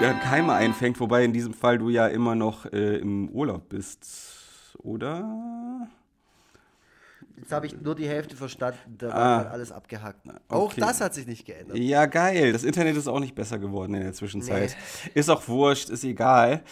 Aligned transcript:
der 0.00 0.12
Keime 0.14 0.52
einfängt, 0.52 1.00
wobei 1.00 1.24
in 1.24 1.32
diesem 1.32 1.54
Fall 1.54 1.78
du 1.78 1.88
ja 1.88 2.06
immer 2.06 2.34
noch 2.34 2.66
äh, 2.66 2.98
im 2.98 3.28
Urlaub 3.30 3.68
bist, 3.68 4.76
oder? 4.78 5.24
Jetzt 7.38 7.52
habe 7.52 7.66
ich 7.66 7.78
nur 7.80 7.94
die 7.94 8.08
Hälfte 8.08 8.34
verstanden, 8.34 8.96
da 8.96 9.08
war 9.08 9.14
Ah. 9.14 9.42
grad 9.42 9.52
alles 9.52 9.70
abgehackt. 9.70 10.26
Auch 10.48 10.70
Okay. 10.72 10.80
das 10.80 11.00
hat 11.02 11.12
sich 11.14 11.26
nicht 11.26 11.44
geändert. 11.44 11.76
Ja, 11.76 12.06
geil. 12.06 12.52
Das 12.52 12.64
Internet 12.64 12.96
ist 12.96 13.08
auch 13.08 13.20
nicht 13.20 13.34
besser 13.34 13.58
geworden 13.58 13.92
in 13.94 14.02
der 14.02 14.14
Zwischenzeit. 14.14 14.74
Ist 15.12 15.28
auch 15.28 15.46
wurscht, 15.46 15.90
ist 15.90 16.02
egal. 16.04 16.62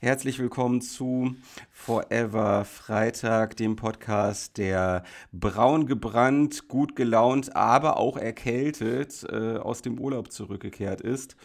Herzlich 0.00 0.38
willkommen 0.38 0.80
zu 0.80 1.36
Forever 1.70 2.64
Freitag, 2.64 3.56
dem 3.58 3.76
Podcast, 3.76 4.56
der 4.56 5.04
braun 5.32 5.86
gebrannt, 5.86 6.68
gut 6.68 6.96
gelaunt, 6.96 7.54
aber 7.54 7.98
auch 7.98 8.16
erkältet 8.16 9.26
äh, 9.30 9.58
aus 9.58 9.82
dem 9.82 9.98
Urlaub 10.00 10.32
zurückgekehrt 10.32 11.02
ist. 11.02 11.36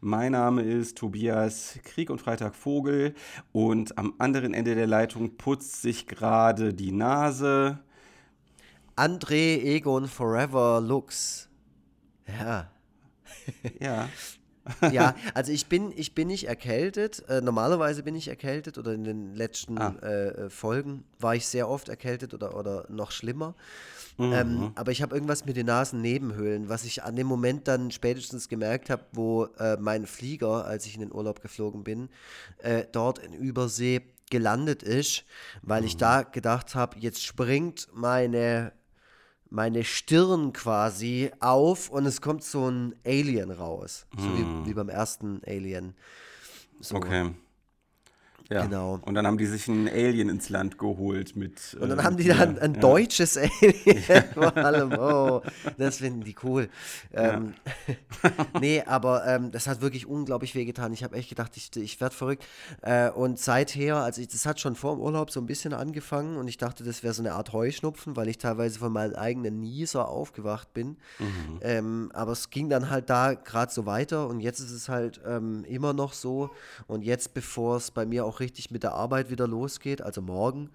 Mein 0.00 0.32
Name 0.32 0.62
ist 0.62 0.96
Tobias 0.96 1.78
Krieg 1.84 2.08
und 2.08 2.20
Freitag 2.20 2.54
Vogel 2.54 3.14
und 3.52 3.98
am 3.98 4.14
anderen 4.18 4.54
Ende 4.54 4.74
der 4.74 4.86
Leitung 4.86 5.36
putzt 5.36 5.82
sich 5.82 6.06
gerade 6.06 6.72
die 6.72 6.92
Nase. 6.92 7.78
André 8.96 9.60
Egon 9.62 10.06
Forever 10.08 10.80
Lux. 10.80 11.48
Ja. 12.26 12.70
Ja. 13.80 14.08
Ja, 14.92 15.16
also 15.34 15.50
ich 15.50 15.66
bin, 15.66 15.92
ich 15.96 16.14
bin 16.14 16.28
nicht 16.28 16.46
erkältet. 16.46 17.28
Äh, 17.28 17.40
normalerweise 17.40 18.04
bin 18.04 18.14
ich 18.14 18.28
erkältet 18.28 18.78
oder 18.78 18.92
in 18.92 19.02
den 19.02 19.34
letzten 19.34 19.76
Ah. 19.76 19.96
äh, 20.02 20.28
äh, 20.28 20.50
Folgen 20.50 21.02
war 21.18 21.34
ich 21.34 21.48
sehr 21.48 21.68
oft 21.68 21.88
erkältet 21.88 22.32
oder, 22.32 22.56
oder 22.56 22.86
noch 22.88 23.10
schlimmer. 23.10 23.56
Mhm. 24.18 24.32
Ähm, 24.32 24.72
aber 24.76 24.92
ich 24.92 25.02
habe 25.02 25.16
irgendwas 25.16 25.44
mit 25.46 25.56
den 25.56 25.66
Nasennebenhöhlen, 25.66 26.68
was 26.68 26.84
ich 26.84 27.02
an 27.02 27.16
dem 27.16 27.26
Moment 27.26 27.66
dann 27.66 27.90
spätestens 27.90 28.48
gemerkt 28.48 28.88
habe, 28.88 29.04
wo 29.10 29.46
äh, 29.58 29.76
mein 29.80 30.06
Flieger, 30.06 30.64
als 30.64 30.86
ich 30.86 30.94
in 30.94 31.00
den 31.00 31.12
Urlaub 31.12 31.40
geflogen 31.42 31.82
bin, 31.82 32.08
äh, 32.58 32.84
dort 32.92 33.18
in 33.18 33.32
Übersee 33.32 34.02
gelandet 34.30 34.84
ist, 34.84 35.24
weil 35.62 35.84
ich 35.84 35.96
da 35.96 36.22
gedacht 36.22 36.74
habe, 36.76 36.98
jetzt 37.00 37.24
springt 37.24 37.88
meine 37.92 38.72
meine 39.52 39.84
Stirn 39.84 40.54
quasi 40.54 41.30
auf 41.38 41.90
und 41.90 42.06
es 42.06 42.22
kommt 42.22 42.42
so 42.42 42.70
ein 42.70 42.94
Alien 43.04 43.50
raus. 43.50 44.06
So 44.16 44.24
wie, 44.24 44.66
wie 44.66 44.74
beim 44.74 44.88
ersten 44.88 45.42
Alien. 45.46 45.94
So. 46.80 46.96
Okay. 46.96 47.32
Ja. 48.52 48.66
Genau. 48.66 48.98
Und 49.02 49.14
dann 49.14 49.26
haben 49.26 49.38
die 49.38 49.46
sich 49.46 49.68
einen 49.68 49.88
Alien 49.88 50.28
ins 50.28 50.48
Land 50.48 50.78
geholt 50.78 51.36
mit. 51.36 51.76
Und 51.80 51.88
dann 51.88 51.98
äh, 51.98 52.02
haben 52.02 52.16
die 52.16 52.24
ja, 52.24 52.36
dann 52.36 52.58
ein 52.58 52.74
ja. 52.74 52.80
deutsches 52.80 53.38
Alien 53.38 54.24
vor 54.34 54.56
allem. 54.56 54.92
Oh, 54.92 55.42
das 55.78 55.98
finden 55.98 56.22
die 56.22 56.34
cool. 56.42 56.68
Ähm, 57.12 57.54
nee, 58.60 58.82
aber 58.84 59.26
ähm, 59.26 59.50
das 59.50 59.66
hat 59.66 59.80
wirklich 59.80 60.06
unglaublich 60.06 60.54
wehgetan. 60.54 60.92
Ich 60.92 61.02
habe 61.02 61.16
echt 61.16 61.28
gedacht, 61.28 61.56
ich, 61.56 61.74
ich 61.76 62.00
werde 62.00 62.14
verrückt. 62.14 62.44
Äh, 62.82 63.10
und 63.10 63.38
seither, 63.38 63.96
also 63.96 64.20
ich, 64.20 64.28
das 64.28 64.44
hat 64.46 64.60
schon 64.60 64.76
vor 64.76 64.94
dem 64.94 65.00
Urlaub 65.00 65.30
so 65.30 65.40
ein 65.40 65.46
bisschen 65.46 65.72
angefangen 65.72 66.36
und 66.36 66.48
ich 66.48 66.58
dachte, 66.58 66.84
das 66.84 67.02
wäre 67.02 67.14
so 67.14 67.22
eine 67.22 67.32
Art 67.32 67.52
Heuschnupfen, 67.52 68.16
weil 68.16 68.28
ich 68.28 68.38
teilweise 68.38 68.78
von 68.78 68.92
meinem 68.92 69.14
eigenen 69.14 69.60
Nieser 69.60 70.08
aufgewacht 70.08 70.72
bin. 70.74 70.96
Ähm, 71.62 72.10
aber 72.14 72.32
es 72.32 72.50
ging 72.50 72.68
dann 72.68 72.90
halt 72.90 73.08
da 73.08 73.34
gerade 73.34 73.72
so 73.72 73.86
weiter 73.86 74.28
und 74.28 74.40
jetzt 74.40 74.60
ist 74.60 74.72
es 74.72 74.88
halt 74.88 75.20
ähm, 75.26 75.64
immer 75.64 75.92
noch 75.92 76.12
so. 76.12 76.50
Und 76.86 77.02
jetzt, 77.02 77.34
bevor 77.34 77.76
es 77.76 77.90
bei 77.90 78.06
mir 78.06 78.24
auch 78.24 78.40
richtig 78.42 78.70
mit 78.70 78.82
der 78.82 78.92
Arbeit 78.92 79.30
wieder 79.30 79.46
losgeht, 79.48 80.02
also 80.02 80.20
morgen, 80.20 80.68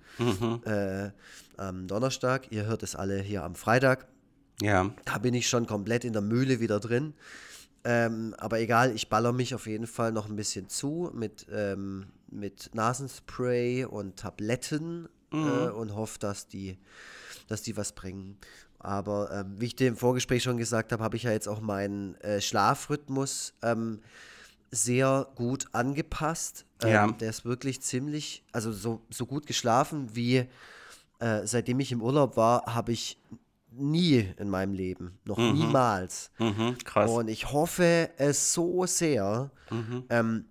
äh, 0.66 1.12
am 1.58 1.88
Donnerstag, 1.88 2.52
ihr 2.52 2.66
hört 2.66 2.82
es 2.84 2.96
alle 2.96 3.20
hier 3.20 3.44
am 3.44 3.54
Freitag, 3.56 4.08
Ja. 4.62 4.92
da 5.06 5.18
bin 5.20 5.34
ich 5.36 5.48
schon 5.48 5.68
komplett 5.68 6.04
in 6.06 6.14
der 6.14 6.22
Mühle 6.24 6.60
wieder 6.60 6.80
drin. 6.80 7.14
Ähm, 7.84 8.34
aber 8.38 8.60
egal, 8.60 8.94
ich 8.96 9.08
baller 9.10 9.32
mich 9.32 9.54
auf 9.56 9.68
jeden 9.68 9.88
Fall 9.88 10.12
noch 10.12 10.28
ein 10.28 10.36
bisschen 10.36 10.68
zu 10.68 11.12
mit, 11.14 11.46
ähm, 11.52 12.08
mit 12.30 12.72
Nasenspray 12.74 13.86
und 13.86 14.18
Tabletten 14.18 15.08
äh, 15.32 15.70
und 15.70 15.96
hoffe, 15.96 16.20
dass 16.20 16.48
die, 16.48 16.78
dass 17.48 17.62
die 17.62 17.78
was 17.78 17.94
bringen. 17.94 18.38
Aber 18.80 19.32
ähm, 19.32 19.56
wie 19.60 19.66
ich 19.68 19.76
dir 19.76 19.88
im 19.88 19.96
Vorgespräch 19.96 20.44
schon 20.44 20.58
gesagt 20.58 20.92
habe, 20.92 21.04
habe 21.04 21.16
ich 21.18 21.24
ja 21.24 21.32
jetzt 21.32 21.48
auch 21.48 21.62
meinen 21.62 22.16
äh, 22.22 22.42
Schlafrhythmus 22.42 23.54
ähm, 23.62 24.02
sehr 24.72 25.28
gut 25.36 25.68
angepasst. 25.72 26.66
Ähm, 26.82 26.90
Ja. 26.90 27.08
Der 27.12 27.30
ist 27.30 27.46
wirklich 27.46 27.82
ziemlich, 27.82 28.44
also 28.52 28.72
so, 28.72 29.02
so 29.10 29.26
gut 29.26 29.48
geschlafen 29.48 30.16
wie 30.16 30.46
äh, 31.20 31.46
seitdem 31.46 31.80
ich 31.80 31.92
im 31.92 32.02
Urlaub 32.02 32.38
war, 32.38 32.76
habe 32.76 32.92
ich 32.92 33.18
nie 33.72 34.34
in 34.38 34.50
meinem 34.50 34.74
Leben, 34.74 35.18
noch 35.26 35.38
niemals. 35.38 36.32
Mhm, 36.40 36.78
krass. 36.84 37.10
Und 37.10 37.28
ich 37.28 37.52
hoffe 37.52 38.10
es 38.18 38.54
so 38.54 38.86
sehr. 38.86 39.52
Mhm. 39.70 40.04
Ähm, 40.10 40.46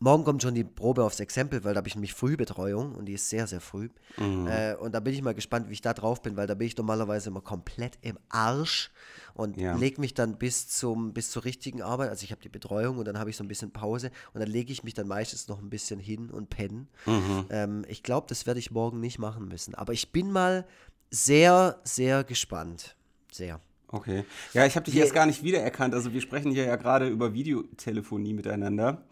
morgen 0.00 0.24
kommt 0.24 0.42
schon 0.42 0.54
die 0.54 0.64
Probe 0.64 1.04
aufs 1.04 1.20
Exempel, 1.20 1.64
weil 1.64 1.74
da 1.74 1.78
habe 1.78 1.88
ich 1.88 1.94
nämlich 1.94 2.14
Frühbetreuung 2.14 2.94
und 2.94 3.06
die 3.06 3.14
ist 3.14 3.28
sehr, 3.28 3.46
sehr 3.46 3.60
früh. 3.60 3.88
Mhm. 4.18 4.46
Äh, 4.46 4.74
und 4.76 4.92
da 4.92 5.00
bin 5.00 5.14
ich 5.14 5.22
mal 5.22 5.34
gespannt, 5.34 5.68
wie 5.68 5.72
ich 5.74 5.80
da 5.80 5.94
drauf 5.94 6.22
bin, 6.22 6.36
weil 6.36 6.46
da 6.46 6.54
bin 6.54 6.66
ich 6.66 6.76
normalerweise 6.76 7.30
immer 7.30 7.40
komplett 7.40 7.98
im 8.02 8.18
Arsch 8.28 8.90
und 9.34 9.56
Ja. 9.56 9.76
lege 9.76 10.00
mich 10.00 10.14
dann 10.14 10.38
bis, 10.38 10.68
zum, 10.68 11.12
bis 11.12 11.30
zur 11.30 11.44
richtigen 11.44 11.82
Arbeit. 11.82 12.10
Also 12.10 12.24
ich 12.24 12.30
habe 12.30 12.40
die 12.40 12.48
Betreuung 12.48 12.98
und 12.98 13.04
dann 13.06 13.18
habe 13.18 13.30
ich 13.30 13.36
so 13.36 13.44
ein 13.44 13.48
bisschen 13.48 13.70
Pause 13.70 14.10
und 14.32 14.40
dann 14.40 14.48
lege 14.48 14.72
ich 14.72 14.82
mich 14.84 14.94
dann 14.94 15.08
meistens 15.08 15.48
noch 15.48 15.58
ein 15.60 15.70
bisschen 15.70 16.00
hin 16.00 16.30
und 16.30 16.50
pennen. 16.50 16.88
Mhm. 17.06 17.46
Ähm, 17.50 17.84
ich 17.88 18.02
glaube, 18.02 18.26
das 18.28 18.46
werde 18.46 18.60
ich 18.60 18.70
morgen 18.70 19.00
nicht 19.00 19.18
machen 19.18 19.48
müssen. 19.48 19.74
Aber 19.74 19.92
ich 19.92 20.12
bin 20.12 20.30
mal 20.30 20.66
sehr, 21.10 21.80
sehr 21.84 22.24
gespannt. 22.24 22.96
Sehr. 23.32 23.60
Okay. 23.90 24.24
Ja, 24.52 24.66
ich 24.66 24.76
habe 24.76 24.84
dich 24.84 24.94
Wir- 24.94 25.02
erst 25.02 25.14
gar 25.14 25.26
nicht 25.26 25.42
wiedererkannt. 25.42 25.94
Also 25.94 26.12
wir 26.12 26.20
sprechen 26.20 26.50
hier 26.52 26.64
ja 26.64 26.76
gerade 26.76 27.08
über 27.08 27.32
Videotelefonie 27.32 28.34
miteinander. 28.34 29.02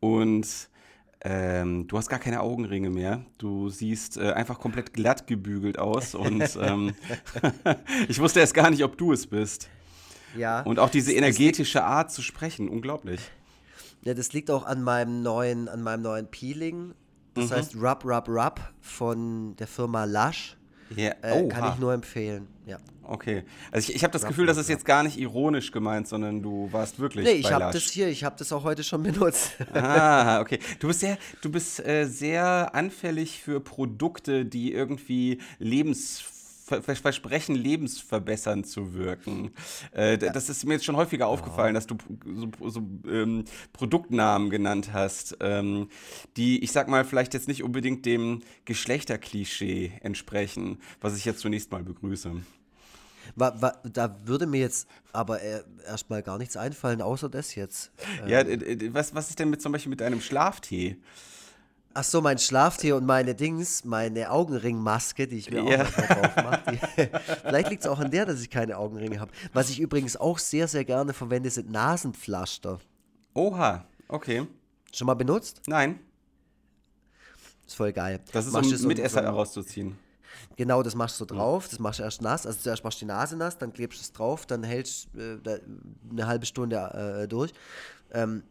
Und 0.00 0.68
ähm, 1.22 1.88
du 1.88 1.96
hast 1.96 2.08
gar 2.08 2.18
keine 2.18 2.40
Augenringe 2.42 2.90
mehr. 2.90 3.24
Du 3.38 3.70
siehst 3.70 4.18
äh, 4.18 4.32
einfach 4.32 4.60
komplett 4.60 4.92
glatt 4.92 5.26
gebügelt 5.26 5.78
aus. 5.78 6.14
Und 6.14 6.42
ähm, 6.60 6.94
ich 8.08 8.20
wusste 8.20 8.40
erst 8.40 8.54
gar 8.54 8.70
nicht, 8.70 8.84
ob 8.84 8.98
du 8.98 9.12
es 9.12 9.26
bist. 9.26 9.68
Ja. 10.36 10.60
Und 10.60 10.78
auch 10.78 10.90
diese 10.90 11.12
energetische 11.14 11.82
Art 11.84 12.12
zu 12.12 12.20
sprechen, 12.20 12.68
unglaublich. 12.68 13.20
Ja, 14.02 14.12
das 14.12 14.32
liegt 14.34 14.50
auch 14.50 14.66
an 14.66 14.82
meinem 14.82 15.22
neuen, 15.22 15.68
an 15.68 15.82
meinem 15.82 16.02
neuen 16.02 16.30
Peeling. 16.30 16.94
Das 17.32 17.50
heißt 17.50 17.76
Rub 17.76 18.04
Rub 18.04 18.28
Rub 18.28 18.60
von 18.80 19.56
der 19.56 19.66
Firma 19.66 20.04
Lush. 20.04 20.57
Ja. 20.96 21.12
Äh, 21.22 21.48
kann 21.48 21.72
ich 21.74 21.78
nur 21.78 21.92
empfehlen. 21.92 22.46
Ja. 22.66 22.78
Okay. 23.02 23.42
Also 23.72 23.88
ich, 23.88 23.96
ich 23.96 24.02
habe 24.04 24.12
das 24.12 24.26
Gefühl, 24.26 24.44
das 24.46 24.58
ist 24.58 24.68
jetzt 24.68 24.84
gar 24.84 25.02
nicht 25.02 25.18
ironisch 25.18 25.72
gemeint, 25.72 26.06
sondern 26.08 26.42
du 26.42 26.68
warst 26.72 26.98
wirklich 26.98 27.24
Nee, 27.24 27.32
ich 27.32 27.50
habe 27.50 27.72
das 27.72 27.82
hier, 27.84 28.08
ich 28.08 28.22
habe 28.24 28.36
das 28.38 28.52
auch 28.52 28.64
heute 28.64 28.82
schon 28.84 29.02
benutzt. 29.04 29.52
Ah, 29.72 30.40
okay. 30.40 30.58
Du 30.78 30.88
bist 30.88 31.00
sehr, 31.00 31.16
du 31.40 31.50
bist 31.50 31.80
äh, 31.86 32.04
sehr 32.04 32.74
anfällig 32.74 33.40
für 33.42 33.60
Produkte, 33.60 34.44
die 34.44 34.72
irgendwie 34.72 35.38
Lebens 35.58 36.20
ver- 36.20 36.32
ver- 36.32 36.37
versprechen, 36.68 37.54
lebensverbessernd 37.54 38.66
zu 38.66 38.94
wirken. 38.94 39.50
Äh, 39.92 40.18
Das 40.18 40.48
ist 40.48 40.64
mir 40.64 40.74
jetzt 40.74 40.84
schon 40.84 40.96
häufiger 40.96 41.26
aufgefallen, 41.26 41.74
dass 41.74 41.86
du 41.86 41.96
so, 42.24 42.68
so 42.68 42.80
ähm, 43.06 43.44
Produktnamen 43.72 44.50
genannt 44.50 44.92
hast, 44.92 45.36
ähm, 45.40 45.88
die, 46.36 46.62
ich 46.62 46.72
sag 46.72 46.88
mal, 46.88 47.04
vielleicht 47.04 47.34
jetzt 47.34 47.48
nicht 47.48 47.62
unbedingt 47.62 48.06
dem 48.06 48.42
Geschlechterklischee 48.64 49.92
entsprechen, 50.02 50.78
was 51.00 51.16
ich 51.16 51.24
jetzt 51.24 51.40
zunächst 51.40 51.70
mal 51.72 51.82
begrüße. 51.82 52.32
Da 53.36 54.18
würde 54.24 54.46
mir 54.46 54.60
jetzt 54.60 54.88
aber 55.12 55.42
äh, 55.42 55.62
erstmal 55.86 56.22
gar 56.22 56.38
nichts 56.38 56.56
einfallen, 56.56 57.02
außer 57.02 57.28
das 57.28 57.54
jetzt. 57.54 57.90
Ja, 58.26 58.42
was, 58.92 59.14
was 59.14 59.30
ist 59.30 59.38
denn 59.38 59.50
mit 59.50 59.60
zum 59.60 59.72
Beispiel 59.72 59.90
mit 59.90 60.00
deinem 60.00 60.20
Schlaftee? 60.20 60.96
Ach 62.00 62.04
so, 62.04 62.20
mein 62.20 62.38
Schlaftee 62.38 62.92
und 62.92 63.04
meine 63.06 63.34
Dings, 63.34 63.84
meine 63.84 64.30
Augenringmaske, 64.30 65.26
die 65.26 65.38
ich 65.38 65.50
mir 65.50 65.64
Ja. 65.68 65.82
auch 65.82 65.90
drauf 65.90 66.36
mache. 66.36 66.78
Vielleicht 67.42 67.70
liegt 67.70 67.82
es 67.82 67.88
auch 67.88 67.98
an 67.98 68.08
der, 68.12 68.24
dass 68.24 68.40
ich 68.40 68.48
keine 68.50 68.78
Augenringe 68.78 69.18
habe. 69.18 69.32
Was 69.52 69.68
ich 69.68 69.80
übrigens 69.80 70.16
auch 70.16 70.38
sehr, 70.38 70.68
sehr 70.68 70.84
gerne 70.84 71.12
verwende, 71.12 71.50
sind 71.50 71.72
Nasenpflaster. 71.72 72.78
Oha, 73.34 73.84
okay. 74.06 74.46
Schon 74.94 75.06
mal 75.08 75.14
benutzt? 75.14 75.62
Nein, 75.66 75.98
Ist 77.66 77.74
voll 77.74 77.92
geil. 77.92 78.20
das 78.32 78.46
ist 78.46 78.52
Machst 78.52 78.70
du 78.70 78.76
um 78.76 78.80
so- 78.82 78.86
Mitesser 78.86 79.18
so- 79.18 79.26
herauszuziehen. 79.26 79.98
Genau, 80.54 80.84
das 80.84 80.94
machst 80.94 81.20
du 81.20 81.24
drauf, 81.24 81.66
das 81.68 81.80
machst 81.80 81.98
du 81.98 82.04
erst 82.04 82.22
nass. 82.22 82.46
Also 82.46 82.60
zuerst 82.60 82.84
machst 82.84 83.00
du 83.00 83.06
die 83.06 83.08
Nase 83.08 83.36
nass, 83.36 83.58
dann 83.58 83.72
klebst 83.72 83.98
du 83.98 84.02
es 84.02 84.12
drauf, 84.12 84.46
dann 84.46 84.62
hältst 84.62 85.08
äh, 85.16 85.38
eine 86.12 86.28
halbe 86.28 86.46
Stunde 86.46 86.76
äh, 87.24 87.26
durch, 87.26 87.52
ähm, 88.12 88.44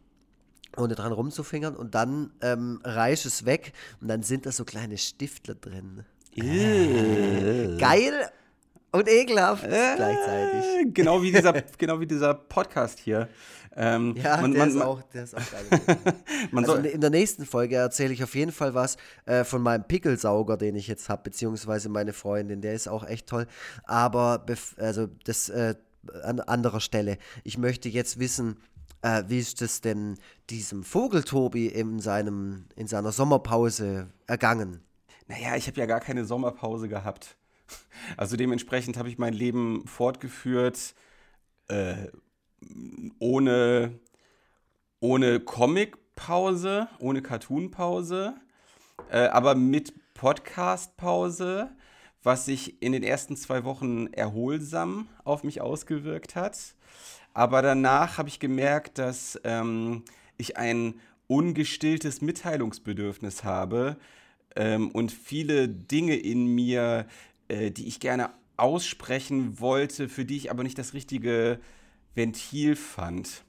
ohne 0.76 0.94
dran 0.94 1.12
rumzufingern 1.12 1.74
und 1.76 1.94
dann 1.94 2.32
ähm, 2.40 2.80
reißt 2.84 3.26
es 3.26 3.44
weg 3.44 3.72
und 4.00 4.08
dann 4.08 4.22
sind 4.22 4.46
da 4.46 4.52
so 4.52 4.64
kleine 4.64 4.98
Stiftler 4.98 5.54
drin. 5.54 6.04
Geil 7.78 8.30
und 8.92 9.08
ekelhaft 9.08 9.64
gleichzeitig. 9.64 10.64
Äh, 10.64 10.90
Genau 10.92 11.22
wie 11.22 11.32
dieser, 11.32 11.52
genau 11.78 12.00
wie 12.00 12.06
dieser 12.06 12.34
Podcast 12.34 12.98
hier. 12.98 13.28
Ähm, 13.76 14.14
Ja, 14.16 14.40
man, 14.40 14.52
der, 14.52 14.60
man, 14.60 14.68
ist 14.70 14.80
auch, 14.80 15.02
der 15.02 15.24
ist 15.24 15.34
auch 15.34 15.50
geil. 15.50 15.80
Also 16.54 16.72
soll, 16.72 16.86
in 16.86 17.00
der 17.00 17.10
nächsten 17.10 17.44
Folge 17.44 17.76
erzähle 17.76 18.12
ich 18.12 18.22
auf 18.24 18.34
jeden 18.34 18.52
Fall 18.52 18.74
was 18.74 18.96
äh, 19.26 19.44
von 19.44 19.62
meinem 19.62 19.84
Pickelsauger, 19.84 20.56
den 20.56 20.74
ich 20.76 20.88
jetzt 20.88 21.08
habe, 21.08 21.22
beziehungsweise 21.24 21.88
meine 21.88 22.12
Freundin, 22.12 22.60
der 22.60 22.74
ist 22.74 22.88
auch 22.88 23.06
echt 23.06 23.26
toll. 23.26 23.46
Aber 23.84 24.44
also 24.78 25.08
das 25.24 25.48
äh, 25.48 25.74
an 26.22 26.40
anderer 26.40 26.80
Stelle. 26.80 27.18
Ich 27.44 27.58
möchte 27.58 27.88
jetzt 27.88 28.18
wissen, 28.18 28.56
Äh, 29.02 29.24
wie 29.28 29.38
ist 29.38 29.62
es 29.62 29.80
denn 29.80 30.18
diesem 30.50 30.82
Vogeltobi 30.82 31.68
in, 31.68 32.00
seinem, 32.00 32.66
in 32.74 32.86
seiner 32.86 33.12
Sommerpause 33.12 34.12
ergangen? 34.26 34.82
Naja, 35.28 35.56
ich 35.56 35.66
habe 35.66 35.78
ja 35.78 35.86
gar 35.86 36.00
keine 36.00 36.24
Sommerpause 36.24 36.88
gehabt. 36.88 37.36
Also 38.16 38.36
dementsprechend 38.36 38.96
habe 38.96 39.08
ich 39.08 39.18
mein 39.18 39.34
Leben 39.34 39.86
fortgeführt 39.86 40.94
äh, 41.68 42.08
ohne, 43.18 43.98
ohne 45.00 45.40
Comic-Pause, 45.40 46.88
ohne 46.98 47.22
Cartoon-Pause, 47.22 48.34
äh, 49.10 49.26
aber 49.28 49.54
mit 49.54 49.92
Podcast-Pause, 50.14 51.70
was 52.22 52.46
sich 52.46 52.82
in 52.82 52.92
den 52.92 53.02
ersten 53.02 53.36
zwei 53.36 53.64
Wochen 53.64 54.08
erholsam 54.08 55.08
auf 55.24 55.44
mich 55.44 55.60
ausgewirkt 55.60 56.34
hat. 56.34 56.74
Aber 57.38 57.62
danach 57.62 58.18
habe 58.18 58.28
ich 58.28 58.40
gemerkt, 58.40 58.98
dass 58.98 59.40
ähm, 59.44 60.02
ich 60.38 60.56
ein 60.56 60.94
ungestilltes 61.28 62.20
Mitteilungsbedürfnis 62.20 63.44
habe 63.44 63.96
ähm, 64.56 64.90
und 64.90 65.12
viele 65.12 65.68
Dinge 65.68 66.16
in 66.16 66.52
mir, 66.52 67.06
äh, 67.46 67.70
die 67.70 67.86
ich 67.86 68.00
gerne 68.00 68.30
aussprechen 68.56 69.60
wollte, 69.60 70.08
für 70.08 70.24
die 70.24 70.36
ich 70.36 70.50
aber 70.50 70.64
nicht 70.64 70.78
das 70.78 70.94
richtige 70.94 71.60
Ventil 72.16 72.74
fand. 72.74 73.44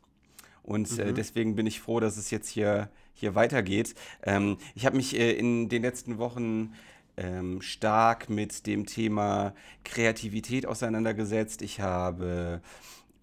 Und 0.62 1.00
äh, 1.00 1.06
mhm. 1.06 1.10
äh, 1.10 1.14
deswegen 1.14 1.56
bin 1.56 1.66
ich 1.66 1.80
froh, 1.80 2.00
dass 2.00 2.16
es 2.18 2.30
jetzt 2.30 2.50
hier, 2.50 2.92
hier 3.16 3.34
weitergeht. 3.34 3.96
Ähm, 4.22 4.60
ich 4.76 4.86
habe 4.86 4.98
mich 4.98 5.18
äh, 5.18 5.32
in 5.32 5.68
den 5.68 5.82
letzten 5.82 6.20
Wochen 6.20 6.76
ähm, 7.18 7.60
stark 7.64 8.30
mit 8.30 8.68
dem 8.68 8.86
Thema 8.86 9.56
Kreativität 9.84 10.68
auseinandergesetzt. 10.68 11.64
Ich 11.64 11.80
habe 11.80 12.62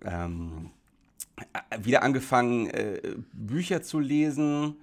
ähm, 0.04 0.70
wieder 1.80 2.02
angefangen, 2.02 2.68
äh, 2.68 3.16
Bücher 3.32 3.82
zu 3.82 4.00
lesen, 4.00 4.76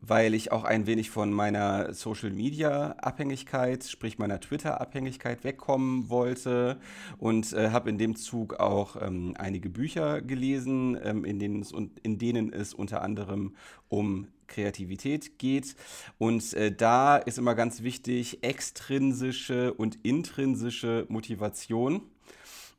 weil 0.00 0.34
ich 0.34 0.52
auch 0.52 0.64
ein 0.64 0.86
wenig 0.86 1.10
von 1.10 1.32
meiner 1.32 1.92
Social 1.92 2.30
Media 2.30 2.92
Abhängigkeit, 2.98 3.84
sprich 3.84 4.18
meiner 4.18 4.40
Twitter 4.40 4.80
Abhängigkeit 4.80 5.42
wegkommen 5.42 6.08
wollte 6.08 6.78
und 7.18 7.52
äh, 7.52 7.70
habe 7.70 7.90
in 7.90 7.98
dem 7.98 8.14
Zug 8.14 8.60
auch 8.60 8.96
ähm, 9.00 9.34
einige 9.38 9.68
Bücher 9.68 10.20
gelesen, 10.20 10.98
ähm, 11.02 11.24
in, 11.24 11.38
denen 11.38 11.62
es, 11.62 11.72
in 12.02 12.18
denen 12.18 12.52
es 12.52 12.74
unter 12.74 13.02
anderem 13.02 13.56
um 13.88 14.28
Kreativität 14.46 15.38
geht. 15.38 15.74
Und 16.18 16.54
äh, 16.54 16.72
da 16.72 17.16
ist 17.16 17.38
immer 17.38 17.54
ganz 17.54 17.82
wichtig 17.82 18.44
extrinsische 18.44 19.74
und 19.74 19.98
intrinsische 20.04 21.06
Motivation. 21.08 22.02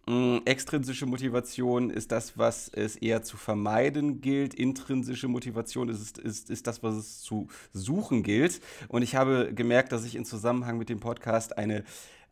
Mm, 0.10 0.38
extrinsische 0.46 1.06
Motivation 1.06 1.90
ist 1.90 2.14
das, 2.14 2.38
was 2.38 2.70
es 2.70 2.96
eher 2.96 3.24
zu 3.24 3.36
vermeiden 3.36 4.22
gilt. 4.22 4.54
Intrinsische 4.54 5.28
Motivation 5.28 5.90
ist, 5.90 6.18
ist, 6.18 6.50
ist 6.50 6.66
das, 6.66 6.82
was 6.82 6.96
es 6.96 7.20
zu 7.20 7.50
suchen 7.74 8.24
gilt. 8.24 8.62
Und 8.88 9.02
ich 9.02 9.16
habe 9.16 9.52
gemerkt, 9.54 9.92
dass 9.92 10.06
ich 10.06 10.16
in 10.16 10.24
Zusammenhang 10.24 10.78
mit 10.78 10.88
dem 10.88 11.02
Podcast 11.02 11.58
eine, 11.58 11.84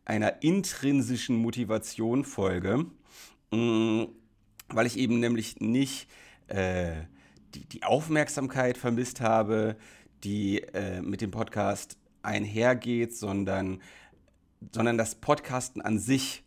einer 0.06 0.42
intrinsischen 0.42 1.36
Motivation 1.36 2.24
folge, 2.24 2.86
mm, 3.50 4.04
weil 4.68 4.86
ich 4.86 4.96
eben 4.96 5.20
nämlich 5.20 5.60
nicht 5.60 6.08
äh, 6.48 6.92
die, 7.54 7.66
die 7.66 7.82
Aufmerksamkeit 7.82 8.78
vermisst 8.78 9.20
habe, 9.20 9.76
die 10.24 10.62
äh, 10.62 11.02
mit 11.02 11.20
dem 11.20 11.30
Podcast 11.30 11.98
einhergeht, 12.22 13.14
sondern, 13.14 13.82
sondern 14.72 14.96
das 14.96 15.16
Podcasten 15.16 15.82
an 15.82 15.98
sich 15.98 16.45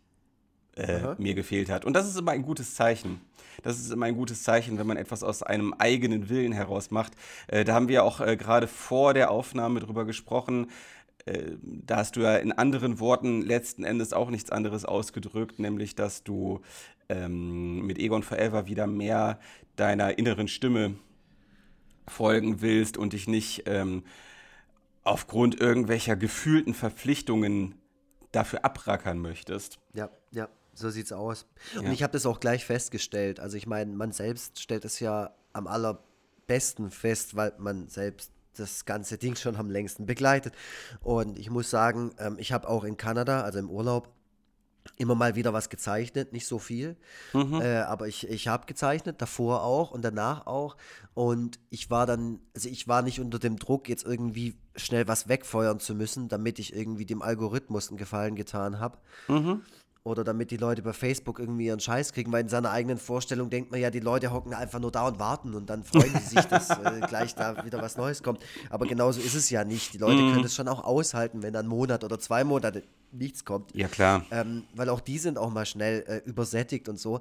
äh, 0.76 1.14
mir 1.18 1.34
gefehlt 1.34 1.70
hat. 1.70 1.84
Und 1.84 1.94
das 1.94 2.08
ist 2.08 2.18
immer 2.18 2.32
ein 2.32 2.42
gutes 2.42 2.74
Zeichen. 2.74 3.20
Das 3.62 3.78
ist 3.78 3.90
immer 3.90 4.06
ein 4.06 4.16
gutes 4.16 4.42
Zeichen, 4.42 4.78
wenn 4.78 4.86
man 4.86 4.96
etwas 4.96 5.22
aus 5.22 5.42
einem 5.42 5.74
eigenen 5.74 6.28
Willen 6.28 6.52
heraus 6.52 6.90
macht. 6.90 7.12
Äh, 7.48 7.64
da 7.64 7.74
haben 7.74 7.88
wir 7.88 8.04
auch 8.04 8.20
äh, 8.20 8.36
gerade 8.36 8.66
vor 8.66 9.14
der 9.14 9.30
Aufnahme 9.30 9.80
drüber 9.80 10.04
gesprochen. 10.04 10.68
Äh, 11.26 11.52
da 11.62 11.96
hast 11.96 12.16
du 12.16 12.20
ja 12.20 12.36
in 12.36 12.52
anderen 12.52 13.00
Worten 13.00 13.42
letzten 13.42 13.84
Endes 13.84 14.12
auch 14.12 14.30
nichts 14.30 14.50
anderes 14.50 14.84
ausgedrückt, 14.84 15.58
nämlich 15.58 15.94
dass 15.94 16.24
du 16.24 16.60
ähm, 17.08 17.86
mit 17.86 17.98
Egon 17.98 18.22
Forever 18.22 18.66
wieder 18.66 18.86
mehr 18.86 19.38
deiner 19.76 20.18
inneren 20.18 20.48
Stimme 20.48 20.94
folgen 22.06 22.60
willst 22.60 22.96
und 22.96 23.12
dich 23.12 23.28
nicht 23.28 23.64
ähm, 23.66 24.04
aufgrund 25.04 25.60
irgendwelcher 25.60 26.16
gefühlten 26.16 26.74
Verpflichtungen 26.74 27.74
dafür 28.32 28.64
abrackern 28.64 29.18
möchtest. 29.18 29.78
Ja, 29.92 30.04
ja. 30.04 30.10
So 30.80 30.90
sieht's 30.90 31.12
aus. 31.12 31.46
Ja. 31.74 31.80
Und 31.80 31.92
ich 31.92 32.02
habe 32.02 32.12
das 32.12 32.26
auch 32.26 32.40
gleich 32.40 32.64
festgestellt. 32.64 33.38
Also 33.38 33.56
ich 33.56 33.66
meine, 33.66 33.94
man 33.94 34.12
selbst 34.12 34.60
stellt 34.60 34.84
es 34.84 34.98
ja 34.98 35.34
am 35.52 35.66
allerbesten 35.66 36.90
fest, 36.90 37.36
weil 37.36 37.52
man 37.58 37.88
selbst 37.88 38.32
das 38.56 38.84
ganze 38.84 39.18
Ding 39.18 39.36
schon 39.36 39.56
am 39.56 39.70
längsten 39.70 40.06
begleitet. 40.06 40.54
Und 41.02 41.38
ich 41.38 41.50
muss 41.50 41.70
sagen, 41.70 42.12
ähm, 42.18 42.36
ich 42.38 42.52
habe 42.52 42.68
auch 42.68 42.84
in 42.84 42.96
Kanada, 42.96 43.42
also 43.42 43.58
im 43.58 43.70
Urlaub, 43.70 44.12
immer 44.96 45.14
mal 45.14 45.34
wieder 45.34 45.52
was 45.52 45.68
gezeichnet, 45.68 46.32
nicht 46.32 46.46
so 46.46 46.58
viel, 46.58 46.96
mhm. 47.34 47.60
äh, 47.60 47.80
aber 47.80 48.08
ich, 48.08 48.28
ich 48.28 48.48
habe 48.48 48.66
gezeichnet, 48.66 49.20
davor 49.20 49.62
auch 49.62 49.90
und 49.90 50.02
danach 50.02 50.46
auch. 50.46 50.76
Und 51.12 51.60
ich 51.68 51.90
war 51.90 52.06
dann, 52.06 52.40
also 52.54 52.68
ich 52.68 52.88
war 52.88 53.02
nicht 53.02 53.20
unter 53.20 53.38
dem 53.38 53.58
Druck, 53.58 53.88
jetzt 53.88 54.04
irgendwie 54.04 54.56
schnell 54.76 55.06
was 55.06 55.28
wegfeuern 55.28 55.80
zu 55.80 55.94
müssen, 55.94 56.28
damit 56.28 56.58
ich 56.58 56.74
irgendwie 56.74 57.04
dem 57.04 57.20
Algorithmus 57.20 57.88
einen 57.88 57.98
Gefallen 57.98 58.36
getan 58.36 58.80
habe. 58.80 58.98
Mhm 59.28 59.62
oder 60.02 60.24
damit 60.24 60.50
die 60.50 60.56
Leute 60.56 60.82
bei 60.82 60.92
Facebook 60.92 61.38
irgendwie 61.38 61.66
ihren 61.66 61.80
Scheiß 61.80 62.12
kriegen, 62.12 62.32
weil 62.32 62.42
in 62.42 62.48
seiner 62.48 62.70
eigenen 62.70 62.96
Vorstellung 62.96 63.50
denkt 63.50 63.70
man 63.70 63.80
ja, 63.80 63.90
die 63.90 64.00
Leute 64.00 64.32
hocken 64.32 64.54
einfach 64.54 64.80
nur 64.80 64.90
da 64.90 65.08
und 65.08 65.18
warten 65.18 65.54
und 65.54 65.68
dann 65.68 65.84
freuen 65.84 66.12
sie 66.20 66.36
sich, 66.36 66.44
dass 66.46 66.70
äh, 66.70 67.00
gleich 67.08 67.34
da 67.34 67.64
wieder 67.64 67.82
was 67.82 67.96
Neues 67.96 68.22
kommt. 68.22 68.40
Aber 68.70 68.86
genauso 68.86 69.20
ist 69.20 69.34
es 69.34 69.50
ja 69.50 69.64
nicht. 69.64 69.92
Die 69.92 69.98
Leute 69.98 70.22
mhm. 70.22 70.32
können 70.32 70.44
es 70.44 70.54
schon 70.54 70.68
auch 70.68 70.82
aushalten, 70.84 71.42
wenn 71.42 71.52
dann 71.52 71.66
Monat 71.66 72.02
oder 72.02 72.18
zwei 72.18 72.44
Monate 72.44 72.82
nichts 73.12 73.44
kommt. 73.44 73.74
Ja, 73.74 73.88
klar. 73.88 74.24
Ähm, 74.30 74.64
weil 74.74 74.88
auch 74.88 75.00
die 75.00 75.18
sind 75.18 75.36
auch 75.36 75.50
mal 75.50 75.66
schnell 75.66 76.04
äh, 76.06 76.28
übersättigt 76.28 76.88
und 76.88 76.98
so. 76.98 77.20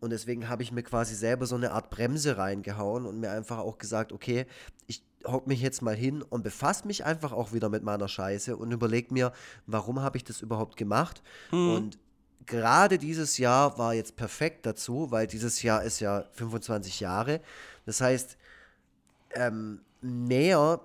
Und 0.00 0.10
deswegen 0.10 0.48
habe 0.48 0.62
ich 0.62 0.72
mir 0.72 0.82
quasi 0.82 1.14
selber 1.14 1.46
so 1.46 1.56
eine 1.56 1.72
Art 1.72 1.90
Bremse 1.90 2.38
reingehauen 2.38 3.06
und 3.06 3.20
mir 3.20 3.30
einfach 3.30 3.58
auch 3.58 3.78
gesagt, 3.78 4.12
okay, 4.12 4.46
ich 4.86 5.02
hock 5.26 5.46
mich 5.46 5.60
jetzt 5.60 5.82
mal 5.82 5.96
hin 5.96 6.22
und 6.22 6.44
befasse 6.44 6.86
mich 6.86 7.04
einfach 7.04 7.32
auch 7.32 7.52
wieder 7.52 7.68
mit 7.68 7.82
meiner 7.82 8.08
Scheiße 8.08 8.56
und 8.56 8.70
überlege 8.72 9.12
mir, 9.12 9.32
warum 9.66 10.00
habe 10.00 10.16
ich 10.16 10.24
das 10.24 10.40
überhaupt 10.40 10.76
gemacht? 10.76 11.22
Mhm. 11.50 11.70
Und 11.70 11.98
gerade 12.46 12.98
dieses 12.98 13.38
Jahr 13.38 13.76
war 13.78 13.94
jetzt 13.94 14.16
perfekt 14.16 14.66
dazu, 14.66 15.10
weil 15.10 15.26
dieses 15.26 15.62
Jahr 15.62 15.82
ist 15.82 16.00
ja 16.00 16.24
25 16.32 17.00
Jahre. 17.00 17.40
Das 17.84 18.00
heißt, 18.00 18.36
ähm, 19.34 19.80
mehr 20.00 20.80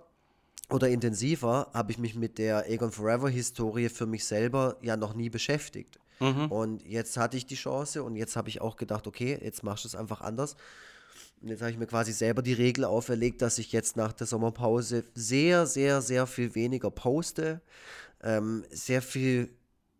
oder 0.69 0.89
intensiver 0.89 1.69
habe 1.73 1.91
ich 1.91 1.97
mich 1.97 2.15
mit 2.15 2.37
der 2.37 2.69
Egon 2.69 2.91
Forever 2.91 3.29
Historie 3.29 3.89
für 3.89 4.05
mich 4.05 4.25
selber 4.25 4.77
ja 4.81 4.97
noch 4.97 5.13
nie 5.13 5.29
beschäftigt. 5.29 5.99
Mhm. 6.19 6.51
Und 6.51 6.85
jetzt 6.85 7.17
hatte 7.17 7.37
ich 7.37 7.45
die 7.45 7.55
Chance 7.55 8.03
und 8.03 8.15
jetzt 8.15 8.35
habe 8.35 8.49
ich 8.49 8.61
auch 8.61 8.77
gedacht, 8.77 9.07
okay, 9.07 9.37
jetzt 9.41 9.63
machst 9.63 9.83
du 9.83 9.87
es 9.87 9.95
einfach 9.95 10.21
anders. 10.21 10.55
Und 11.41 11.49
jetzt 11.49 11.61
habe 11.61 11.71
ich 11.71 11.77
mir 11.77 11.87
quasi 11.87 12.13
selber 12.13 12.43
die 12.43 12.53
Regel 12.53 12.85
auferlegt, 12.85 13.41
dass 13.41 13.57
ich 13.57 13.71
jetzt 13.71 13.97
nach 13.97 14.13
der 14.13 14.27
Sommerpause 14.27 15.03
sehr, 15.15 15.65
sehr, 15.65 16.01
sehr 16.01 16.27
viel 16.27 16.53
weniger 16.53 16.91
poste, 16.91 17.61
ähm, 18.21 18.63
sehr 18.69 19.01
viel 19.01 19.49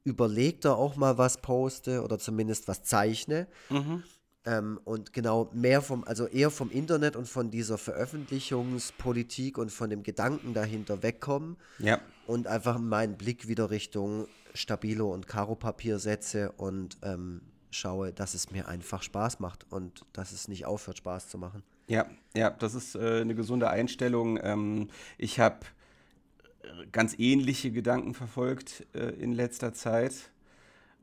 überlegter 0.04 0.78
auch 0.78 0.96
mal 0.96 1.18
was 1.18 1.42
poste 1.42 2.04
oder 2.04 2.20
zumindest 2.20 2.68
was 2.68 2.84
zeichne. 2.84 3.48
Mhm. 3.70 4.04
Ähm, 4.44 4.80
und 4.86 5.14
genau 5.14 5.52
mehr 5.54 5.84
vom, 5.84 6.04
also 6.04 6.26
eher 6.26 6.50
vom 6.50 6.72
Internet 6.72 7.16
und 7.16 7.28
von 7.28 7.52
dieser 7.52 7.78
Veröffentlichungspolitik 7.78 9.60
und 9.60 9.72
von 9.72 9.92
dem 9.92 10.02
Gedanken 10.02 10.56
dahinter 10.56 11.04
wegkommen. 11.04 11.58
Ja. 11.78 12.02
Und 12.26 12.48
einfach 12.48 12.80
meinen 12.80 13.18
Blick 13.18 13.48
wieder 13.48 13.70
Richtung 13.70 14.28
Stabilo 14.54 15.14
und 15.14 15.28
Karo-Papier 15.28 16.00
setze 16.00 16.52
und 16.54 16.98
ähm, 17.04 17.42
schaue, 17.70 18.14
dass 18.14 18.34
es 18.34 18.52
mir 18.52 18.68
einfach 18.68 19.04
Spaß 19.04 19.40
macht 19.40 19.66
und 19.70 20.06
dass 20.14 20.32
es 20.32 20.48
nicht 20.48 20.66
aufhört, 20.66 20.98
Spaß 20.98 21.30
zu 21.30 21.38
machen. 21.38 21.64
Ja, 21.88 22.06
ja, 22.36 22.50
das 22.50 22.74
ist 22.74 22.96
äh, 22.96 23.22
eine 23.22 23.36
gesunde 23.36 23.70
Einstellung. 23.70 24.40
Ähm, 24.42 24.90
ich 25.18 25.40
habe 25.40 25.60
ganz 26.92 27.16
ähnliche 27.18 27.72
Gedanken 27.72 28.14
verfolgt 28.14 28.86
äh, 28.94 29.10
in 29.22 29.34
letzter 29.34 29.74
Zeit 29.74 30.14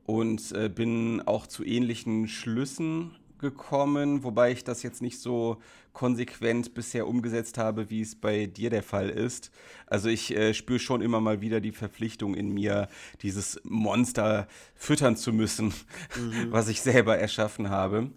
und 0.05 0.51
äh, 0.53 0.69
bin 0.69 1.21
auch 1.25 1.47
zu 1.47 1.63
ähnlichen 1.63 2.27
Schlüssen 2.27 3.15
gekommen, 3.39 4.23
wobei 4.23 4.51
ich 4.51 4.63
das 4.63 4.83
jetzt 4.83 5.01
nicht 5.01 5.19
so 5.19 5.57
konsequent 5.93 6.73
bisher 6.73 7.07
umgesetzt 7.07 7.57
habe, 7.57 7.89
wie 7.89 8.01
es 8.01 8.15
bei 8.15 8.45
dir 8.45 8.69
der 8.69 8.83
Fall 8.83 9.09
ist. 9.09 9.51
Also 9.87 10.09
ich 10.09 10.35
äh, 10.35 10.53
spüre 10.53 10.79
schon 10.79 11.01
immer 11.01 11.19
mal 11.19 11.41
wieder 11.41 11.61
die 11.61 11.71
Verpflichtung 11.71 12.35
in 12.35 12.53
mir, 12.53 12.89
dieses 13.21 13.59
Monster 13.63 14.47
füttern 14.75 15.15
zu 15.15 15.33
müssen, 15.33 15.73
mhm. 16.17 16.47
was 16.51 16.67
ich 16.67 16.81
selber 16.81 17.17
erschaffen 17.17 17.69
habe. 17.69 18.09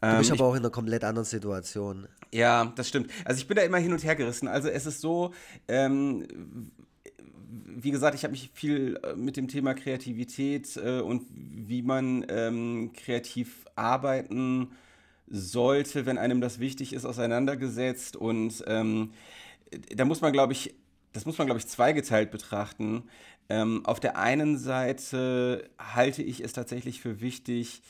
Du 0.00 0.18
bist 0.18 0.30
ähm, 0.30 0.36
aber 0.38 0.48
auch 0.48 0.54
in 0.54 0.60
einer 0.60 0.70
komplett 0.70 1.04
anderen 1.04 1.26
Situation. 1.26 2.08
Ja, 2.34 2.72
das 2.76 2.88
stimmt. 2.88 3.10
Also 3.24 3.40
ich 3.40 3.46
bin 3.46 3.56
da 3.56 3.62
immer 3.62 3.78
hin 3.78 3.92
und 3.92 4.02
her 4.04 4.16
gerissen. 4.16 4.48
Also 4.48 4.68
es 4.68 4.86
ist 4.86 5.00
so, 5.00 5.32
ähm, 5.68 6.26
wie 7.50 7.90
gesagt, 7.90 8.14
ich 8.14 8.24
habe 8.24 8.32
mich 8.32 8.50
viel 8.54 8.98
äh, 9.02 9.14
mit 9.14 9.36
dem 9.36 9.48
Thema 9.48 9.74
Kreativität 9.74 10.76
äh, 10.76 11.00
und 11.00 11.26
wie 11.34 11.82
man 11.82 12.24
ähm, 12.28 12.92
kreativ 12.94 13.66
arbeiten 13.76 14.70
sollte, 15.28 16.06
wenn 16.06 16.18
einem 16.18 16.40
das 16.40 16.58
wichtig 16.58 16.92
ist, 16.94 17.04
auseinandergesetzt. 17.04 18.16
Und 18.16 18.64
ähm, 18.66 19.12
da 19.94 20.04
muss 20.04 20.20
man, 20.20 20.32
glaube 20.32 20.52
ich, 20.54 20.74
das 21.12 21.26
muss 21.26 21.38
man, 21.38 21.46
glaube 21.46 21.60
ich, 21.60 21.66
zweigeteilt 21.68 22.30
betrachten. 22.30 23.04
Ähm, 23.48 23.84
auf 23.86 24.00
der 24.00 24.18
einen 24.18 24.58
Seite 24.58 25.70
halte 25.78 26.22
ich 26.22 26.40
es 26.42 26.52
tatsächlich 26.54 27.00
für 27.02 27.20
wichtig, 27.20 27.82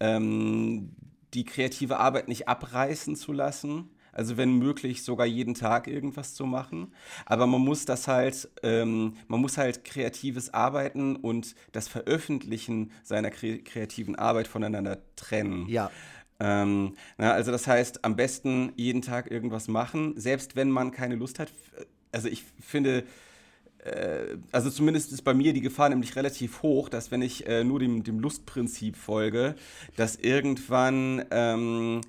ähm, 0.00 0.92
die 1.34 1.44
kreative 1.44 1.98
Arbeit 1.98 2.28
nicht 2.28 2.48
abreißen 2.48 3.16
zu 3.16 3.32
lassen. 3.32 3.90
Also 4.12 4.36
wenn 4.36 4.58
möglich 4.58 5.02
sogar 5.02 5.26
jeden 5.26 5.54
Tag 5.54 5.88
irgendwas 5.88 6.34
zu 6.34 6.44
machen. 6.44 6.92
Aber 7.24 7.46
man 7.46 7.62
muss 7.62 7.86
das 7.86 8.08
halt, 8.08 8.50
ähm, 8.62 9.14
man 9.26 9.40
muss 9.40 9.56
halt 9.56 9.84
kreatives 9.84 10.52
Arbeiten 10.52 11.16
und 11.16 11.54
das 11.72 11.88
Veröffentlichen 11.88 12.92
seiner 13.02 13.30
kre 13.30 13.58
kreativen 13.58 14.14
Arbeit 14.14 14.48
voneinander 14.48 14.98
trennen. 15.16 15.66
Ja. 15.66 15.90
Ähm, 16.40 16.94
na, 17.16 17.32
also 17.32 17.52
das 17.52 17.66
heißt, 17.66 18.04
am 18.04 18.16
besten 18.16 18.72
jeden 18.76 19.00
Tag 19.00 19.30
irgendwas 19.30 19.68
machen, 19.68 20.12
selbst 20.20 20.56
wenn 20.56 20.70
man 20.70 20.90
keine 20.90 21.14
Lust 21.14 21.38
hat. 21.38 21.50
Also 22.10 22.28
ich 22.28 22.44
finde, 22.60 23.04
also 24.52 24.70
zumindest 24.70 25.12
ist 25.12 25.22
bei 25.22 25.34
mir 25.34 25.52
die 25.52 25.60
Gefahr 25.60 25.88
nämlich 25.88 26.14
relativ 26.16 26.62
hoch, 26.62 26.88
dass 26.88 27.10
wenn 27.10 27.22
ich 27.22 27.46
äh, 27.46 27.64
nur 27.64 27.80
dem, 27.80 28.04
dem 28.04 28.20
Lustprinzip 28.20 28.96
folge, 28.96 29.54
dass 29.96 30.16
irgendwann 30.16 31.24
ähm, 31.30 32.00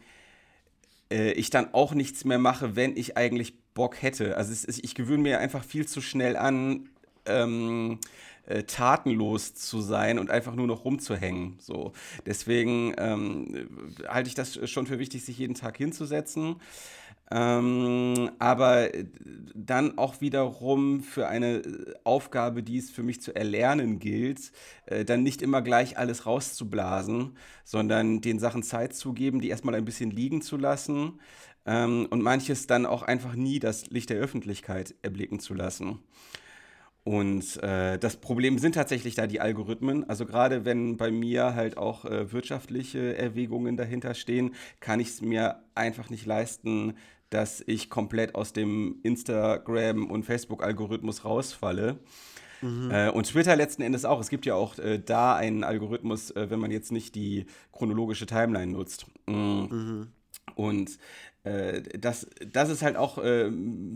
äh, 1.12 1.32
ich 1.34 1.50
dann 1.50 1.74
auch 1.74 1.94
nichts 1.94 2.26
mehr 2.26 2.40
mache, 2.40 2.76
wenn 2.76 2.96
ich 2.98 3.18
eigentlich 3.18 3.54
Bock 3.74 4.02
hätte. 4.02 4.38
Also 4.38 4.52
ist, 4.52 4.84
ich 4.84 4.96
gewöhne 4.96 5.24
mir 5.24 5.40
einfach 5.40 5.64
viel 5.64 5.88
zu 5.88 6.02
schnell 6.02 6.38
an, 6.38 6.90
ähm, 7.26 8.00
äh, 8.46 8.64
tatenlos 8.64 9.54
zu 9.54 9.82
sein 9.82 10.20
und 10.20 10.30
einfach 10.30 10.54
nur 10.54 10.68
noch 10.68 10.86
rumzuhängen. 10.86 11.58
So. 11.60 11.94
Deswegen 12.26 12.94
ähm, 12.98 13.96
halte 14.08 14.28
ich 14.28 14.36
das 14.36 14.70
schon 14.70 14.86
für 14.86 15.00
wichtig, 15.00 15.24
sich 15.24 15.38
jeden 15.38 15.56
Tag 15.56 15.78
hinzusetzen. 15.78 16.58
Ähm, 17.32 18.32
aber 18.38 18.90
dann 19.56 19.98
auch 19.98 20.22
wiederum 20.22 21.02
für 21.02 21.28
eine 21.28 21.62
Aufgabe, 22.04 22.64
die 22.64 22.78
es 22.78 22.92
für 22.92 23.04
mich 23.04 23.22
zu 23.22 23.36
erlernen 23.36 24.00
gilt, 24.00 24.52
äh, 24.86 25.06
dann 25.06 25.24
nicht 25.24 25.42
immer 25.42 25.62
gleich 25.62 25.98
alles 25.98 26.26
rauszublasen, 26.26 27.38
sondern 27.64 28.22
den 28.22 28.40
Sachen 28.40 28.64
Zeit 28.64 28.94
zu 28.94 29.14
geben, 29.14 29.42
die 29.42 29.50
erstmal 29.50 29.76
ein 29.76 29.86
bisschen 29.86 30.12
liegen 30.12 30.42
zu 30.42 30.58
lassen 30.58 31.20
ähm, 31.66 32.08
und 32.10 32.22
manches 32.22 32.68
dann 32.68 32.86
auch 32.86 33.04
einfach 33.04 33.36
nie 33.36 33.60
das 33.60 33.88
Licht 33.90 34.10
der 34.10 34.20
Öffentlichkeit 34.20 34.96
erblicken 35.02 35.40
zu 35.40 35.54
lassen. 35.54 36.00
Und 37.04 37.62
äh, 37.62 38.00
das 38.00 38.16
Problem 38.16 38.58
sind 38.58 38.76
tatsächlich 38.76 39.16
da 39.16 39.28
die 39.28 39.42
Algorithmen. 39.42 40.10
Also 40.10 40.26
gerade 40.26 40.64
wenn 40.64 40.96
bei 40.96 41.12
mir 41.12 41.54
halt 41.54 41.78
auch 41.78 42.06
äh, 42.06 42.32
wirtschaftliche 42.32 43.18
Erwägungen 43.18 43.76
dahinter 43.76 44.14
stehen, 44.14 44.56
kann 44.80 45.02
ich 45.02 45.10
es 45.10 45.22
mir 45.22 45.64
einfach 45.76 46.10
nicht 46.10 46.26
leisten, 46.26 46.94
dass 47.30 47.62
ich 47.66 47.90
komplett 47.90 48.36
aus 48.36 48.54
dem 48.54 49.00
Instagram- 49.04 50.10
und 50.10 50.24
Facebook-Algorithmus 50.24 51.26
rausfalle. 51.26 52.00
Mhm. 52.62 52.92
Äh, 52.92 53.10
und 53.10 53.28
Twitter 53.28 53.56
letzten 53.58 53.82
Endes 53.82 54.06
auch. 54.06 54.22
Es 54.22 54.30
gibt 54.30 54.46
ja 54.46 54.56
auch 54.56 54.78
äh, 54.78 55.00
da 55.00 55.36
einen 55.36 55.66
Algorithmus, 55.66 56.32
äh, 56.32 56.50
wenn 56.50 56.60
man 56.60 56.72
jetzt 56.72 56.94
nicht 56.94 57.16
die 57.16 57.48
chronologische 57.74 58.26
Timeline 58.26 58.72
nutzt. 58.72 59.08
Mhm. 59.28 59.68
Mhm. 59.70 60.08
Und 60.56 61.00
das, 61.44 62.28
das 62.52 62.70
ist 62.70 62.82
halt 62.82 62.96
auch 62.96 63.18
äh, 63.18 63.52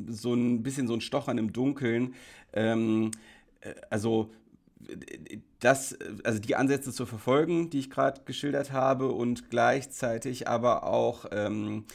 so 0.08 0.34
ein 0.34 0.63
bisschen 0.63 0.88
so 0.88 0.94
ein 0.94 1.01
Stochern 1.01 1.38
im 1.38 1.54
Dunkeln. 1.54 2.13
Ähm, 2.54 3.12
äh, 3.62 3.74
also 3.89 4.32
das, 5.60 5.98
also 6.24 6.39
die 6.39 6.56
Ansätze 6.56 6.92
zu 6.92 7.06
verfolgen, 7.06 7.70
die 7.70 7.80
ich 7.80 7.89
gerade 7.89 8.22
geschildert 8.25 8.72
habe, 8.72 9.12
und 9.12 9.50
gleichzeitig 9.50 10.48
aber 10.48 10.84
auch 10.84 11.25
ähm, 11.32 11.86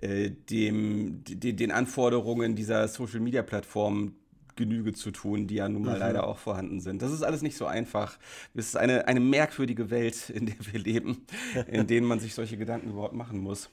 äh, 0.00 0.30
dem, 0.30 1.22
de, 1.24 1.52
den 1.52 1.70
Anforderungen 1.70 2.56
dieser 2.56 2.88
Social 2.88 3.20
Media 3.20 3.42
Plattform 3.42 4.14
Genüge 4.56 4.92
zu 4.92 5.10
tun, 5.10 5.48
die 5.48 5.56
ja 5.56 5.68
nun 5.68 5.82
mal 5.82 5.94
mhm. 5.94 6.00
leider 6.00 6.26
auch 6.26 6.38
vorhanden 6.38 6.80
sind. 6.80 7.02
Das 7.02 7.12
ist 7.12 7.22
alles 7.22 7.42
nicht 7.42 7.56
so 7.56 7.66
einfach. 7.66 8.18
Es 8.54 8.66
ist 8.66 8.76
eine, 8.76 9.08
eine 9.08 9.20
merkwürdige 9.20 9.90
Welt, 9.90 10.30
in 10.30 10.46
der 10.46 10.54
wir 10.60 10.78
leben, 10.78 11.26
in 11.66 11.86
denen 11.86 12.06
man 12.06 12.20
sich 12.20 12.34
solche 12.34 12.56
Gedanken 12.56 12.90
überhaupt 12.90 13.14
machen 13.14 13.40
muss. 13.40 13.70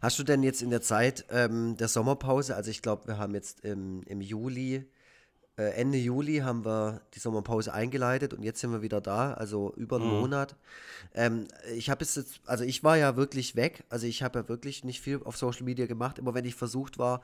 Hast 0.00 0.18
du 0.18 0.22
denn 0.22 0.42
jetzt 0.42 0.62
in 0.62 0.70
der 0.70 0.80
Zeit 0.80 1.26
ähm, 1.30 1.76
der 1.76 1.88
Sommerpause, 1.88 2.56
also 2.56 2.70
ich 2.70 2.80
glaube, 2.80 3.06
wir 3.06 3.18
haben 3.18 3.34
jetzt 3.34 3.60
im, 3.60 4.02
im 4.04 4.22
Juli, 4.22 4.86
äh, 5.58 5.74
Ende 5.74 5.98
Juli 5.98 6.38
haben 6.38 6.64
wir 6.64 7.02
die 7.14 7.18
Sommerpause 7.18 7.74
eingeleitet 7.74 8.32
und 8.32 8.42
jetzt 8.42 8.60
sind 8.60 8.72
wir 8.72 8.80
wieder 8.80 9.02
da, 9.02 9.34
also 9.34 9.74
über 9.76 9.96
einen 9.96 10.06
mhm. 10.06 10.20
Monat. 10.20 10.56
Ähm, 11.14 11.48
ich 11.74 11.90
habe 11.90 12.02
jetzt, 12.02 12.40
also 12.46 12.64
ich 12.64 12.82
war 12.82 12.96
ja 12.96 13.16
wirklich 13.16 13.56
weg, 13.56 13.84
also 13.90 14.06
ich 14.06 14.22
habe 14.22 14.38
ja 14.38 14.48
wirklich 14.48 14.84
nicht 14.84 15.02
viel 15.02 15.20
auf 15.22 15.36
Social 15.36 15.64
Media 15.64 15.84
gemacht, 15.84 16.18
immer 16.18 16.32
wenn 16.32 16.46
ich 16.46 16.54
versucht 16.54 16.98
war, 16.98 17.20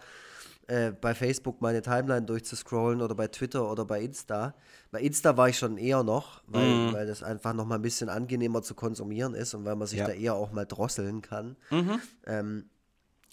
äh, 0.69 0.91
bei 0.93 1.15
Facebook 1.15 1.61
meine 1.61 1.81
Timeline 1.83 2.27
durchzuscrollen 2.27 3.01
oder 3.01 3.15
bei 3.15 3.29
Twitter 3.29 3.71
oder 3.71 3.85
bei 3.85 4.01
Insta. 4.03 4.55
Bei 4.91 5.01
Insta 5.01 5.37
war 5.37 5.49
ich 5.49 5.59
schon 5.59 5.79
eher 5.79 6.03
noch, 6.03 6.43
weil, 6.47 6.69
mhm. 6.69 6.93
weil 6.93 7.07
das 7.07 7.23
einfach 7.23 7.53
noch 7.53 7.67
mal 7.67 7.77
ein 7.77 7.83
bisschen 7.83 8.09
angenehmer 8.09 8.63
zu 8.63 8.75
konsumieren 8.75 9.35
ist 9.35 9.55
und 9.55 9.65
weil 9.65 9.77
man 9.77 9.87
sich 9.87 10.01
ja. 10.01 10.07
da 10.07 10.13
eher 10.13 10.35
auch 10.35 10.53
mal 10.53 10.67
drosseln 10.67 11.23
kann. 11.23 11.57
Mhm. 11.71 12.01
Ähm, 12.27 12.65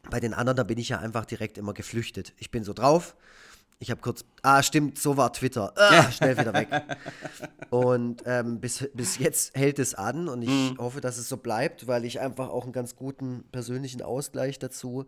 bei 0.10 0.20
den 0.20 0.34
anderen, 0.34 0.58
da 0.58 0.64
bin 0.64 0.78
ich 0.78 0.90
ja 0.90 1.00
einfach 1.00 1.26
direkt 1.26 1.58
immer 1.58 1.74
geflüchtet. 1.74 2.34
Ich 2.38 2.52
bin 2.52 2.64
so 2.64 2.74
drauf. 2.74 3.16
Ich 3.80 3.90
habe 3.90 4.00
kurz, 4.00 4.24
ah, 4.44 4.62
stimmt, 4.62 4.98
so 5.00 5.18
war 5.18 5.34
Twitter. 5.34 5.74
Ah, 5.76 6.12
schnell 6.12 6.38
wieder 6.38 6.54
weg. 6.54 6.70
Und 7.70 8.24
ähm, 8.26 8.60
bis, 8.60 8.88
bis 8.94 9.18
jetzt 9.18 9.56
hält 9.58 9.80
es 9.80 9.96
an 9.96 10.30
und 10.30 10.44
ich 10.44 10.50
mhm. 10.50 10.78
hoffe, 10.78 11.02
dass 11.02 11.18
es 11.18 11.28
so 11.28 11.38
bleibt, 11.38 11.88
weil 11.88 12.06
ich 12.06 12.20
einfach 12.20 12.50
auch 12.50 12.66
einen 12.66 12.72
ganz 12.72 12.96
guten 12.96 13.46
persönlichen 13.52 14.04
Ausgleich 14.04 14.60
dazu 14.60 15.08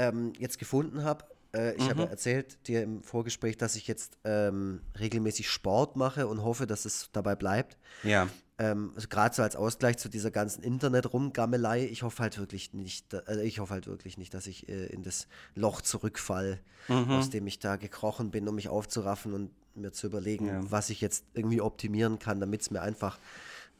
ähm, 0.00 0.32
jetzt 0.38 0.58
gefunden 0.58 1.04
habe. 1.04 1.24
Äh, 1.52 1.74
ich 1.74 1.84
mhm. 1.84 1.90
habe 1.90 2.08
erzählt 2.08 2.66
dir 2.66 2.82
im 2.82 3.02
Vorgespräch, 3.02 3.56
dass 3.56 3.76
ich 3.76 3.86
jetzt 3.86 4.16
ähm, 4.24 4.80
regelmäßig 4.98 5.48
Sport 5.48 5.96
mache 5.96 6.26
und 6.26 6.42
hoffe, 6.42 6.66
dass 6.66 6.84
es 6.84 7.10
dabei 7.12 7.34
bleibt. 7.34 7.76
Ja. 8.02 8.28
Ähm, 8.58 8.92
also 8.94 9.08
Gerade 9.08 9.34
so 9.34 9.42
als 9.42 9.56
Ausgleich 9.56 9.98
zu 9.98 10.08
dieser 10.08 10.30
ganzen 10.30 10.62
Internet-Rumgammelei. 10.62 11.86
Ich 11.86 12.02
hoffe 12.02 12.22
halt 12.22 12.38
wirklich 12.38 12.72
nicht, 12.72 13.14
also 13.26 13.40
ich 13.42 13.58
hoffe 13.58 13.74
halt 13.74 13.86
wirklich 13.86 14.16
nicht, 14.16 14.32
dass 14.32 14.46
ich 14.46 14.68
äh, 14.68 14.86
in 14.86 15.02
das 15.02 15.28
Loch 15.54 15.82
zurückfall, 15.82 16.60
mhm. 16.88 17.10
aus 17.10 17.30
dem 17.30 17.46
ich 17.46 17.58
da 17.58 17.76
gekrochen 17.76 18.30
bin, 18.30 18.48
um 18.48 18.54
mich 18.54 18.68
aufzuraffen 18.68 19.34
und 19.34 19.50
mir 19.74 19.92
zu 19.92 20.06
überlegen, 20.06 20.46
ja. 20.46 20.60
was 20.70 20.90
ich 20.90 21.00
jetzt 21.00 21.24
irgendwie 21.34 21.60
optimieren 21.60 22.18
kann, 22.18 22.40
damit 22.40 22.62
es 22.62 22.70
mir 22.70 22.80
einfach 22.80 23.18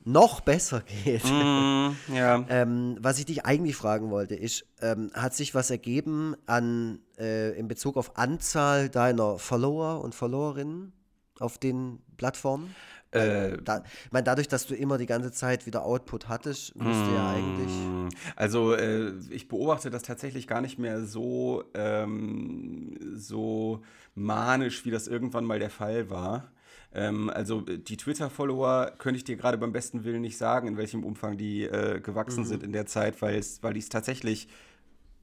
noch 0.05 0.41
besser 0.41 0.83
geht. 1.05 1.25
Mm, 1.25 1.91
ja. 2.15 2.45
ähm, 2.49 2.97
was 3.01 3.19
ich 3.19 3.27
dich 3.27 3.45
eigentlich 3.45 3.77
fragen 3.77 4.11
wollte, 4.11 4.35
ist, 4.35 4.65
ähm, 4.81 5.11
hat 5.15 5.35
sich 5.35 5.55
was 5.55 5.71
ergeben 5.71 6.37
an, 6.47 7.01
äh, 7.19 7.59
in 7.59 7.69
Bezug 7.69 7.97
auf 7.97 8.17
Anzahl 8.17 8.89
deiner 8.89 9.39
Follower 9.39 10.03
und 10.03 10.15
Followerinnen 10.15 10.93
auf 11.39 11.59
den 11.59 12.01
Plattformen? 12.17 12.75
Äh, 13.13 13.59
da, 13.65 13.83
ich 14.05 14.13
meine, 14.13 14.25
dadurch, 14.25 14.47
dass 14.47 14.67
du 14.67 14.75
immer 14.75 14.97
die 14.97 15.07
ganze 15.07 15.33
Zeit 15.33 15.67
wieder 15.67 15.85
Output 15.85 16.29
hattest, 16.29 16.77
müsste 16.77 17.13
ja 17.13 17.31
eigentlich. 17.31 17.73
Mm, 17.73 18.09
also, 18.37 18.75
äh, 18.75 19.13
ich 19.31 19.49
beobachte 19.49 19.91
das 19.91 20.03
tatsächlich 20.05 20.47
gar 20.47 20.61
nicht 20.61 20.79
mehr 20.79 21.05
so, 21.05 21.65
ähm, 21.75 22.97
so 23.17 23.83
manisch, 24.15 24.85
wie 24.85 24.93
das 24.93 25.09
irgendwann 25.09 25.45
mal 25.45 25.59
der 25.59 25.71
Fall 25.71 26.09
war. 26.09 26.53
Ähm, 26.93 27.31
also 27.31 27.67
äh, 27.67 27.79
die 27.79 27.97
Twitter-Follower 27.97 28.93
könnte 28.99 29.19
ich 29.19 29.25
dir 29.25 29.37
gerade 29.37 29.59
beim 29.59 29.73
besten 29.73 30.05
Willen 30.05 30.23
nicht 30.23 30.39
sagen, 30.39 30.69
in 30.69 30.77
welchem 30.77 31.05
Umfang 31.05 31.37
die 31.37 31.65
äh, 31.65 32.01
gewachsen 32.01 32.45
mhm. 32.45 32.49
sind 32.49 32.63
in 32.63 32.73
der 32.73 32.87
Zeit, 32.87 33.23
weil 33.23 33.37
ich 33.39 33.61
es 33.61 33.89
tatsächlich 33.89 34.49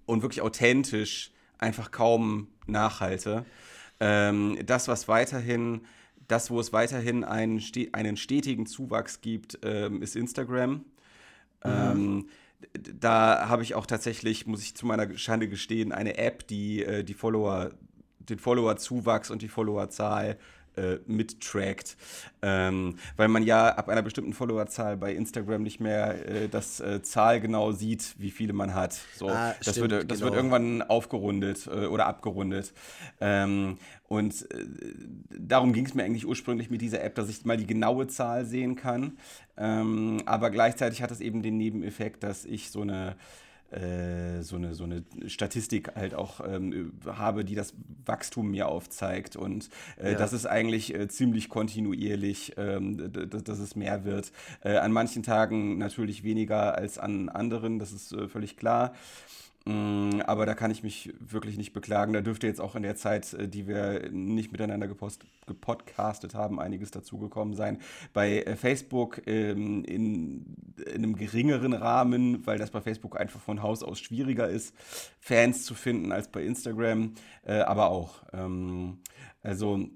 und 0.06 0.22
wirklich 0.22 0.42
authentisch 0.42 1.32
einfach 1.58 1.92
kaum 1.92 2.48
nachhalte. 2.66 3.46
Ähm, 4.00 4.58
das, 4.66 4.88
was 4.88 5.08
weiterhin, 5.08 5.82
das, 6.28 6.52
wo 6.52 6.60
es 6.60 6.74
weiterhin 6.74 7.24
einen, 7.24 7.62
einen 7.94 8.18
stetigen 8.18 8.66
Zuwachs 8.66 9.22
gibt, 9.22 9.60
ähm, 9.64 10.02
ist 10.02 10.16
Instagram. 10.16 10.72
Mhm. 10.72 10.86
Ähm, 11.64 12.30
da 12.74 13.50
habe 13.50 13.64
ich 13.64 13.76
auch 13.76 13.86
tatsächlich, 13.86 14.48
muss 14.48 14.64
ich 14.64 14.76
zu 14.76 14.86
meiner 14.86 15.16
Schande 15.18 15.48
gestehen, 15.48 15.92
eine 15.92 16.18
App, 16.18 16.48
die 16.48 16.84
äh, 16.84 17.04
die 17.04 17.14
Follower, 17.14 17.72
den 18.20 18.40
Follower-Zuwachs 18.40 19.30
und 19.30 19.42
die 19.42 19.48
Followerzahl 19.48 20.38
äh, 20.78 21.00
mittrackt. 21.06 21.98
Ähm, 22.42 22.98
weil 23.16 23.28
man 23.28 23.44
ja 23.44 23.70
ab 23.70 23.90
einer 23.90 24.02
bestimmten 24.02 24.34
Followerzahl 24.34 24.98
bei 24.98 25.14
Instagram 25.14 25.64
nicht 25.64 25.80
mehr 25.80 26.28
äh, 26.28 26.50
das 26.50 26.80
äh, 26.80 27.02
Zahl 27.02 27.42
genau 27.42 27.72
sieht, 27.72 28.16
wie 28.18 28.32
viele 28.32 28.54
man 28.54 28.74
hat. 28.74 28.98
So, 29.16 29.30
ah, 29.30 29.56
das 29.64 29.76
stimmt, 29.76 29.92
wird, 29.92 30.12
das 30.12 30.20
genau. 30.20 30.32
wird 30.32 30.38
irgendwann 30.38 30.82
aufgerundet 30.84 31.68
äh, 31.68 31.88
oder 31.88 32.06
abgerundet. 32.06 32.74
Ähm, 33.20 33.78
und 34.08 34.50
äh, 34.52 34.66
darum 35.38 35.74
ging 35.74 35.86
es 35.86 35.94
mir 35.94 36.04
eigentlich 36.04 36.26
ursprünglich 36.26 36.70
mit 36.70 36.82
dieser 36.82 37.04
App, 37.04 37.16
dass 37.16 37.30
ich 37.30 37.44
mal 37.46 37.58
die 37.58 37.68
genaue 37.68 38.08
Zahl 38.08 38.46
sehen 38.46 38.76
kann. 38.76 39.18
Ähm, 39.58 40.22
aber 40.26 40.50
gleichzeitig 40.50 41.02
hat 41.02 41.12
es 41.12 41.20
eben 41.20 41.42
den 41.42 41.58
Nebeneffekt, 41.58 42.24
dass 42.24 42.46
ich 42.46 42.70
so 42.70 42.82
eine 42.82 43.16
äh, 43.72 44.42
so, 44.44 44.56
eine, 44.56 44.76
so 44.76 44.86
eine 44.86 45.04
Statistik 45.28 45.96
halt 45.96 46.14
auch 46.14 46.40
ähm, 46.40 46.94
habe, 47.06 47.44
die 47.44 47.56
das 47.56 47.74
Wachstum 48.06 48.52
mir 48.52 48.68
aufzeigt. 48.68 49.36
Und 49.36 49.70
äh, 49.98 50.14
ja. 50.14 50.18
das 50.18 50.34
ist 50.34 50.46
eigentlich 50.46 50.96
äh, 50.96 51.08
ziemlich 51.08 51.50
kontinuierlich, 51.50 52.54
ähm, 52.58 53.12
dass 53.12 53.60
es 53.60 53.76
mehr 53.76 54.06
wird. 54.06 54.32
Äh, 54.64 54.78
an 54.78 54.92
manchen 54.92 55.24
Tagen 55.24 55.78
natürlich 55.78 56.24
weniger 56.24 56.78
als 56.78 56.98
an 56.98 57.30
anderen, 57.30 57.80
das 57.80 57.92
ist 57.92 58.14
äh, 58.14 58.28
völlig 58.28 58.58
klar. 58.58 58.94
Mm, 59.68 60.22
aber 60.26 60.46
da 60.46 60.54
kann 60.54 60.72
ich 60.72 60.82
mich 60.82 61.14
wirklich 61.20 61.58
nicht 61.58 61.74
beklagen. 61.74 62.14
Da 62.14 62.22
dürfte 62.22 62.48
jetzt 62.48 62.62
auch 62.62 62.76
in 62.76 62.84
der 62.84 62.96
Zeit, 62.96 63.34
äh, 63.34 63.50
die 63.50 63.68
wir 63.68 64.10
nicht 64.12 64.54
miteinander 64.54 64.88
gepost, 64.88 65.26
gepodcastet 65.46 66.36
haben, 66.36 66.62
einiges 66.62 66.90
dazugekommen 66.92 67.54
sein. 67.54 67.82
Bei 68.14 68.44
äh, 68.44 68.56
Facebook 68.56 69.22
ähm, 69.28 69.84
in, 69.84 70.56
in, 70.86 70.96
einem 70.96 71.18
geringeren 71.18 71.74
Rahmen, 71.74 72.48
weil 72.48 72.58
das 72.58 72.72
bei 72.72 72.80
Facebook 72.80 73.20
einfach 73.20 73.42
von 73.42 73.62
Haus 73.62 73.84
aus 73.84 74.00
schwieriger 74.00 74.48
ist, 74.48 74.74
Fans 75.20 75.66
zu 75.66 75.76
finden 75.76 76.14
als 76.14 76.30
bei 76.30 76.44
Instagram, 76.44 77.16
äh, 77.46 77.60
aber 77.60 77.90
auch. 77.90 78.24
Ähm, 78.32 79.00
also 79.44 79.90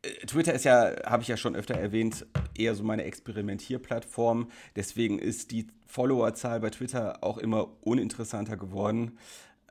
äh, 0.00 0.26
Twitter 0.26 0.54
ist 0.54 0.64
ja, 0.64 0.94
habe 1.04 1.22
ich 1.22 1.28
ja 1.28 1.36
schon 1.36 1.56
öfter 1.56 1.74
erwähnt, 1.74 2.24
eher 2.56 2.74
so 2.74 2.84
meine 2.84 3.04
Experimentierplattform. 3.04 4.48
Deswegen 4.76 5.18
ist 5.18 5.50
die 5.50 5.66
Followerzahl 5.92 6.58
bei 6.58 6.70
Twitter 6.70 7.22
auch 7.22 7.36
immer 7.36 7.68
uninteressanter 7.82 8.56
geworden. 8.56 9.18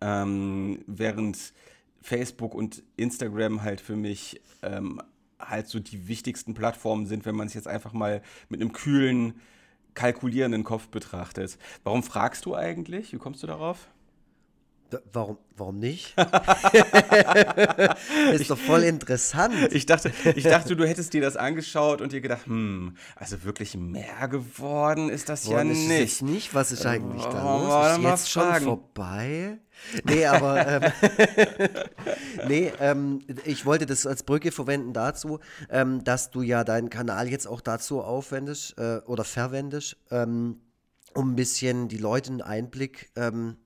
Ähm, 0.02 0.84
während 0.86 1.52
Facebook 2.00 2.54
und 2.54 2.84
Instagram 2.96 3.64
halt 3.64 3.82
für 3.82 3.96
mich 3.96 4.40
ähm, 4.62 5.02
halt 5.40 5.68
so 5.68 5.80
die 5.80 6.08
wichtigsten 6.08 6.54
Plattformen 6.54 7.08
sind, 7.08 7.26
wenn 7.26 7.36
man 7.36 7.48
es 7.48 7.56
jetzt 7.56 7.68
einfach 7.68 7.94
mal 7.94 8.22
mit 8.50 8.62
einem 8.62 8.72
kühlen, 8.72 9.34
kalkulierenden 9.96 10.64
Kopf 10.64 10.90
betrachtet. 10.90 11.58
Warum 11.84 12.04
fragst 12.04 12.46
du 12.46 12.56
eigentlich? 12.56 13.14
Wie 13.14 13.18
kommst 13.18 13.42
du 13.42 13.48
darauf? 13.48 13.88
Warum, 15.14 15.38
warum 15.56 15.80
nicht? 15.80 16.14
ist 18.34 18.50
doch 18.50 18.58
voll 18.58 18.84
interessant. 18.84 19.54
Ich 19.72 19.86
dachte, 19.86 20.12
ich 20.36 20.44
dachte, 20.44 20.76
du 20.76 20.86
hättest 20.86 21.14
dir 21.14 21.22
das 21.22 21.38
angeschaut 21.38 22.02
und 22.02 22.12
dir 22.12 22.22
gedacht, 22.22 22.46
hm, 22.46 22.96
also 23.16 23.44
wirklich 23.44 23.78
mehr 23.78 24.28
geworden 24.28 25.10
ist 25.10 25.30
das 25.30 25.48
Worden 25.48 25.70
ja 25.70 25.74
nicht. 25.74 26.02
Ist 26.02 26.22
nicht. 26.22 26.54
Was 26.54 26.72
ist 26.72 26.86
eigentlich 26.86 27.24
da 27.24 27.58
los? 27.58 27.98
Ist 27.98 28.04
jetzt 28.04 28.32
schon 28.32 28.62
vorbei? 28.62 29.60
Nee, 30.04 30.26
aber 30.26 30.68
ähm, 30.68 30.92
nee, 32.48 32.72
ähm, 32.80 33.20
ich 33.46 33.66
wollte 33.66 33.86
das 33.86 34.06
als 34.06 34.24
Brücke 34.24 34.52
verwenden 34.52 34.94
dazu, 34.94 35.40
ähm, 35.70 36.04
dass 36.04 36.32
du 36.32 36.42
ja 36.42 36.64
deinen 36.64 36.90
Kanal 36.90 37.30
jetzt 37.30 37.48
auch 37.48 37.62
dazu 37.62 38.02
aufwendest 38.02 38.78
äh, 38.78 39.02
oder 39.06 39.24
verwendest, 39.24 39.98
ähm, 40.12 40.62
um 41.14 41.32
ein 41.32 41.36
bisschen 41.36 41.88
die 41.88 41.98
Leute 41.98 42.32
einen 42.32 42.42
Einblick 42.42 43.12
ähm, 43.16 43.58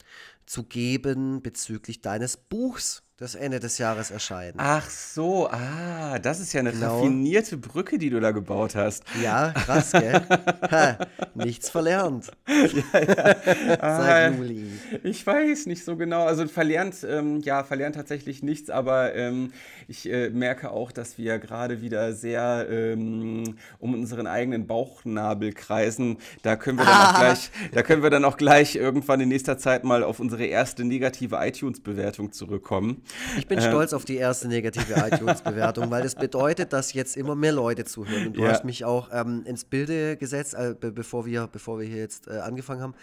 zu 0.46 0.64
geben 0.64 1.42
bezüglich 1.42 2.02
deines 2.02 2.38
Buchs, 2.38 3.04
das 3.17 3.34
Ende 3.34 3.62
des 3.62 3.77
Jahres 3.77 4.12
erscheint. 4.12 4.55
Ach 4.57 4.89
so, 4.89 5.48
ah, 5.50 6.19
das 6.19 6.41
ist 6.41 6.51
ja 6.51 6.60
eine 6.60 6.74
genau. 6.74 6.98
raffinierte 6.98 7.55
Brücke, 7.55 7.98
die 7.98 8.10
du 8.10 8.19
da 8.19 8.31
gebaut 8.31 8.75
hast. 8.75 9.05
Ja, 9.24 9.53
krass, 9.53 9.93
gell? 9.93 10.22
ha, 10.69 10.98
nichts 11.34 11.69
verlernt. 11.69 12.29
ja, 12.45 13.00
ja. 13.00 13.36
Ah, 13.79 14.03
Seit 14.03 14.36
Juli. 14.36 14.69
Ich 15.03 15.25
weiß 15.25 15.67
nicht 15.67 15.86
so 15.86 15.95
genau. 15.95 16.25
Also 16.25 16.45
verlernt, 16.48 17.07
ähm, 17.10 17.39
ja, 17.39 17.63
verlernt 17.63 17.95
tatsächlich 17.95 18.43
nichts, 18.43 18.69
aber 18.69 19.15
ähm, 19.15 19.53
ich 19.88 20.12
äh, 20.12 20.29
merke 20.31 20.72
auch, 20.72 20.91
dass 20.91 21.17
wir 21.17 21.39
gerade 21.39 21.79
wieder 21.79 22.12
sehr 22.12 22.67
ähm, 22.69 23.55
um 23.79 23.93
unseren 23.93 24.27
eigenen 24.27 24.67
Bauchnabel 24.67 25.53
kreisen. 25.53 26.17
Da 26.41 26.57
können 26.57 26.79
wir 26.79 26.86
dann 26.86 26.93
ah. 26.93 27.12
auch 27.12 27.15
gleich, 27.19 27.51
da 27.72 27.81
können 27.81 28.03
wir 28.03 28.10
dann 28.10 28.25
auch 28.25 28.36
gleich 28.36 28.75
irgendwann 28.75 29.22
in 29.22 29.29
nächster 29.29 29.57
Zeit 29.57 29.86
mal 29.86 30.03
auf 30.03 30.19
unsere 30.19 30.43
erste 30.43 30.84
negative 30.84 31.38
iTunes-Bewertung 31.39 32.34
zurückkommen. 32.34 33.05
Ich 33.38 33.48
bin 33.48 33.60
äh, 33.60 33.62
stolz 33.62 33.94
auf 33.94 34.06
die 34.06 34.18
erste 34.18 34.48
negative 34.48 34.94
iTunes-Bewertung, 34.94 35.92
weil 35.92 36.04
das 36.04 36.16
bedeutet, 36.16 36.74
dass 36.74 36.94
jetzt 36.94 37.18
immer 37.18 37.36
mehr 37.36 37.52
Leute 37.52 37.86
zuhören. 37.86 38.28
Und 38.28 38.38
du 38.38 38.44
ja. 38.44 38.50
hast 38.50 38.66
mich 38.66 38.86
auch 38.86 39.10
ähm, 39.12 39.44
ins 39.46 39.66
Bilde 39.66 40.18
gesetzt, 40.18 40.54
äh, 40.54 40.76
bevor, 40.80 41.26
wir, 41.26 41.48
bevor 41.48 41.80
wir 41.80 41.88
hier 41.88 41.98
jetzt 41.98 42.28
äh, 42.28 42.39
angefangen 42.39 42.82
haben. 42.82 42.96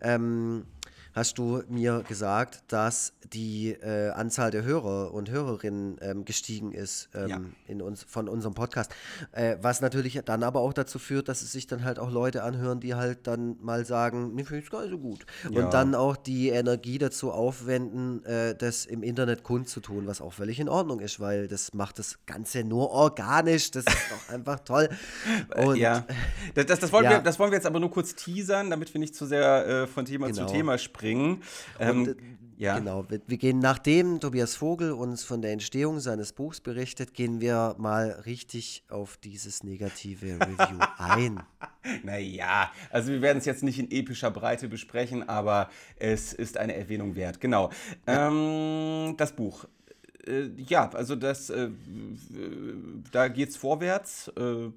Ähm, 0.00 0.64
hast 1.12 1.38
du 1.38 1.62
mir 1.68 2.04
gesagt, 2.06 2.62
dass 2.68 3.12
die 3.32 3.70
äh, 3.70 4.10
Anzahl 4.10 4.50
der 4.50 4.64
Hörer 4.64 5.12
und 5.12 5.30
Hörerinnen 5.30 5.98
ähm, 6.00 6.24
gestiegen 6.24 6.72
ist 6.72 7.08
ähm, 7.14 7.28
ja. 7.28 7.40
in 7.66 7.82
uns, 7.82 8.02
von 8.02 8.28
unserem 8.28 8.54
Podcast. 8.54 8.92
Äh, 9.32 9.56
was 9.60 9.80
natürlich 9.80 10.20
dann 10.24 10.42
aber 10.42 10.60
auch 10.60 10.72
dazu 10.72 10.98
führt, 10.98 11.28
dass 11.28 11.42
es 11.42 11.52
sich 11.52 11.66
dann 11.66 11.84
halt 11.84 11.98
auch 11.98 12.10
Leute 12.10 12.42
anhören, 12.42 12.80
die 12.80 12.94
halt 12.94 13.26
dann 13.26 13.56
mal 13.60 13.84
sagen, 13.84 14.34
mir 14.34 14.44
finde 14.44 14.62
ich 14.62 14.70
gar 14.70 14.82
nicht 14.82 14.90
so 14.90 14.98
gut. 14.98 15.26
Ja. 15.50 15.64
Und 15.64 15.74
dann 15.74 15.94
auch 15.94 16.16
die 16.16 16.50
Energie 16.50 16.98
dazu 16.98 17.32
aufwenden, 17.32 18.24
äh, 18.24 18.54
das 18.54 18.86
im 18.86 19.02
Internet 19.02 19.42
kundzutun, 19.42 20.06
was 20.06 20.20
auch 20.20 20.32
völlig 20.32 20.60
in 20.60 20.68
Ordnung 20.68 21.00
ist, 21.00 21.20
weil 21.20 21.48
das 21.48 21.74
macht 21.74 21.98
das 21.98 22.18
Ganze 22.26 22.64
nur 22.64 22.90
organisch. 22.90 23.70
Das 23.70 23.84
ist 23.84 24.10
doch 24.10 24.28
einfach 24.34 24.60
toll. 24.60 24.88
Und, 25.56 25.76
ja, 25.76 26.04
das, 26.54 26.66
das, 26.66 26.80
das, 26.80 26.92
wollen 26.92 27.04
ja. 27.04 27.10
Wir, 27.10 27.18
das 27.20 27.38
wollen 27.38 27.50
wir 27.50 27.56
jetzt 27.56 27.66
aber 27.66 27.80
nur 27.80 27.90
kurz 27.90 28.14
teasern, 28.14 28.70
damit 28.70 28.92
wir 28.94 28.98
nicht 28.98 29.14
zu 29.14 29.26
sehr 29.26 29.66
äh, 29.66 29.86
von 29.86 30.04
Thema 30.04 30.28
genau. 30.28 30.46
zu 30.46 30.52
Thema 30.52 30.78
sprechen 30.78 30.99
bringen. 31.00 31.42
Ähm, 31.78 32.02
und, 32.02 32.16
ja. 32.60 32.78
Genau, 32.78 33.08
wir, 33.08 33.22
wir, 33.26 33.38
gehen, 33.38 33.58
nachdem 33.58 34.20
Tobias 34.20 34.54
Vogel 34.54 34.92
uns 34.92 35.24
von 35.24 35.40
der 35.40 35.52
Entstehung 35.52 35.98
seines 35.98 36.34
Buchs 36.34 36.60
berichtet, 36.60 37.14
gehen 37.14 37.40
wir 37.40 37.74
mal 37.78 38.10
richtig 38.26 38.84
auf 38.90 39.16
dieses 39.16 39.64
negative 39.64 40.26
Review 40.40 40.78
ein. 40.98 41.42
Naja, 42.02 42.70
also 42.90 43.12
wir 43.12 43.22
werden 43.22 43.38
es 43.38 43.46
jetzt 43.46 43.62
nicht 43.62 43.78
in 43.78 43.90
epischer 43.90 44.30
Breite 44.30 44.68
besprechen, 44.68 45.26
aber 45.26 45.70
es 45.96 46.34
ist 46.34 46.58
eine 46.58 46.76
Erwähnung 46.76 47.16
wert. 47.16 47.40
Genau. 47.40 47.70
Ja. 48.06 48.28
Ähm, 48.28 49.14
das 49.16 49.32
Buch 49.32 49.64
äh, 49.64 49.68
ja, 50.56 50.90
also 50.90 51.16
das, 51.16 51.50
äh, 51.50 51.70
da 53.12 53.28
geht's 53.28 53.56
vorwärts. 53.56 54.28
Äh, 54.36 54.70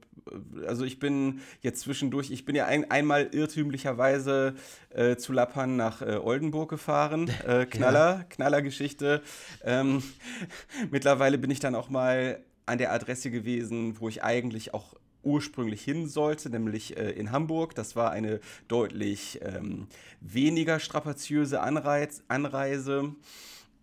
also 0.67 0.85
ich 0.85 0.99
bin 0.99 1.41
jetzt 1.61 1.81
zwischendurch, 1.81 2.31
ich 2.31 2.45
bin 2.45 2.55
ja 2.55 2.65
ein, 2.65 2.89
einmal 2.89 3.29
irrtümlicherweise 3.31 4.55
äh, 4.91 5.15
zu 5.17 5.33
Lappern 5.33 5.75
nach 5.75 6.01
äh, 6.01 6.17
Oldenburg 6.17 6.69
gefahren. 6.69 7.29
Äh, 7.43 7.65
Knaller, 7.65 8.19
ja. 8.19 8.23
Knallergeschichte. 8.29 9.21
Ähm, 9.63 10.01
mittlerweile 10.91 11.37
bin 11.37 11.51
ich 11.51 11.59
dann 11.59 11.75
auch 11.75 11.89
mal 11.89 12.39
an 12.65 12.77
der 12.77 12.93
Adresse 12.93 13.31
gewesen, 13.31 13.99
wo 13.99 14.07
ich 14.07 14.23
eigentlich 14.23 14.73
auch 14.73 14.95
ursprünglich 15.23 15.83
hin 15.83 16.07
sollte, 16.07 16.49
nämlich 16.49 16.95
äh, 16.95 17.11
in 17.11 17.31
Hamburg. 17.31 17.75
Das 17.75 17.95
war 17.95 18.11
eine 18.11 18.39
deutlich 18.69 19.41
ähm, 19.43 19.87
weniger 20.21 20.79
strapaziöse 20.79 21.61
Anreiz, 21.61 22.23
Anreise. 22.27 23.15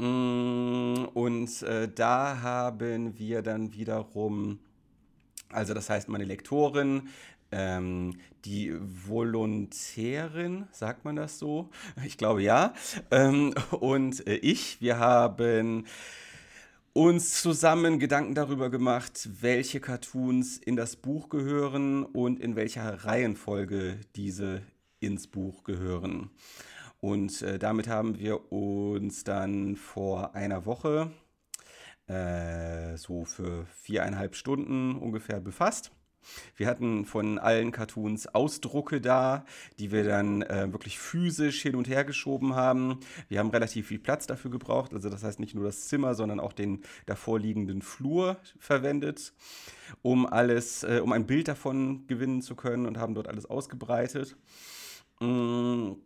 Mm, 0.01 1.09
und 1.13 1.63
äh, 1.63 1.87
da 1.95 2.41
haben 2.41 3.19
wir 3.19 3.43
dann 3.43 3.75
wiederum, 3.75 4.59
also 5.51 5.75
das 5.75 5.91
heißt 5.91 6.09
meine 6.09 6.25
Lektorin, 6.25 7.11
ähm, 7.53 8.17
die 8.47 8.73
Volontärin, 8.81 10.67
sagt 10.73 11.05
man 11.05 11.17
das 11.17 11.39
so? 11.39 11.69
Ich 12.07 12.17
glaube 12.17 12.43
ja. 12.43 12.73
Ähm, 13.11 13.53
und 13.79 14.27
äh, 14.27 14.37
ich, 14.37 14.81
wir 14.81 14.99
haben 14.99 15.85
uns 16.95 17.43
zusammen 17.43 17.99
Gedanken 17.99 18.35
darüber 18.35 18.71
gemacht, 18.71 19.29
welche 19.43 19.81
Cartoons 19.81 20.57
in 20.57 20.77
das 20.77 20.97
Buch 20.97 21.29
gehören 21.29 22.07
und 22.07 22.41
in 22.41 22.57
welcher 22.57 23.05
Reihenfolge 23.05 23.99
diese 24.17 24.63
ins 25.01 25.27
Buch 25.27 25.63
gehören. 25.65 26.31
Und 27.01 27.43
äh, 27.43 27.59
damit 27.59 27.89
haben 27.89 28.19
wir 28.19 28.53
uns 28.53 29.25
dann 29.25 29.77
vor 29.77 30.35
einer 30.35 30.67
Woche 30.67 31.11
äh, 32.07 32.97
so 32.97 33.25
für 33.25 33.67
viereinhalb 33.67 34.35
Stunden 34.35 34.97
ungefähr 34.97 35.41
befasst. 35.41 35.93
Wir 36.55 36.67
hatten 36.67 37.07
von 37.07 37.39
allen 37.39 37.73
Cartoons 37.73 38.27
Ausdrucke 38.27 39.01
da, 39.01 39.47
die 39.79 39.91
wir 39.91 40.05
dann 40.05 40.43
äh, 40.43 40.71
wirklich 40.71 40.99
physisch 40.99 41.63
hin 41.63 41.75
und 41.75 41.89
her 41.89 42.05
geschoben 42.05 42.55
haben. 42.55 43.01
Wir 43.29 43.39
haben 43.39 43.49
relativ 43.49 43.87
viel 43.87 43.99
Platz 43.99 44.27
dafür 44.27 44.51
gebraucht, 44.51 44.93
also 44.93 45.09
das 45.09 45.23
heißt 45.25 45.41
nicht 45.41 45.55
nur 45.55 45.65
das 45.65 45.89
Zimmer, 45.89 46.15
sondern 46.15 46.39
auch 46.39 46.53
den 46.53 46.83
davor 47.07 47.39
liegenden 47.39 47.81
Flur 47.81 48.37
verwendet, 48.59 49.33
um 50.03 50.27
alles, 50.27 50.83
äh, 50.83 51.01
um 51.03 51.13
ein 51.13 51.27
Bild 51.27 51.49
davon 51.49 52.07
gewinnen 52.07 52.43
zu 52.43 52.55
können 52.55 52.85
und 52.85 52.99
haben 52.99 53.15
dort 53.15 53.29
alles 53.29 53.47
ausgebreitet. 53.47 54.37
Mmh 55.21 55.97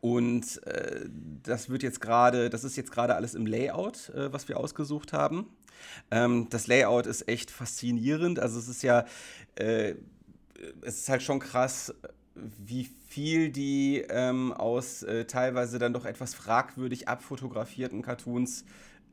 und 0.00 0.64
äh, 0.66 1.06
das 1.42 1.68
wird 1.68 1.82
jetzt 1.82 2.00
gerade, 2.00 2.50
das 2.50 2.64
ist 2.64 2.76
jetzt 2.76 2.92
gerade 2.92 3.16
alles 3.16 3.34
im 3.34 3.46
Layout, 3.46 4.10
äh, 4.10 4.32
was 4.32 4.48
wir 4.48 4.58
ausgesucht 4.58 5.12
haben. 5.12 5.46
Ähm, 6.10 6.48
das 6.50 6.66
Layout 6.66 7.06
ist 7.06 7.28
echt 7.28 7.50
faszinierend. 7.50 8.38
Also 8.38 8.58
es 8.58 8.68
ist 8.68 8.82
ja, 8.82 9.04
äh, 9.56 9.94
es 10.82 11.00
ist 11.00 11.08
halt 11.08 11.22
schon 11.22 11.40
krass, 11.40 11.92
wie 12.34 12.88
viel 13.08 13.50
die 13.50 14.04
ähm, 14.08 14.52
aus 14.52 15.02
äh, 15.02 15.24
teilweise 15.24 15.78
dann 15.78 15.92
doch 15.92 16.04
etwas 16.04 16.34
fragwürdig 16.34 17.08
abfotografierten 17.08 18.02
Cartoons 18.02 18.64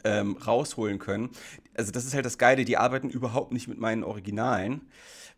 ähm, 0.04 0.38
rausholen 0.38 1.00
können. 1.00 1.30
also 1.76 1.92
das 1.92 2.06
ist 2.06 2.14
halt 2.14 2.26
das 2.26 2.38
Geile, 2.38 2.64
die 2.64 2.78
arbeiten 2.78 3.10
überhaupt 3.10 3.52
nicht 3.52 3.68
mit 3.68 3.80
meinen 3.80 4.04
Originalen. 4.04 4.82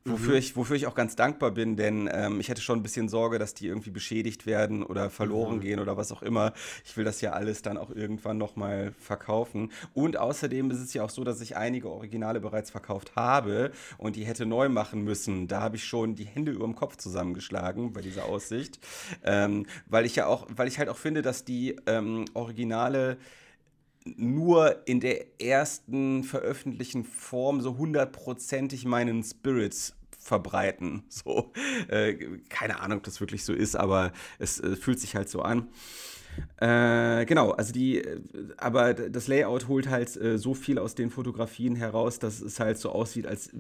Wofür, 0.07 0.33
mhm. 0.33 0.39
ich, 0.39 0.55
wofür 0.55 0.75
ich 0.75 0.87
auch 0.87 0.95
ganz 0.95 1.15
dankbar 1.15 1.51
bin, 1.51 1.75
denn 1.75 2.09
ähm, 2.11 2.39
ich 2.39 2.49
hätte 2.49 2.61
schon 2.61 2.79
ein 2.79 2.83
bisschen 2.83 3.09
Sorge, 3.09 3.39
dass 3.39 3.53
die 3.53 3.67
irgendwie 3.67 3.89
beschädigt 3.89 4.45
werden 4.45 4.83
oder 4.83 5.09
verloren 5.09 5.57
mhm. 5.57 5.61
gehen 5.61 5.79
oder 5.79 5.97
was 5.97 6.11
auch 6.11 6.21
immer. 6.21 6.53
Ich 6.85 6.95
will 6.95 7.03
das 7.03 7.21
ja 7.21 7.33
alles 7.33 7.61
dann 7.61 7.77
auch 7.77 7.89
irgendwann 7.89 8.37
nochmal 8.37 8.93
verkaufen. 8.99 9.71
Und 9.93 10.17
außerdem 10.17 10.71
ist 10.71 10.79
es 10.79 10.93
ja 10.93 11.03
auch 11.03 11.09
so, 11.09 11.23
dass 11.23 11.41
ich 11.41 11.57
einige 11.57 11.89
Originale 11.89 12.39
bereits 12.39 12.71
verkauft 12.71 13.15
habe 13.15 13.71
und 13.97 14.15
die 14.15 14.25
hätte 14.25 14.45
neu 14.45 14.69
machen 14.69 15.03
müssen. 15.03 15.47
Da 15.47 15.61
habe 15.61 15.75
ich 15.75 15.83
schon 15.83 16.15
die 16.15 16.25
Hände 16.25 16.51
über 16.51 16.65
dem 16.65 16.75
Kopf 16.75 16.97
zusammengeschlagen 16.97 17.93
bei 17.93 18.01
dieser 18.01 18.25
Aussicht. 18.25 18.79
Ähm, 19.23 19.65
weil 19.87 20.05
ich 20.05 20.15
ja 20.15 20.27
auch, 20.27 20.47
weil 20.55 20.67
ich 20.67 20.79
halt 20.79 20.89
auch 20.89 20.97
finde, 20.97 21.21
dass 21.21 21.43
die 21.43 21.75
ähm, 21.85 22.25
Originale 22.33 23.17
nur 24.15 24.87
in 24.87 24.99
der 24.99 25.41
ersten 25.41 26.23
veröffentlichten 26.23 27.03
Form 27.03 27.61
so 27.61 27.77
hundertprozentig 27.77 28.85
meinen 28.85 29.23
Spirit 29.23 29.93
verbreiten. 30.27 31.03
So, 31.17 31.51
äh, 31.87 32.13
keine 32.49 32.79
Ahnung, 32.79 32.99
ob 32.99 33.03
das 33.03 33.19
wirklich 33.19 33.43
so 33.43 33.53
ist, 33.53 33.75
aber 33.75 34.11
es 34.37 34.59
äh, 34.59 34.75
fühlt 34.75 34.99
sich 34.99 35.15
halt 35.15 35.29
so 35.29 35.41
an. 35.41 35.67
Äh, 36.57 37.25
genau, 37.25 37.51
also 37.51 37.73
die, 37.73 37.97
äh, 37.97 38.19
aber 38.57 38.93
das 38.93 39.27
Layout 39.27 39.67
holt 39.67 39.89
halt 39.89 40.15
äh, 40.15 40.37
so 40.37 40.53
viel 40.53 40.77
aus 40.77 40.93
den 40.93 41.09
Fotografien 41.09 41.75
heraus, 41.75 42.19
dass 42.19 42.39
es 42.41 42.59
halt 42.59 42.77
so 42.77 42.91
aussieht, 42.91 43.25
als 43.25 43.51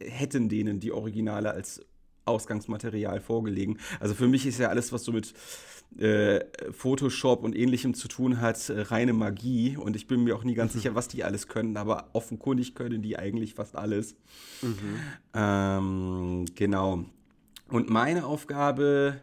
hätten 0.00 0.48
denen 0.48 0.80
die 0.80 0.92
Originale 0.92 1.52
als 1.52 1.82
Ausgangsmaterial 2.24 3.20
vorgelegen. 3.20 3.78
Also 4.00 4.14
für 4.14 4.28
mich 4.28 4.46
ist 4.46 4.58
ja 4.58 4.68
alles, 4.68 4.92
was 4.92 5.04
so 5.04 5.12
mit 5.12 5.34
äh, 5.98 6.44
Photoshop 6.72 7.42
und 7.44 7.56
ähnlichem 7.56 7.94
zu 7.94 8.08
tun 8.08 8.40
hat, 8.40 8.68
äh, 8.68 8.80
reine 8.80 9.12
Magie. 9.12 9.76
Und 9.76 9.96
ich 9.96 10.06
bin 10.06 10.24
mir 10.24 10.36
auch 10.36 10.44
nie 10.44 10.54
ganz 10.54 10.74
mhm. 10.74 10.78
sicher, 10.80 10.94
was 10.94 11.08
die 11.08 11.24
alles 11.24 11.48
können, 11.48 11.76
aber 11.76 12.10
offenkundig 12.12 12.74
können 12.74 13.02
die 13.02 13.18
eigentlich 13.18 13.54
fast 13.54 13.76
alles. 13.76 14.14
Mhm. 14.62 15.00
Ähm, 15.34 16.44
genau. 16.54 17.04
Und 17.68 17.90
meine 17.90 18.26
Aufgabe, 18.26 19.20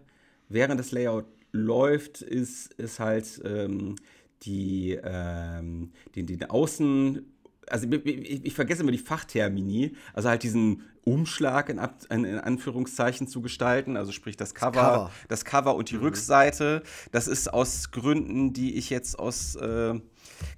während 0.47 0.79
das 0.79 0.91
Layout 0.91 1.25
läuft, 1.51 2.21
ist, 2.21 2.73
ist 2.73 2.99
halt 2.99 3.41
ähm, 3.43 3.95
die, 4.43 4.99
ähm, 5.03 5.91
den, 6.15 6.27
den 6.27 6.49
Außen 6.49 7.25
also 7.69 7.87
ich, 7.91 8.45
ich, 8.45 8.53
vergesse 8.53 8.83
immer 8.83 8.91
die 8.91 8.97
Fachtermini, 8.97 9.95
also 10.13 10.29
halt 10.29 10.43
diesen 10.43 10.83
Umschlag 11.03 11.69
in, 11.69 11.79
in, 12.09 12.39
Anführungszeichen 12.39 13.27
zu 13.27 13.41
gestalten, 13.41 13.97
also 13.97 14.11
sprich 14.11 14.37
das 14.37 14.53
Cover, 14.53 14.71
das 14.71 14.83
Cover, 14.83 15.11
das 15.27 15.45
Cover 15.45 15.75
und 15.75 15.89
die 15.89 15.97
mhm. 15.97 16.03
Rückseite. 16.03 16.83
Das 17.11 17.27
ist 17.27 17.51
aus 17.53 17.91
Gründen, 17.91 18.53
die 18.53 18.75
ich 18.75 18.89
jetzt 18.89 19.17
aus 19.17 19.55
äh, 19.55 19.99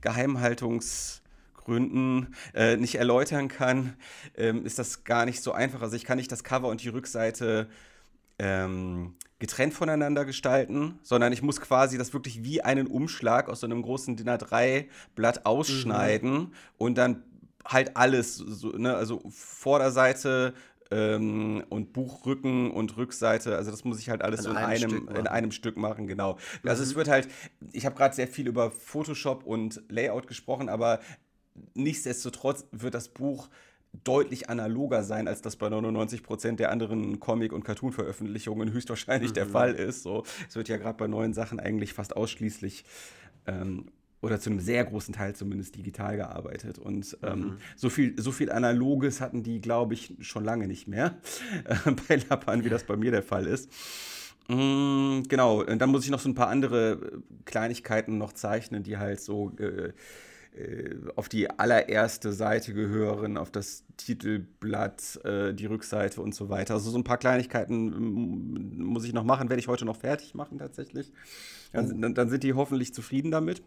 Geheimhaltungsgründen 0.02 2.36
äh, 2.54 2.78
nicht 2.78 2.96
erläutern 2.96 3.48
kann, 3.48 3.94
ähm, 4.36 4.66
ist 4.66 4.80
das 4.80 5.04
gar 5.04 5.26
nicht 5.26 5.42
so 5.42 5.52
einfach. 5.52 5.82
Also 5.82 5.96
ich 5.96 6.06
kann 6.06 6.18
nicht 6.18 6.32
das 6.32 6.44
Cover 6.44 6.68
und 6.68 6.84
die 6.84 6.90
Rückseite 6.90 7.68
ähm, 8.40 9.16
getrennt 9.42 9.74
voneinander 9.74 10.24
gestalten, 10.24 11.00
sondern 11.02 11.34
ich 11.34 11.42
muss 11.42 11.60
quasi 11.60 11.98
das 11.98 12.14
wirklich 12.14 12.44
wie 12.44 12.62
einen 12.62 12.86
Umschlag 12.86 13.50
aus 13.50 13.62
so 13.62 13.66
einem 13.66 13.82
großen 13.82 14.16
DIN 14.16 14.30
A3-Blatt 14.30 15.48
ausschneiden 15.48 16.32
mhm. 16.32 16.52
und 16.78 16.96
dann 16.96 17.24
halt 17.66 17.98
alles, 17.98 18.36
so, 18.36 18.70
ne, 18.70 18.96
also 18.96 19.24
Vorderseite 19.32 20.54
ähm, 20.92 21.64
und 21.70 21.92
Buchrücken 21.92 22.70
und 22.70 22.96
Rückseite, 22.98 23.56
also 23.56 23.72
das 23.72 23.84
muss 23.84 24.00
ich 24.00 24.12
halt 24.12 24.22
alles 24.22 24.42
in 24.42 24.44
so 24.44 24.52
in 24.52 24.58
einem, 24.58 24.90
Stück 24.90 25.18
in 25.18 25.28
einem 25.28 25.52
Stück 25.52 25.76
machen, 25.76 26.06
genau. 26.06 26.38
Mhm. 26.62 26.70
Also 26.70 26.84
es 26.84 26.94
mhm. 26.94 26.98
wird 26.98 27.08
halt, 27.08 27.28
ich 27.72 27.88
habe 27.88 27.96
gerade 27.96 28.14
sehr 28.14 28.28
viel 28.28 28.48
über 28.48 28.70
Photoshop 28.70 29.44
und 29.44 29.82
Layout 29.90 30.28
gesprochen, 30.28 30.70
aber 30.70 31.00
nichtsdestotrotz 31.74 32.68
wird 32.72 32.94
das 32.94 33.08
Buch 33.10 33.50
deutlich 34.04 34.50
analoger 34.50 35.04
sein, 35.04 35.28
als 35.28 35.42
das 35.42 35.56
bei 35.56 35.68
99% 35.68 36.56
der 36.56 36.72
anderen 36.72 37.20
Comic- 37.20 37.54
und 37.54 37.64
Cartoon-Veröffentlichungen 37.64 38.72
höchstwahrscheinlich 38.72 39.32
mhm. 39.32 39.36
der 39.36 39.46
Fall 39.48 39.74
ist. 39.74 40.04
So, 40.04 40.24
es 40.48 40.56
wird 40.56 40.70
ja 40.70 40.78
gerade 40.78 40.98
bei 40.98 41.08
neuen 41.08 41.34
Sachen 41.34 41.60
eigentlich 41.60 41.94
fast 41.94 42.16
ausschließlich 42.16 42.86
ähm, 43.48 43.86
oder 44.22 44.40
zu 44.40 44.50
einem 44.50 44.60
sehr 44.60 44.86
großen 44.86 45.14
Teil 45.14 45.36
zumindest 45.36 45.76
digital 45.76 46.16
gearbeitet. 46.16 46.78
Und 46.78 47.18
ähm, 47.24 47.40
mhm. 47.40 47.58
so, 47.76 47.90
viel, 47.90 48.20
so 48.20 48.32
viel 48.32 48.52
Analoges 48.52 49.20
hatten 49.20 49.44
die, 49.44 49.60
glaube 49.60 49.94
ich, 49.94 50.16
schon 50.20 50.46
lange 50.46 50.68
nicht 50.68 50.88
mehr 50.88 51.18
äh, 51.66 51.92
bei 52.08 52.22
Lappan, 52.30 52.64
wie 52.64 52.70
das 52.70 52.84
bei 52.84 52.96
mir 52.96 53.12
der 53.12 53.24
Fall 53.24 53.48
ist. 53.48 53.70
Mm, 54.48 55.24
genau, 55.28 55.62
und 55.64 55.80
dann 55.80 55.90
muss 55.90 56.04
ich 56.04 56.12
noch 56.12 56.20
so 56.20 56.30
ein 56.30 56.36
paar 56.36 56.50
andere 56.50 57.22
Kleinigkeiten 57.46 58.18
noch 58.18 58.34
zeichnen, 58.34 58.84
die 58.84 58.98
halt 58.98 59.22
so 59.22 59.52
äh, 59.60 59.64
äh, 59.64 59.94
auf 61.16 61.30
die 61.30 61.50
allererste 61.50 62.34
Seite 62.34 62.74
gehören, 62.74 63.38
auf 63.38 63.52
das 63.52 63.86
Titelblatt, 63.98 65.24
äh, 65.24 65.54
die 65.54 65.66
Rückseite 65.66 66.22
und 66.22 66.36
so 66.36 66.50
weiter. 66.50 66.74
Also 66.74 66.90
so 66.90 66.98
ein 66.98 67.06
paar 67.06 67.18
Kleinigkeiten 67.18 67.86
mm, 67.86 68.84
muss 68.84 69.06
ich 69.06 69.14
noch 69.14 69.24
machen, 69.24 69.50
werde 69.50 69.62
ich 69.62 69.68
heute 69.68 69.86
noch 69.86 69.98
fertig 69.98 70.36
machen 70.36 70.60
tatsächlich. 70.60 71.14
Dann, 71.72 72.04
oh. 72.04 72.10
dann 72.10 72.30
sind 72.30 72.44
die 72.44 72.54
hoffentlich 72.54 72.94
zufrieden 72.94 73.32
damit. 73.32 73.62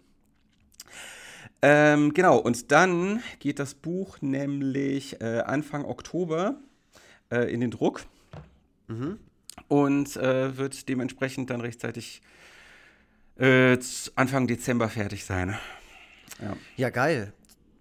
Ähm, 1.62 2.12
genau, 2.12 2.36
und 2.36 2.70
dann 2.70 3.22
geht 3.38 3.58
das 3.58 3.74
Buch 3.74 4.18
nämlich 4.20 5.20
äh, 5.22 5.40
Anfang 5.40 5.86
Oktober 5.86 6.56
äh, 7.30 7.50
in 7.50 7.60
den 7.60 7.70
Druck 7.70 8.04
mhm. 8.88 9.18
und 9.68 10.16
äh, 10.16 10.58
wird 10.58 10.88
dementsprechend 10.90 11.48
dann 11.48 11.62
rechtzeitig 11.62 12.20
äh, 13.38 13.78
Anfang 14.14 14.46
Dezember 14.46 14.90
fertig 14.90 15.24
sein. 15.24 15.56
Ja, 16.40 16.56
ja 16.76 16.90
geil. 16.90 17.32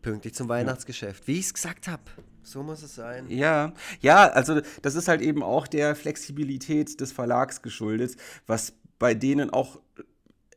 Pünktlich 0.02 0.34
zum 0.34 0.50
Weihnachtsgeschäft. 0.50 1.28
Wie 1.28 1.40
ich 1.40 1.46
es 1.46 1.54
gesagt 1.54 1.88
habe. 1.88 2.04
So 2.44 2.62
muss 2.62 2.84
es 2.84 2.96
sein. 2.96 3.30
Ja, 3.30 3.74
ja, 4.02 4.28
also 4.28 4.62
das 4.82 4.96
ist 4.96 5.08
halt 5.08 5.22
eben 5.22 5.42
auch 5.42 5.66
der 5.66 5.96
Flexibilität 5.96 7.00
des 7.00 7.14
Verlags 7.14 7.62
geschuldet, 7.62 8.18
was 8.48 8.74
bei 9.00 9.14
denen 9.14 9.50
auch 9.50 9.80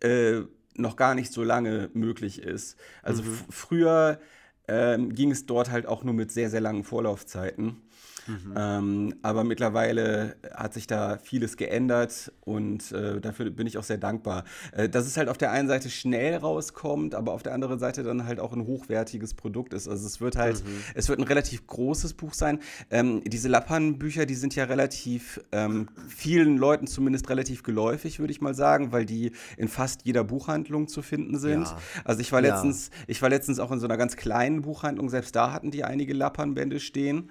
äh, 0.00 0.40
noch 0.74 0.96
gar 0.96 1.14
nicht 1.14 1.32
so 1.32 1.42
lange 1.44 1.90
möglich 1.94 2.42
ist. 2.42 2.76
Also 3.02 3.22
mhm. 3.22 3.38
früher 3.50 4.20
ähm, 4.68 5.14
ging 5.14 5.30
es 5.30 5.46
dort 5.46 5.70
halt 5.70 5.86
auch 5.86 6.02
nur 6.02 6.14
mit 6.14 6.32
sehr, 6.32 6.50
sehr 6.50 6.60
langen 6.60 6.84
Vorlaufzeiten. 6.84 7.82
Mhm. 8.26 8.54
Ähm, 8.56 9.14
aber 9.22 9.44
mittlerweile 9.44 10.36
hat 10.54 10.74
sich 10.74 10.86
da 10.86 11.18
vieles 11.18 11.56
geändert 11.56 12.32
und 12.42 12.92
äh, 12.92 13.20
dafür 13.20 13.50
bin 13.50 13.66
ich 13.66 13.78
auch 13.78 13.84
sehr 13.84 13.98
dankbar. 13.98 14.44
Äh, 14.72 14.88
dass 14.88 15.06
es 15.06 15.16
halt 15.16 15.28
auf 15.28 15.38
der 15.38 15.50
einen 15.52 15.68
Seite 15.68 15.90
schnell 15.90 16.36
rauskommt, 16.36 17.14
aber 17.14 17.32
auf 17.32 17.42
der 17.42 17.54
anderen 17.54 17.78
Seite 17.78 18.02
dann 18.02 18.26
halt 18.26 18.40
auch 18.40 18.52
ein 18.52 18.66
hochwertiges 18.66 19.34
Produkt 19.34 19.74
ist. 19.74 19.88
Also 19.88 20.06
es 20.06 20.20
wird 20.20 20.36
halt, 20.36 20.64
mhm. 20.64 20.70
es 20.94 21.08
wird 21.08 21.18
ein 21.18 21.24
relativ 21.24 21.66
großes 21.66 22.14
Buch 22.14 22.34
sein. 22.34 22.60
Ähm, 22.90 23.22
diese 23.24 23.48
Lappan-Bücher, 23.48 24.26
die 24.26 24.34
sind 24.34 24.54
ja 24.54 24.64
relativ 24.64 25.40
ähm, 25.52 25.88
vielen 26.08 26.56
Leuten 26.56 26.86
zumindest 26.86 27.28
relativ 27.30 27.62
geläufig, 27.62 28.18
würde 28.18 28.32
ich 28.32 28.40
mal 28.40 28.54
sagen, 28.54 28.92
weil 28.92 29.06
die 29.06 29.32
in 29.56 29.68
fast 29.68 30.02
jeder 30.04 30.24
Buchhandlung 30.24 30.88
zu 30.88 31.02
finden 31.02 31.38
sind. 31.38 31.64
Ja. 31.64 31.78
Also 32.04 32.20
ich 32.20 32.32
war 32.32 32.40
letztens, 32.40 32.88
ja. 32.88 33.04
ich 33.06 33.22
war 33.22 33.28
letztens 33.28 33.58
auch 33.58 33.72
in 33.72 33.80
so 33.80 33.86
einer 33.86 33.96
ganz 33.96 34.16
kleinen 34.16 34.62
Buchhandlung, 34.62 35.08
selbst 35.08 35.34
da 35.36 35.52
hatten 35.52 35.70
die 35.70 35.84
einige 35.84 36.12
Lappan-Bände 36.12 36.80
stehen. 36.80 37.30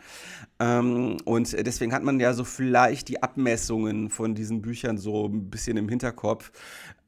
Ähm, 0.59 1.17
und 1.25 1.51
deswegen 1.65 1.93
hat 1.93 2.03
man 2.03 2.19
ja 2.19 2.33
so 2.33 2.43
vielleicht 2.43 3.09
die 3.09 3.21
Abmessungen 3.21 4.09
von 4.09 4.35
diesen 4.35 4.61
Büchern 4.61 4.97
so 4.97 5.27
ein 5.27 5.49
bisschen 5.49 5.75
im 5.75 5.89
Hinterkopf, 5.89 6.51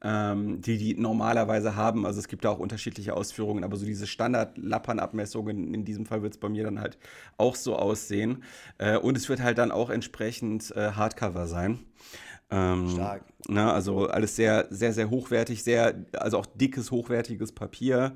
ähm, 0.04 0.62
die 0.62 0.78
die 0.78 0.96
normalerweise 0.96 1.76
haben. 1.76 2.06
Also 2.06 2.20
es 2.20 2.28
gibt 2.28 2.44
da 2.44 2.50
auch 2.50 2.60
unterschiedliche 2.60 3.16
Ausführungen, 3.16 3.64
aber 3.64 3.78
so 3.78 3.86
diese 3.86 4.06
Standard-Lappern-Abmessungen, 4.06 5.74
in 5.74 5.86
diesem 5.86 6.06
Fall 6.06 6.22
wird 6.22 6.34
es 6.34 6.40
bei 6.40 6.50
mir 6.50 6.66
dann 6.66 6.82
halt 6.82 6.98
auch 7.38 7.56
so 7.56 7.78
aussehen. 7.78 8.44
Äh, 8.80 8.98
und 8.98 9.16
es 9.16 9.30
wird 9.30 9.42
halt 9.42 9.58
dann 9.58 9.72
auch 9.72 9.90
entsprechend 9.90 10.76
äh, 10.76 10.92
Hardcover 10.92 11.48
sein. 11.48 11.80
Ähm, 12.50 12.90
Stark. 12.90 13.24
Na, 13.48 13.66
ne, 13.66 13.74
also 13.74 14.08
alles 14.08 14.36
sehr, 14.36 14.68
sehr, 14.70 14.94
sehr 14.94 15.10
hochwertig, 15.10 15.64
sehr, 15.64 16.06
also 16.14 16.38
auch 16.38 16.46
dickes, 16.46 16.92
hochwertiges 16.92 17.54
Papier. 17.54 18.16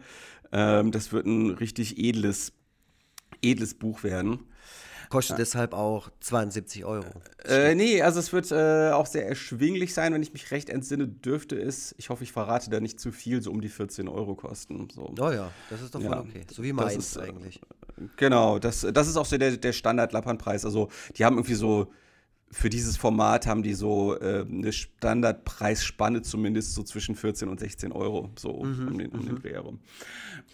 Ähm, 0.52 0.91
das 0.91 1.12
wird 1.13 1.26
ein 1.26 1.52
richtig 1.52 1.98
edles, 1.98 2.54
edles 3.41 3.74
Buch 3.74 4.04
werden. 4.04 4.50
Kostet 5.12 5.38
ja. 5.38 5.43
deshalb 5.43 5.74
auch 5.74 6.10
72 6.21 6.86
Euro. 6.86 7.06
Äh, 7.43 7.76
nee, 7.76 8.02
also 8.02 8.19
es 8.19 8.32
wird 8.32 8.50
äh, 8.52 8.91
auch 8.91 9.06
sehr 9.06 9.28
erschwinglich 9.28 9.93
sein, 9.93 10.13
wenn 10.13 10.24
ich 10.24 10.32
mich 10.32 10.52
recht 10.52 10.69
entsinne, 10.69 11.08
dürfte 11.08 11.60
es, 11.60 11.93
ich 11.97 12.10
hoffe, 12.10 12.24
ich 12.24 12.32
verrate 12.32 12.69
da 12.69 12.80
nicht 12.80 13.00
zu 13.00 13.12
viel, 13.12 13.41
so 13.41 13.52
um 13.52 13.60
die 13.60 13.69
14 13.69 14.08
Euro 14.08 14.36
kosten. 14.36 14.88
So. 14.95 15.13
Oh 15.19 15.32
ja, 15.32 15.52
das 15.69 15.82
ist 15.82 15.93
doch 15.93 16.02
voll 16.02 16.12
ja. 16.12 16.19
okay. 16.21 16.41
So 16.50 16.63
wie 16.63 16.71
meins 16.71 16.95
ist, 16.95 17.17
eigentlich. 17.19 17.60
Genau, 18.15 18.58
das, 18.58 18.88
das 18.93 19.08
ist 19.10 19.17
auch 19.17 19.26
so 19.26 19.38
der, 19.38 19.58
der 19.58 19.74
Standard-Lappernpreis. 19.74 20.63
Also 20.63 20.89
die 21.17 21.26
haben 21.26 21.36
irgendwie 21.36 21.56
so 21.56 21.91
für 22.51 22.69
dieses 22.69 22.97
Format 22.97 23.47
haben 23.47 23.63
die 23.63 23.73
so 23.73 24.19
äh, 24.19 24.45
eine 24.47 24.73
Standardpreisspanne 24.73 26.21
zumindest 26.21 26.73
so 26.73 26.83
zwischen 26.83 27.15
14 27.15 27.47
und 27.47 27.59
16 27.59 27.91
Euro, 27.91 28.29
so 28.37 28.63
mhm, 28.63 28.87
um 28.87 28.97
den, 28.97 29.09
um 29.11 29.25
den 29.25 29.35
mhm. 29.35 29.41
Dreh 29.41 29.53
herum. 29.53 29.79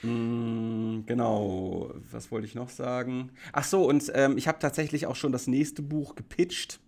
Mm, 0.04 1.06
genau, 1.06 1.92
was 2.12 2.32
wollte 2.32 2.46
ich 2.46 2.54
noch 2.54 2.70
sagen? 2.70 3.32
Ach 3.52 3.64
so, 3.64 3.88
und 3.88 4.12
ähm, 4.14 4.38
ich 4.38 4.48
habe 4.48 4.60
tatsächlich 4.60 5.08
auch 5.08 5.16
schon 5.16 5.32
das 5.32 5.48
nächste 5.48 5.82
Buch 5.82 6.16
gepitcht 6.16 6.80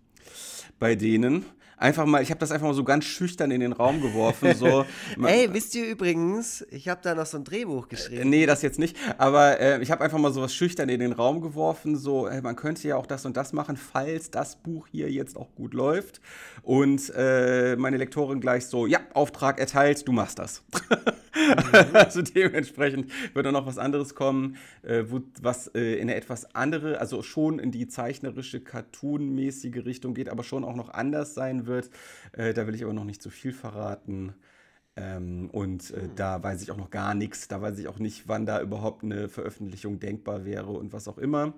bei 0.77 0.95
denen. 0.95 1.45
Einfach 1.79 2.05
mal, 2.05 2.21
ich 2.21 2.29
habe 2.29 2.39
das 2.39 2.51
einfach 2.51 2.67
mal 2.67 2.73
so 2.73 2.83
ganz 2.83 3.05
schüchtern 3.05 3.51
in 3.51 3.61
den 3.61 3.71
Raum 3.71 4.01
geworfen. 4.01 4.53
So. 4.53 4.85
Ey, 5.25 5.53
wisst 5.53 5.73
ihr 5.75 5.87
übrigens, 5.87 6.65
ich 6.71 6.89
habe 6.89 6.99
da 7.01 7.15
noch 7.15 7.25
so 7.25 7.37
ein 7.37 7.45
Drehbuch 7.45 7.87
geschrieben. 7.87 8.21
Äh, 8.21 8.25
nee, 8.25 8.45
das 8.45 8.61
jetzt 8.61 8.79
nicht. 8.79 8.97
Aber 9.17 9.61
äh, 9.61 9.81
ich 9.81 9.89
habe 9.89 10.03
einfach 10.03 10.17
mal 10.17 10.33
so 10.33 10.41
was 10.41 10.53
schüchtern 10.53 10.89
in 10.89 10.99
den 10.99 11.13
Raum 11.13 11.39
geworfen. 11.39 11.95
So, 11.95 12.29
hey, 12.29 12.41
man 12.41 12.57
könnte 12.57 12.85
ja 12.85 12.97
auch 12.97 13.05
das 13.05 13.25
und 13.25 13.37
das 13.37 13.53
machen, 13.53 13.77
falls 13.77 14.29
das 14.29 14.57
Buch 14.57 14.87
hier 14.91 15.09
jetzt 15.09 15.37
auch 15.37 15.55
gut 15.55 15.73
läuft. 15.73 16.19
Und 16.63 17.13
äh, 17.15 17.77
meine 17.77 17.95
Lektorin 17.95 18.41
gleich 18.41 18.65
so, 18.65 18.85
ja, 18.85 18.99
Auftrag 19.13 19.57
erteilt, 19.57 20.05
du 20.05 20.11
machst 20.11 20.37
das. 20.37 20.61
Mhm. 20.73 21.15
also 21.93 22.21
dementsprechend 22.21 23.11
wird 23.33 23.45
dann 23.45 23.53
noch 23.53 23.65
was 23.65 23.77
anderes 23.77 24.15
kommen, 24.15 24.57
äh, 24.83 25.03
wo, 25.07 25.21
was 25.41 25.67
äh, 25.67 25.95
in 25.95 26.03
eine 26.03 26.15
etwas 26.15 26.55
andere, 26.55 26.99
also 26.99 27.21
schon 27.21 27.59
in 27.59 27.71
die 27.71 27.87
zeichnerische, 27.87 28.59
cartoonmäßige 28.59 29.85
Richtung 29.85 30.13
geht, 30.13 30.29
aber 30.29 30.43
schon 30.43 30.63
auch 30.63 30.75
noch 30.75 30.89
anders 30.89 31.33
sein 31.33 31.67
wird. 31.69 31.89
Äh, 32.33 32.53
da 32.53 32.67
will 32.67 32.75
ich 32.75 32.83
aber 32.83 32.91
noch 32.91 33.05
nicht 33.05 33.21
zu 33.21 33.29
viel 33.29 33.53
verraten. 33.53 34.33
Ähm, 34.97 35.49
und 35.51 35.91
äh, 35.91 36.09
da 36.15 36.43
weiß 36.43 36.61
ich 36.61 36.71
auch 36.71 36.77
noch 36.77 36.89
gar 36.89 37.13
nichts. 37.13 37.47
Da 37.47 37.61
weiß 37.61 37.79
ich 37.79 37.87
auch 37.87 37.99
nicht, 37.99 38.27
wann 38.27 38.45
da 38.45 38.61
überhaupt 38.61 39.03
eine 39.03 39.29
Veröffentlichung 39.29 40.01
denkbar 40.01 40.43
wäre 40.43 40.71
und 40.71 40.91
was 40.91 41.07
auch 41.07 41.17
immer. 41.17 41.53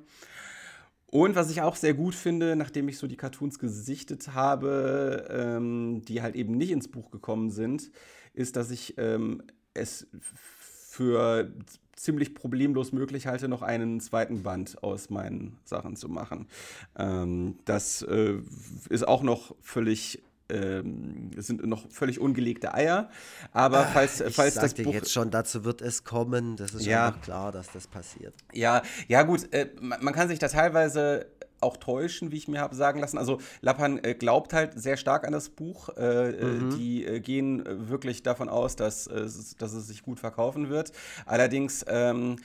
Und 1.08 1.36
was 1.36 1.50
ich 1.50 1.62
auch 1.62 1.76
sehr 1.76 1.93
gut 1.93 2.15
finde, 2.15 2.56
nachdem 2.56 2.88
ich 2.88 2.97
so 2.97 3.08
die 3.08 3.17
Cartoons 3.17 3.60
gesichtet 3.60 4.34
habe, 4.34 5.28
ähm, 5.30 6.04
die 6.08 6.21
halt 6.21 6.36
eben 6.36 6.56
nicht 6.56 6.71
ins 6.71 6.88
Buch 6.88 7.12
gekommen 7.12 7.50
sind, 7.50 7.91
ist, 8.34 8.56
dass 8.56 8.71
ich 8.71 8.97
ähm, 8.97 9.43
es 9.74 10.08
für 10.21 11.52
ziemlich 11.95 12.36
problemlos 12.36 12.91
möglich 12.91 13.27
halte, 13.27 13.47
noch 13.47 13.62
einen 13.62 13.99
zweiten 13.99 14.43
Band 14.43 14.82
aus 14.84 15.10
meinen 15.10 15.58
Sachen 15.65 15.95
zu 15.95 16.10
machen. 16.10 16.47
Ähm, 16.97 17.58
das 17.65 18.01
äh, 18.01 18.36
ist 18.89 19.08
auch 19.08 19.23
noch 19.23 19.56
völlig 19.62 20.21
ähm, 20.49 21.32
sind 21.38 21.65
noch 21.65 21.89
völlig 21.89 22.19
ungelegte 22.19 22.73
Eier. 22.73 23.10
Aber 23.54 23.86
Ach, 23.88 23.93
falls, 23.93 24.19
ich 24.19 24.36
falls 24.36 24.56
sag 24.56 24.63
das 24.63 24.73
dir 24.73 24.84
Buch. 24.84 24.93
jetzt 24.93 25.12
schon, 25.12 25.32
dazu 25.32 25.63
wird 25.63 25.82
es 25.82 26.04
kommen. 26.04 26.58
Das 26.58 26.73
ist 26.73 26.86
Ja. 26.86 27.12
klar, 27.21 27.51
dass 27.54 27.71
das 27.71 27.88
passiert. 27.88 28.34
Ja, 28.54 28.82
ja 29.08 29.23
gut, 29.23 29.51
äh, 29.54 29.69
man, 29.80 30.04
man 30.04 30.13
kann 30.13 30.27
sich 30.27 30.39
da 30.39 30.49
teilweise 30.49 31.25
auch 31.62 31.78
täuschen, 31.78 32.32
wie 32.32 32.38
ich 32.38 32.47
mir 32.47 32.60
habe 32.60 32.76
sagen 32.76 33.00
lassen. 33.00 33.17
Also 33.17 33.39
Lappan 33.62 34.04
äh, 34.04 34.13
glaubt 34.15 34.54
halt 34.54 34.80
sehr 34.80 34.97
stark 34.97 35.26
an 35.26 35.32
das 35.34 35.50
Buch. 35.50 35.89
Äh, 35.97 36.30
äh, 36.30 36.69
Die 36.76 37.06
äh, 37.06 37.19
gehen 37.19 37.63
wirklich 37.89 38.24
davon 38.24 38.50
aus, 38.50 38.76
dass, 38.76 39.08
es- 39.08 39.56
dass 39.58 39.74
es 39.74 39.88
sich 39.88 40.04
gut 40.04 40.19
verkaufen 40.19 40.69
wird. 40.69 40.91
Allerdings 41.26 41.86
ähm, 41.88 42.38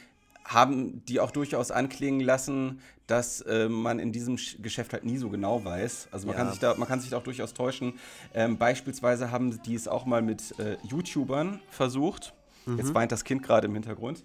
haben 0.45 1.05
die 1.07 1.19
auch 1.19 1.31
durchaus 1.33 1.71
anklingen 1.71 2.21
lassen, 2.21 2.81
dass 3.09 3.41
äh, 3.41 3.69
man 3.69 3.99
in 3.99 4.13
diesem 4.13 4.37
Sch- 4.37 4.61
Geschäft 4.63 4.93
halt 4.93 5.05
nie 5.05 5.17
so 5.17 5.29
genau 5.29 5.65
weiß. 5.65 6.09
Also 6.13 6.27
man, 6.27 6.37
Ja. 6.37 6.43
kann, 6.43 6.51
sich 6.51 6.61
da, 6.61 6.75
man 6.77 6.87
kann 6.87 7.01
sich 7.01 7.11
da 7.11 7.17
auch 7.19 7.23
durchaus 7.25 7.55
täuschen. 7.55 7.95
Ähm, 8.35 8.57
beispielsweise 8.59 9.31
haben 9.31 9.61
die 9.63 9.75
es 9.75 9.89
auch 9.89 10.07
mal 10.07 10.23
mit 10.23 10.59
äh, 10.59 10.77
YouTubern 10.85 11.61
versucht. 11.71 12.33
Jetzt 12.67 12.95
weint 12.95 13.13
das 13.13 13.23
Kind 13.23 13.45
gerade 13.45 13.69
im 13.69 13.75
Hintergrund. 13.75 14.25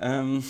Ähm, 0.00 0.42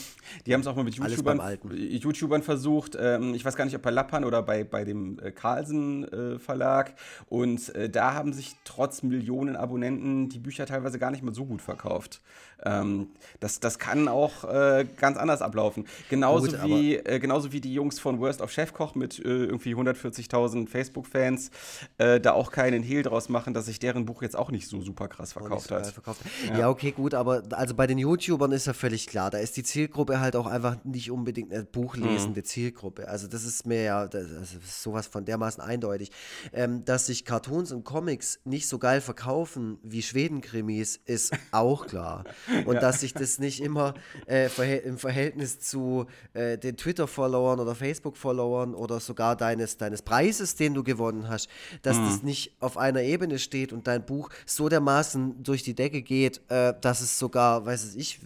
die 0.47 0.55
haben 0.55 0.61
es 0.61 0.67
auch 0.69 0.77
mal 0.77 0.85
mit 0.85 0.95
YouTubern. 0.95 1.41
YouTubern 1.73 2.43
versucht. 2.43 2.97
Ähm, 2.99 3.35
ich 3.35 3.45
weiß 3.45 3.57
gar 3.57 3.65
nicht, 3.65 3.75
ob 3.75 3.83
bei 3.83 3.91
Lappan 3.91 4.25
oder 4.25 4.43
bei, 4.43 4.63
bei 4.63 4.85
dem 4.85 5.19
äh, 5.19 5.33
Carlsen 5.33 6.05
äh, 6.05 6.39
Verlag. 6.39 6.95
Und 7.27 7.75
äh, 7.75 7.91
da 7.91 8.15
haben 8.15 8.33
sich 8.33 8.55
trotz 8.65 9.03
Millionen 9.03 9.57
Abonnenten 9.57 10.29
die 10.29 10.39
Bücher 10.39 10.67
teilweise 10.67 11.01
gar 11.01 11.11
nicht 11.11 11.25
mehr 11.25 11.35
so 11.35 11.45
gut 11.45 11.63
verkauft. 11.63 12.21
Ähm, 12.65 13.09
das, 13.41 13.59
das 13.59 13.81
kann 13.81 14.07
auch 14.07 14.45
äh, 14.45 14.87
ganz 14.97 15.19
anders 15.19 15.43
ablaufen. 15.43 15.87
Genauso, 16.09 16.47
Gut, 16.47 16.63
wie, 16.63 16.95
äh, 16.95 17.19
genauso 17.19 17.53
wie 17.53 17.61
die 17.61 17.75
Jungs 17.75 17.99
von 17.99 18.21
Worst 18.21 18.41
of 18.41 18.53
Chefkoch 18.53 18.95
mit 18.95 19.19
äh, 19.19 19.23
irgendwie 19.23 19.75
140.000 19.75 20.69
Facebook-Fans 20.69 21.51
da 21.99 22.33
auch 22.33 22.51
keinen 22.51 22.83
Hehl 22.83 23.03
draus 23.03 23.29
machen, 23.29 23.55
dass 23.55 23.67
sich 23.67 23.79
deren 23.79 24.07
Buch 24.07 24.23
jetzt 24.23 24.37
auch 24.37 24.51
nicht 24.51 24.69
so 24.69 24.81
super 24.81 25.09
krass 25.09 25.33
verkauft 25.33 25.69
so 25.69 25.77
hat. 25.77 25.87
verkauft. 25.87 26.21
Ja. 26.57 26.69
okay, 26.69 26.91
gut, 26.91 27.15
aber 27.15 27.32
also 27.51 27.75
bei 27.75 27.87
den 27.87 27.99
YouTubern 27.99 28.53
ist 28.53 28.67
ja 28.67 28.73
völlig 28.73 29.07
klar, 29.07 29.31
da 29.31 29.39
ist 29.39 29.57
die 29.57 29.63
Zielgruppe 29.63 30.21
halt 30.21 30.37
auch 30.37 30.47
einfach 30.47 30.77
nicht 30.85 31.11
unbedingt 31.11 31.53
eine 31.53 31.65
buchlesende 31.65 32.41
Mhm. 32.41 32.45
Zielgruppe. 32.45 33.09
Also 33.09 33.29
das 33.29 33.45
ist 33.45 33.67
mir 33.67 33.83
ja 33.83 34.07
das, 34.09 34.27
das 34.29 34.55
ist 34.55 34.83
sowas 34.83 35.07
von 35.07 35.25
dermaßen 35.25 35.63
eindeutig. 35.63 36.11
Ähm, 36.53 36.85
dass 36.85 37.07
sich 37.07 37.25
Cartoons 37.25 37.73
und 37.73 37.85
Comics 37.85 38.41
nicht 38.45 38.69
so 38.69 38.79
geil 38.79 39.01
verkaufen 39.01 39.79
wie 39.83 40.03
Schwedenkrimis, 40.03 41.01
ist 41.05 41.33
auch 41.51 41.87
klar. 41.87 42.25
Und 42.67 42.83
dass 42.83 43.01
sich 43.01 43.15
das 43.15 43.39
nicht 43.39 43.63
immer 43.63 43.95
äh, 44.27 44.49
im 44.81 44.99
Verhältnis 44.99 45.61
zu 45.61 46.07
äh, 46.35 46.59
den 46.59 46.77
Twitter-Followern 46.77 47.61
oder 47.61 47.75
Facebook-Followern 47.75 48.75
oder 48.75 49.01
sogar 49.01 49.37
deines, 49.37 49.77
deines 49.77 50.03
Preises, 50.03 50.55
den 50.55 50.75
du 50.75 50.83
gewonnen 50.83 51.29
hast, 51.29 51.49
dass 51.83 51.97
das 51.97 52.23
nicht 52.23 52.57
auf 52.61 52.77
einer 52.77 53.03
Ebene 53.03 53.39
steht 53.39 53.73
und 53.73 53.87
dein 53.87 54.05
Buch 54.05 54.31
so 54.47 54.69
dermaßen 54.69 55.43
durch 55.43 55.63
die 55.63 55.75
Decke 55.75 56.03
geht, 56.03 56.41
äh, 56.49 56.75
dass 56.81 57.01
es 57.01 57.19
sogar, 57.23 57.65
weiß 57.65 57.85
es 57.85 57.95
ich, 57.95 58.19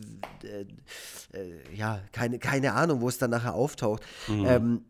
äh, 0.43 0.67
äh, 1.37 1.75
ja, 1.75 2.01
keine, 2.13 2.39
keine 2.39 2.73
Ahnung, 2.73 3.01
wo 3.03 3.09
es 3.09 3.19
dann 3.19 3.31
nachher 3.31 3.55
auftaucht. 3.55 4.03
Ähm, 4.29 4.85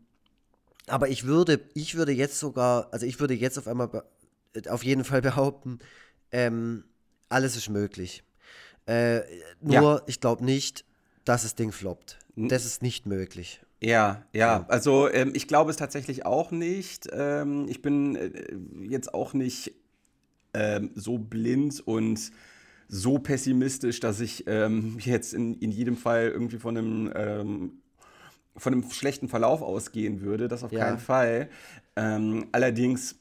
aber 0.87 1.09
ich 1.09 1.25
würde, 1.25 1.59
ich 1.73 1.95
würde 1.95 2.13
jetzt 2.13 2.39
sogar, 2.39 2.87
also 2.91 3.05
ich 3.05 3.19
würde 3.19 3.33
jetzt 3.33 3.57
auf 3.57 3.67
einmal 3.67 4.03
äh, 4.53 4.69
auf 4.69 4.83
jeden 4.83 5.03
Fall 5.03 5.21
behaupten, 5.21 5.79
ähm, 6.31 6.85
alles 7.29 7.55
ist 7.55 7.69
möglich. 7.69 8.23
Äh, 8.87 9.17
Ja. 9.17 9.81
nur, 9.81 10.03
ich 10.07 10.19
glaube 10.21 10.45
nicht, 10.45 10.85
dass 11.25 11.43
das 11.43 11.55
Ding 11.55 11.71
floppt. 11.73 12.17
Das 12.37 12.65
ist 12.65 12.81
nicht 12.81 13.05
möglich. 13.05 13.59
Ja, 13.81 14.25
ja, 14.33 14.65
also 14.69 15.09
ähm, 15.11 15.31
ich 15.35 15.47
glaube 15.47 15.71
es 15.71 15.77
tatsächlich 15.77 16.25
auch 16.25 16.51
nicht. 16.51 17.07
Ähm, 17.11 17.67
ich 17.67 17.81
bin 17.81 18.15
äh, 18.15 18.31
jetzt 18.87 19.13
auch 19.13 19.33
nicht 19.33 19.73
ähm, 20.53 20.91
so 20.95 21.17
blind 21.17 21.85
und 21.85 22.31
so 22.87 23.19
pessimistisch, 23.19 23.99
dass 23.99 24.19
ich 24.19 24.45
ähm, 24.47 24.97
jetzt 24.99 25.33
in, 25.33 25.55
in 25.59 25.71
jedem 25.71 25.97
Fall 25.97 26.29
irgendwie 26.29 26.57
von 26.57 26.77
einem, 26.77 27.11
ähm, 27.15 27.71
von 28.55 28.73
einem 28.73 28.89
schlechten 28.89 29.27
Verlauf 29.27 29.61
ausgehen 29.61 30.21
würde. 30.21 30.47
Das 30.47 30.63
auf 30.63 30.71
Ja. 30.71 30.79
keinen 30.85 30.99
Fall. 30.99 31.49
Ähm, 31.95 32.47
allerdings 32.51 33.15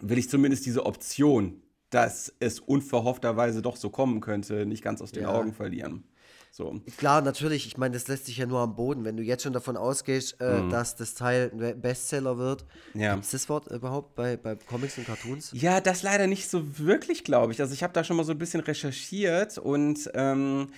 will 0.00 0.18
ich 0.18 0.28
zumindest 0.28 0.66
diese 0.66 0.86
Option, 0.86 1.62
dass 1.90 2.34
es 2.40 2.58
unverhoffterweise 2.60 3.62
doch 3.62 3.76
so 3.76 3.90
kommen 3.90 4.20
könnte, 4.20 4.66
nicht 4.66 4.82
ganz 4.82 5.00
aus 5.00 5.12
den 5.12 5.24
Ja. 5.24 5.28
Augen 5.30 5.52
verlieren. 5.52 6.04
So. 6.50 6.80
Klar, 6.98 7.20
natürlich, 7.20 7.66
ich 7.66 7.76
meine, 7.78 7.94
das 7.94 8.06
lässt 8.06 8.26
sich 8.26 8.36
ja 8.36 8.46
nur 8.46 8.60
am 8.60 8.76
Boden. 8.76 9.04
Wenn 9.04 9.16
du 9.16 9.24
jetzt 9.24 9.42
schon 9.42 9.52
davon 9.52 9.76
ausgehst, 9.76 10.40
äh, 10.40 10.68
dass 10.68 10.94
das 10.94 11.14
Teil 11.14 11.50
ein 11.52 11.58
Be- 11.58 11.74
Bestseller 11.74 12.38
wird, 12.38 12.64
Mhm. 12.92 13.00
Ja. 13.00 13.12
gibt 13.14 13.24
es 13.24 13.32
das 13.32 13.48
Wort 13.48 13.66
überhaupt 13.72 14.14
bei, 14.14 14.36
bei 14.36 14.54
Comics 14.54 14.96
und 14.96 15.04
Cartoons? 15.04 15.50
Ja, 15.52 15.80
das 15.80 16.02
leider 16.04 16.28
nicht 16.28 16.48
so 16.48 16.78
wirklich, 16.78 17.24
glaube 17.24 17.52
ich. 17.52 17.60
Also 17.60 17.74
ich 17.74 17.82
habe 17.82 17.92
da 17.92 18.04
schon 18.04 18.16
mal 18.16 18.22
so 18.22 18.30
ein 18.30 18.38
bisschen 18.38 18.60
recherchiert 18.60 19.58
und 19.58 20.08
ähm, 20.14 20.68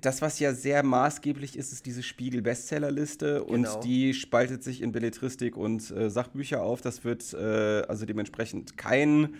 das, 0.00 0.20
was 0.20 0.40
ja 0.40 0.52
sehr 0.52 0.82
maßgeblich 0.82 1.56
ist, 1.56 1.72
ist 1.72 1.86
diese 1.86 2.02
Spiegel-Bestsellerliste 2.02 3.44
Genau. 3.46 3.48
und 3.76 3.84
die 3.84 4.14
spaltet 4.14 4.64
sich 4.64 4.82
in 4.82 4.90
Belletristik 4.90 5.56
und 5.56 5.92
äh, 5.92 6.10
Sachbücher 6.10 6.60
auf. 6.62 6.80
Das 6.80 7.04
wird 7.04 7.32
äh, 7.34 7.82
also 7.86 8.04
dementsprechend 8.04 8.76
kein 8.76 9.34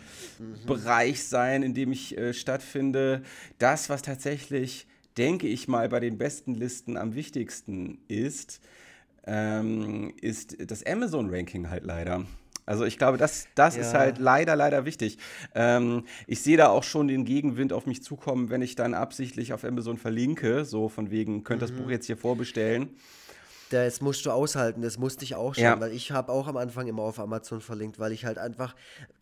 Bereich 0.66 1.24
sein, 1.24 1.62
in 1.64 1.74
dem 1.74 1.90
ich 1.92 2.16
äh, 2.16 2.32
stattfinde. 2.32 3.22
Das, 3.58 3.88
was 3.88 4.02
tatsächlich, 4.02 4.86
denke 5.16 5.46
ich 5.48 5.68
mal, 5.68 5.88
bei 5.88 6.00
den 6.00 6.18
besten 6.18 6.54
Listen 6.54 6.96
am 6.96 7.14
wichtigsten 7.14 7.98
ist, 8.08 8.60
ähm, 9.26 10.14
ist 10.20 10.56
das 10.70 10.84
Amazon-Ranking 10.84 11.68
halt 11.70 11.84
leider. 11.84 12.24
Also 12.66 12.84
ich 12.84 12.98
glaube, 12.98 13.18
das, 13.18 13.48
das 13.56 13.76
ist 13.76 13.92
Ja. 13.92 13.98
halt 13.98 14.18
leider, 14.18 14.54
leider 14.54 14.84
wichtig. 14.84 15.18
Ähm, 15.54 16.04
ich 16.26 16.40
sehe 16.42 16.56
da 16.56 16.68
auch 16.68 16.84
schon 16.84 17.08
den 17.08 17.24
Gegenwind 17.24 17.72
auf 17.72 17.86
mich 17.86 18.02
zukommen, 18.02 18.48
wenn 18.48 18.62
ich 18.62 18.76
dann 18.76 18.94
absichtlich 18.94 19.52
auf 19.52 19.64
Amazon 19.64 19.98
verlinke, 19.98 20.64
so 20.64 20.88
von 20.88 21.10
wegen, 21.10 21.42
könnt 21.42 21.60
Mhm. 21.60 21.66
das 21.66 21.72
Buch 21.72 21.90
jetzt 21.90 22.06
hier 22.06 22.16
vorbestellen. 22.16 22.90
Das 23.70 24.00
musst 24.00 24.26
du 24.26 24.30
aushalten, 24.30 24.82
das 24.82 24.98
musste 24.98 25.24
ich 25.24 25.34
auch 25.36 25.54
schon, 25.54 25.62
Ja. 25.64 25.80
weil 25.80 25.92
ich 25.92 26.10
habe 26.10 26.32
auch 26.32 26.48
am 26.48 26.56
Anfang 26.56 26.88
immer 26.88 27.02
auf 27.02 27.20
Amazon 27.20 27.60
verlinkt, 27.60 27.98
weil 28.00 28.10
ich 28.12 28.24
halt 28.24 28.38
einfach, 28.38 28.74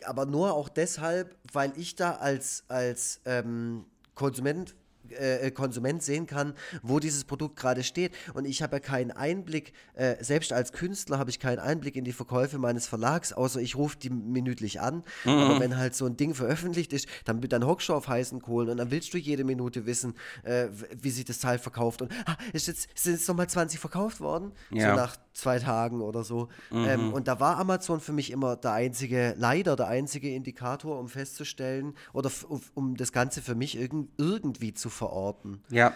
aber 0.05 0.25
nur 0.27 0.55
auch 0.55 0.69
deshalb, 0.71 1.37
weil 1.53 1.73
ich 1.77 1.97
da 1.97 2.13
als, 2.13 2.65
als 2.69 3.21
ähm, 3.27 3.85
Konsument 4.15 4.75
äh, 5.13 5.51
Konsument 5.51 6.03
sehen 6.03 6.27
kann, 6.27 6.55
wo 6.83 6.99
dieses 6.99 7.25
Produkt 7.25 7.57
gerade 7.57 7.83
steht. 7.83 8.13
Und 8.35 8.45
ich 8.47 8.63
habe 8.63 8.77
ja 8.77 8.81
keinen 8.81 9.11
Einblick, 9.11 9.73
äh, 9.95 10.23
selbst 10.23 10.53
als 10.53 10.73
Künstler 10.73 11.19
habe 11.19 11.31
ich 11.31 11.41
keinen 11.41 11.59
Einblick 11.59 11.97
in 11.97 12.05
die 12.05 12.13
Verkäufe 12.13 12.59
meines 12.59 12.87
Verlags, 12.87 13.33
außer 13.33 13.61
ich 13.61 13.77
rufe 13.77 13.97
die 13.99 14.11
minütlich 14.11 14.81
an. 14.81 15.03
Aber 15.25 15.61
wenn 15.61 15.77
halt 15.77 15.95
so 15.95 16.07
ein 16.07 16.17
Ding 16.17 16.35
veröffentlicht 16.35 16.93
ist, 16.93 17.07
dann, 17.25 17.41
dann 17.41 17.67
hockst 17.67 17.89
du 17.89 17.95
auf 17.95 18.09
heißen 18.09 18.41
Kohlen 18.43 18.71
und 18.71 18.77
dann 18.77 18.91
willst 18.91 19.13
du 19.15 19.19
jede 19.19 19.45
Minute 19.45 19.87
wissen, 19.87 20.15
äh, 20.43 20.69
wie 21.01 21.11
sich 21.11 21.25
das 21.25 21.39
Teil 21.39 21.59
verkauft. 21.59 22.03
Und 22.03 22.13
ah, 22.27 22.37
ist 22.53 22.67
jetzt, 22.67 22.89
sind 22.95 23.15
jetzt 23.15 23.29
nochmal 23.29 23.49
20 23.49 23.79
verkauft 23.79 24.21
worden? 24.21 24.53
Ja. 24.71 24.91
So 24.91 24.97
nach 24.97 25.17
zwei 25.39 25.59
Tagen 25.59 26.01
oder 26.01 26.25
so. 26.25 26.49
Ähm, 26.73 27.13
und 27.13 27.29
da 27.29 27.39
war 27.41 27.59
Amazon 27.59 28.01
für 28.01 28.13
mich 28.13 28.31
immer 28.31 28.57
der 28.57 28.73
einzige, 28.73 29.35
leider 29.39 29.77
der 29.77 29.87
einzige 29.87 30.35
Indikator, 30.35 30.99
um 30.99 31.09
festzustellen 31.09 31.95
oder 32.13 32.31
um- 32.75 32.97
das 32.97 33.13
Ganze 33.13 33.41
für 33.41 33.55
mich 33.55 33.77
irgend, 33.79 34.11
irgendwie 34.19 34.75
zu 34.75 34.91
verorten. 34.91 35.63
Ja. 35.71 35.95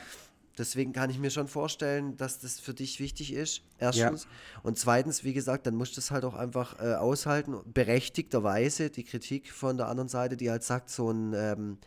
Deswegen 0.59 0.93
kann 0.93 1.09
ich 1.09 1.19
mir 1.19 1.31
schon 1.31 1.49
vorstellen, 1.49 2.17
dass 2.19 2.39
das 2.39 2.61
für 2.61 2.75
dich 2.75 3.01
wichtig 3.01 3.33
ist. 3.33 3.63
Erstens. 3.79 4.25
Ja. 4.25 4.31
Und 4.63 4.79
zweitens, 4.79 5.25
wie 5.25 5.33
gesagt, 5.33 5.67
dann 5.67 5.75
musst 5.75 5.97
du 5.97 6.01
es 6.01 6.11
halt 6.11 6.25
auch 6.25 6.35
einfach 6.35 6.79
äh, 6.79 6.95
aushalten. 6.95 7.57
Berechtigterweise 7.73 8.91
die 8.91 9.05
Kritik 9.05 9.51
von 9.51 9.77
der 9.79 9.89
anderen 9.89 10.09
Seite, 10.09 10.37
die 10.37 10.51
halt 10.51 10.63
sagt, 10.63 10.91
so 10.91 11.11
ein. 11.11 11.33
Ähm, 11.35 11.79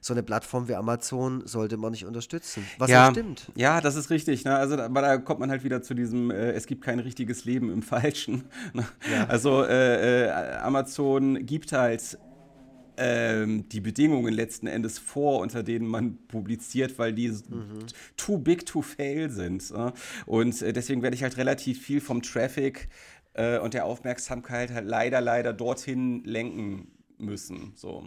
so 0.00 0.14
eine 0.14 0.22
Plattform 0.22 0.68
wie 0.68 0.74
Amazon 0.74 1.46
sollte 1.46 1.76
man 1.76 1.92
nicht 1.92 2.04
unterstützen. 2.04 2.64
Was 2.78 2.90
ja, 2.90 3.10
stimmt. 3.10 3.50
Ja, 3.54 3.80
das 3.80 3.96
ist 3.96 4.10
richtig. 4.10 4.44
Ne? 4.44 4.56
Also 4.56 4.76
da, 4.76 4.88
da, 4.88 5.18
kommt 5.18 5.40
man 5.40 5.50
halt 5.50 5.64
wieder 5.64 5.82
zu 5.82 5.94
diesem, 5.94 6.30
äh, 6.30 6.52
es 6.52 6.66
gibt 6.66 6.82
kein 6.82 6.98
richtiges 6.98 7.44
Leben 7.44 7.72
im 7.72 7.82
Falschen. 7.88 8.44
Ne? 8.72 8.86
Ja. 9.12 9.26
Also 9.26 9.64
äh, 9.64 10.26
äh, 10.26 10.30
Amazon 10.58 11.46
gibt 11.46 11.72
halt 11.72 12.18
ähm, 12.96 13.68
die 13.68 13.80
Bedingungen 13.80 14.34
letzten 14.34 14.66
Endes 14.66 14.98
vor, 14.98 15.40
unter 15.40 15.62
denen 15.62 15.86
man 15.86 16.18
publiziert, 16.26 16.98
weil 16.98 17.12
die 17.12 17.28
mhm. 17.28 17.86
too 18.16 18.38
big 18.38 18.66
to 18.66 18.82
fail 18.82 19.30
sind. 19.30 19.70
Äh? 19.70 19.92
Und 20.26 20.60
äh, 20.62 20.72
deswegen 20.72 21.02
werde 21.02 21.16
ich 21.16 21.22
halt 21.22 21.36
relativ 21.36 21.80
viel 21.80 22.00
vom 22.00 22.22
Traffic 22.22 22.88
äh, 23.34 23.58
und 23.58 23.74
der 23.74 23.84
Aufmerksamkeit 23.84 24.72
halt 24.72 24.86
leider, 24.86 25.20
leider 25.20 25.52
dorthin 25.52 26.24
lenken 26.24 26.88
müssen. 27.18 27.72
So. 27.76 28.04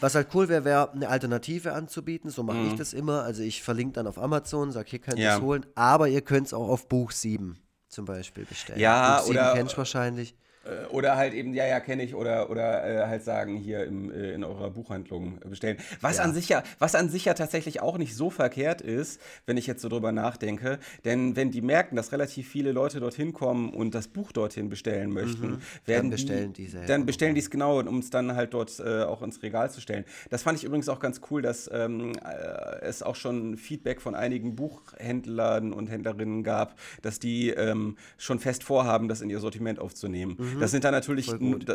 Was 0.00 0.14
halt 0.14 0.28
cool 0.34 0.48
wäre, 0.48 0.64
wäre 0.64 0.92
eine 0.92 1.08
Alternative 1.08 1.72
anzubieten. 1.72 2.30
So 2.30 2.42
mache 2.42 2.58
mhm. 2.58 2.68
ich 2.68 2.74
das 2.74 2.92
immer. 2.92 3.22
Also 3.22 3.42
ich 3.42 3.62
verlinke 3.62 3.94
dann 3.94 4.06
auf 4.06 4.18
Amazon, 4.18 4.72
sage, 4.72 4.90
hier 4.90 4.98
könnt 4.98 5.18
ihr 5.18 5.30
es 5.30 5.40
holen. 5.40 5.66
Aber 5.74 6.08
ihr 6.08 6.22
könnt 6.22 6.48
es 6.48 6.54
auch 6.54 6.68
auf 6.68 6.88
Buch 6.88 7.10
7 7.10 7.58
zum 7.88 8.04
Beispiel 8.04 8.44
bestellen. 8.44 8.80
Ja, 8.80 9.18
Buch 9.18 9.26
7 9.26 9.38
oder. 9.38 9.54
kennst 9.54 9.74
du 9.74 9.78
wahrscheinlich. 9.78 10.34
Äh, 10.66 10.86
oder 10.86 11.16
halt 11.16 11.34
eben, 11.34 11.54
ja, 11.54 11.66
ja, 11.66 11.80
kenne 11.80 12.02
ich, 12.02 12.14
oder, 12.14 12.50
oder 12.50 12.84
äh, 12.84 13.06
halt 13.06 13.22
sagen, 13.24 13.56
hier 13.56 13.84
im, 13.84 14.10
äh, 14.10 14.32
in 14.32 14.44
eurer 14.44 14.70
Buchhandlung 14.70 15.38
bestellen. 15.48 15.76
Was, 16.00 16.18
ja. 16.18 16.24
an 16.24 16.34
sich 16.34 16.48
ja, 16.48 16.62
was 16.78 16.94
an 16.94 17.08
sich 17.08 17.24
ja 17.24 17.34
tatsächlich 17.34 17.80
auch 17.80 17.98
nicht 17.98 18.14
so 18.14 18.30
verkehrt 18.30 18.80
ist, 18.80 19.20
wenn 19.46 19.56
ich 19.56 19.66
jetzt 19.66 19.82
so 19.82 19.88
drüber 19.88 20.12
nachdenke. 20.12 20.78
Denn 21.04 21.36
wenn 21.36 21.50
die 21.50 21.62
merken, 21.62 21.96
dass 21.96 22.12
relativ 22.12 22.48
viele 22.48 22.72
Leute 22.72 23.00
dorthin 23.00 23.32
kommen 23.32 23.70
und 23.70 23.94
das 23.94 24.08
Buch 24.08 24.32
dorthin 24.32 24.68
bestellen 24.68 25.10
möchten, 25.10 25.46
mhm. 25.46 25.58
werden 25.84 26.02
dann 26.02 26.10
bestellen 26.10 26.52
die, 26.52 26.64
diese. 26.64 26.84
Dann 26.86 27.06
bestellen 27.06 27.34
die 27.34 27.40
es 27.40 27.50
genau, 27.50 27.80
um 27.80 27.98
es 27.98 28.10
dann 28.10 28.34
halt 28.34 28.54
dort 28.54 28.78
äh, 28.80 29.02
auch 29.02 29.22
ins 29.22 29.42
Regal 29.42 29.70
zu 29.70 29.80
stellen. 29.80 30.04
Das 30.30 30.42
fand 30.42 30.58
ich 30.58 30.64
übrigens 30.64 30.88
auch 30.88 31.00
ganz 31.00 31.20
cool, 31.30 31.42
dass 31.42 31.70
ähm, 31.72 32.12
äh, 32.24 32.80
es 32.82 33.02
auch 33.02 33.16
schon 33.16 33.56
Feedback 33.56 34.00
von 34.00 34.14
einigen 34.14 34.56
Buchhändlern 34.56 35.72
und 35.72 35.88
Händlerinnen 35.88 36.42
gab, 36.42 36.78
dass 37.02 37.18
die 37.18 37.50
ähm, 37.50 37.96
schon 38.18 38.38
fest 38.38 38.64
vorhaben, 38.64 39.08
das 39.08 39.20
in 39.20 39.30
ihr 39.30 39.40
Sortiment 39.40 39.78
aufzunehmen. 39.78 40.36
Mhm. 40.38 40.55
Mhm. 40.56 40.60
Das 40.60 40.70
sind 40.70 40.84
dann 40.84 40.92
natürlich, 40.92 41.26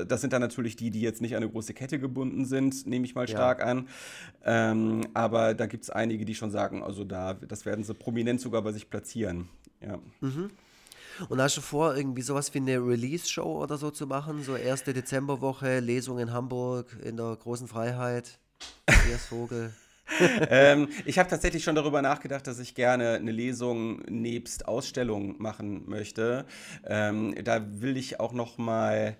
das 0.07 0.21
sind 0.21 0.33
dann 0.33 0.41
natürlich 0.41 0.75
die, 0.75 0.91
die 0.91 1.01
jetzt 1.01 1.21
nicht 1.21 1.35
an 1.35 1.43
eine 1.43 1.51
große 1.51 1.73
Kette 1.73 1.99
gebunden 1.99 2.45
sind, 2.45 2.87
nehme 2.87 3.05
ich 3.05 3.15
mal 3.15 3.27
stark 3.27 3.59
ja. 3.59 3.65
an. 3.65 3.87
Ähm, 4.43 5.01
aber 5.13 5.53
da 5.53 5.65
gibt 5.67 5.83
es 5.83 5.89
einige, 5.89 6.25
die 6.25 6.35
schon 6.35 6.51
sagen, 6.51 6.83
also 6.83 7.03
da, 7.03 7.33
das 7.33 7.65
werden 7.65 7.83
sie 7.83 7.93
prominent 7.93 8.41
sogar 8.41 8.61
bei 8.61 8.71
sich 8.71 8.89
platzieren. 8.89 9.47
Ja. 9.81 9.99
Mhm. 10.19 10.49
Und 11.29 11.41
hast 11.41 11.57
du 11.57 11.61
vor, 11.61 11.95
irgendwie 11.95 12.21
sowas 12.21 12.53
wie 12.53 12.59
eine 12.59 12.77
Release-Show 12.77 13.61
oder 13.63 13.77
so 13.77 13.91
zu 13.91 14.07
machen? 14.07 14.43
So 14.43 14.55
erste 14.55 14.93
Dezemberwoche, 14.93 15.79
Lesung 15.79 16.19
in 16.19 16.31
Hamburg 16.31 16.97
in 17.03 17.17
der 17.17 17.35
großen 17.35 17.67
Freiheit, 17.67 18.39
Tobias 18.87 19.25
Vogel. 19.25 19.71
ähm, 20.49 20.89
ich 21.05 21.19
habe 21.19 21.29
tatsächlich 21.29 21.63
schon 21.63 21.75
darüber 21.75 22.01
nachgedacht, 22.01 22.45
dass 22.47 22.59
ich 22.59 22.75
gerne 22.75 23.13
eine 23.15 23.31
Lesung 23.31 24.01
nebst 24.09 24.67
Ausstellung 24.67 25.41
machen 25.41 25.89
möchte. 25.89 26.45
Ähm, 26.85 27.35
da 27.43 27.81
will 27.81 27.97
ich 27.97 28.19
auch 28.19 28.33
noch 28.33 28.57
mal 28.57 29.15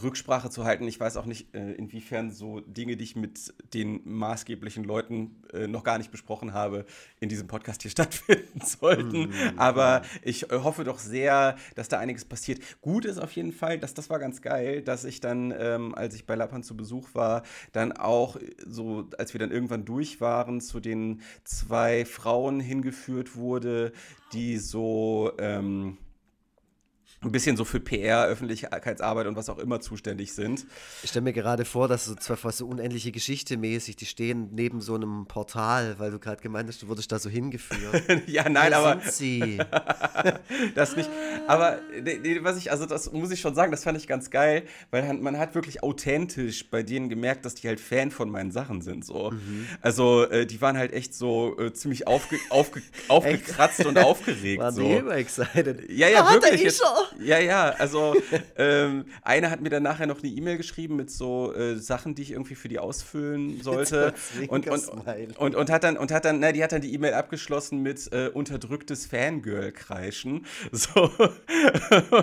Rücksprache 0.00 0.48
zu 0.48 0.64
halten. 0.64 0.88
Ich 0.88 0.98
weiß 0.98 1.16
auch 1.16 1.26
nicht, 1.26 1.54
äh, 1.54 1.72
inwiefern 1.72 2.30
so 2.30 2.60
Dinge, 2.60 2.96
die 2.96 3.04
ich 3.04 3.16
mit 3.16 3.52
den 3.74 4.00
maßgeblichen 4.04 4.84
Leuten 4.84 5.42
äh, 5.52 5.66
noch 5.66 5.84
gar 5.84 5.98
nicht 5.98 6.10
besprochen 6.10 6.54
habe, 6.54 6.86
in 7.20 7.28
diesem 7.28 7.46
Podcast 7.46 7.82
hier 7.82 7.90
stattfinden 7.92 8.60
sollten. 8.64 9.28
Mhm. 9.28 9.58
Aber 9.58 10.02
ich 10.22 10.50
äh, 10.50 10.58
hoffe 10.58 10.84
doch 10.84 10.98
sehr, 10.98 11.56
dass 11.74 11.88
da 11.88 11.98
einiges 11.98 12.24
passiert. 12.24 12.60
Gut 12.80 13.04
ist 13.04 13.18
auf 13.18 13.32
jeden 13.32 13.52
Fall, 13.52 13.78
dass 13.78 13.92
das 13.92 14.08
war 14.08 14.18
ganz 14.18 14.40
geil, 14.40 14.80
dass 14.82 15.04
ich 15.04 15.20
dann, 15.20 15.52
ähm, 15.56 15.94
als 15.94 16.14
ich 16.14 16.26
bei 16.26 16.36
Lappan 16.36 16.62
zu 16.62 16.76
Besuch 16.76 17.10
war, 17.14 17.42
dann 17.72 17.92
auch 17.92 18.36
so, 18.66 19.08
als 19.18 19.34
wir 19.34 19.40
dann 19.40 19.50
irgendwann 19.50 19.84
durch 19.84 20.20
waren, 20.20 20.60
zu 20.60 20.80
den 20.80 21.20
zwei 21.44 22.06
Frauen 22.06 22.60
hingeführt 22.60 23.36
wurde, 23.36 23.92
die 24.32 24.56
so 24.56 25.32
ähm, 25.38 25.98
ein 27.24 27.32
bisschen 27.32 27.56
so 27.56 27.64
für 27.64 27.80
PR, 27.80 28.26
Öffentlichkeitsarbeit 28.26 29.26
und 29.26 29.36
was 29.36 29.48
auch 29.48 29.58
immer 29.58 29.80
zuständig 29.80 30.32
sind. 30.32 30.66
Ich 31.02 31.10
stelle 31.10 31.24
mir 31.24 31.32
gerade 31.32 31.64
vor, 31.64 31.88
dass 31.88 32.06
so 32.06 32.14
zwar 32.14 32.36
fast 32.36 32.58
so 32.58 32.66
unendliche 32.66 33.12
Geschichte 33.12 33.56
mäßig, 33.56 33.96
die 33.96 34.06
stehen 34.06 34.50
neben 34.52 34.80
so 34.80 34.94
einem 34.94 35.26
Portal, 35.26 35.98
weil 35.98 36.10
du 36.10 36.18
gerade 36.18 36.42
gemeint 36.42 36.68
hast, 36.68 36.82
du 36.82 36.88
wurdest 36.88 37.12
da 37.12 37.18
so 37.18 37.30
hingeführt. 37.30 38.02
ja, 38.26 38.48
nein, 38.48 38.72
Wo 38.72 38.76
aber. 38.76 39.00
Sind 39.00 39.12
sie? 39.12 39.58
das 40.74 40.96
nicht. 40.96 41.10
Aber 41.46 41.78
nee, 42.02 42.40
was 42.42 42.56
ich, 42.56 42.70
also 42.70 42.86
das 42.86 43.12
muss 43.12 43.30
ich 43.30 43.40
schon 43.40 43.54
sagen, 43.54 43.70
das 43.70 43.84
fand 43.84 43.98
ich 43.98 44.06
ganz 44.06 44.30
geil, 44.30 44.64
weil 44.90 45.12
man 45.14 45.38
hat 45.38 45.54
wirklich 45.54 45.82
authentisch 45.82 46.68
bei 46.70 46.82
denen 46.82 47.08
gemerkt, 47.08 47.44
dass 47.44 47.54
die 47.54 47.68
halt 47.68 47.80
Fan 47.80 48.10
von 48.10 48.30
meinen 48.30 48.50
Sachen 48.50 48.82
sind. 48.82 49.04
So. 49.04 49.30
Mhm. 49.30 49.66
Also 49.80 50.28
äh, 50.28 50.46
die 50.46 50.60
waren 50.60 50.76
halt 50.76 50.92
echt 50.92 51.14
so 51.14 51.58
äh, 51.58 51.72
ziemlich 51.72 52.06
aufge, 52.06 52.38
aufge, 52.50 52.82
aufgekratzt 53.08 53.84
und 53.86 53.98
aufgeregt. 53.98 54.60
Waren 54.60 54.74
so. 54.74 54.82
die 54.82 54.92
immer 54.92 55.16
excited? 55.16 55.90
Ja, 55.90 56.08
ja, 56.08 56.24
ah, 56.24 56.32
wirklich. 56.32 56.62
Jetzt, 56.62 56.82
ja, 57.20 57.38
ja, 57.38 57.70
also 57.70 58.14
ähm, 58.56 59.04
eine 59.22 59.50
hat 59.50 59.60
mir 59.60 59.70
dann 59.70 59.82
nachher 59.82 60.06
noch 60.06 60.22
eine 60.22 60.32
E-Mail 60.32 60.56
geschrieben 60.56 60.96
mit 60.96 61.10
so 61.10 61.54
äh, 61.54 61.76
Sachen, 61.76 62.14
die 62.14 62.22
ich 62.22 62.32
irgendwie 62.32 62.54
für 62.54 62.68
die 62.68 62.78
ausfüllen 62.78 63.60
sollte. 63.62 64.14
und, 64.48 64.68
und, 64.68 64.88
und, 65.38 65.54
und, 65.54 65.70
hat 65.70 65.84
dann, 65.84 65.96
und 65.96 66.10
hat 66.10 66.24
dann, 66.24 66.40
na, 66.40 66.52
die 66.52 66.62
hat 66.62 66.72
dann 66.72 66.80
die 66.80 66.94
E-Mail 66.94 67.14
abgeschlossen 67.14 67.82
mit 67.82 68.12
äh, 68.12 68.28
unterdrücktes 68.28 69.06
Fangirl-Kreischen. 69.06 70.46
So, 70.72 71.10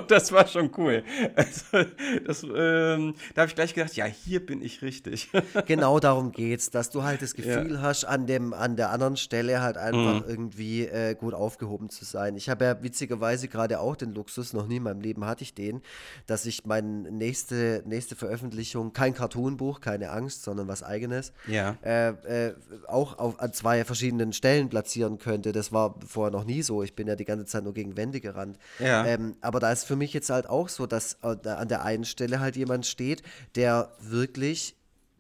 das 0.08 0.32
war 0.32 0.48
schon 0.48 0.72
cool. 0.78 1.04
Also, 1.36 1.88
das, 2.26 2.44
ähm, 2.44 3.14
da 3.34 3.42
habe 3.42 3.50
ich 3.50 3.56
gleich 3.56 3.74
gedacht, 3.74 3.96
ja, 3.96 4.06
hier 4.06 4.46
bin 4.46 4.62
ich 4.62 4.82
richtig. 4.82 5.30
genau 5.66 6.00
darum 6.00 6.32
geht's, 6.32 6.70
dass 6.72 6.90
du 6.90 7.04
halt 7.04 7.22
das 7.22 7.34
Gefühl 7.34 7.74
ja. 7.74 7.82
hast, 7.82 8.06
an, 8.06 8.28
dem, 8.28 8.54
an 8.54 8.76
der 8.76 8.90
anderen 8.90 9.18
Stelle 9.18 9.62
halt 9.62 9.78
einfach 9.78 10.26
mhm. 10.26 10.30
irgendwie 10.30 10.86
äh, 10.86 11.16
gut 11.16 11.34
aufgehoben 11.34 11.90
zu 11.90 12.06
sein. 12.06 12.36
Ich 12.36 12.50
habe 12.50 12.66
ja 12.66 12.84
witzigerweise 12.84 13.48
gerade 13.48 13.80
auch 13.80 13.96
den 13.96 14.14
Luxus, 14.14 14.54
noch 14.54 14.68
nie 14.68 14.79
in 14.80 14.84
meinem 14.84 15.02
Leben 15.02 15.26
hatte 15.26 15.44
ich 15.44 15.54
den, 15.54 15.82
dass 16.28 16.46
ich 16.46 16.66
meine 16.66 17.12
nächste, 17.12 17.84
nächste 17.86 18.16
Veröffentlichung, 18.16 18.94
kein 18.94 19.14
Cartoonbuch, 19.14 19.82
keine 19.82 20.12
Angst, 20.12 20.44
sondern 20.44 20.68
was 20.68 20.84
eigenes, 20.84 21.32
ja. 21.48 21.78
äh, 21.84 22.10
äh, 22.48 22.56
auch 22.88 23.18
auf, 23.20 23.40
an 23.40 23.54
zwei 23.54 23.86
verschiedenen 23.86 24.34
Stellen 24.34 24.70
platzieren 24.70 25.20
könnte. 25.20 25.52
Das 25.52 25.72
war 25.72 25.96
vorher 26.06 26.32
noch 26.32 26.46
nie 26.46 26.62
so. 26.62 26.84
Ich 26.84 26.96
bin 26.96 27.08
ja 27.08 27.16
die 27.16 27.26
ganze 27.26 27.46
Zeit 27.46 27.64
nur 27.64 27.74
gegen 27.74 27.98
Wände 27.98 28.20
gerannt. 28.20 28.58
Ja. 28.80 29.06
Ähm, 29.06 29.36
aber 29.42 29.60
da 29.60 29.72
ist 29.72 29.86
für 29.86 29.96
mich 29.96 30.14
jetzt 30.14 30.30
halt 30.30 30.48
auch 30.50 30.70
so, 30.70 30.88
dass 30.88 31.18
äh, 31.24 31.48
an 31.48 31.68
der 31.68 31.84
einen 31.84 32.06
Stelle 32.06 32.40
halt 32.40 32.56
jemand 32.56 32.86
steht, 32.86 33.24
der 33.56 33.92
wirklich 34.00 34.76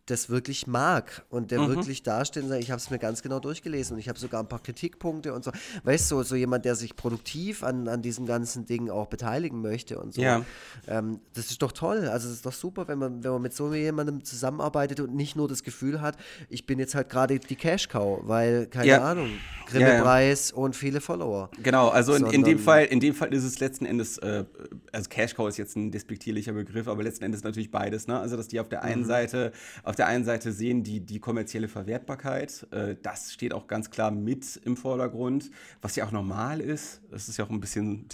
das 0.10 0.30
wirklich 0.30 0.68
mag 0.68 1.24
und 1.30 1.52
der 1.52 1.62
mhm. 1.62 1.70
wirklich 1.70 2.04
dasteht 2.04 2.44
und 2.44 2.50
sagt, 2.50 2.62
ich 2.62 2.72
habe 2.72 2.80
es 2.80 2.90
mir 2.90 3.00
ganz 3.00 3.22
genau 3.22 3.40
durchgelesen 3.40 3.94
und 3.94 4.00
ich 4.00 4.10
habe 4.10 4.18
sogar 4.18 4.42
ein 4.42 4.48
paar 4.48 4.60
Kritikpunkte 4.60 5.34
und 5.34 5.44
so. 5.44 5.52
Weißt 5.84 6.10
du, 6.12 6.24
so 6.24 6.36
jemand, 6.36 6.66
der 6.66 6.76
sich 6.76 6.96
produktiv 6.96 7.64
an, 7.64 7.88
an 7.88 8.02
diesem 8.02 8.26
ganzen 8.26 8.66
Ding 8.66 8.90
auch 8.90 9.08
beteiligen 9.08 9.62
möchte 9.62 10.00
und 10.00 10.14
so. 10.14 10.22
Ja. 10.22 10.44
Ähm, 10.88 11.20
das 11.34 11.52
ist 11.52 11.62
doch 11.62 11.72
toll. 11.72 12.08
Also 12.08 12.28
es 12.28 12.36
ist 12.36 12.46
doch 12.46 12.54
super, 12.54 12.88
wenn 12.88 12.98
man, 12.98 13.24
wenn 13.24 13.32
man 13.32 13.42
mit 13.42 13.54
so 13.54 13.74
jemandem 13.74 14.24
zusammenarbeitet 14.24 15.00
und 15.00 15.16
nicht 15.16 15.36
nur 15.36 15.48
das 15.48 15.64
Gefühl 15.64 16.02
hat, 16.02 16.18
ich 16.50 16.66
bin 16.66 16.80
jetzt 16.80 16.96
halt 16.96 17.10
gerade 17.10 17.40
die 17.40 17.56
Cash-Cow, 17.56 18.22
weil, 18.24 18.68
keine 18.68 18.88
ja. 18.88 19.04
Ahnung, 19.04 19.30
Grimme-Preis 19.68 20.52
ja, 20.52 20.58
und 20.58 20.76
viele 20.76 21.02
Follower. 21.02 21.50
Genau, 21.62 21.90
also 21.90 22.16
in, 22.16 22.26
in, 22.28 22.44
dem 22.44 22.60
Fall, 22.60 22.86
in 22.86 23.00
dem 23.00 23.14
Fall 23.14 23.34
ist 23.34 23.44
es 23.44 23.60
letzten 23.60 23.86
Endes, 23.86 24.18
äh, 24.18 24.46
also 24.92 25.10
Cash-Cow 25.10 25.48
ist 25.48 25.58
jetzt 25.58 25.76
ein 25.76 25.92
despektierlicher 25.92 26.54
Begriff, 26.54 26.88
aber 26.88 27.04
letzten 27.04 27.26
Endes 27.26 27.44
natürlich 27.44 27.70
beides, 27.70 28.08
ne? 28.08 28.20
Also 28.20 28.36
dass 28.38 28.48
die 28.48 28.60
auf 28.60 28.70
der 28.70 28.84
einen 28.84 29.04
mhm. 29.04 29.08
Seite, 29.08 29.52
auf 29.84 29.96
der 30.00 30.08
einen 30.08 30.24
Seite 30.24 30.52
sehen 30.52 30.84
die 30.84 31.02
die 31.02 31.20
kommerzielle 31.20 31.68
Verwertbarkeit. 31.68 32.66
Äh, 32.72 32.96
das 33.02 33.34
steht 33.34 33.54
auch 33.54 33.68
ganz 33.68 33.92
klar 33.92 34.12
mit 34.12 34.60
im 34.64 34.78
Vordergrund, 34.78 35.52
was 35.82 35.96
ja 35.96 36.06
auch 36.06 36.12
normal 36.12 36.62
ist. 36.62 37.02
Das 37.12 37.30
ist 37.30 37.38
ja 37.38 37.46
auch 37.46 37.50
ein 37.50 37.60
bisschen 37.60 38.08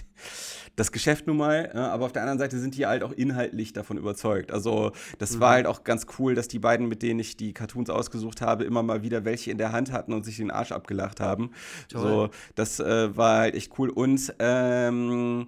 das 0.75 0.91
Geschäft 0.91 1.27
nun 1.27 1.37
mal. 1.37 1.71
Äh, 1.73 1.77
aber 1.77 2.05
auf 2.05 2.11
der 2.11 2.23
anderen 2.23 2.39
Seite 2.39 2.59
sind 2.59 2.75
die 2.75 2.85
halt 2.85 3.03
auch 3.03 3.11
inhaltlich 3.11 3.71
davon 3.73 3.97
überzeugt. 3.97 4.51
Also 4.51 4.91
das 5.19 5.35
mhm. 5.35 5.39
war 5.39 5.51
halt 5.51 5.67
auch 5.67 5.83
ganz 5.83 6.07
cool, 6.19 6.35
dass 6.35 6.47
die 6.47 6.59
beiden, 6.59 6.87
mit 6.87 7.01
denen 7.01 7.19
ich 7.19 7.37
die 7.37 7.53
Cartoons 7.53 7.89
ausgesucht 7.89 8.41
habe, 8.41 8.63
immer 8.63 8.83
mal 8.83 9.03
wieder 9.03 9.23
welche 9.23 9.51
in 9.51 9.57
der 9.57 9.71
Hand 9.71 9.91
hatten 9.91 10.11
und 10.13 10.25
sich 10.25 10.37
den 10.37 10.51
Arsch 10.51 10.71
abgelacht 10.71 11.19
haben. 11.19 11.51
Toll. 11.89 12.01
So, 12.01 12.29
das 12.55 12.79
äh, 12.79 13.15
war 13.15 13.39
halt 13.39 13.55
echt 13.55 13.71
cool. 13.77 13.89
Und 13.89 14.33
ähm, 14.39 15.47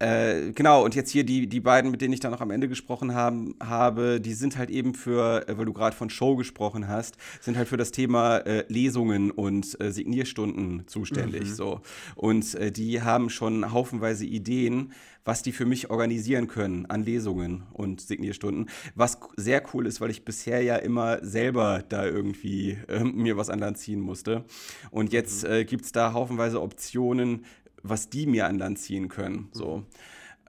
äh, 0.00 0.52
genau, 0.52 0.84
und 0.84 0.94
jetzt 0.94 1.10
hier 1.10 1.24
die, 1.24 1.48
die 1.48 1.60
beiden, 1.60 1.90
mit 1.90 2.00
denen 2.00 2.14
ich 2.14 2.20
dann 2.20 2.30
noch 2.30 2.40
am 2.40 2.52
Ende 2.52 2.68
gesprochen 2.68 3.14
haben, 3.14 3.56
habe, 3.60 4.20
die 4.20 4.32
sind 4.32 4.56
halt 4.56 4.70
eben 4.70 4.94
für, 4.94 5.48
äh, 5.48 5.58
weil 5.58 5.64
du 5.64 5.72
gerade 5.72 5.96
von 5.96 6.08
Show 6.08 6.36
gesprochen 6.36 6.86
hast, 6.86 7.16
sind 7.40 7.56
halt 7.56 7.68
für 7.68 7.76
das 7.76 7.90
Thema 7.90 8.38
äh, 8.38 8.64
Lesungen 8.68 9.32
und 9.32 9.80
äh, 9.80 9.90
Signierstunden 9.90 10.86
zuständig. 10.86 11.44
Mhm. 11.44 11.54
So. 11.54 11.80
Und 12.14 12.54
äh, 12.54 12.70
die 12.70 13.02
haben 13.02 13.28
schon 13.28 13.72
haufenweise 13.72 14.24
Ideen, 14.24 14.92
was 15.24 15.42
die 15.42 15.52
für 15.52 15.66
mich 15.66 15.90
organisieren 15.90 16.46
können 16.46 16.86
an 16.86 17.02
Lesungen 17.02 17.64
und 17.72 18.00
Signierstunden. 18.00 18.70
Was 18.94 19.18
sehr 19.36 19.62
cool 19.74 19.86
ist, 19.86 20.00
weil 20.00 20.10
ich 20.10 20.24
bisher 20.24 20.62
ja 20.62 20.76
immer 20.76 21.22
selber 21.24 21.84
da 21.86 22.06
irgendwie 22.06 22.78
äh, 22.88 23.02
mir 23.02 23.36
was 23.36 23.50
an 23.50 23.58
Land 23.58 23.78
ziehen 23.78 24.00
musste. 24.00 24.44
Und 24.90 25.12
jetzt 25.12 25.46
mhm. 25.46 25.66
gibt 25.66 25.84
es 25.84 25.92
da 25.92 26.12
haufenweise 26.12 26.62
Optionen, 26.62 27.44
was 27.88 28.08
die 28.08 28.26
mir 28.26 28.46
an 28.46 28.58
Land 28.58 28.78
ziehen 28.78 29.08
können. 29.08 29.48
So. 29.52 29.84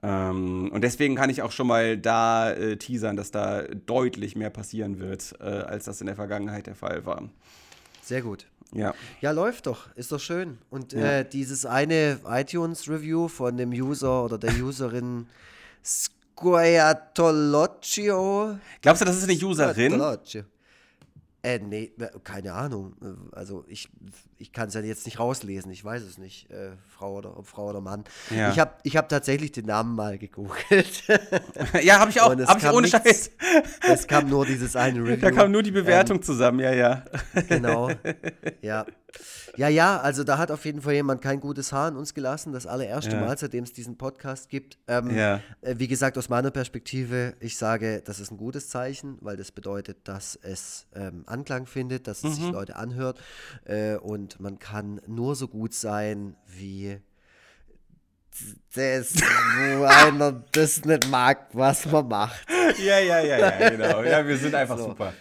Ähm, 0.02 0.70
und 0.72 0.82
deswegen 0.82 1.14
kann 1.14 1.30
ich 1.30 1.42
auch 1.42 1.52
schon 1.52 1.66
mal 1.66 1.98
da 1.98 2.52
äh, 2.52 2.76
teasern, 2.76 3.16
dass 3.16 3.30
da 3.30 3.62
deutlich 3.62 4.36
mehr 4.36 4.50
passieren 4.50 4.98
wird, 4.98 5.34
äh, 5.40 5.44
als 5.44 5.84
das 5.84 6.00
in 6.00 6.06
der 6.06 6.16
Vergangenheit 6.16 6.66
der 6.66 6.74
Fall 6.74 7.04
war. 7.04 7.28
Sehr 8.02 8.22
gut. 8.22 8.46
Ja. 8.72 8.94
Ja, 9.20 9.32
läuft 9.32 9.66
doch. 9.66 9.94
Ist 9.96 10.12
doch 10.12 10.20
schön. 10.20 10.58
Und 10.70 10.92
ja. 10.92 11.18
äh, 11.18 11.28
dieses 11.28 11.66
eine 11.66 12.20
iTunes-Review 12.24 13.26
von 13.28 13.56
dem 13.56 13.70
User 13.70 14.24
oder 14.24 14.38
der 14.38 14.54
Userin 14.54 15.26
Squaretoloccio. 15.84 18.58
Glaubst 18.80 19.02
du, 19.02 19.06
das 19.06 19.18
ist 19.18 19.28
eine 19.28 19.34
Userin? 19.34 20.00
Äh, 21.42 21.58
nee, 21.58 21.92
keine 22.22 22.52
Ahnung. 22.52 22.94
Also 23.32 23.64
ich, 23.66 23.88
ich 24.36 24.52
kann 24.52 24.68
es 24.68 24.74
ja 24.74 24.82
jetzt 24.82 25.06
nicht 25.06 25.18
rauslesen, 25.18 25.70
ich 25.72 25.82
weiß 25.82 26.02
es 26.02 26.18
nicht, 26.18 26.50
äh, 26.50 26.72
Frau 26.88 27.16
oder 27.16 27.38
ob 27.38 27.46
Frau 27.46 27.70
oder 27.70 27.80
Mann. 27.80 28.04
Ja. 28.28 28.50
Ich 28.50 28.58
habe 28.58 28.72
ich 28.82 28.96
hab 28.96 29.08
tatsächlich 29.08 29.50
den 29.52 29.64
Namen 29.66 29.94
mal 29.94 30.18
gegoogelt. 30.18 31.04
ja, 31.82 31.98
habe 31.98 32.10
ich 32.10 32.20
auch, 32.20 32.30
habe 32.30 32.58
ich 32.58 32.68
ohne 32.68 32.82
nichts, 32.82 33.02
Scheiß. 33.04 33.30
Es 33.88 34.06
kam 34.06 34.28
nur 34.28 34.44
dieses 34.44 34.76
eine 34.76 35.00
Review. 35.00 35.16
Da 35.20 35.30
kam 35.30 35.50
nur 35.50 35.62
die 35.62 35.70
Bewertung 35.70 36.18
ähm, 36.18 36.22
zusammen, 36.22 36.60
ja, 36.60 36.72
ja. 36.72 37.04
Genau, 37.48 37.90
ja. 38.62 38.84
Ja, 39.56 39.68
ja, 39.68 39.98
also 39.98 40.24
da 40.24 40.38
hat 40.38 40.50
auf 40.50 40.64
jeden 40.64 40.82
Fall 40.82 40.94
jemand 40.94 41.22
kein 41.22 41.40
gutes 41.40 41.72
Haar 41.72 41.88
in 41.88 41.96
uns 41.96 42.14
gelassen. 42.14 42.52
Das 42.52 42.66
allererste 42.66 43.12
ja. 43.12 43.20
Mal, 43.20 43.36
seitdem 43.36 43.64
es 43.64 43.72
diesen 43.72 43.96
Podcast 43.98 44.48
gibt. 44.48 44.78
Ähm, 44.88 45.16
ja. 45.16 45.40
äh, 45.60 45.74
wie 45.78 45.88
gesagt, 45.88 46.16
aus 46.18 46.28
meiner 46.28 46.50
Perspektive, 46.50 47.34
ich 47.40 47.56
sage, 47.56 48.02
das 48.04 48.20
ist 48.20 48.30
ein 48.30 48.36
gutes 48.36 48.68
Zeichen, 48.68 49.18
weil 49.20 49.36
das 49.36 49.52
bedeutet, 49.52 50.08
dass 50.08 50.38
es 50.42 50.86
ähm, 50.94 51.24
Anklang 51.26 51.66
findet, 51.66 52.06
dass 52.06 52.18
es 52.18 52.24
mhm. 52.24 52.42
sich 52.42 52.52
Leute 52.52 52.76
anhört. 52.76 53.20
Äh, 53.64 53.96
und 53.96 54.40
man 54.40 54.58
kann 54.58 55.00
nur 55.06 55.34
so 55.34 55.48
gut 55.48 55.74
sein, 55.74 56.36
wie 56.46 56.98
das, 58.74 59.14
wo 59.14 59.84
einer 59.84 60.44
das 60.52 60.84
nicht 60.84 61.08
mag, 61.08 61.48
was 61.52 61.86
man 61.86 62.08
macht. 62.08 62.46
Ja, 62.78 62.98
ja, 62.98 63.20
ja, 63.20 63.38
ja, 63.38 63.68
genau. 63.68 64.02
Ja, 64.02 64.26
wir 64.26 64.36
sind 64.36 64.54
einfach 64.54 64.78
so. 64.78 64.88
super. 64.88 65.12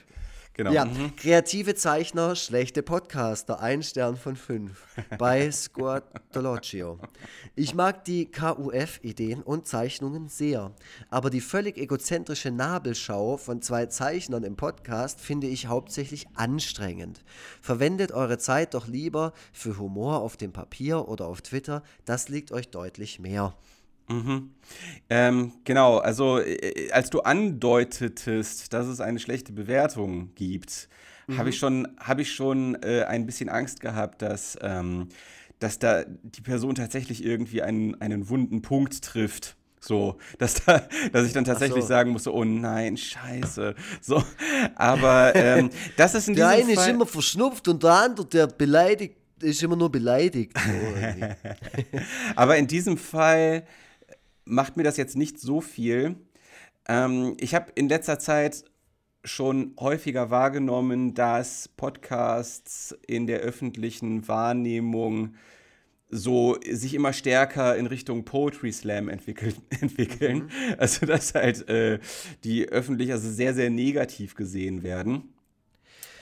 Genau. 0.59 0.73
Ja, 0.73 0.83
mhm. 0.83 1.15
kreative 1.15 1.73
Zeichner, 1.73 2.35
schlechte 2.35 2.83
Podcaster, 2.83 3.61
ein 3.61 3.81
Stern 3.81 4.17
von 4.17 4.35
fünf 4.35 4.83
bei 5.17 5.49
Squartologio. 5.53 6.99
Ich 7.55 7.73
mag 7.73 8.03
die 8.03 8.29
KUF-Ideen 8.29 9.41
und 9.41 9.69
Zeichnungen 9.69 10.27
sehr, 10.27 10.75
aber 11.09 11.29
die 11.29 11.39
völlig 11.39 11.77
egozentrische 11.77 12.51
Nabelschau 12.51 13.37
von 13.37 13.61
zwei 13.61 13.85
Zeichnern 13.85 14.43
im 14.43 14.57
Podcast 14.57 15.21
finde 15.21 15.47
ich 15.47 15.67
hauptsächlich 15.67 16.27
anstrengend. 16.33 17.23
Verwendet 17.61 18.11
eure 18.11 18.37
Zeit 18.37 18.73
doch 18.73 18.87
lieber 18.87 19.31
für 19.53 19.77
Humor 19.77 20.19
auf 20.19 20.35
dem 20.35 20.51
Papier 20.51 21.07
oder 21.07 21.27
auf 21.27 21.41
Twitter, 21.41 21.83
das 22.03 22.27
liegt 22.27 22.51
euch 22.51 22.67
deutlich 22.67 23.17
mehr. 23.17 23.55
Mhm. 24.09 24.51
Ähm, 25.09 25.53
genau, 25.63 25.97
also 25.97 26.39
äh, 26.39 26.91
als 26.91 27.09
du 27.09 27.21
andeutetest, 27.21 28.73
dass 28.73 28.87
es 28.87 29.01
eine 29.01 29.19
schlechte 29.19 29.51
Bewertung 29.53 30.33
gibt, 30.35 30.89
mhm. 31.27 31.37
habe 31.37 31.49
ich 31.49 31.57
schon, 31.57 31.87
hab 31.99 32.19
ich 32.19 32.33
schon 32.33 32.75
äh, 32.83 33.05
ein 33.07 33.25
bisschen 33.25 33.49
Angst 33.49 33.81
gehabt, 33.81 34.21
dass, 34.21 34.57
ähm, 34.61 35.09
dass 35.59 35.79
da 35.79 36.03
die 36.05 36.41
Person 36.41 36.75
tatsächlich 36.75 37.23
irgendwie 37.23 37.61
einen, 37.61 37.99
einen 38.01 38.29
wunden 38.29 38.61
Punkt 38.61 39.03
trifft. 39.03 39.55
So, 39.79 40.17
dass, 40.37 40.55
da, 40.65 40.87
dass 41.11 41.25
ich 41.25 41.33
dann 41.33 41.45
tatsächlich 41.45 41.83
so. 41.83 41.87
sagen 41.87 42.11
musste, 42.11 42.33
oh 42.33 42.43
nein, 42.43 42.97
scheiße. 42.97 43.75
So, 44.01 44.23
aber 44.75 45.35
ähm, 45.35 45.69
das 45.95 46.15
ist 46.15 46.27
in 46.27 46.33
diesem 46.35 46.49
Der 46.49 46.57
eine 46.57 46.73
Fall 46.75 46.89
ist 46.89 46.93
immer 46.93 47.05
verschnupft 47.05 47.67
und 47.67 47.83
der 47.83 47.93
andere, 47.93 48.27
der 48.27 48.47
beleidigt, 48.47 49.15
ist 49.41 49.63
immer 49.63 49.77
nur 49.77 49.89
beleidigt. 49.89 50.51
So, 50.57 51.47
aber 52.35 52.57
in 52.57 52.67
diesem 52.67 52.97
Fall 52.97 53.63
macht 54.49 54.77
mir 54.77 54.83
das 54.83 54.97
jetzt 54.97 55.15
nicht 55.15 55.39
so 55.39 55.61
viel. 55.61 56.15
Ähm, 56.87 57.35
ich 57.39 57.55
habe 57.55 57.71
in 57.75 57.89
letzter 57.89 58.19
Zeit 58.19 58.65
schon 59.23 59.73
häufiger 59.79 60.29
wahrgenommen, 60.29 61.13
dass 61.13 61.67
Podcasts 61.67 62.97
in 63.05 63.27
der 63.27 63.39
öffentlichen 63.39 64.27
Wahrnehmung 64.27 65.35
so 66.09 66.57
sich 66.67 66.95
immer 66.95 67.13
stärker 67.13 67.75
in 67.75 67.85
Richtung 67.85 68.25
Poetry 68.25 68.71
Slam 68.71 69.09
entwickelt, 69.09 69.55
entwickeln. 69.81 70.45
Mhm. 70.45 70.75
Also 70.77 71.05
dass 71.05 71.35
halt 71.35 71.67
äh, 71.69 71.99
die 72.43 72.69
öffentlich 72.69 73.11
also 73.11 73.29
sehr, 73.29 73.53
sehr 73.53 73.69
negativ 73.69 74.35
gesehen 74.35 74.81
werden. 74.83 75.33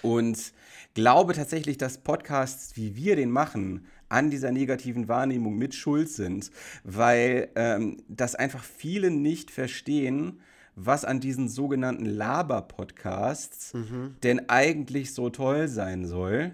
Und 0.01 0.53
glaube 0.93 1.33
tatsächlich, 1.33 1.77
dass 1.77 1.99
Podcasts, 1.99 2.75
wie 2.75 2.95
wir 2.95 3.15
den 3.15 3.31
machen, 3.31 3.85
an 4.09 4.29
dieser 4.29 4.51
negativen 4.51 5.07
Wahrnehmung 5.07 5.57
mit 5.57 5.75
schuld 5.75 6.09
sind, 6.09 6.51
weil 6.83 7.49
ähm, 7.55 7.97
das 8.07 8.35
einfach 8.35 8.63
viele 8.63 9.11
nicht 9.11 9.51
verstehen, 9.51 10.39
was 10.75 11.05
an 11.05 11.19
diesen 11.19 11.49
sogenannten 11.49 12.05
Laber-Podcasts 12.05 13.73
mhm. 13.73 14.15
denn 14.23 14.47
eigentlich 14.47 15.13
so 15.13 15.29
toll 15.29 15.67
sein 15.67 16.05
soll. 16.05 16.53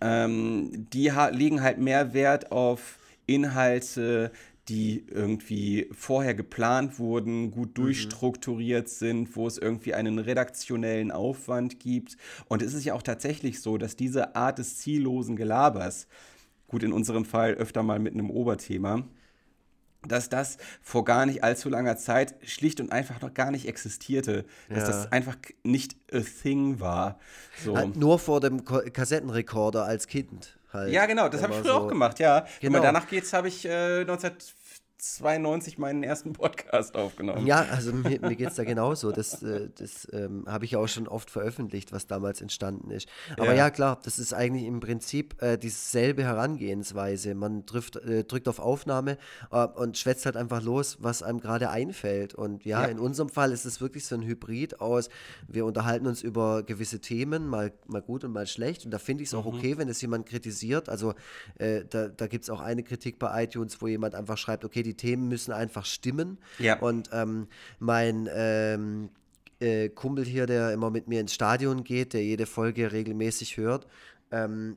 Ähm, 0.00 0.86
die 0.92 1.12
legen 1.32 1.62
halt 1.62 1.78
mehr 1.78 2.14
Wert 2.14 2.52
auf 2.52 2.98
Inhalte, 3.26 4.32
die 4.68 5.04
irgendwie 5.10 5.90
vorher 5.92 6.34
geplant 6.34 6.98
wurden, 6.98 7.50
gut 7.50 7.70
mhm. 7.70 7.82
durchstrukturiert 7.82 8.88
sind, 8.88 9.36
wo 9.36 9.46
es 9.46 9.58
irgendwie 9.58 9.92
einen 9.92 10.18
redaktionellen 10.18 11.10
Aufwand 11.10 11.80
gibt. 11.80 12.16
Und 12.48 12.62
es 12.62 12.72
ist 12.72 12.84
ja 12.84 12.94
auch 12.94 13.02
tatsächlich 13.02 13.60
so, 13.60 13.76
dass 13.76 13.94
diese 13.94 14.36
Art 14.36 14.58
des 14.58 14.78
ziellosen 14.78 15.36
Gelabers, 15.36 16.06
gut 16.74 16.82
in 16.82 16.92
unserem 16.92 17.24
Fall 17.24 17.54
öfter 17.54 17.84
mal 17.84 18.00
mit 18.00 18.14
einem 18.14 18.30
Oberthema, 18.30 19.04
dass 20.02 20.28
das 20.28 20.58
vor 20.82 21.04
gar 21.04 21.24
nicht 21.24 21.44
allzu 21.44 21.68
langer 21.68 21.96
Zeit 21.96 22.34
schlicht 22.42 22.80
und 22.80 22.90
einfach 22.90 23.20
noch 23.20 23.32
gar 23.32 23.52
nicht 23.52 23.68
existierte. 23.68 24.44
Dass 24.68 24.80
ja. 24.80 24.86
das 24.88 25.12
einfach 25.12 25.36
nicht 25.62 25.94
a 26.12 26.18
thing 26.18 26.80
war. 26.80 27.20
So. 27.64 27.76
Halt 27.76 27.94
nur 27.94 28.18
vor 28.18 28.40
dem 28.40 28.64
Kassettenrekorder 28.64 29.84
als 29.84 30.08
Kind. 30.08 30.58
Halt. 30.72 30.92
Ja, 30.92 31.06
genau, 31.06 31.28
das 31.28 31.44
habe 31.44 31.52
ich 31.52 31.60
früher 31.60 31.74
so. 31.74 31.78
auch 31.82 31.88
gemacht, 31.88 32.18
ja. 32.18 32.44
Genau. 32.60 32.78
Aber 32.78 32.86
danach 32.86 33.06
geht's, 33.06 33.32
habe 33.32 33.46
ich 33.46 33.64
äh, 33.64 34.00
1994 34.00 34.63
92 34.98 35.78
meinen 35.78 36.02
ersten 36.02 36.32
Podcast 36.32 36.94
aufgenommen. 36.94 37.46
Ja, 37.46 37.66
also 37.70 37.92
mir, 37.92 38.20
mir 38.20 38.36
geht 38.36 38.48
es 38.48 38.54
da 38.54 38.64
genauso. 38.64 39.12
Das, 39.12 39.42
äh, 39.42 39.68
das 39.74 40.08
ähm, 40.12 40.44
habe 40.46 40.64
ich 40.64 40.76
auch 40.76 40.86
schon 40.86 41.08
oft 41.08 41.30
veröffentlicht, 41.30 41.92
was 41.92 42.06
damals 42.06 42.40
entstanden 42.40 42.90
ist. 42.90 43.08
Aber 43.36 43.48
ja, 43.48 43.54
ja 43.54 43.70
klar, 43.70 44.00
das 44.02 44.18
ist 44.18 44.32
eigentlich 44.32 44.64
im 44.64 44.80
Prinzip 44.80 45.42
äh, 45.42 45.58
dieselbe 45.58 46.22
Herangehensweise. 46.22 47.34
Man 47.34 47.66
trifft, 47.66 47.96
äh, 47.96 48.24
drückt 48.24 48.48
auf 48.48 48.58
Aufnahme 48.60 49.18
äh, 49.50 49.66
und 49.66 49.98
schwätzt 49.98 50.26
halt 50.26 50.36
einfach 50.36 50.62
los, 50.62 50.98
was 51.00 51.22
einem 51.22 51.40
gerade 51.40 51.70
einfällt. 51.70 52.34
Und 52.34 52.64
ja, 52.64 52.82
ja, 52.82 52.88
in 52.88 52.98
unserem 52.98 53.28
Fall 53.28 53.52
ist 53.52 53.64
es 53.64 53.80
wirklich 53.80 54.06
so 54.06 54.14
ein 54.14 54.22
Hybrid 54.22 54.80
aus, 54.80 55.08
wir 55.48 55.66
unterhalten 55.66 56.06
uns 56.06 56.22
über 56.22 56.62
gewisse 56.62 57.00
Themen, 57.00 57.46
mal, 57.48 57.72
mal 57.86 58.00
gut 58.00 58.24
und 58.24 58.32
mal 58.32 58.46
schlecht. 58.46 58.84
Und 58.84 58.92
da 58.92 58.98
finde 58.98 59.22
ich 59.22 59.30
es 59.30 59.34
auch 59.34 59.44
mhm. 59.44 59.58
okay, 59.58 59.76
wenn 59.76 59.88
es 59.88 60.00
jemand 60.00 60.26
kritisiert. 60.26 60.88
Also 60.88 61.14
äh, 61.58 61.84
da, 61.88 62.08
da 62.08 62.26
gibt 62.26 62.44
es 62.44 62.50
auch 62.50 62.60
eine 62.60 62.84
Kritik 62.84 63.18
bei 63.18 63.44
iTunes, 63.44 63.82
wo 63.82 63.86
jemand 63.86 64.14
einfach 64.14 64.38
schreibt, 64.38 64.64
okay, 64.64 64.83
die 64.84 64.94
die 64.94 64.96
Themen 64.96 65.28
müssen 65.28 65.52
einfach 65.52 65.84
stimmen. 65.84 66.38
Ja. 66.58 66.78
Und 66.78 67.10
ähm, 67.12 67.48
mein 67.78 68.28
ähm, 68.32 69.10
äh, 69.60 69.88
Kumpel 69.88 70.24
hier, 70.24 70.46
der 70.46 70.72
immer 70.72 70.90
mit 70.90 71.08
mir 71.08 71.20
ins 71.20 71.34
Stadion 71.34 71.84
geht, 71.84 72.12
der 72.12 72.24
jede 72.24 72.46
Folge 72.46 72.92
regelmäßig 72.92 73.56
hört, 73.56 73.86
ähm, 74.30 74.76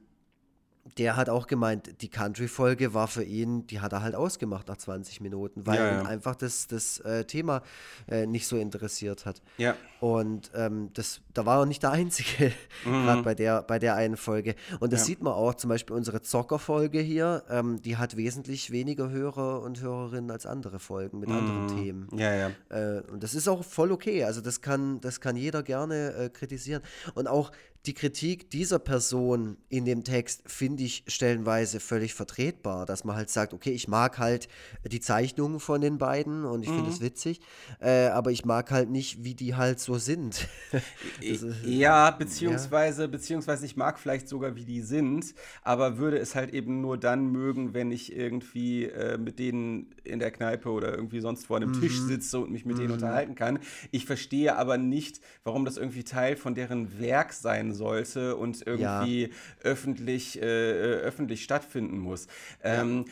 der 0.98 1.16
hat 1.16 1.30
auch 1.30 1.48
gemeint, 1.48 2.02
die 2.02 2.10
Country-Folge 2.10 2.94
war 2.94 3.08
für 3.08 3.24
ihn, 3.24 3.68
die 3.68 3.80
hat 3.80 3.94
er 3.94 4.02
halt 4.02 4.16
ausgemacht 4.16 4.68
nach 4.68 4.78
20 4.78 5.22
Minuten, 5.22 5.66
weil 5.66 5.78
ja, 5.78 5.88
ja. 5.88 6.02
ihn 6.02 6.08
einfach 6.08 6.36
das, 6.36 6.68
das 6.68 7.00
äh, 7.00 7.26
Thema 7.26 7.62
äh, 8.08 8.26
nicht 8.26 8.48
so 8.48 8.58
interessiert 8.58 9.26
hat. 9.26 9.42
Ja. 9.58 9.76
Und 10.00 10.52
ähm, 10.54 10.92
das, 10.94 11.22
da 11.34 11.46
war 11.46 11.60
er 11.60 11.66
nicht 11.66 11.84
der 11.84 11.92
Einzige, 11.92 12.54
mhm. 12.86 13.06
gerade 13.06 13.22
bei 13.24 13.36
der, 13.36 13.64
bei 13.64 13.80
der 13.80 13.96
einen 13.96 14.18
Folge. 14.18 14.56
Und 14.80 14.94
das 14.94 15.02
ja. 15.02 15.06
sieht 15.08 15.22
man 15.22 15.34
auch, 15.34 15.56
zum 15.56 15.70
Beispiel 15.70 15.96
unsere 15.96 16.22
Zocker-Folge 16.22 17.00
hier, 17.00 17.44
ähm, 17.50 17.82
die 17.82 17.98
hat 17.98 18.16
wesentlich 18.16 18.72
weniger 18.72 19.10
Hörer 19.10 19.62
und 19.62 19.82
Hörerinnen 19.82 20.32
als 20.32 20.46
andere 20.46 20.80
Folgen 20.80 21.20
mit 21.20 21.30
mhm. 21.30 21.36
anderen 21.36 21.68
Themen. 21.68 22.08
Ja, 22.18 22.34
ja. 22.34 22.52
Äh, 22.70 23.02
und 23.12 23.24
das 23.24 23.34
ist 23.34 23.48
auch 23.48 23.64
voll 23.64 23.92
okay. 23.92 24.24
Also 24.24 24.42
das 24.42 24.62
kann, 24.62 25.02
das 25.02 25.22
kann 25.22 25.36
jeder 25.36 25.64
gerne 25.64 26.14
äh, 26.14 26.30
kritisieren. 26.30 26.82
Und 27.16 27.28
auch 27.28 27.52
die 27.88 27.94
Kritik 27.94 28.50
dieser 28.52 28.80
Person 28.80 29.56
in 29.70 29.86
dem 29.86 30.04
Text 30.04 30.44
finde 30.46 30.84
ich 30.84 31.06
stellenweise 31.08 31.80
völlig 31.80 32.14
vertretbar, 32.14 32.86
dass 32.86 33.06
man 33.06 33.16
halt 33.16 33.30
sagt, 33.30 33.54
okay, 33.54 33.72
ich 33.72 33.88
mag 33.88 34.20
halt 34.20 34.50
die 34.86 35.00
Zeichnungen 35.00 35.62
von 35.62 35.80
den 35.80 35.98
beiden 35.98 36.44
und 36.44 36.64
ich 36.64 36.70
mhm. 36.70 36.76
finde 36.76 36.92
es 36.92 37.02
witzig, 37.02 37.40
äh, 37.80 38.08
aber 38.08 38.32
ich 38.32 38.44
mag 38.44 38.72
halt 38.72 38.90
nicht, 38.90 39.24
wie 39.24 39.36
die 39.36 39.56
halt 39.56 39.80
so 39.80 39.98
sind. 39.98 40.48
ist, 41.22 41.46
ja, 41.66 42.12
beziehungsweise, 42.12 43.04
ja. 43.04 43.08
beziehungsweise 43.08 43.66
ich 43.66 43.78
mag 43.78 43.98
vielleicht 43.98 44.28
sogar, 44.28 44.56
wie 44.58 44.66
die 44.66 44.82
sind, 44.82 45.34
aber 45.64 45.98
würde 45.98 46.18
es 46.18 46.36
halt 46.36 46.54
eben 46.54 46.82
nur 46.82 46.98
dann 46.98 47.32
mögen, 47.32 47.74
wenn 47.74 47.92
ich 47.92 48.14
irgendwie 48.14 48.86
äh, 48.86 49.18
mit 49.18 49.40
denen 49.40 49.96
in 50.04 50.20
der 50.20 50.32
Kneipe 50.32 50.70
oder 50.70 50.94
irgendwie 50.94 51.22
sonst 51.22 51.46
vor 51.46 51.56
einem 51.56 51.72
mhm. 51.72 51.82
Tisch 51.82 52.00
sitze 52.02 52.40
und 52.40 52.52
mich 52.52 52.66
mit 52.66 52.76
mhm. 52.76 52.82
denen 52.82 52.92
unterhalten 52.92 53.36
kann. 53.36 53.60
Ich 53.92 54.06
verstehe 54.06 54.58
aber 54.58 54.78
nicht, 54.78 55.22
warum 55.46 55.64
das 55.64 55.78
irgendwie 55.78 56.04
Teil 56.04 56.36
von 56.36 56.54
deren 56.54 57.00
Werk 57.00 57.32
sein 57.32 57.74
sollte 57.78 58.36
und 58.36 58.66
irgendwie 58.66 59.24
ja. 59.24 59.30
öffentlich, 59.64 60.42
äh, 60.42 60.46
äh, 60.46 61.00
öffentlich 61.00 61.44
stattfinden 61.44 62.00
muss. 62.00 62.28
Ähm, 62.64 63.06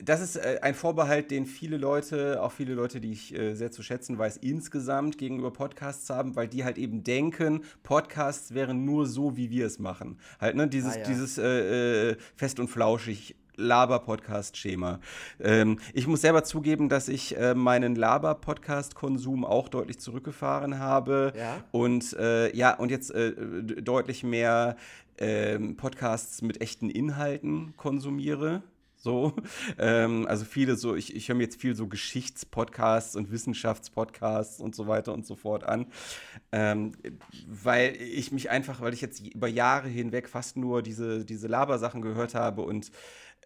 das 0.00 0.20
ist 0.20 0.36
äh, 0.36 0.60
ein 0.62 0.74
Vorbehalt, 0.74 1.30
den 1.30 1.46
viele 1.46 1.76
Leute, 1.76 2.42
auch 2.42 2.52
viele 2.52 2.74
Leute, 2.74 3.00
die 3.00 3.12
ich 3.12 3.34
äh, 3.34 3.54
sehr 3.54 3.72
zu 3.72 3.82
schätzen 3.82 4.18
weiß, 4.18 4.36
insgesamt 4.36 5.18
gegenüber 5.18 5.52
Podcasts 5.52 6.08
haben, 6.10 6.36
weil 6.36 6.48
die 6.48 6.64
halt 6.64 6.78
eben 6.78 7.02
denken, 7.02 7.64
Podcasts 7.82 8.54
wären 8.54 8.84
nur 8.84 9.06
so, 9.06 9.36
wie 9.36 9.50
wir 9.50 9.66
es 9.66 9.78
machen. 9.78 10.18
Halt, 10.40 10.54
ne, 10.54 10.68
dieses, 10.68 10.94
ah, 10.94 10.98
ja. 10.98 11.04
dieses 11.04 11.38
äh, 11.38 12.10
äh, 12.10 12.16
fest 12.36 12.60
und 12.60 12.68
flauschig 12.68 13.34
Laber-Podcast-Schema. 13.60 15.00
Ähm, 15.38 15.78
ich 15.92 16.06
muss 16.06 16.22
selber 16.22 16.44
zugeben, 16.44 16.88
dass 16.88 17.08
ich 17.08 17.36
äh, 17.36 17.54
meinen 17.54 17.94
Laber-Podcast-Konsum 17.94 19.44
auch 19.44 19.68
deutlich 19.68 20.00
zurückgefahren 20.00 20.78
habe. 20.78 21.32
Ja. 21.36 21.64
Und 21.70 22.12
äh, 22.14 22.54
ja, 22.56 22.74
und 22.74 22.90
jetzt 22.90 23.10
äh, 23.10 23.32
deutlich 23.32 24.24
mehr 24.24 24.76
ähm, 25.18 25.76
Podcasts 25.76 26.42
mit 26.42 26.60
echten 26.60 26.90
Inhalten 26.90 27.74
konsumiere. 27.76 28.62
So, 28.96 29.32
ähm, 29.78 30.26
also 30.28 30.44
viele 30.44 30.76
so, 30.76 30.94
ich, 30.94 31.16
ich 31.16 31.28
höre 31.28 31.36
mir 31.36 31.44
jetzt 31.44 31.60
viel 31.60 31.74
so 31.74 31.86
Geschichtspodcasts 31.86 33.16
und 33.16 33.30
Wissenschaftspodcasts 33.30 34.60
und 34.60 34.74
so 34.74 34.86
weiter 34.86 35.14
und 35.14 35.26
so 35.26 35.36
fort 35.36 35.64
an, 35.64 35.86
ähm, 36.52 36.92
weil 37.46 37.96
ich 37.96 38.30
mich 38.30 38.50
einfach, 38.50 38.80
weil 38.80 38.92
ich 38.92 39.00
jetzt 39.00 39.20
über 39.26 39.48
Jahre 39.48 39.88
hinweg 39.88 40.28
fast 40.28 40.56
nur 40.56 40.82
diese, 40.82 41.24
diese 41.24 41.48
Labersachen 41.48 42.02
gehört 42.02 42.34
habe 42.34 42.62
und 42.62 42.90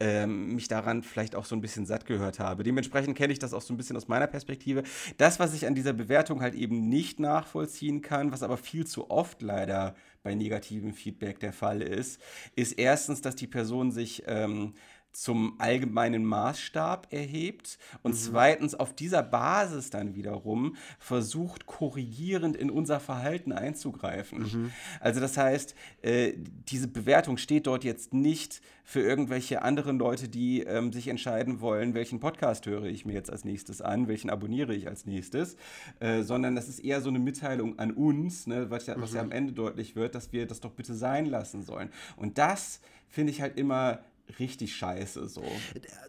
ähm, 0.01 0.55
mich 0.55 0.69
daran 0.69 1.03
vielleicht 1.03 1.37
auch 1.37 1.45
so 1.45 1.55
ein 1.55 1.61
bisschen 1.61 1.87
satt 1.87 2.07
gehört 2.07 2.39
habe. 2.39 2.63
Dementsprechend 2.63 3.17
kenne 3.17 3.33
ich 3.33 3.39
das 3.39 3.55
auch 3.55 3.63
so 3.63 3.73
ein 3.73 3.77
bisschen 3.77 3.97
aus 3.97 4.09
meiner 4.09 4.27
Perspektive. 4.27 4.83
Das, 5.19 5.39
was 5.39 5.55
ich 5.55 5.67
an 5.67 5.75
dieser 5.75 5.93
Bewertung 5.93 6.41
halt 6.41 6.55
eben 6.55 6.89
nicht 6.89 7.21
nachvollziehen 7.21 8.03
kann, 8.03 8.33
was 8.33 8.43
aber 8.43 8.57
viel 8.57 8.87
zu 8.87 9.11
oft 9.11 9.43
leider 9.43 9.95
bei 10.23 10.35
negativem 10.35 10.95
Feedback 10.95 11.39
der 11.39 11.53
Fall 11.53 11.83
ist, 11.83 12.21
ist 12.57 12.73
erstens, 12.73 13.21
dass 13.21 13.37
die 13.37 13.47
Person 13.47 13.93
sich 13.93 14.25
ähm, 14.27 14.75
zum 15.15 15.55
allgemeinen 15.59 16.25
Maßstab 16.25 17.13
erhebt 17.13 17.79
und 18.03 18.13
mhm. 18.13 18.17
zweitens 18.17 18.75
auf 18.75 18.95
dieser 18.95 19.23
Basis 19.23 19.91
dann 19.91 20.15
wiederum 20.15 20.77
versucht, 20.99 21.67
korrigierend 21.67 22.57
in 22.57 22.71
unser 22.71 23.01
Verhalten 23.01 23.53
einzugreifen. 23.53 24.41
Mhm. 24.41 24.73
Also 25.01 25.21
das 25.21 25.37
heißt, 25.37 25.75
äh, 26.03 26.33
diese 26.69 26.89
Bewertung 26.89 27.37
steht 27.37 27.67
dort 27.67 27.85
jetzt 27.85 28.13
nicht 28.13 28.61
für 28.83 29.01
irgendwelche 29.01 29.63
anderen 29.63 29.99
Leute, 29.99 30.29
die 30.29 30.63
ähm, 30.63 30.93
sich 30.93 31.09
entscheiden 31.09 31.61
wollen, 31.61 31.95
welchen 31.95 32.21
Podcast 32.21 32.67
höre 32.67 32.85
ich 32.85 33.07
mir 33.07 33.15
jetzt 33.15 33.31
als 33.31 33.45
nächstes 33.45 33.81
an, 33.81 34.09
welchen 34.09 34.31
abonniere 34.31 34.75
ich 34.75 34.89
als 34.89 35.07
nächstes, 35.07 35.57
äh, 36.01 36.23
sondern 36.23 36.55
das 36.55 36.69
ist 36.69 36.81
eher 36.81 37.01
so 37.01 37.09
eine 37.09 37.19
Mitteilung 37.19 37.79
an 37.79 37.93
uns, 37.93 38.47
ne, 38.47 38.71
was, 38.71 38.87
ja, 38.87 39.01
was 39.01 39.15
ja 39.15 39.23
mhm. 39.23 39.31
am 39.31 39.37
Ende 39.37 39.53
deutlich 39.55 39.97
wird, 39.97 40.15
dass 40.15 40.33
wir 40.33 40.47
das 40.47 40.61
doch 40.61 40.73
bitte 40.73 40.95
sein 40.95 41.25
lassen 41.27 41.63
sollen. 41.63 41.91
Und 42.17 42.37
das 42.37 42.81
finde 43.09 43.33
ich 43.33 43.41
halt 43.41 43.57
immer 43.59 44.01
richtig 44.39 44.75
scheiße 44.77 45.29
so. 45.29 45.43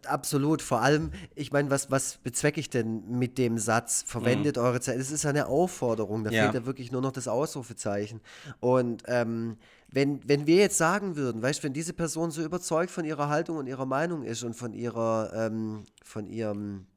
Absolut, 0.08 0.62
vor 0.62 0.82
allem, 0.82 1.12
ich 1.36 1.52
meine, 1.52 1.70
was, 1.70 1.92
was 1.92 2.18
bezwecke 2.18 2.60
ich 2.60 2.70
denn 2.70 3.18
mit 3.20 3.38
dem 3.38 3.58
Satz, 3.58 4.04
verwendet 4.06 4.58
mhm. 4.58 4.64
eure 4.64 4.82
Zeit? 4.82 5.00
Es 5.00 5.12
ist 5.12 5.26
eine 5.26 5.48
Aufforderung, 5.48 6.24
da 6.24 6.32
ja. 6.32 6.44
fehlt 6.44 6.56
ja 6.56 6.66
wirklich 6.66 6.92
nur 6.92 7.02
noch 7.02 7.12
das 7.12 7.28
Ausrufezeichen. 7.28 8.22
Und 8.60 9.04
ähm, 9.08 9.58
wenn, 9.90 10.28
wenn 10.28 10.48
wir 10.48 10.58
jetzt 10.58 10.78
sagen 10.78 11.16
würden, 11.16 11.42
weißt 11.42 11.60
du, 11.60 11.64
wenn 11.66 11.74
diese 11.74 11.94
Person 11.94 12.32
so 12.32 12.44
überzeugt 12.44 12.92
von 12.92 13.06
ihrer 13.06 13.30
Haltung 13.30 13.58
und 13.58 13.68
ihrer 13.68 13.86
Meinung 13.86 14.24
ist 14.24 14.44
und 14.44 14.54
von 14.54 14.74
ihrer, 14.74 15.32
ähm, 15.34 15.84
von 16.04 16.28
ihrem 16.28 16.88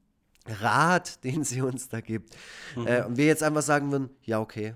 Rat, 0.47 1.23
den 1.23 1.43
sie 1.43 1.61
uns 1.61 1.89
da 1.89 2.01
gibt, 2.01 2.35
mhm. 2.75 2.87
äh, 2.87 3.03
und 3.03 3.17
wir 3.17 3.25
jetzt 3.25 3.43
einfach 3.43 3.61
sagen 3.61 3.91
würden, 3.91 4.09
ja, 4.23 4.39
okay, 4.39 4.75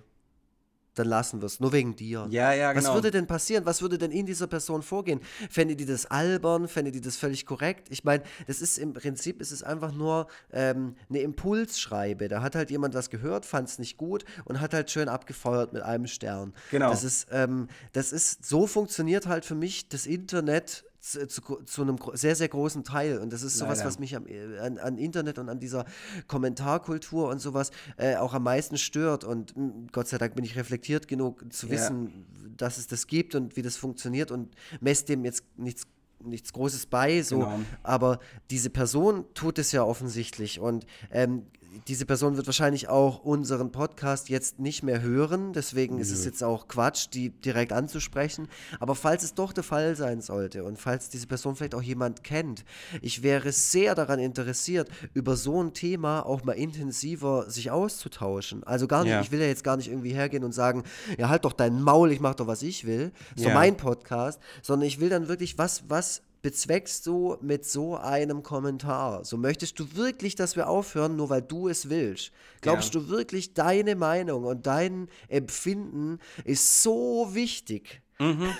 dann 0.95 1.07
lassen 1.07 1.41
wir 1.41 1.47
es, 1.47 1.59
nur 1.59 1.71
wegen 1.71 1.95
dir. 1.95 2.27
Ja, 2.29 2.53
ja, 2.53 2.73
genau. 2.73 2.87
Was 2.87 2.93
würde 2.93 3.11
denn 3.11 3.27
passieren? 3.27 3.65
Was 3.65 3.81
würde 3.81 3.97
denn 3.97 4.11
in 4.11 4.25
dieser 4.25 4.47
Person 4.47 4.81
vorgehen? 4.81 5.19
Fände 5.49 5.75
die 5.75 5.85
das 5.85 6.05
albern? 6.05 6.67
Fände 6.67 6.91
die 6.91 7.01
das 7.01 7.17
völlig 7.17 7.45
korrekt? 7.45 7.87
Ich 7.89 8.03
meine, 8.03 8.23
das 8.47 8.61
ist 8.61 8.77
im 8.77 8.93
Prinzip, 8.93 9.41
ist 9.41 9.51
es 9.51 9.63
einfach 9.63 9.91
nur 9.91 10.27
ähm, 10.51 10.95
eine 11.09 11.19
Impulsschreibe. 11.19 12.27
Da 12.27 12.41
hat 12.41 12.55
halt 12.55 12.69
jemand 12.71 12.93
was 12.93 13.09
gehört, 13.09 13.45
fand 13.45 13.69
es 13.69 13.79
nicht 13.79 13.97
gut 13.97 14.23
und 14.45 14.61
hat 14.61 14.73
halt 14.73 14.91
schön 14.91 15.09
abgefeuert 15.09 15.73
mit 15.73 15.81
einem 15.81 16.07
Stern. 16.07 16.53
Genau. 16.71 16.89
Das 16.89 17.03
ist, 17.03 17.27
ähm, 17.31 17.67
das 17.93 18.11
ist, 18.11 18.45
so 18.45 18.67
funktioniert 18.67 19.27
halt 19.27 19.45
für 19.45 19.55
mich 19.55 19.89
das 19.89 20.05
Internet 20.05 20.83
zu, 21.03 21.27
zu, 21.27 21.41
zu, 21.65 21.81
einem 21.81 21.97
sehr, 22.13 22.35
sehr 22.35 22.47
großen 22.47 22.85
Teil. 22.85 23.19
Und 23.19 23.33
das 23.33 23.43
ist 23.43 23.57
sowas, 23.57 23.79
Leider. 23.79 23.89
was 23.89 23.99
mich 23.99 24.15
am, 24.15 24.25
äh, 24.25 24.57
an, 24.59 24.77
an, 24.77 24.97
Internet 24.97 25.37
und 25.37 25.49
an 25.49 25.59
dieser 25.59 25.85
Kommentarkultur 26.27 27.27
und 27.27 27.39
sowas 27.39 27.71
äh, 27.97 28.15
auch 28.15 28.33
am 28.33 28.43
meisten 28.43 28.77
stört. 28.77 29.25
Und 29.25 29.55
mh, 29.55 29.63
hm, 29.63 29.87
Gott 29.91 30.07
sei 30.07 30.17
Dank 30.17 30.35
bin 30.35 30.45
ich 30.45 30.55
reflektiert 30.55 31.09
genug 31.09 31.51
zu 31.51 31.69
wissen, 31.69 32.07
ja. 32.07 32.49
dass 32.55 32.77
es 32.77 32.87
das 32.87 33.07
gibt 33.07 33.35
und 33.35 33.57
wie 33.57 33.61
das 33.61 33.75
funktioniert 33.75 34.31
und 34.31 34.55
messe 34.79 35.05
dem 35.05 35.25
jetzt 35.25 35.43
nichts 35.57 35.83
nichts 36.25 36.53
Großes 36.53 36.85
bei, 36.85 37.21
so, 37.21 37.39
genau. 37.39 37.59
aber 37.83 38.19
diese 38.49 38.69
Person 38.69 39.25
tut 39.33 39.59
es 39.59 39.73
ja 39.73 39.83
offensichtlich 39.83 40.57
und 40.57 40.85
ähm, 41.11 41.47
diese 41.87 42.05
Person 42.05 42.37
wird 42.37 42.47
wahrscheinlich 42.47 42.89
auch 42.89 43.23
unseren 43.23 43.71
Podcast 43.71 44.29
jetzt 44.29 44.59
nicht 44.59 44.83
mehr 44.83 45.01
hören. 45.01 45.53
Deswegen 45.53 45.95
Nö. 45.95 46.01
ist 46.01 46.11
es 46.11 46.25
jetzt 46.25 46.43
auch 46.43 46.67
Quatsch, 46.67 47.07
die 47.13 47.29
direkt 47.29 47.73
anzusprechen. 47.73 48.47
Aber 48.79 48.95
falls 48.95 49.23
es 49.23 49.33
doch 49.33 49.53
der 49.53 49.63
Fall 49.63 49.95
sein 49.95 50.21
sollte 50.21 50.63
und 50.63 50.79
falls 50.79 51.09
diese 51.09 51.27
Person 51.27 51.55
vielleicht 51.55 51.75
auch 51.75 51.81
jemand 51.81 52.23
kennt, 52.23 52.63
ich 53.01 53.23
wäre 53.23 53.51
sehr 53.51 53.95
daran 53.95 54.19
interessiert, 54.19 54.89
über 55.13 55.35
so 55.35 55.61
ein 55.61 55.73
Thema 55.73 56.25
auch 56.25 56.43
mal 56.43 56.53
intensiver 56.53 57.49
sich 57.49 57.71
auszutauschen. 57.71 58.63
Also 58.63 58.87
gar 58.87 59.03
nicht, 59.03 59.11
ja. 59.11 59.21
ich 59.21 59.31
will 59.31 59.39
ja 59.39 59.47
jetzt 59.47 59.63
gar 59.63 59.77
nicht 59.77 59.89
irgendwie 59.89 60.13
hergehen 60.13 60.43
und 60.43 60.53
sagen, 60.53 60.83
ja, 61.17 61.29
halt 61.29 61.45
doch 61.45 61.53
dein 61.53 61.81
Maul, 61.81 62.11
ich 62.11 62.19
mach 62.19 62.35
doch, 62.35 62.47
was 62.47 62.61
ich 62.61 62.85
will. 62.85 63.11
So 63.35 63.49
ja. 63.49 63.53
mein 63.53 63.77
Podcast. 63.77 64.39
Sondern 64.61 64.87
ich 64.87 64.99
will 64.99 65.09
dann 65.09 65.27
wirklich, 65.27 65.57
was, 65.57 65.83
was 65.87 66.21
bezweckst 66.43 67.07
du 67.07 67.37
mit 67.41 67.65
so 67.65 67.97
einem 67.97 68.43
Kommentar? 68.43 69.25
So 69.25 69.37
möchtest 69.37 69.79
du 69.79 69.95
wirklich, 69.95 70.35
dass 70.35 70.55
wir 70.55 70.67
aufhören, 70.67 71.15
nur 71.15 71.29
weil 71.29 71.41
du 71.41 71.69
es 71.69 71.89
willst? 71.89 72.31
Glaubst 72.61 72.93
ja. 72.93 72.99
du 72.99 73.09
wirklich, 73.09 73.55
deine 73.55 73.95
Meinung 73.95 74.43
und 74.43 74.67
dein 74.67 75.07
Empfinden 75.29 76.19
ist 76.43 76.83
so 76.83 77.29
wichtig? 77.31 78.01
Mhm. 78.19 78.53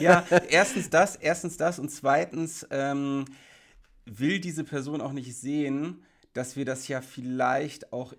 Ja, 0.00 0.24
erstens 0.48 0.90
das, 0.90 1.14
erstens 1.16 1.56
das 1.56 1.78
und 1.78 1.90
zweitens 1.90 2.66
ähm, 2.70 3.26
will 4.04 4.40
diese 4.40 4.64
Person 4.64 5.00
auch 5.00 5.12
nicht 5.12 5.36
sehen, 5.36 6.02
dass 6.32 6.56
wir 6.56 6.64
das 6.64 6.88
ja 6.88 7.00
vielleicht 7.00 7.92
auch 7.92 8.14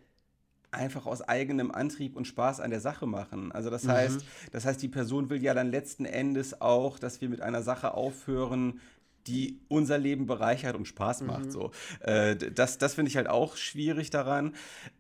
einfach 0.72 1.06
aus 1.06 1.22
eigenem 1.22 1.72
Antrieb 1.72 2.16
und 2.16 2.26
Spaß 2.26 2.60
an 2.60 2.70
der 2.70 2.82
Sache 2.82 3.08
machen. 3.08 3.52
Also 3.52 3.70
das 3.70 3.84
mhm. 3.84 3.92
heißt, 3.92 4.26
das 4.52 4.66
heißt, 4.66 4.82
die 4.82 4.90
Person 4.90 5.30
will 5.30 5.42
ja 5.42 5.54
dann 5.54 5.72
letzten 5.72 6.06
Endes 6.06 6.62
auch, 6.62 7.00
dass 7.00 7.22
wir 7.22 7.30
mit 7.30 7.42
einer 7.42 7.64
Sache 7.64 7.94
aufhören, 7.94 8.80
die 9.28 9.60
unser 9.68 9.98
Leben 9.98 10.26
bereichert 10.26 10.76
und 10.76 10.88
Spaß 10.88 11.22
macht. 11.22 11.46
Mhm. 11.46 11.52
So. 11.52 11.72
Äh, 12.02 12.36
das 12.36 12.78
das 12.78 12.94
finde 12.94 13.10
ich 13.10 13.18
halt 13.18 13.28
auch 13.28 13.58
schwierig 13.58 14.10
daran. 14.10 14.54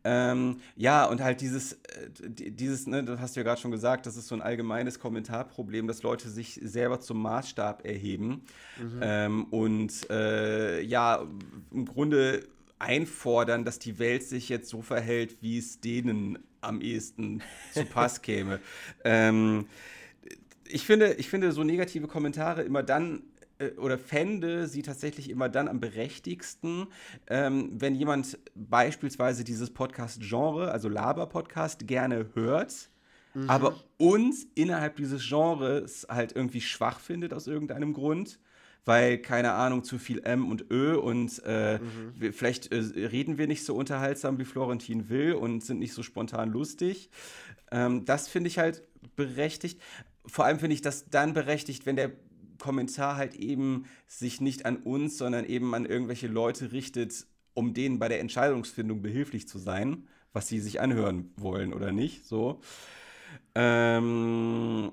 Ähm, 0.03 0.57
ja, 0.75 1.05
und 1.05 1.21
halt 1.21 1.41
dieses, 1.41 1.73
äh, 1.73 1.77
dieses 2.29 2.87
ne, 2.87 3.03
das 3.03 3.19
hast 3.19 3.35
du 3.35 3.39
ja 3.39 3.43
gerade 3.43 3.61
schon 3.61 3.71
gesagt, 3.71 4.05
das 4.05 4.17
ist 4.17 4.27
so 4.27 4.35
ein 4.35 4.41
allgemeines 4.41 4.99
Kommentarproblem, 4.99 5.87
dass 5.87 6.03
Leute 6.03 6.29
sich 6.29 6.59
selber 6.63 6.99
zum 6.99 7.21
Maßstab 7.21 7.85
erheben. 7.85 8.43
Mhm. 8.77 8.99
Ähm, 9.01 9.43
und 9.45 10.09
äh, 10.09 10.81
ja, 10.81 11.25
im 11.71 11.85
Grunde 11.85 12.43
einfordern, 12.79 13.65
dass 13.65 13.79
die 13.79 13.99
Welt 13.99 14.23
sich 14.23 14.49
jetzt 14.49 14.69
so 14.69 14.81
verhält, 14.81 15.37
wie 15.41 15.57
es 15.57 15.79
denen 15.79 16.39
am 16.61 16.81
ehesten 16.81 17.41
zu 17.73 17.85
Pass 17.85 18.21
käme. 18.21 18.59
ähm, 19.03 19.67
ich 20.67 20.85
finde, 20.85 21.13
ich 21.13 21.29
finde 21.29 21.51
so 21.51 21.63
negative 21.63 22.07
Kommentare 22.07 22.63
immer 22.63 22.83
dann 22.83 23.23
oder 23.77 23.97
fände 23.97 24.67
sie 24.67 24.81
tatsächlich 24.81 25.29
immer 25.29 25.49
dann 25.49 25.67
am 25.67 25.79
berechtigsten, 25.79 26.87
ähm, 27.27 27.71
wenn 27.73 27.95
jemand 27.95 28.37
beispielsweise 28.55 29.43
dieses 29.43 29.71
Podcast-Genre, 29.71 30.71
also 30.71 30.89
Laber-Podcast, 30.89 31.87
gerne 31.87 32.27
hört, 32.33 32.89
mhm. 33.33 33.49
aber 33.49 33.75
uns 33.97 34.45
innerhalb 34.55 34.97
dieses 34.97 35.27
Genres 35.27 36.05
halt 36.09 36.35
irgendwie 36.35 36.61
schwach 36.61 36.99
findet 36.99 37.33
aus 37.33 37.47
irgendeinem 37.47 37.93
Grund. 37.93 38.39
Weil, 38.85 39.17
keine 39.17 39.51
Ahnung, 39.51 39.83
zu 39.83 39.99
viel 39.99 40.21
M 40.23 40.49
und 40.49 40.71
Ö 40.71 40.95
und 40.95 41.41
äh, 41.45 41.77
mhm. 41.77 42.31
vielleicht 42.31 42.71
äh, 42.71 42.77
reden 42.77 43.37
wir 43.37 43.45
nicht 43.45 43.65
so 43.65 43.75
unterhaltsam, 43.75 44.39
wie 44.39 44.45
Florentin 44.45 45.09
will 45.09 45.33
und 45.33 45.61
sind 45.61 45.79
nicht 45.79 45.91
so 45.91 46.03
spontan 46.03 46.53
lustig. 46.53 47.09
Ähm, 47.69 48.05
das 48.05 48.29
finde 48.29 48.47
ich 48.47 48.59
halt 48.59 48.83
berechtigt 49.17 49.81
vor 50.27 50.45
allem 50.45 50.59
finde 50.59 50.73
ich 50.73 50.81
das 50.81 51.09
dann 51.09 51.33
berechtigt, 51.33 51.85
wenn 51.85 51.95
der 51.95 52.11
Kommentar 52.57 53.15
halt 53.15 53.35
eben 53.35 53.85
sich 54.07 54.41
nicht 54.41 54.65
an 54.65 54.77
uns, 54.77 55.17
sondern 55.17 55.45
eben 55.45 55.73
an 55.75 55.85
irgendwelche 55.85 56.27
Leute 56.27 56.71
richtet, 56.71 57.27
um 57.53 57.73
denen 57.73 57.99
bei 57.99 58.07
der 58.07 58.19
Entscheidungsfindung 58.19 59.01
behilflich 59.01 59.47
zu 59.47 59.57
sein, 59.57 60.07
was 60.33 60.47
sie 60.47 60.59
sich 60.59 60.79
anhören 60.79 61.31
wollen 61.35 61.73
oder 61.73 61.91
nicht. 61.91 62.25
So. 62.25 62.61
Ähm, 63.55 64.91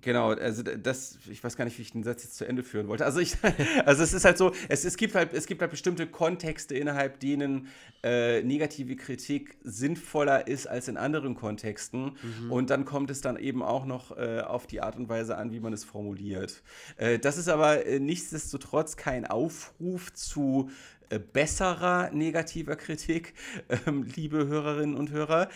Genau, 0.00 0.30
also 0.30 0.62
das, 0.62 1.18
ich 1.30 1.42
weiß 1.42 1.56
gar 1.56 1.64
nicht, 1.64 1.78
wie 1.78 1.82
ich 1.82 1.92
den 1.92 2.02
Satz 2.02 2.22
jetzt 2.22 2.36
zu 2.36 2.46
Ende 2.46 2.62
führen 2.62 2.88
wollte. 2.88 3.04
Also 3.04 3.20
ich, 3.20 3.36
also 3.84 4.02
es 4.02 4.12
ist 4.12 4.24
halt 4.24 4.38
so, 4.38 4.52
es, 4.68 4.84
es 4.84 4.96
gibt 4.96 5.14
halt, 5.14 5.32
es 5.32 5.46
gibt 5.46 5.60
halt 5.60 5.70
bestimmte 5.70 6.06
Kontexte, 6.06 6.74
innerhalb 6.74 7.20
denen 7.20 7.68
äh, 8.02 8.42
negative 8.42 8.96
Kritik 8.96 9.56
sinnvoller 9.62 10.46
ist 10.46 10.66
als 10.66 10.88
in 10.88 10.96
anderen 10.96 11.34
Kontexten. 11.34 12.16
Mhm. 12.22 12.52
Und 12.52 12.70
dann 12.70 12.84
kommt 12.84 13.10
es 13.10 13.20
dann 13.20 13.36
eben 13.36 13.62
auch 13.62 13.86
noch 13.86 14.16
äh, 14.16 14.40
auf 14.40 14.66
die 14.66 14.80
Art 14.80 14.96
und 14.96 15.08
Weise 15.08 15.36
an, 15.36 15.52
wie 15.52 15.60
man 15.60 15.72
es 15.72 15.84
formuliert. 15.84 16.62
Äh, 16.96 17.18
das 17.18 17.38
ist 17.38 17.48
aber 17.48 17.86
äh, 17.86 18.00
nichtsdestotrotz 18.00 18.96
kein 18.96 19.26
Aufruf 19.26 20.12
zu 20.12 20.70
besserer 21.18 22.10
negativer 22.12 22.76
Kritik, 22.76 23.34
ähm, 23.86 24.04
liebe 24.14 24.46
Hörerinnen 24.46 24.96
und 24.96 25.10
Hörer. 25.10 25.48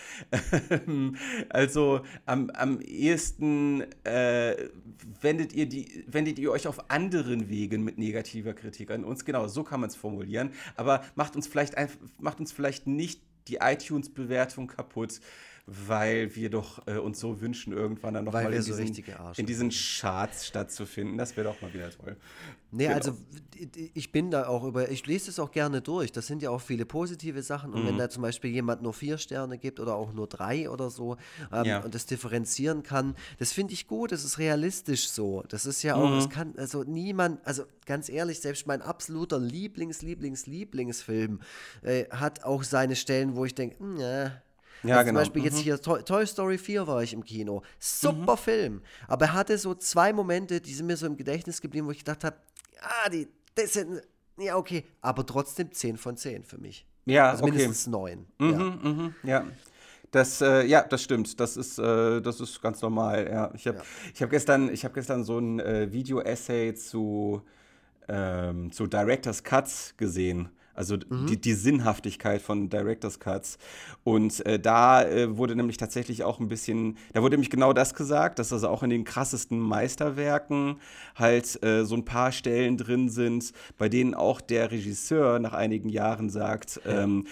Ähm, 0.69 1.15
also 1.49 2.01
am, 2.25 2.49
am 2.51 2.81
ehesten 2.81 3.85
äh, 4.03 4.69
wendet, 5.21 5.53
ihr 5.53 5.67
die, 5.67 6.03
wendet 6.07 6.39
ihr 6.39 6.51
euch 6.51 6.67
auf 6.67 6.89
anderen 6.89 7.49
Wegen 7.49 7.83
mit 7.83 7.97
negativer 7.97 8.53
Kritik 8.53 8.91
an 8.91 9.03
uns. 9.03 9.25
Genau, 9.25 9.47
so 9.47 9.63
kann 9.63 9.79
man 9.79 9.89
es 9.89 9.95
formulieren. 9.95 10.51
Aber 10.75 11.03
macht 11.15 11.35
uns 11.35 11.47
vielleicht, 11.47 11.75
macht 12.19 12.39
uns 12.39 12.51
vielleicht 12.51 12.87
nicht 12.87 13.21
die 13.47 13.57
iTunes-Bewertung 13.57 14.67
kaputt 14.67 15.19
weil 15.69 16.35
wir 16.35 16.49
doch 16.49 16.85
äh, 16.87 16.97
uns 16.97 17.19
so 17.19 17.41
wünschen, 17.41 17.73
irgendwann 17.73 18.13
dann 18.13 18.25
noch 18.25 18.33
weil 18.33 18.45
mal 18.45 18.53
in, 18.53 18.61
so 18.61 18.75
diesen, 18.75 19.03
in 19.37 19.45
diesen 19.45 19.69
Charts 19.69 20.47
stattzufinden. 20.47 21.17
Das 21.17 21.37
wäre 21.37 21.47
doch 21.47 21.61
mal 21.61 21.73
wieder 21.73 21.91
toll. 21.91 22.17
Nee, 22.71 22.85
genau. 22.85 22.95
also 22.95 23.17
ich 23.93 24.11
bin 24.11 24.29
da 24.31 24.47
auch 24.47 24.63
über, 24.63 24.89
ich 24.91 25.05
lese 25.05 25.29
es 25.29 25.39
auch 25.39 25.51
gerne 25.51 25.81
durch. 25.81 26.11
Das 26.11 26.27
sind 26.27 26.41
ja 26.41 26.49
auch 26.49 26.61
viele 26.61 26.85
positive 26.85 27.41
Sachen. 27.41 27.73
Und 27.73 27.83
mhm. 27.83 27.87
wenn 27.87 27.97
da 27.97 28.09
zum 28.09 28.21
Beispiel 28.21 28.51
jemand 28.51 28.81
nur 28.81 28.93
vier 28.93 29.17
Sterne 29.17 29.57
gibt 29.57 29.79
oder 29.79 29.95
auch 29.95 30.13
nur 30.13 30.27
drei 30.27 30.69
oder 30.69 30.89
so 30.89 31.17
ähm, 31.51 31.65
ja. 31.65 31.79
und 31.79 31.95
das 31.95 32.05
differenzieren 32.05 32.83
kann, 32.83 33.15
das 33.37 33.53
finde 33.53 33.73
ich 33.73 33.87
gut, 33.87 34.11
das 34.11 34.23
ist 34.23 34.37
realistisch 34.37 35.09
so. 35.09 35.43
Das 35.49 35.65
ist 35.65 35.83
ja 35.83 35.95
auch, 35.95 36.09
mhm. 36.09 36.17
es 36.17 36.29
kann, 36.29 36.53
also 36.57 36.83
niemand, 36.83 37.45
also 37.45 37.63
ganz 37.85 38.09
ehrlich, 38.09 38.39
selbst 38.39 38.67
mein 38.67 38.81
absoluter 38.81 39.39
Lieblings, 39.39 40.01
Lieblings, 40.01 40.45
Lieblingsfilm 40.45 41.39
äh, 41.81 42.05
hat 42.11 42.43
auch 42.43 42.63
seine 42.63 42.95
Stellen, 42.95 43.35
wo 43.35 43.45
ich 43.45 43.55
denke, 43.55 43.79
hm, 43.79 43.97
ja, 43.97 44.31
ja, 44.83 44.97
also 44.97 45.07
genau. 45.07 45.19
Zum 45.19 45.33
Beispiel 45.33 45.41
mhm. 45.41 45.45
jetzt 45.47 45.57
hier 45.57 45.81
Toy, 45.81 46.03
Toy, 46.03 46.25
Story 46.25 46.57
4 46.57 46.87
war 46.87 47.03
ich 47.03 47.13
im 47.13 47.23
Kino. 47.23 47.61
Super 47.79 48.33
mhm. 48.33 48.37
Film. 48.37 48.81
Aber 49.07 49.25
er 49.25 49.33
hatte 49.33 49.57
so 49.57 49.75
zwei 49.75 50.13
Momente, 50.13 50.61
die 50.61 50.73
sind 50.73 50.87
mir 50.87 50.97
so 50.97 51.05
im 51.05 51.17
Gedächtnis 51.17 51.61
geblieben, 51.61 51.87
wo 51.87 51.91
ich 51.91 51.99
gedacht 51.99 52.23
habe, 52.23 52.37
ah, 52.81 53.09
die, 53.09 53.27
das 53.55 53.73
sind, 53.73 54.01
ja, 54.37 54.55
okay. 54.55 54.85
Aber 55.01 55.25
trotzdem 55.25 55.71
10 55.71 55.97
von 55.97 56.17
10 56.17 56.43
für 56.43 56.57
mich. 56.57 56.85
Ja, 57.05 57.31
also 57.31 57.43
okay. 57.43 57.51
mindestens 57.51 57.87
9. 57.87 58.25
Mhm, 58.37 58.51
ja. 58.51 58.59
Mhm, 58.59 59.15
ja. 59.23 59.45
Das, 60.11 60.41
äh, 60.41 60.65
ja, 60.65 60.83
das 60.83 61.03
stimmt. 61.03 61.39
Das 61.39 61.55
ist, 61.55 61.77
äh, 61.77 62.21
das 62.21 62.39
ist 62.39 62.61
ganz 62.61 62.81
normal. 62.81 63.27
Ja. 63.29 63.51
Ich 63.53 63.67
habe 63.67 63.77
ja. 63.77 64.21
hab 64.21 64.29
gestern, 64.29 64.69
hab 64.69 64.93
gestern 64.93 65.23
so 65.23 65.37
ein 65.37 65.59
äh, 65.59 65.91
Video-Essay 65.91 66.73
zu, 66.73 67.41
ähm, 68.07 68.71
zu 68.71 68.87
Director's 68.87 69.43
Cuts 69.43 69.93
gesehen. 69.97 70.49
Also 70.73 70.95
mhm. 70.95 71.27
die, 71.27 71.39
die, 71.39 71.53
Sinnhaftigkeit 71.53 72.41
von 72.41 72.69
Director's 72.69 73.19
Cuts. 73.19 73.57
Und 74.03 74.45
äh, 74.45 74.59
da 74.59 75.03
äh, 75.03 75.37
wurde 75.37 75.55
nämlich 75.55 75.77
tatsächlich 75.77 76.23
auch 76.23 76.39
ein 76.39 76.47
bisschen, 76.47 76.97
da 77.13 77.21
wurde 77.21 77.35
nämlich 77.35 77.49
genau 77.49 77.73
das 77.73 77.93
gesagt, 77.93 78.39
dass 78.39 78.53
also 78.53 78.69
auch 78.69 78.83
in 78.83 78.89
den 78.89 79.03
krassesten 79.03 79.59
Meisterwerken 79.59 80.77
halt 81.15 81.61
äh, 81.63 81.85
so 81.85 81.95
ein 81.95 82.05
paar 82.05 82.31
Stellen 82.31 82.77
drin 82.77 83.09
sind, 83.09 83.51
bei 83.77 83.89
denen 83.89 84.13
auch 84.13 84.41
der 84.41 84.71
Regisseur 84.71 85.39
nach 85.39 85.53
einigen 85.53 85.89
Jahren 85.89 86.29
sagt, 86.29 86.81
ja. 86.85 87.03
ähm, 87.03 87.25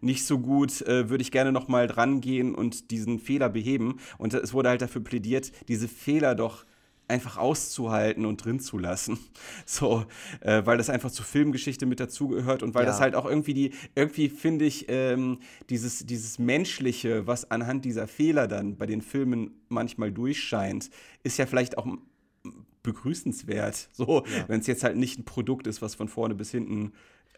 nicht 0.00 0.26
so 0.26 0.38
gut, 0.38 0.82
äh, 0.82 1.10
würde 1.10 1.22
ich 1.22 1.30
gerne 1.30 1.52
noch 1.52 1.68
mal 1.68 1.86
dran 1.86 2.20
gehen 2.20 2.54
und 2.54 2.90
diesen 2.90 3.18
Fehler 3.18 3.48
beheben. 3.48 3.98
Und 4.18 4.34
es 4.34 4.54
wurde 4.54 4.70
halt 4.70 4.82
dafür 4.82 5.02
plädiert, 5.02 5.52
diese 5.68 5.88
Fehler 5.88 6.34
doch 6.34 6.64
einfach 7.12 7.36
auszuhalten 7.36 8.26
und 8.26 8.44
drin 8.44 8.58
zu 8.58 8.78
lassen. 8.78 9.18
So, 9.64 10.04
äh, 10.40 10.62
weil 10.64 10.76
das 10.76 10.90
einfach 10.90 11.10
zur 11.10 11.24
Filmgeschichte 11.24 11.86
mit 11.86 12.00
dazugehört 12.00 12.62
und 12.62 12.74
weil 12.74 12.84
ja. 12.84 12.90
das 12.90 13.00
halt 13.00 13.14
auch 13.14 13.26
irgendwie 13.26 13.54
die, 13.54 13.72
irgendwie 13.94 14.28
finde 14.28 14.64
ich, 14.64 14.86
ähm, 14.88 15.38
dieses, 15.70 16.04
dieses 16.06 16.38
Menschliche, 16.38 17.26
was 17.26 17.50
anhand 17.50 17.84
dieser 17.84 18.06
Fehler 18.06 18.48
dann 18.48 18.76
bei 18.76 18.86
den 18.86 19.02
Filmen 19.02 19.62
manchmal 19.68 20.12
durchscheint, 20.12 20.90
ist 21.22 21.38
ja 21.38 21.46
vielleicht 21.46 21.78
auch 21.78 21.86
begrüßenswert. 22.82 23.88
So, 23.92 24.24
ja. 24.24 24.48
wenn 24.48 24.60
es 24.60 24.66
jetzt 24.66 24.84
halt 24.84 24.96
nicht 24.96 25.18
ein 25.18 25.24
Produkt 25.24 25.66
ist, 25.66 25.82
was 25.82 25.94
von 25.94 26.08
vorne 26.08 26.34
bis 26.34 26.50
hinten 26.50 26.92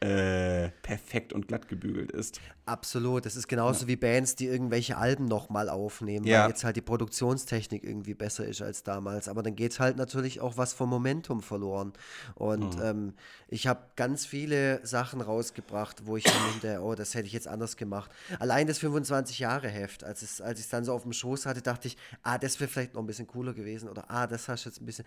äh, 0.04 0.70
perfekt 0.82 1.32
und 1.32 1.48
glatt 1.48 1.68
gebügelt 1.68 2.12
ist. 2.12 2.40
Absolut. 2.66 3.24
Das 3.24 3.36
ist 3.36 3.48
genauso 3.48 3.82
ja. 3.82 3.88
wie 3.88 3.96
Bands, 3.96 4.36
die 4.36 4.46
irgendwelche 4.46 4.96
Alben 4.96 5.26
nochmal 5.26 5.68
aufnehmen, 5.68 6.26
ja. 6.26 6.42
weil 6.42 6.50
jetzt 6.50 6.64
halt 6.64 6.76
die 6.76 6.82
Produktionstechnik 6.82 7.84
irgendwie 7.84 8.14
besser 8.14 8.46
ist 8.46 8.60
als 8.60 8.82
damals. 8.82 9.28
Aber 9.28 9.42
dann 9.42 9.56
geht 9.56 9.78
halt 9.80 9.96
natürlich 9.96 10.40
auch 10.40 10.56
was 10.56 10.72
vom 10.72 10.90
Momentum 10.90 11.42
verloren. 11.42 11.92
Und 12.34 12.76
mhm. 12.76 12.82
ähm, 12.82 13.14
ich 13.48 13.66
habe 13.66 13.80
ganz 13.96 14.26
viele 14.26 14.84
Sachen 14.86 15.20
rausgebracht, 15.20 16.06
wo 16.06 16.16
ich 16.16 16.28
finde, 16.28 16.80
oh, 16.82 16.94
das 16.94 17.14
hätte 17.14 17.26
ich 17.26 17.32
jetzt 17.32 17.48
anders 17.48 17.76
gemacht. 17.76 18.10
Allein 18.38 18.66
das 18.66 18.80
25-Jahre-Heft, 18.80 20.04
als, 20.04 20.22
es, 20.22 20.40
als 20.40 20.58
ich 20.58 20.66
es 20.66 20.70
dann 20.70 20.84
so 20.84 20.92
auf 20.92 21.02
dem 21.02 21.12
Schoß 21.12 21.46
hatte, 21.46 21.62
dachte 21.62 21.88
ich, 21.88 21.96
ah, 22.22 22.38
das 22.38 22.60
wäre 22.60 22.70
vielleicht 22.70 22.94
noch 22.94 23.02
ein 23.02 23.06
bisschen 23.06 23.26
cooler 23.26 23.54
gewesen 23.54 23.88
oder 23.88 24.10
ah, 24.10 24.26
das 24.26 24.48
hast 24.48 24.64
du 24.64 24.68
jetzt 24.68 24.80
ein 24.80 24.86
bisschen. 24.86 25.04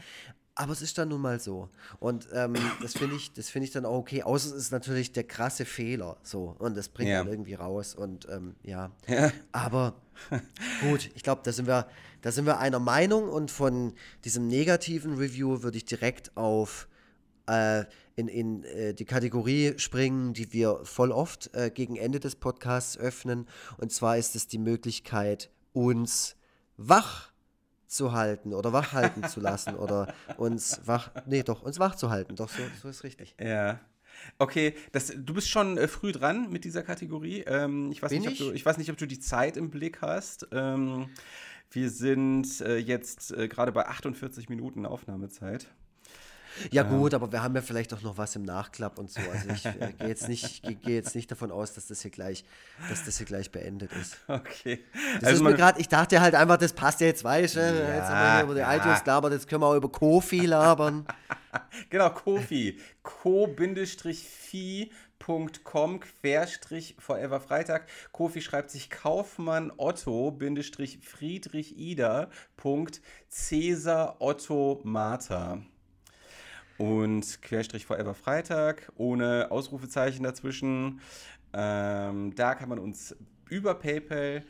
Aber 0.59 0.73
es 0.73 0.81
ist 0.81 0.97
dann 0.97 1.09
nun 1.09 1.21
mal 1.21 1.39
so. 1.39 1.69
Und 1.99 2.29
ähm, 2.33 2.55
das 2.81 2.97
finde 2.97 3.15
ich, 3.15 3.31
das 3.31 3.55
ich 3.55 3.69
dann 3.69 3.85
auch 3.85 3.99
okay. 3.99 4.23
Außer 4.23 4.49
es 4.49 4.63
ist 4.63 4.71
natürlich 4.71 5.11
der 5.11 5.23
krasse 5.23 5.65
Fehler. 5.65 6.17
So. 6.23 6.55
Und 6.57 6.75
das 6.75 6.89
bringt 6.89 7.11
ja. 7.11 7.19
dann 7.19 7.31
irgendwie 7.31 7.53
raus. 7.53 7.93
Und 7.93 8.27
ähm, 8.27 8.55
ja. 8.63 8.91
ja. 9.07 9.31
Aber 9.51 9.93
gut, 10.81 11.11
ich 11.13 11.21
glaube, 11.21 11.41
da 11.43 11.51
sind 11.51 11.67
wir, 11.67 11.87
da 12.23 12.31
sind 12.31 12.47
wir 12.47 12.57
einer 12.57 12.79
Meinung 12.79 13.29
und 13.29 13.51
von 13.51 13.93
diesem 14.25 14.47
negativen 14.47 15.17
Review 15.17 15.61
würde 15.61 15.77
ich 15.77 15.85
direkt 15.85 16.35
auf 16.35 16.87
äh, 17.45 17.85
in, 18.15 18.27
in 18.27 18.63
äh, 18.63 18.95
die 18.95 19.05
Kategorie 19.05 19.75
springen, 19.77 20.33
die 20.33 20.53
wir 20.53 20.79
voll 20.85 21.11
oft 21.11 21.53
äh, 21.53 21.69
gegen 21.69 21.97
Ende 21.97 22.19
des 22.19 22.35
Podcasts 22.35 22.97
öffnen. 22.97 23.47
Und 23.77 23.91
zwar 23.91 24.17
ist 24.17 24.35
es 24.35 24.47
die 24.47 24.57
Möglichkeit, 24.57 25.51
uns 25.73 26.35
wach 26.77 27.31
zu 27.87 28.11
halten 28.11 28.53
oder 28.53 28.73
wach 28.73 28.93
halten 28.93 29.23
zu 29.23 29.39
lassen 29.39 29.75
oder 29.75 30.13
uns 30.37 30.81
wach, 30.85 31.11
nee, 31.25 31.43
doch, 31.43 31.63
uns 31.63 31.79
wach 31.79 31.95
zu 31.95 32.09
halten. 32.09 32.35
Doch, 32.35 32.49
so, 32.49 32.61
so 32.81 32.89
ist 32.89 33.03
richtig. 33.03 33.35
Ja. 33.39 33.79
Okay, 34.39 34.73
das, 34.91 35.13
du 35.15 35.33
bist 35.33 35.49
schon 35.49 35.77
äh, 35.77 35.87
früh 35.87 36.11
dran 36.11 36.49
mit 36.49 36.65
dieser 36.65 36.83
Kategorie. 36.83 37.41
Ähm, 37.41 37.91
ich, 37.91 38.01
weiß 38.01 38.11
nicht, 38.11 38.25
ich? 38.25 38.41
Ob 38.41 38.47
du, 38.47 38.53
ich 38.53 38.65
weiß 38.65 38.77
nicht, 38.77 38.91
ob 38.91 38.97
du 38.97 39.05
die 39.05 39.19
Zeit 39.19 39.57
im 39.57 39.69
Blick 39.69 40.01
hast. 40.01 40.47
Ähm, 40.51 41.09
wir 41.71 41.89
sind 41.89 42.61
äh, 42.61 42.77
jetzt 42.77 43.31
äh, 43.31 43.47
gerade 43.47 43.71
bei 43.71 43.85
48 43.85 44.49
Minuten 44.49 44.85
Aufnahmezeit. 44.85 45.67
Ja 46.71 46.83
ähm. 46.83 46.89
gut, 46.89 47.13
aber 47.13 47.31
wir 47.31 47.41
haben 47.43 47.55
ja 47.55 47.61
vielleicht 47.61 47.93
auch 47.93 48.01
noch 48.01 48.17
was 48.17 48.35
im 48.35 48.43
Nachklapp 48.43 48.99
und 48.99 49.11
so. 49.11 49.21
Also 49.31 49.49
ich 49.49 49.65
äh, 49.65 49.93
gehe 49.97 50.07
jetzt, 50.07 50.27
nicht, 50.27 50.63
geh 50.83 50.95
jetzt 50.95 51.15
nicht 51.15 51.29
davon 51.31 51.51
aus, 51.51 51.73
dass 51.73 51.87
das 51.87 52.01
hier 52.01 52.11
gleich, 52.11 52.43
dass 52.89 53.05
das 53.05 53.17
hier 53.17 53.25
gleich 53.25 53.51
beendet 53.51 53.91
ist. 53.93 54.17
Okay. 54.27 54.83
Das 55.15 55.29
also 55.29 55.43
ist 55.43 55.49
mir 55.49 55.55
gerade, 55.55 55.79
ich 55.79 55.87
dachte 55.87 56.19
halt 56.21 56.35
einfach, 56.35 56.57
das 56.57 56.73
passt 56.73 57.01
ja 57.01 57.07
jetzt, 57.07 57.23
weißt 57.23 57.55
du? 57.55 57.59
Ja, 57.59 57.95
jetzt 57.95 58.09
haben 58.09 58.19
wir 58.19 58.33
hier 58.35 58.43
über 58.43 58.53
die 58.55 58.59
ja. 58.59 58.75
iTunes 58.75 59.05
labert, 59.05 59.33
jetzt 59.33 59.47
können 59.47 59.61
wir 59.61 59.67
auch 59.67 59.75
über 59.75 59.89
Kofi 59.89 60.45
labern. 60.45 61.05
genau, 61.89 62.09
Kofi. 62.09 62.79
ko-fi.com 63.03 63.59
querstrich 65.99 66.95
Forever 66.99 67.39
Freitag. 67.39 67.87
Kofi 68.11 68.41
schreibt 68.41 68.71
sich 68.71 68.89
Kaufmann 68.89 69.71
Otto 69.77 70.37
Friedrich 71.01 71.77
Ida 71.77 72.29
Punkt 72.55 73.01
Cäsar 73.29 74.17
Otto 74.19 74.81
Martha 74.83 75.61
und 76.77 77.41
Querstrich 77.41 77.85
Forever 77.85 78.13
Freitag 78.13 78.91
ohne 78.95 79.47
Ausrufezeichen 79.51 80.23
dazwischen. 80.23 81.01
Ähm, 81.53 82.35
da 82.35 82.55
kann 82.55 82.69
man 82.69 82.79
uns 82.79 83.15
über 83.49 83.75
PayPal 83.75 84.43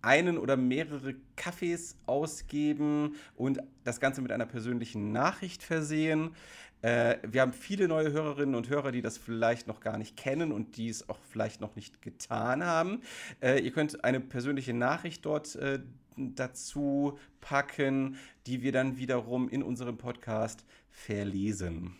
einen 0.00 0.38
oder 0.38 0.56
mehrere 0.56 1.14
Kaffees 1.36 1.96
ausgeben 2.06 3.14
und 3.36 3.62
das 3.84 4.00
Ganze 4.00 4.20
mit 4.20 4.32
einer 4.32 4.46
persönlichen 4.46 5.12
Nachricht 5.12 5.62
versehen. 5.62 6.34
Äh, 6.82 7.18
wir 7.22 7.42
haben 7.42 7.52
viele 7.52 7.86
neue 7.86 8.10
Hörerinnen 8.12 8.56
und 8.56 8.68
Hörer, 8.68 8.90
die 8.90 9.02
das 9.02 9.16
vielleicht 9.16 9.68
noch 9.68 9.80
gar 9.80 9.98
nicht 9.98 10.16
kennen 10.16 10.50
und 10.50 10.76
die 10.76 10.88
es 10.88 11.08
auch 11.08 11.18
vielleicht 11.30 11.60
noch 11.60 11.76
nicht 11.76 12.02
getan 12.02 12.64
haben. 12.64 13.02
Äh, 13.40 13.60
ihr 13.60 13.70
könnt 13.70 14.04
eine 14.04 14.18
persönliche 14.18 14.74
Nachricht 14.74 15.24
dort 15.24 15.54
äh, 15.54 15.78
dazu 16.16 17.18
packen, 17.40 18.16
die 18.46 18.62
wir 18.62 18.72
dann 18.72 18.98
wiederum 18.98 19.48
in 19.48 19.62
unserem 19.62 19.96
Podcast 19.96 20.64
verlesen. 20.92 21.96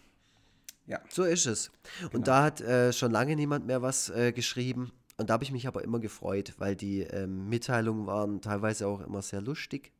Ja. 0.86 1.00
So 1.08 1.24
ist 1.24 1.46
es. 1.46 1.70
Genau. 2.00 2.14
Und 2.14 2.28
da 2.28 2.44
hat 2.44 2.60
äh, 2.60 2.92
schon 2.92 3.10
lange 3.10 3.34
niemand 3.34 3.66
mehr 3.66 3.82
was 3.82 4.10
äh, 4.10 4.32
geschrieben. 4.32 4.92
Und 5.16 5.30
da 5.30 5.34
habe 5.34 5.44
ich 5.44 5.52
mich 5.52 5.66
aber 5.66 5.82
immer 5.82 6.00
gefreut, 6.00 6.54
weil 6.58 6.76
die 6.76 7.00
ähm, 7.00 7.48
Mitteilungen 7.48 8.06
waren 8.06 8.40
teilweise 8.40 8.86
auch 8.86 9.00
immer 9.00 9.22
sehr 9.22 9.40
lustig. 9.40 9.92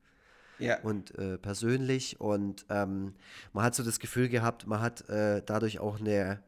ja. 0.59 0.81
und 0.81 1.17
äh, 1.19 1.39
persönlich. 1.39 2.21
Und 2.21 2.67
ähm, 2.69 3.15
man 3.53 3.65
hat 3.65 3.75
so 3.75 3.83
das 3.83 3.99
Gefühl 3.99 4.29
gehabt, 4.29 4.67
man 4.67 4.81
hat 4.81 5.09
äh, 5.09 5.43
dadurch 5.45 5.79
auch 5.81 6.01
eine, 6.01 6.43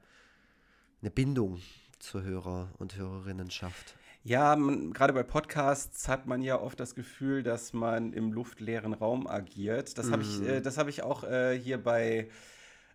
eine 1.00 1.10
Bindung 1.10 1.60
zur 1.98 2.22
Hörer- 2.22 2.70
und 2.78 2.96
Hörerinnenschaft. 2.96 3.96
Ja, 4.26 4.54
gerade 4.54 5.12
bei 5.12 5.22
Podcasts 5.22 6.08
hat 6.08 6.26
man 6.26 6.40
ja 6.40 6.58
oft 6.58 6.80
das 6.80 6.94
Gefühl, 6.94 7.42
dass 7.42 7.74
man 7.74 8.14
im 8.14 8.32
luftleeren 8.32 8.94
Raum 8.94 9.26
agiert. 9.26 9.98
Das 9.98 10.10
habe 10.10 10.22
ich, 10.22 10.40
äh, 10.40 10.60
mhm. 10.60 10.64
hab 10.64 10.88
ich 10.88 11.02
auch 11.02 11.24
äh, 11.24 11.58
hier 11.58 11.76
bei 11.76 12.30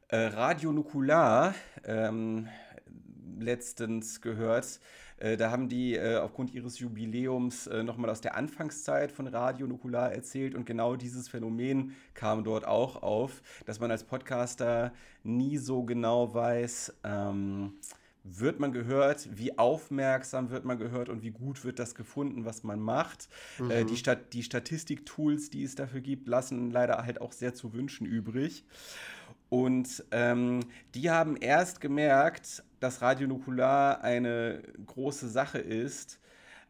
äh, 0.08 0.18
Radio 0.18 0.72
Nukular 0.72 1.54
ähm, 1.86 2.48
letztens 3.40 4.22
gehört. 4.22 4.80
Äh, 5.18 5.38
da 5.38 5.52
haben 5.52 5.70
die 5.70 5.94
äh, 5.94 6.18
aufgrund 6.18 6.52
ihres 6.52 6.80
Jubiläums 6.80 7.68
äh, 7.68 7.84
nochmal 7.84 8.10
aus 8.10 8.22
der 8.22 8.36
Anfangszeit 8.36 9.12
von 9.12 9.28
Radio 9.28 9.68
Nukular 9.68 10.12
erzählt 10.12 10.56
und 10.56 10.66
genau 10.66 10.96
dieses 10.96 11.30
Phänomen 11.30 11.96
kam 12.16 12.44
dort 12.44 12.66
auch 12.66 13.04
auf, 13.04 13.44
dass 13.68 13.80
man 13.80 13.92
als 13.92 14.04
Podcaster 14.04 14.94
nie 15.22 15.58
so 15.58 15.84
genau 15.84 16.34
weiß, 16.34 16.96
ähm, 17.04 17.74
wird 18.24 18.60
man 18.60 18.72
gehört, 18.72 19.30
wie 19.38 19.58
aufmerksam 19.58 20.50
wird 20.50 20.66
man 20.66 20.78
gehört 20.78 21.10
und 21.10 21.24
wie 21.24 21.32
gut 21.32 21.64
wird 21.64 21.80
das 21.80 21.96
gefunden, 21.96 22.46
was 22.46 22.64
man 22.64 22.80
macht. 22.80 23.30
Mhm. 23.60 23.72
Äh, 23.72 23.86
die, 23.86 23.98
Stat 23.98 24.34
die 24.34 24.44
Statistik-Tools, 24.44 25.50
die 25.50 25.64
es 25.64 25.76
dafür 25.76 26.02
gibt, 26.02 26.28
lassen 26.28 26.72
leider 26.72 27.06
halt 27.06 27.22
auch 27.22 27.32
sehr 27.32 27.54
zu 27.54 27.74
wünschen 27.74 28.06
übrig. 28.06 28.66
Und 29.50 30.04
ähm, 30.12 30.60
die 30.94 31.10
haben 31.10 31.36
erst 31.38 31.82
gemerkt, 31.82 32.64
dass 32.80 33.02
Radionukular 33.02 34.02
eine 34.02 34.62
große 34.86 35.28
Sache 35.28 35.58
ist, 35.58 36.20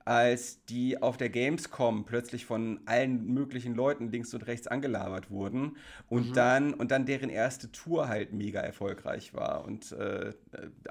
als 0.09 0.65
die 0.65 0.99
auf 0.99 1.17
der 1.17 1.29
Gamescom 1.29 2.03
plötzlich 2.03 2.43
von 2.47 2.79
allen 2.87 3.27
möglichen 3.31 3.75
Leuten 3.75 4.09
links 4.09 4.33
und 4.33 4.47
rechts 4.47 4.65
angelabert 4.65 5.29
wurden 5.29 5.77
und 6.07 6.29
mhm. 6.29 6.33
dann 6.33 6.73
und 6.73 6.89
dann 6.89 7.05
deren 7.05 7.29
erste 7.29 7.71
Tour 7.71 8.07
halt 8.07 8.33
mega 8.33 8.59
erfolgreich 8.59 9.35
war 9.35 9.65
und 9.65 9.91
äh, 9.91 10.33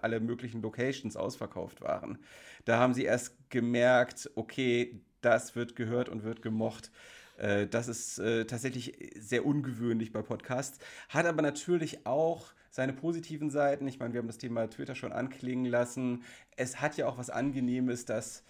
alle 0.00 0.20
möglichen 0.20 0.62
Locations 0.62 1.16
ausverkauft 1.16 1.80
waren. 1.80 2.18
Da 2.64 2.78
haben 2.78 2.94
sie 2.94 3.02
erst 3.02 3.34
gemerkt, 3.50 4.30
okay, 4.36 5.00
das 5.20 5.56
wird 5.56 5.74
gehört 5.74 6.08
und 6.08 6.22
wird 6.22 6.40
gemocht. 6.40 6.92
Äh, 7.38 7.66
das 7.66 7.88
ist 7.88 8.20
äh, 8.20 8.44
tatsächlich 8.44 9.12
sehr 9.18 9.44
ungewöhnlich 9.44 10.12
bei 10.12 10.22
Podcasts, 10.22 10.78
hat 11.08 11.26
aber 11.26 11.42
natürlich 11.42 12.06
auch 12.06 12.52
seine 12.70 12.92
positiven 12.92 13.50
Seiten. 13.50 13.88
Ich 13.88 13.98
meine, 13.98 14.14
wir 14.14 14.20
haben 14.20 14.28
das 14.28 14.38
Thema 14.38 14.70
Twitter 14.70 14.94
schon 14.94 15.10
anklingen 15.10 15.64
lassen. 15.64 16.22
Es 16.54 16.80
hat 16.80 16.96
ja 16.96 17.08
auch 17.08 17.18
was 17.18 17.30
Angenehmes, 17.30 18.04
dass 18.04 18.44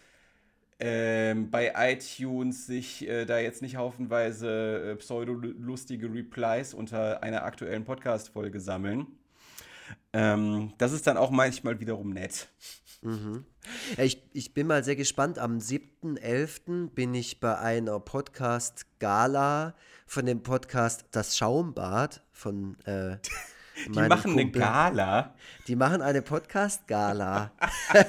ähm, 0.81 1.51
bei 1.51 1.73
iTunes 1.77 2.67
sich 2.67 3.07
äh, 3.09 3.25
da 3.25 3.39
jetzt 3.39 3.63
nicht 3.63 3.77
haufenweise 3.77 4.93
äh, 4.93 4.97
pseudo-lustige 4.97 6.13
Replies 6.13 6.75
unter 6.75 7.23
einer 7.23 7.45
aktuellen 7.45 7.85
Podcast-Folge 7.85 8.61
sammeln. 8.61 9.07
Ähm, 10.13 10.73
das 10.79 10.93
ist 10.93 11.07
dann 11.07 11.17
auch 11.17 11.31
manchmal 11.31 11.81
wiederum 11.81 12.11
nett. 12.11 12.49
Mhm. 13.03 13.45
Ja, 13.97 14.05
ich, 14.05 14.23
ich 14.33 14.55
bin 14.55 14.67
mal 14.67 14.85
sehr 14.85 14.97
gespannt. 14.97 15.39
Am 15.39 15.59
7.11. 15.59 16.91
bin 16.91 17.15
ich 17.15 17.41
bei 17.41 17.59
einer 17.59 18.01
Podcast-Gala 18.01 19.75
von 20.07 20.27
dem 20.27 20.43
Podcast 20.43 21.07
Das 21.11 21.37
Schaumbad 21.37 22.23
von 22.33 22.77
äh, 22.87 23.19
Die 23.87 24.01
machen 24.01 24.35
Kumpel. 24.35 24.63
eine 24.63 24.73
Gala. 24.73 25.35
Die 25.67 25.77
machen 25.77 26.03
eine 26.03 26.23
Podcast-Gala. 26.23 27.53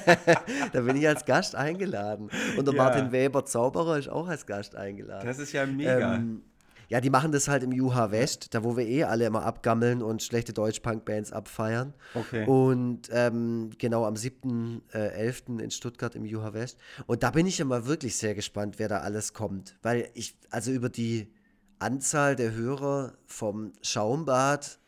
da 0.72 0.80
bin 0.80 0.96
ich 0.96 1.06
als 1.06 1.24
Gast 1.24 1.54
eingeladen. 1.54 2.30
Und 2.56 2.66
der 2.66 2.74
ja. 2.74 2.82
Martin 2.82 3.12
Weber 3.12 3.44
Zauberer 3.44 3.98
ist 3.98 4.08
auch 4.08 4.28
als 4.28 4.46
Gast 4.46 4.74
eingeladen. 4.76 5.26
Das 5.26 5.38
ist 5.38 5.52
ja 5.52 5.66
mega. 5.66 6.14
Ähm, 6.14 6.42
ja, 6.90 7.00
die 7.00 7.08
machen 7.08 7.30
das 7.30 7.46
halt 7.46 7.62
im 7.62 7.70
Juha 7.70 8.10
West, 8.10 8.52
da 8.52 8.64
wo 8.64 8.76
wir 8.76 8.84
eh 8.84 9.04
alle 9.04 9.24
immer 9.24 9.44
abgammeln 9.44 10.02
und 10.02 10.24
schlechte 10.24 10.52
Deutsch-Punk-Bands 10.52 11.32
abfeiern. 11.32 11.94
Okay. 12.14 12.44
Und 12.46 13.02
ähm, 13.12 13.70
genau 13.78 14.04
am 14.06 14.14
7.11. 14.14 14.90
Äh, 14.92 15.62
in 15.62 15.70
Stuttgart 15.70 16.16
im 16.16 16.24
Juha 16.24 16.52
West. 16.52 16.78
Und 17.06 17.22
da 17.22 17.30
bin 17.30 17.46
ich 17.46 17.60
immer 17.60 17.86
wirklich 17.86 18.16
sehr 18.16 18.34
gespannt, 18.34 18.80
wer 18.80 18.88
da 18.88 18.98
alles 18.98 19.34
kommt. 19.34 19.78
Weil 19.82 20.10
ich, 20.14 20.36
also 20.50 20.72
über 20.72 20.88
die 20.88 21.32
Anzahl 21.78 22.34
der 22.34 22.54
Hörer 22.54 23.12
vom 23.24 23.72
Schaumbad 23.82 24.79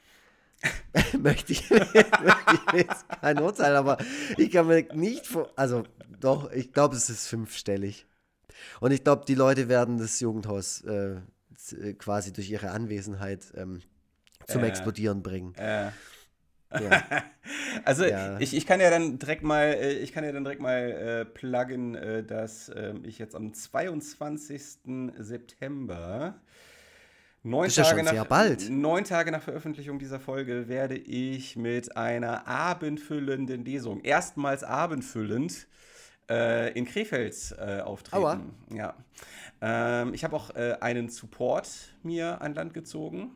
möchte, 1.18 1.52
ich, 1.52 1.70
möchte 1.70 2.04
ich 2.54 2.72
jetzt 2.72 3.08
kein 3.20 3.38
Urteil, 3.38 3.76
aber 3.76 3.98
ich 4.36 4.50
kann 4.50 4.66
mir 4.66 4.86
nicht 4.94 5.26
vor. 5.26 5.50
Also, 5.56 5.84
doch, 6.20 6.50
ich 6.52 6.72
glaube, 6.72 6.96
es 6.96 7.10
ist 7.10 7.26
fünfstellig. 7.26 8.06
Und 8.80 8.92
ich 8.92 9.02
glaube, 9.02 9.24
die 9.26 9.34
Leute 9.34 9.68
werden 9.68 9.98
das 9.98 10.20
Jugendhaus 10.20 10.82
äh, 10.82 11.20
quasi 11.98 12.32
durch 12.32 12.50
ihre 12.50 12.70
Anwesenheit 12.70 13.52
ähm, 13.56 13.82
zum 14.46 14.62
äh, 14.62 14.68
Explodieren 14.68 15.22
bringen. 15.22 15.54
Äh. 15.56 15.90
Ja. 16.80 17.02
also 17.84 18.04
ja. 18.04 18.38
Ich, 18.40 18.54
ich 18.54 18.66
kann 18.66 18.80
ja 18.80 18.90
dann 18.90 19.18
direkt 19.18 19.42
mal, 19.42 19.74
äh, 19.74 19.92
ich 19.92 20.12
kann 20.12 20.24
ja 20.24 20.32
dann 20.32 20.44
direkt 20.44 20.60
mal 20.60 20.90
äh, 20.90 21.24
pluggen, 21.24 21.94
äh, 21.94 22.24
dass 22.24 22.68
äh, 22.68 22.94
ich 23.02 23.18
jetzt 23.18 23.34
am 23.34 23.52
22. 23.52 24.62
September 25.18 26.40
Neun 27.44 27.70
Tage, 27.70 28.04
nach, 28.04 28.68
neun 28.70 29.02
Tage 29.02 29.32
nach 29.32 29.42
Veröffentlichung 29.42 29.98
dieser 29.98 30.20
Folge 30.20 30.68
werde 30.68 30.96
ich 30.96 31.56
mit 31.56 31.96
einer 31.96 32.46
abendfüllenden 32.46 33.64
Lesung, 33.64 34.00
erstmals 34.02 34.62
abendfüllend, 34.62 35.66
äh, 36.30 36.72
in 36.78 36.84
Krefeld 36.84 37.34
äh, 37.58 37.80
auftreten. 37.80 38.22
Aua. 38.22 38.40
Ja. 38.72 38.94
Ähm, 39.60 40.14
ich 40.14 40.22
habe 40.22 40.36
auch 40.36 40.54
äh, 40.54 40.76
einen 40.80 41.08
Support 41.08 41.68
mir 42.04 42.40
an 42.40 42.54
Land 42.54 42.74
gezogen. 42.74 43.32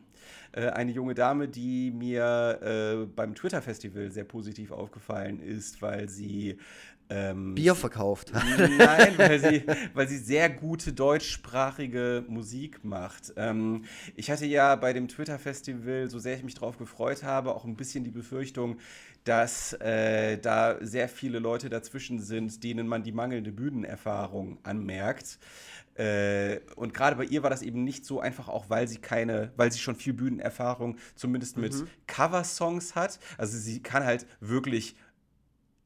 Äh, 0.53 0.69
eine 0.69 0.91
junge 0.91 1.13
Dame, 1.13 1.49
die 1.49 1.91
mir 1.91 2.59
äh, 2.61 3.05
beim 3.05 3.35
Twitter-Festival 3.35 4.09
sehr 4.11 4.23
positiv 4.23 4.71
aufgefallen 4.71 5.41
ist, 5.41 5.81
weil 5.81 6.07
sie 6.07 6.57
ähm, 7.09 7.55
Bier 7.55 7.75
verkauft. 7.75 8.31
Nein, 8.33 9.13
weil 9.17 9.39
sie, 9.39 9.63
weil 9.93 10.07
sie 10.07 10.17
sehr 10.17 10.49
gute 10.49 10.93
deutschsprachige 10.93 12.25
Musik 12.27 12.83
macht. 12.83 13.33
Ähm, 13.37 13.85
ich 14.15 14.29
hatte 14.29 14.45
ja 14.45 14.75
bei 14.75 14.93
dem 14.93 15.07
Twitter-Festival, 15.07 16.09
so 16.09 16.19
sehr 16.19 16.35
ich 16.35 16.43
mich 16.43 16.55
darauf 16.55 16.77
gefreut 16.77 17.23
habe, 17.23 17.55
auch 17.55 17.65
ein 17.65 17.75
bisschen 17.75 18.03
die 18.03 18.11
Befürchtung, 18.11 18.77
dass 19.23 19.73
äh, 19.73 20.37
da 20.37 20.77
sehr 20.81 21.09
viele 21.09 21.39
Leute 21.39 21.69
dazwischen 21.69 22.19
sind, 22.19 22.63
denen 22.63 22.87
man 22.87 23.03
die 23.03 23.11
mangelnde 23.11 23.51
Bühnenerfahrung 23.51 24.57
anmerkt. 24.63 25.39
Äh, 25.95 26.59
und 26.75 26.93
gerade 26.93 27.15
bei 27.15 27.23
ihr 27.25 27.41
war 27.41 27.49
das 27.49 27.63
eben 27.63 27.83
nicht 27.83 28.05
so 28.05 28.19
einfach, 28.19 28.49
auch 28.49 28.69
weil 28.69 28.87
sie 28.87 28.99
keine, 28.99 29.51
weil 29.57 29.71
sie 29.71 29.79
schon 29.79 29.95
viel 29.95 30.13
Bühnenerfahrung 30.13 30.97
zumindest 31.15 31.57
mit 31.57 31.73
mhm. 31.73 31.87
Coversongs 32.05 32.95
hat. 32.95 33.19
Also 33.37 33.57
sie 33.57 33.81
kann 33.81 34.05
halt 34.05 34.27
wirklich 34.39 34.95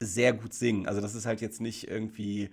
sehr 0.06 0.32
gut 0.32 0.54
singen. 0.54 0.86
Also 0.86 1.00
das 1.00 1.14
ist 1.14 1.26
halt 1.26 1.40
jetzt 1.40 1.60
nicht 1.60 1.88
irgendwie, 1.88 2.50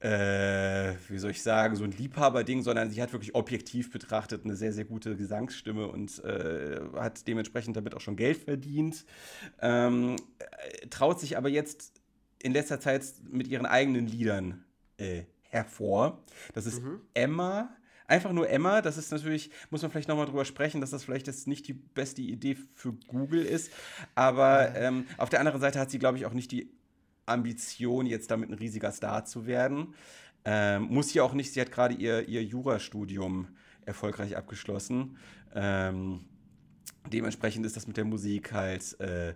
äh, 0.00 0.94
wie 1.08 1.18
soll 1.18 1.30
ich 1.30 1.42
sagen, 1.42 1.76
so 1.76 1.84
ein 1.84 1.92
Liebhaberding, 1.92 2.62
sondern 2.62 2.90
sie 2.90 3.02
hat 3.02 3.12
wirklich 3.12 3.34
objektiv 3.34 3.90
betrachtet 3.90 4.44
eine 4.44 4.56
sehr, 4.56 4.72
sehr 4.72 4.84
gute 4.84 5.16
Gesangsstimme 5.16 5.86
und 5.86 6.22
äh, 6.24 6.80
hat 6.96 7.26
dementsprechend 7.26 7.76
damit 7.76 7.94
auch 7.94 8.00
schon 8.00 8.16
Geld 8.16 8.38
verdient. 8.38 9.04
Ähm, 9.60 10.16
äh, 10.38 10.86
traut 10.88 11.20
sich 11.20 11.36
aber 11.36 11.48
jetzt 11.48 12.00
in 12.42 12.52
letzter 12.52 12.80
Zeit 12.80 13.04
mit 13.30 13.46
ihren 13.48 13.66
eigenen 13.66 14.06
Liedern 14.06 14.64
äh, 14.96 15.22
hervor. 15.42 16.22
Das 16.54 16.66
ist 16.66 16.82
mhm. 16.82 17.00
Emma 17.14 17.70
einfach 18.06 18.32
nur 18.32 18.48
Emma, 18.48 18.82
das 18.82 18.98
ist 18.98 19.10
natürlich, 19.12 19.50
muss 19.70 19.82
man 19.82 19.90
vielleicht 19.90 20.08
nochmal 20.08 20.26
drüber 20.26 20.44
sprechen, 20.44 20.80
dass 20.80 20.90
das 20.90 21.04
vielleicht 21.04 21.26
jetzt 21.26 21.46
nicht 21.46 21.66
die 21.68 21.72
beste 21.72 22.22
Idee 22.22 22.56
für 22.74 22.92
Google 22.92 23.44
ist. 23.44 23.72
Aber 24.14 24.74
ähm, 24.74 25.06
auf 25.18 25.30
der 25.30 25.40
anderen 25.40 25.60
Seite 25.60 25.78
hat 25.78 25.90
sie, 25.90 25.98
glaube 25.98 26.18
ich, 26.18 26.26
auch 26.26 26.32
nicht 26.32 26.50
die 26.52 26.70
Ambition, 27.26 28.06
jetzt 28.06 28.30
damit 28.30 28.50
ein 28.50 28.54
riesiger 28.54 28.92
Star 28.92 29.24
zu 29.24 29.46
werden. 29.46 29.94
Ähm, 30.44 30.82
muss 30.84 31.10
sie 31.10 31.20
auch 31.20 31.34
nicht, 31.34 31.52
sie 31.52 31.60
hat 31.60 31.70
gerade 31.70 31.94
ihr, 31.94 32.28
ihr 32.28 32.42
Jurastudium 32.42 33.48
erfolgreich 33.86 34.36
abgeschlossen. 34.36 35.16
Ähm, 35.54 36.24
dementsprechend 37.12 37.64
ist 37.66 37.76
das 37.76 37.86
mit 37.86 37.96
der 37.96 38.04
Musik 38.04 38.52
halt. 38.52 38.98
Äh, 39.00 39.34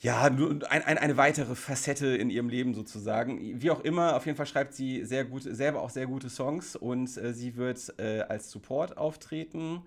ja, 0.00 0.22
ein, 0.22 0.62
ein, 0.64 0.98
eine 0.98 1.16
weitere 1.16 1.54
Facette 1.54 2.08
in 2.08 2.28
ihrem 2.28 2.48
Leben 2.48 2.74
sozusagen. 2.74 3.60
Wie 3.62 3.70
auch 3.70 3.80
immer, 3.80 4.16
auf 4.16 4.26
jeden 4.26 4.36
Fall 4.36 4.46
schreibt 4.46 4.74
sie 4.74 5.04
sehr 5.04 5.24
gut, 5.24 5.42
selber 5.42 5.80
auch 5.80 5.90
sehr 5.90 6.06
gute 6.06 6.28
Songs 6.28 6.76
und 6.76 7.16
äh, 7.16 7.32
sie 7.32 7.56
wird 7.56 7.94
äh, 7.98 8.20
als 8.20 8.50
Support 8.50 8.98
auftreten. 8.98 9.82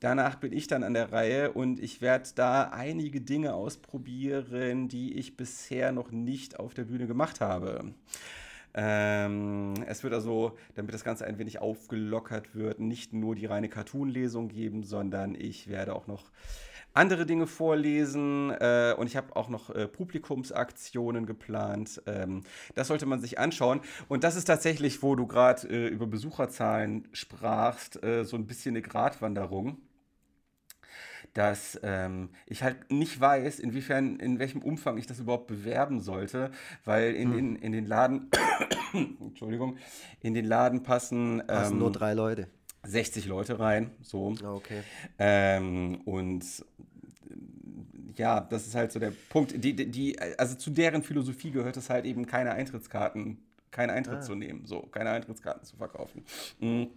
Danach 0.00 0.36
bin 0.36 0.52
ich 0.52 0.68
dann 0.68 0.84
an 0.84 0.94
der 0.94 1.12
Reihe 1.12 1.52
und 1.52 1.80
ich 1.80 2.00
werde 2.00 2.28
da 2.34 2.64
einige 2.64 3.20
Dinge 3.20 3.54
ausprobieren, 3.54 4.88
die 4.88 5.14
ich 5.14 5.36
bisher 5.36 5.90
noch 5.92 6.12
nicht 6.12 6.60
auf 6.60 6.74
der 6.74 6.84
Bühne 6.84 7.06
gemacht 7.06 7.40
habe. 7.40 7.94
Ähm, 8.74 9.74
es 9.86 10.04
wird 10.04 10.14
also, 10.14 10.56
damit 10.76 10.94
das 10.94 11.02
Ganze 11.02 11.26
ein 11.26 11.38
wenig 11.38 11.58
aufgelockert 11.58 12.54
wird, 12.54 12.78
nicht 12.78 13.12
nur 13.12 13.34
die 13.34 13.46
reine 13.46 13.68
Cartoon-Lesung 13.68 14.48
geben, 14.48 14.84
sondern 14.84 15.34
ich 15.34 15.68
werde 15.68 15.94
auch 15.94 16.06
noch 16.06 16.30
andere 16.98 17.24
Dinge 17.26 17.46
vorlesen 17.46 18.50
äh, 18.50 18.94
und 18.98 19.06
ich 19.06 19.16
habe 19.16 19.36
auch 19.36 19.48
noch 19.48 19.70
äh, 19.70 19.86
Publikumsaktionen 19.86 21.26
geplant. 21.26 22.02
Ähm, 22.06 22.42
das 22.74 22.88
sollte 22.88 23.06
man 23.06 23.20
sich 23.20 23.38
anschauen. 23.38 23.80
Und 24.08 24.24
das 24.24 24.36
ist 24.36 24.44
tatsächlich, 24.44 25.02
wo 25.02 25.14
du 25.14 25.26
gerade 25.26 25.68
äh, 25.68 25.88
über 25.88 26.06
Besucherzahlen 26.06 27.08
sprachst, 27.12 28.02
äh, 28.02 28.24
so 28.24 28.36
ein 28.36 28.46
bisschen 28.46 28.74
eine 28.74 28.82
Gratwanderung 28.82 29.78
dass 31.34 31.78
ähm, 31.84 32.30
ich 32.46 32.62
halt 32.62 32.90
nicht 32.90 33.20
weiß, 33.20 33.60
inwiefern, 33.60 34.18
in 34.18 34.38
welchem 34.38 34.60
Umfang 34.62 34.98
ich 34.98 35.06
das 35.06 35.20
überhaupt 35.20 35.46
bewerben 35.46 36.00
sollte, 36.00 36.50
weil 36.84 37.14
in, 37.14 37.28
hm. 37.28 37.36
den, 37.36 37.56
in 37.56 37.72
den 37.72 37.86
Laden, 37.86 38.30
Entschuldigung, 39.20 39.76
in 40.20 40.34
den 40.34 40.46
Laden 40.46 40.82
passen, 40.82 41.42
passen 41.46 41.74
ähm, 41.74 41.78
nur 41.78 41.92
drei 41.92 42.14
Leute. 42.14 42.48
60 42.84 43.26
Leute 43.26 43.58
rein, 43.58 43.90
so. 44.02 44.34
Ah, 44.42 44.52
okay. 44.52 44.82
Ähm, 45.18 46.00
und 46.04 46.44
ja, 48.18 48.40
das 48.40 48.66
ist 48.66 48.74
halt 48.74 48.92
so 48.92 48.98
der 48.98 49.12
Punkt. 49.28 49.62
Die, 49.64 49.74
die, 49.74 50.18
also 50.38 50.54
zu 50.56 50.70
deren 50.70 51.02
Philosophie 51.02 51.50
gehört 51.50 51.76
es 51.76 51.88
halt 51.88 52.04
eben 52.04 52.26
keine 52.26 52.52
Eintrittskarten, 52.52 53.38
keinen 53.70 53.90
Eintritt 53.90 54.18
ah. 54.18 54.22
zu 54.22 54.34
nehmen, 54.34 54.64
so, 54.66 54.82
keine 54.82 55.10
Eintrittskarten 55.10 55.64
zu 55.64 55.76
verkaufen. 55.76 56.24
Mhm. 56.60 56.88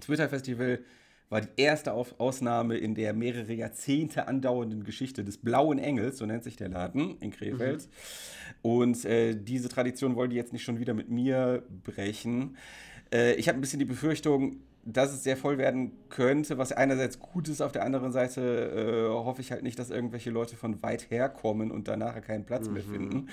Twitter-Festival 0.00 0.80
war 1.28 1.40
die 1.40 1.48
erste 1.56 1.92
Ausnahme 1.92 2.76
in 2.76 2.94
der 2.94 3.12
mehrere 3.12 3.52
Jahrzehnte 3.52 4.28
andauernden 4.28 4.84
Geschichte 4.84 5.24
des 5.24 5.38
Blauen 5.38 5.78
Engels, 5.78 6.18
so 6.18 6.26
nennt 6.26 6.44
sich 6.44 6.56
der 6.56 6.68
Laden 6.68 7.18
in 7.18 7.32
Krefeld. 7.32 7.82
Mhm. 7.82 8.70
Und 8.70 9.04
äh, 9.04 9.34
diese 9.34 9.68
Tradition 9.68 10.14
wollen 10.14 10.30
die 10.30 10.36
jetzt 10.36 10.52
nicht 10.52 10.62
schon 10.62 10.78
wieder 10.78 10.94
mit 10.94 11.10
mir 11.10 11.64
brechen. 11.84 12.56
Äh, 13.12 13.34
ich 13.34 13.48
habe 13.48 13.58
ein 13.58 13.60
bisschen 13.60 13.80
die 13.80 13.86
Befürchtung, 13.86 14.60
dass 14.86 15.12
es 15.12 15.24
sehr 15.24 15.36
voll 15.36 15.58
werden 15.58 15.92
könnte, 16.08 16.58
was 16.58 16.70
einerseits 16.70 17.18
gut 17.18 17.48
ist, 17.48 17.60
auf 17.60 17.72
der 17.72 17.84
anderen 17.84 18.12
Seite 18.12 19.08
äh, 19.10 19.12
hoffe 19.12 19.40
ich 19.40 19.50
halt 19.50 19.64
nicht, 19.64 19.78
dass 19.78 19.90
irgendwelche 19.90 20.30
Leute 20.30 20.56
von 20.56 20.80
weit 20.82 21.10
her 21.10 21.28
kommen 21.28 21.72
und 21.72 21.88
danach 21.88 22.20
keinen 22.22 22.46
Platz 22.46 22.68
mhm. 22.68 22.72
mehr 22.72 22.82
finden. 22.84 23.28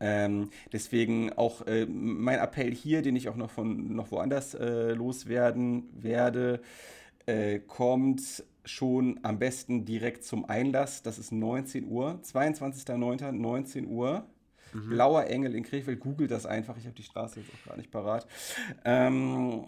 Ähm, 0.00 0.50
deswegen 0.70 1.32
auch 1.32 1.66
äh, 1.66 1.86
mein 1.86 2.38
Appell 2.38 2.74
hier, 2.74 3.00
den 3.00 3.16
ich 3.16 3.30
auch 3.30 3.36
noch 3.36 3.50
von 3.50 3.94
noch 3.94 4.10
woanders 4.10 4.54
äh, 4.54 4.92
loswerden 4.92 5.88
werde, 5.94 6.60
äh, 7.24 7.58
kommt 7.60 8.44
schon 8.66 9.18
am 9.22 9.38
besten 9.38 9.86
direkt 9.86 10.24
zum 10.24 10.44
Einlass. 10.44 11.02
Das 11.02 11.18
ist 11.18 11.32
19 11.32 11.88
Uhr, 11.88 12.20
22.09. 12.22 13.32
19 13.32 13.86
Uhr. 13.86 14.26
Mhm. 14.74 14.90
Blauer 14.90 15.24
Engel 15.24 15.54
in 15.54 15.64
Krefeld, 15.64 16.00
googelt 16.00 16.30
das 16.30 16.44
einfach. 16.44 16.76
Ich 16.76 16.84
habe 16.84 16.94
die 16.94 17.02
Straße 17.02 17.40
jetzt 17.40 17.50
auch 17.50 17.70
gar 17.70 17.78
nicht 17.78 17.90
parat. 17.90 18.26
Ähm, 18.84 19.64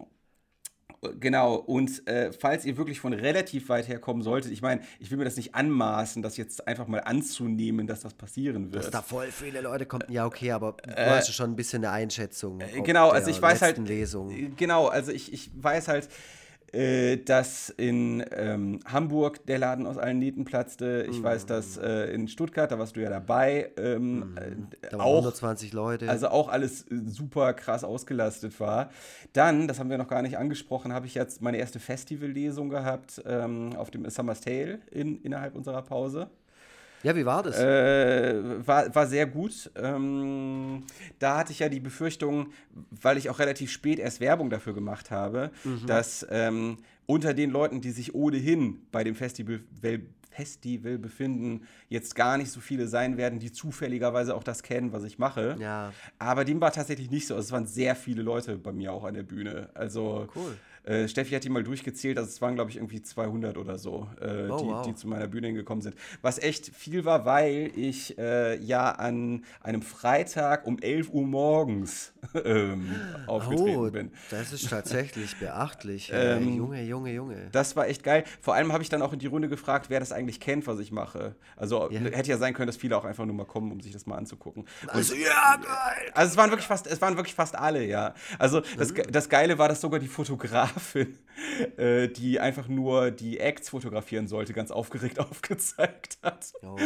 Genau, 1.19 1.55
und 1.55 2.07
äh, 2.07 2.31
falls 2.31 2.67
ihr 2.67 2.77
wirklich 2.77 3.01
von 3.01 3.15
relativ 3.15 3.71
weit 3.71 3.89
her 3.89 3.99
kommen 3.99 4.23
solltet, 4.23 4.53
ich 4.53 4.61
meine, 4.61 4.83
ich 4.99 5.11
will 5.11 5.17
mir 5.17 5.25
das 5.25 5.37
nicht 5.37 5.55
anmaßen, 5.55 6.23
das 6.23 6.37
jetzt 6.37 6.69
einfach 6.69 6.89
mal 6.89 6.99
anzunehmen, 6.99 7.87
dass 7.87 8.01
das 8.01 8.13
passieren 8.13 8.71
wird. 8.71 8.85
Dass 8.85 8.91
da 8.91 9.01
voll 9.01 9.29
viele 9.29 9.63
Leute 9.63 9.87
kommen, 9.87 10.05
ja, 10.09 10.27
okay, 10.27 10.51
aber 10.51 10.77
du 10.83 10.91
äh, 10.91 11.07
hast 11.09 11.33
schon 11.33 11.53
ein 11.53 11.57
bisschen 11.57 11.85
eine 11.85 11.95
Einschätzung. 11.95 12.61
Äh, 12.61 12.83
genau, 12.83 13.09
also 13.09 13.31
ich 13.31 13.41
weiß 13.41 13.63
halt. 13.63 13.79
Lesung. 13.79 14.55
Genau, 14.57 14.89
also 14.89 15.11
ich, 15.11 15.33
ich 15.33 15.51
weiß 15.55 15.89
halt, 15.89 16.05
äh, 16.05 16.09
dass 16.73 17.71
in 17.71 18.25
ähm, 18.31 18.81
Hamburg 18.85 19.45
der 19.47 19.59
Laden 19.59 19.87
aus 19.87 19.99
allen 19.99 20.19
Nähten 20.19 20.45
platzte. 20.45 21.07
Ich 21.11 21.19
mhm. 21.19 21.25
weiß, 21.25 21.47
dass 21.47 21.77
äh, 21.77 22.13
in 22.13 22.29
Stuttgart, 22.29 22.71
da 22.71 22.79
warst 22.79 22.97
du 22.97 23.01
ja 23.01 23.11
dabei, 23.11 23.71
ähm, 23.77 24.19
mhm. 24.19 24.69
da 24.91 25.01
auch 25.01 25.17
120 25.17 25.73
Leute. 25.73 26.09
Also 26.09 26.29
auch 26.29 26.49
alles 26.49 26.83
äh, 26.83 26.97
super 27.07 27.55
krass 27.55 27.85
ausgelastet 27.85 28.59
war. 28.61 28.91
Dann, 29.33 29.69
das 29.69 29.81
haben 29.81 29.91
wir 29.91 29.99
noch 29.99 30.09
gar 30.09 30.23
nicht 30.23 30.39
angesprochen, 30.39 30.93
habe 30.93 31.07
ich 31.07 31.15
jetzt 31.15 31.43
meine 31.43 31.59
erste 31.59 31.81
Festivallesung 31.81 32.69
gehabt 32.69 33.23
ähm, 33.27 33.75
auf 33.77 33.91
dem 33.91 34.09
Summer's 34.09 34.41
Tale 34.41 34.81
in, 34.91 35.21
innerhalb 35.23 35.55
unserer 35.55 35.83
Pause. 35.83 36.31
Ja, 37.03 37.17
wie 37.17 37.25
war 37.25 37.43
das? 37.43 37.59
Äh, 37.59 38.67
war, 38.67 38.95
war 38.95 39.07
sehr 39.07 39.27
gut. 39.27 39.71
Ähm, 39.77 40.85
da 41.19 41.39
hatte 41.39 41.53
ich 41.53 41.61
ja 41.61 41.69
die 41.69 41.81
Befürchtung, 41.81 42.53
weil 42.91 43.17
ich 43.17 43.31
auch 43.31 43.39
relativ 43.39 43.71
spät 43.71 43.99
erst 43.99 44.21
Werbung 44.21 44.51
dafür 44.51 44.75
gemacht 44.75 45.11
habe, 45.11 45.51
mhm. 45.65 45.87
dass 45.87 46.27
ähm, 46.31 46.79
unter 47.07 47.35
den 47.35 47.51
Leuten, 47.51 47.81
die 47.81 47.91
sich 47.91 48.15
ohnehin 48.15 48.83
bei 48.93 49.03
dem 49.03 49.15
Festival, 49.15 49.61
Festival 50.31 50.99
befinden, 50.99 51.67
jetzt 51.89 52.15
gar 52.15 52.39
nicht 52.39 52.51
so 52.51 52.61
viele 52.61 52.87
sein 52.87 53.17
werden, 53.17 53.39
die 53.39 53.51
zufälligerweise 53.51 54.35
auch 54.35 54.45
das 54.45 54.63
kennen, 54.63 54.93
was 54.93 55.05
ich 55.05 55.19
mache. 55.19 55.57
Ja. 55.59 55.93
Aber 56.19 56.45
dem 56.45 56.61
war 56.61 56.73
tatsächlich 56.73 57.11
nicht 57.11 57.27
so. 57.27 57.35
Also 57.35 57.47
es 57.47 57.53
waren 57.53 57.67
sehr 57.67 57.97
viele 57.97 58.23
Leute 58.23 58.57
bei 58.57 58.73
mir 58.73 58.93
auch 58.93 59.05
an 59.05 59.15
der 59.15 59.23
Bühne. 59.25 59.71
Also 59.75 60.29
cool. 60.37 60.57
Äh, 60.85 61.09
Steffi 61.09 61.35
hat 61.35 61.45
die 61.45 61.51
mal 61.51 61.63
durchgezählt, 61.63 62.17
also 62.19 62.29
es 62.29 62.41
waren, 62.41 62.55
glaube 62.55 62.71
ich, 62.71 62.77
irgendwie 62.77 63.03
200 63.03 63.59
oder 63.59 63.79
so, 63.79 64.09
äh, 64.21 64.49
oh, 64.49 64.57
die, 64.59 64.67
wow. 64.67 64.87
die, 64.87 64.95
zu 64.95 65.09
meiner 65.09 65.27
Bühne 65.27 65.49
hingekommen 65.49 65.83
sind. 65.83 65.95
Was 66.23 66.39
echt 66.39 66.75
viel 66.75 67.05
war, 67.05 67.27
weil 67.27 67.71
ich 67.77 68.19
äh, 68.19 68.57
ja 68.63 68.91
an 68.91 69.45
einem 69.63 69.83
Freitag 69.83 70.67
um 70.67 70.79
11 70.79 71.11
Uhr 71.11 71.27
morgens 71.27 72.13
ähm, 72.45 72.95
aufgetreten 73.27 73.77
oh, 73.77 73.91
bin. 73.91 74.11
Das 74.31 74.53
ist 74.53 74.69
tatsächlich 74.71 75.37
beachtlich. 75.39 76.13
Ähm, 76.21 76.57
Junge, 76.57 76.83
Junge, 76.83 77.13
Junge. 77.13 77.49
Das 77.53 77.77
war 77.77 77.87
echt 77.89 78.03
geil. 78.03 78.25
Vor 78.41 78.55
allem 78.55 78.73
habe 78.73 78.83
ich 78.83 78.89
dann 78.89 79.01
auch 79.01 79.13
in 79.13 79.19
die 79.19 79.27
Runde 79.27 79.49
gefragt, 79.49 79.89
wer 79.89 80.01
das 80.01 80.13
eigentlich 80.13 80.39
kennt, 80.39 80.67
was 80.67 80.79
ich 80.81 80.93
mache. 80.93 81.35
Also 81.57 81.91
ja. 81.91 82.01
hätte 82.01 82.29
ja 82.29 82.37
sein 82.37 82.53
können, 82.53 82.67
dass 82.67 82.77
viele 82.77 82.97
auch 82.97 83.05
einfach 83.05 83.25
nur 83.25 83.35
mal 83.35 83.47
kommen, 83.47 83.73
um 83.73 83.81
sich 83.81 83.93
das 83.93 84.07
mal 84.07 84.17
anzugucken. 84.17 84.67
Also, 84.89 85.15
Und, 85.15 85.21
ja, 85.21 85.57
geil. 85.57 86.11
Also 86.13 86.33
es 86.33 86.37
waren 86.37 86.51
wirklich 86.51 86.67
fast, 86.67 86.87
es 86.89 87.01
waren 87.01 87.17
wirklich 87.17 87.35
fast 87.35 87.57
alle, 87.57 87.87
ja. 87.87 88.13
Also 88.39 88.61
das, 88.77 88.93
mhm. 88.93 89.03
das 89.11 89.29
Geile 89.29 89.57
war, 89.57 89.69
dass 89.69 89.81
sogar 89.81 90.01
die 90.01 90.09
Fotografen 90.09 90.70
Fotografin, 90.71 91.19
äh, 91.77 92.09
die 92.09 92.41
einfach 92.41 92.69
nur 92.69 93.11
die 93.11 93.41
Acts 93.41 93.71
fotografieren 93.71 94.29
sollte, 94.29 94.53
ganz 94.53 94.71
aufgeregt 94.71 95.19
aufgezeigt 95.19 96.19
hat. 96.23 96.53
Oh. 96.63 96.77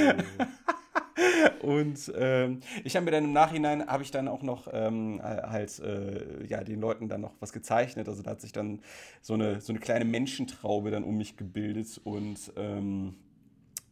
Und 1.63 2.13
ähm, 2.17 2.61
ich 2.83 2.97
habe 2.97 3.05
mir 3.05 3.13
dann 3.13 3.25
im 3.25 3.33
Nachhinein, 3.33 3.87
habe 3.87 4.03
ich 4.03 4.11
dann 4.11 4.29
auch 4.29 4.43
noch 4.43 4.69
ähm, 4.73 5.21
halt 5.23 5.79
äh, 5.79 6.45
ja, 6.47 6.63
den 6.63 6.81
Leuten 6.81 7.09
dann 7.09 7.23
noch 7.23 7.33
was 7.41 7.53
gezeichnet. 7.53 8.09
Also 8.09 8.23
da 8.23 8.33
hat 8.33 8.41
sich 8.41 8.53
dann 8.53 8.81
so 9.23 9.35
eine, 9.35 9.61
so 9.61 9.73
eine 9.73 9.81
kleine 9.81 10.05
Menschentraube 10.05 10.91
dann 10.91 11.05
um 11.05 11.17
mich 11.17 11.37
gebildet 11.37 12.01
und, 12.05 12.53
ähm, 12.57 13.15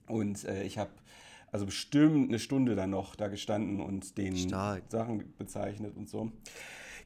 und 0.07 0.45
äh, 0.45 0.64
ich 0.64 0.78
habe 0.78 0.90
also 1.51 1.66
bestimmt 1.66 2.28
eine 2.28 2.38
Stunde 2.38 2.74
dann 2.74 2.90
noch 2.90 3.14
da 3.14 3.28
gestanden 3.28 3.80
und 3.80 4.18
den 4.18 4.36
Stark. 4.36 4.84
Sachen 4.88 5.32
bezeichnet 5.38 5.97
und 5.97 6.09
so. 6.09 6.32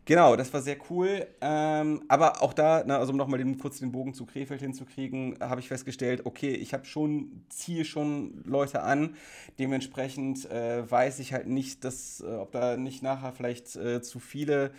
Genau, 0.09 0.36
das 0.36 0.52
war 0.54 0.62
sehr 0.62 0.76
cool. 0.88 1.26
Ähm, 1.40 2.02
aber 2.07 2.40
auch 2.40 2.52
da, 2.54 2.84
na, 2.86 2.98
also 2.98 3.11
um 3.11 3.16
nochmal 3.18 3.38
den, 3.38 3.59
kurz 3.59 3.80
den 3.80 3.90
Bogen 3.90 4.14
zu 4.14 4.24
Krefeld 4.24 4.61
hinzukriegen, 4.61 5.36
habe 5.40 5.61
ich 5.61 5.66
festgestellt, 5.68 6.26
okay, 6.26 6.52
ich 6.52 6.72
habe 6.74 6.84
schon, 6.84 7.44
ziehe 7.48 7.84
schon 7.84 8.40
Leute 8.44 8.82
an. 8.82 9.16
Dementsprechend 9.59 10.48
äh, 10.48 10.88
weiß 10.88 11.18
ich 11.18 11.32
halt 11.32 11.48
nicht, 11.48 11.82
dass, 11.84 12.20
äh, 12.20 12.26
ob 12.36 12.52
da 12.52 12.76
nicht 12.76 13.02
nachher 13.02 13.32
vielleicht 13.32 13.74
äh, 13.74 14.00
zu 14.00 14.20
viele 14.20 14.70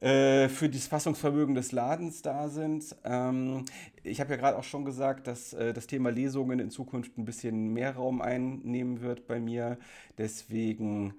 äh, 0.00 0.48
für 0.48 0.68
das 0.68 0.86
Fassungsvermögen 0.86 1.54
des 1.54 1.72
Ladens 1.72 2.22
da 2.22 2.48
sind. 2.48 2.94
Ähm, 3.04 3.64
ich 4.02 4.20
habe 4.20 4.30
ja 4.32 4.36
gerade 4.36 4.58
auch 4.58 4.64
schon 4.64 4.84
gesagt, 4.84 5.26
dass 5.26 5.52
äh, 5.54 5.72
das 5.72 5.86
Thema 5.86 6.10
Lesungen 6.10 6.58
in 6.58 6.70
Zukunft 6.70 7.16
ein 7.18 7.24
bisschen 7.24 7.72
mehr 7.72 7.94
Raum 7.96 8.20
einnehmen 8.20 9.00
wird 9.00 9.26
bei 9.26 9.40
mir. 9.40 9.78
Deswegen 10.18 11.14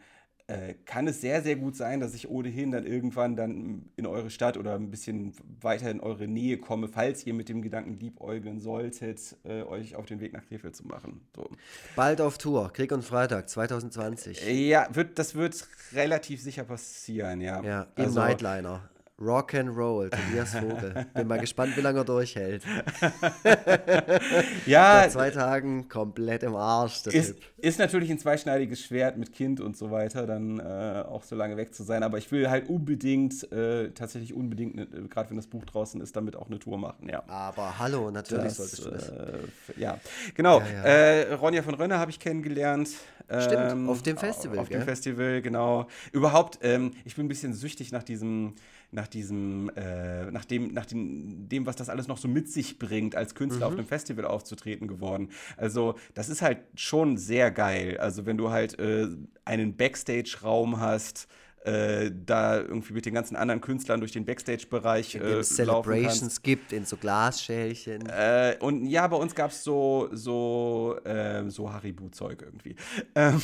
äh, 0.47 0.75
kann 0.85 1.07
es 1.07 1.21
sehr, 1.21 1.41
sehr 1.41 1.55
gut 1.55 1.75
sein, 1.75 1.99
dass 1.99 2.13
ich 2.13 2.29
ohnehin 2.29 2.71
dann 2.71 2.85
irgendwann 2.85 3.35
dann 3.35 3.89
in 3.95 4.05
eure 4.05 4.29
Stadt 4.29 4.57
oder 4.57 4.75
ein 4.75 4.91
bisschen 4.91 5.33
weiter 5.59 5.89
in 5.89 5.99
eure 5.99 6.27
Nähe 6.27 6.59
komme, 6.59 6.87
falls 6.87 7.25
ihr 7.25 7.33
mit 7.33 7.49
dem 7.49 7.63
Gedanken 7.63 7.99
liebäugeln 7.99 8.59
solltet, 8.59 9.35
äh, 9.43 9.63
euch 9.63 9.95
auf 9.95 10.05
den 10.05 10.19
Weg 10.19 10.33
nach 10.33 10.45
Krefeld 10.45 10.75
zu 10.75 10.85
machen. 10.85 11.21
So. 11.35 11.49
Bald 11.95 12.21
auf 12.21 12.37
Tour, 12.37 12.71
Krieg 12.71 12.91
und 12.91 13.03
Freitag 13.03 13.49
2020. 13.49 14.47
Ja, 14.47 14.87
wird, 14.93 15.17
das 15.17 15.33
wird 15.33 15.67
relativ 15.93 16.41
sicher 16.41 16.63
passieren, 16.63 17.41
ja. 17.41 17.63
Ja, 17.63 17.87
im 17.95 18.05
also, 18.05 18.19
Nightliner. 18.19 18.89
Rock 19.19 19.53
and 19.53 19.69
Roll, 19.69 20.09
Tobias 20.09 20.53
Vogel. 20.53 21.05
Bin 21.13 21.27
mal 21.27 21.39
gespannt, 21.39 21.77
wie 21.77 21.81
lange 21.81 21.99
er 21.99 22.05
durchhält. 22.05 22.63
ja. 24.65 25.03
Nach 25.03 25.09
zwei 25.09 25.29
Tagen 25.29 25.87
komplett 25.87 26.43
im 26.43 26.55
Arsch, 26.55 27.03
der 27.03 27.13
ist, 27.13 27.35
Typ. 27.35 27.43
Ist 27.65 27.79
natürlich 27.79 28.11
ein 28.11 28.19
zweischneidiges 28.19 28.79
Schwert 28.79 29.17
mit 29.17 29.33
Kind 29.33 29.59
und 29.59 29.75
so 29.75 29.89
weiter, 29.89 30.27
dann 30.27 30.59
äh, 30.59 31.03
auch 31.09 31.23
so 31.23 31.35
lange 31.35 31.57
weg 31.57 31.73
zu 31.73 31.81
sein. 31.81 32.03
Aber 32.03 32.19
ich 32.19 32.31
will 32.31 32.47
halt 32.47 32.69
unbedingt, 32.69 33.51
äh, 33.51 33.89
tatsächlich 33.89 34.35
unbedingt, 34.35 34.75
ne, 34.75 34.85
gerade 35.09 35.31
wenn 35.31 35.37
das 35.37 35.47
Buch 35.47 35.65
draußen 35.65 35.99
ist, 35.99 36.15
damit 36.15 36.35
auch 36.35 36.45
eine 36.45 36.59
Tour 36.59 36.77
machen, 36.77 37.09
ja. 37.09 37.23
Aber 37.27 37.79
hallo, 37.79 38.11
natürlich 38.11 38.55
das, 38.55 38.57
solltest 38.57 38.85
du 38.85 38.91
das. 38.91 39.09
Äh, 39.09 39.81
ja, 39.81 39.99
genau. 40.35 40.59
Ja, 40.59 40.67
ja. 40.67 40.83
Äh, 40.83 41.33
Ronja 41.33 41.63
von 41.63 41.73
Rönner 41.73 41.97
habe 41.97 42.11
ich 42.11 42.19
kennengelernt. 42.19 42.89
Stimmt, 43.27 43.71
ähm, 43.71 43.89
auf 43.89 44.03
dem 44.03 44.17
Festival. 44.17 44.59
Auf 44.59 44.69
gell? 44.69 44.81
dem 44.81 44.85
Festival, 44.85 45.41
genau. 45.41 45.87
Überhaupt, 46.11 46.59
ähm, 46.61 46.91
ich 47.05 47.15
bin 47.15 47.25
ein 47.25 47.29
bisschen 47.29 47.55
süchtig 47.55 47.91
nach 47.91 48.03
diesem 48.03 48.53
nach 48.95 49.07
diesem, 49.07 49.69
äh, 49.75 50.31
nach 50.31 50.45
dem, 50.45 50.73
nach 50.73 50.85
dem, 50.85 51.47
dem, 51.49 51.65
was 51.65 51.75
das 51.75 51.89
alles 51.89 52.07
noch 52.07 52.17
so 52.17 52.27
mit 52.27 52.49
sich 52.49 52.79
bringt, 52.79 53.15
als 53.15 53.35
Künstler 53.35 53.67
mhm. 53.67 53.73
auf 53.73 53.79
einem 53.79 53.87
Festival 53.87 54.25
aufzutreten 54.25 54.87
geworden. 54.87 55.29
Also, 55.57 55.95
das 56.13 56.29
ist 56.29 56.41
halt 56.41 56.59
schon 56.75 57.17
sehr 57.17 57.51
geil. 57.55 57.97
Also, 57.97 58.25
wenn 58.25 58.37
du 58.37 58.51
halt 58.51 58.77
äh, 58.79 59.07
einen 59.45 59.75
Backstage-Raum 59.75 60.79
hast, 60.79 61.27
äh, 61.65 62.11
da 62.13 62.57
irgendwie 62.57 62.93
mit 62.93 63.05
den 63.07 63.15
ganzen 63.15 63.35
anderen 63.35 63.59
Künstlern 63.59 63.99
durch 63.99 64.11
den 64.11 64.23
Backstage-Bereich 64.23 65.15
äh, 65.15 65.41
Celebrations 65.41 66.43
gibt 66.43 66.71
in 66.71 66.85
so 66.85 66.95
Glasschälchen. 66.95 68.07
Äh, 68.07 68.57
und 68.59 68.85
ja, 68.85 69.07
bei 69.07 69.17
uns 69.17 69.33
gab 69.33 69.49
es 69.49 69.63
so, 69.63 70.09
so, 70.11 70.95
äh, 71.03 71.49
so 71.49 71.71
Haribo-Zeug 71.71 72.41
irgendwie. 72.43 72.75
Ähm, 73.17 73.41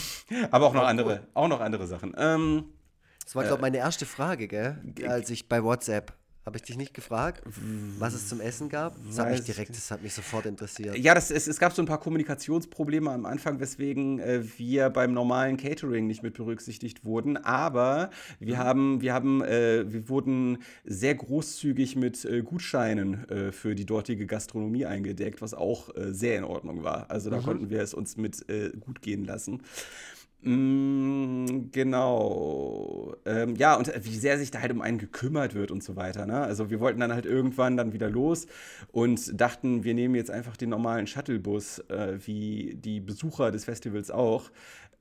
aber 0.52 0.68
auch 0.68 0.74
noch 0.74 0.86
andere, 0.86 1.28
auch 1.34 1.48
noch 1.48 1.62
andere 1.62 1.88
Sachen. 1.88 2.14
Ähm, 2.18 2.66
das 3.24 3.36
war, 3.36 3.44
glaube 3.44 3.60
ich, 3.60 3.62
meine 3.62 3.78
erste 3.78 4.06
Frage, 4.06 4.48
gell? 4.48 4.78
Als 5.08 5.30
ich 5.30 5.48
bei 5.48 5.64
WhatsApp 5.64 6.14
habe 6.46 6.58
ich 6.58 6.64
dich 6.64 6.76
nicht 6.76 6.94
gefragt, 6.96 7.44
was 8.00 8.16
es 8.16 8.28
zum 8.28 8.42
Essen 8.42 8.68
gab? 8.68 8.96
Das 9.08 9.20
hat 9.20 9.30
mich 9.30 9.44
direkt, 9.44 9.70
das 9.70 9.92
hat 9.92 10.02
mich 10.02 10.14
sofort 10.14 10.48
interessiert. 10.48 10.98
Ja, 10.98 11.14
das, 11.14 11.30
es, 11.30 11.48
es 11.48 11.60
gab 11.60 11.74
so 11.74 11.84
ein 11.84 11.86
paar 11.86 12.00
Kommunikationsprobleme 12.00 13.12
am 13.12 13.28
Anfang, 13.28 13.60
weswegen 13.60 14.20
äh, 14.20 14.44
wir 14.58 14.90
beim 14.90 15.14
normalen 15.14 15.58
Catering 15.58 16.08
nicht 16.08 16.24
mit 16.24 16.34
berücksichtigt 16.34 17.06
wurden. 17.06 17.38
Aber 17.38 18.10
wir 18.40 18.56
mhm. 18.56 18.60
haben, 18.60 19.02
wir 19.02 19.14
haben, 19.14 19.44
äh, 19.44 19.92
wir 19.92 20.10
wurden 20.10 20.58
sehr 20.84 21.14
großzügig 21.14 21.96
mit 21.96 22.26
äh, 22.26 22.42
Gutscheinen 22.42 23.30
äh, 23.30 23.52
für 23.52 23.76
die 23.76 23.86
dortige 23.86 24.26
Gastronomie 24.26 24.88
eingedeckt, 24.88 25.44
was 25.44 25.54
auch 25.54 25.96
äh, 25.96 26.12
sehr 26.12 26.40
in 26.40 26.44
Ordnung 26.44 26.84
war. 26.84 27.12
Also 27.12 27.30
da 27.30 27.38
mhm. 27.38 27.44
konnten 27.44 27.70
wir 27.70 27.82
es 27.82 27.94
uns 27.94 28.18
mit 28.18 28.50
äh, 28.50 28.72
gut 28.80 29.04
gehen 29.04 29.26
lassen. 29.26 29.62
Mm, 30.44 31.70
genau. 31.72 33.16
Ähm, 33.26 33.56
ja, 33.58 33.76
und 33.76 33.92
wie 34.04 34.16
sehr 34.18 34.40
sich 34.40 34.50
da 34.50 34.60
halt 34.60 34.72
um 34.72 34.82
einen 34.82 34.98
gekümmert 34.98 35.54
wird 35.54 35.70
und 35.70 35.84
so 35.84 35.96
weiter. 35.96 36.26
Ne? 36.26 36.40
Also 36.40 36.72
wir 36.72 36.80
wollten 36.80 37.00
dann 37.00 37.14
halt 37.14 37.28
irgendwann 37.28 37.78
dann 37.78 37.94
wieder 37.94 38.10
los 38.10 38.48
und 38.92 39.40
dachten, 39.40 39.84
wir 39.84 39.94
nehmen 39.94 40.16
jetzt 40.16 40.32
einfach 40.32 40.58
den 40.58 40.70
normalen 40.70 41.06
Shuttlebus, 41.06 41.80
äh, 41.90 42.18
wie 42.26 42.76
die 42.76 43.00
Besucher 43.00 43.52
des 43.52 43.66
Festivals 43.66 44.10
auch, 44.10 44.50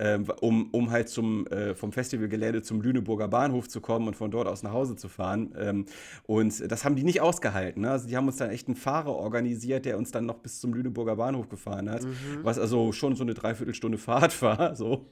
ähm, 0.01 0.27
um, 0.41 0.71
um 0.73 0.91
halt 0.91 1.09
zum, 1.09 1.47
äh, 1.49 1.75
vom 1.75 1.93
Festivalgelände 1.93 2.63
zum 2.63 2.81
Lüneburger 2.81 3.29
Bahnhof 3.29 3.69
zu 3.69 3.81
kommen 3.81 4.09
und 4.09 4.17
von 4.17 4.31
dort 4.31 4.49
aus 4.49 4.63
nach 4.63 4.73
Hause 4.73 4.97
zu 4.97 5.09
fahren. 5.09 5.55
Ähm, 5.59 5.85
und 6.27 6.71
das 6.71 6.85
haben 6.85 6.97
die 6.97 7.05
nicht 7.05 7.21
ausgehalten. 7.21 7.83
Ne? 7.83 7.91
Also 7.91 8.09
die 8.09 8.17
haben 8.17 8.27
uns 8.27 8.39
dann 8.39 8.51
echt 8.51 8.67
einen 8.67 8.77
Fahrer 8.77 9.15
organisiert, 9.15 9.85
der 9.85 9.99
uns 9.99 10.11
dann 10.11 10.25
noch 10.25 10.39
bis 10.39 10.61
zum 10.61 10.73
Lüneburger 10.73 11.17
Bahnhof 11.17 11.49
gefahren 11.51 11.91
hat, 11.91 12.03
mhm. 12.03 12.41
was 12.43 12.59
also 12.59 12.93
schon 12.93 13.15
so 13.15 13.23
eine 13.23 13.35
Dreiviertelstunde 13.35 13.99
Fahrt 13.99 14.41
war. 14.43 14.75
So. 14.75 15.07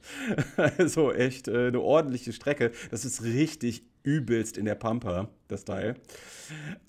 also 0.77 1.13
echt 1.13 1.47
äh, 1.47 1.67
eine 1.67 1.79
ordentliche 1.79 2.33
Strecke. 2.33 2.71
Das 2.89 3.05
ist 3.05 3.23
richtig 3.23 3.83
übelst 4.03 4.57
in 4.57 4.65
der 4.65 4.75
Pampa, 4.75 5.29
das 5.47 5.65
Teil. 5.65 5.95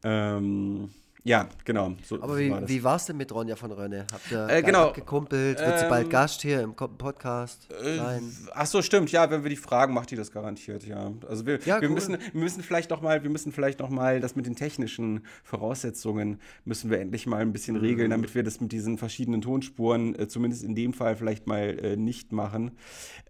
Ähm, 0.02 0.88
ja, 1.22 1.48
genau. 1.64 1.92
So, 2.02 2.22
Aber 2.22 2.38
wie, 2.38 2.50
war 2.50 2.66
wie 2.66 2.82
war 2.82 2.96
es 2.96 3.04
denn 3.04 3.18
mit 3.18 3.32
Ronja 3.32 3.56
von 3.56 3.70
Rönne? 3.72 4.06
Habt 4.10 4.30
ihr 4.30 4.48
äh, 4.48 4.62
genau. 4.62 4.92
gekumpelt? 4.92 5.58
Wird 5.58 5.68
ähm, 5.68 5.78
sie 5.78 5.88
bald 5.88 6.04
ähm, 6.04 6.10
Gast 6.10 6.40
hier 6.40 6.62
im 6.62 6.74
Podcast 6.74 7.68
äh, 7.72 7.96
sein? 7.96 8.22
Ach 8.54 8.66
so, 8.66 8.80
stimmt. 8.80 9.12
Ja, 9.12 9.30
wenn 9.30 9.42
wir 9.42 9.50
die 9.50 9.56
fragen, 9.56 9.92
macht 9.92 10.10
die 10.10 10.16
das 10.16 10.32
garantiert, 10.32 10.86
ja. 10.86 11.12
Also 11.28 11.44
wir, 11.44 11.58
ja, 11.60 11.80
wir, 11.80 11.88
cool. 11.88 11.94
müssen, 11.94 12.16
wir 12.32 12.40
müssen 12.40 12.62
vielleicht 12.62 12.88
noch 12.88 13.02
mal, 13.02 13.22
wir 13.22 13.30
müssen 13.30 13.52
vielleicht 13.52 13.80
noch 13.80 13.90
mal 13.90 14.20
das 14.20 14.34
mit 14.34 14.46
den 14.46 14.56
technischen 14.56 15.20
Voraussetzungen 15.44 16.40
müssen 16.64 16.90
wir 16.90 17.00
endlich 17.00 17.26
mal 17.26 17.42
ein 17.42 17.52
bisschen 17.52 17.76
mhm. 17.76 17.82
regeln, 17.82 18.10
damit 18.10 18.34
wir 18.34 18.42
das 18.42 18.60
mit 18.60 18.72
diesen 18.72 18.96
verschiedenen 18.96 19.42
Tonspuren 19.42 20.18
äh, 20.18 20.26
zumindest 20.26 20.64
in 20.64 20.74
dem 20.74 20.94
Fall 20.94 21.16
vielleicht 21.16 21.46
mal 21.46 21.78
äh, 21.84 21.96
nicht 21.96 22.32
machen. 22.32 22.72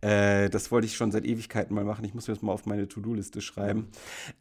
Äh, 0.01 0.49
das 0.49 0.71
wollte 0.71 0.87
ich 0.87 0.97
schon 0.97 1.11
seit 1.11 1.25
Ewigkeiten 1.25 1.75
mal 1.75 1.85
machen. 1.85 2.05
Ich 2.05 2.15
muss 2.15 2.29
mir 2.29 2.35
das 2.35 2.43
mal 2.43 2.53
auf 2.53 2.67
meine 2.67 2.87
To-Do-Liste 2.87 3.41
schreiben, 3.41 3.89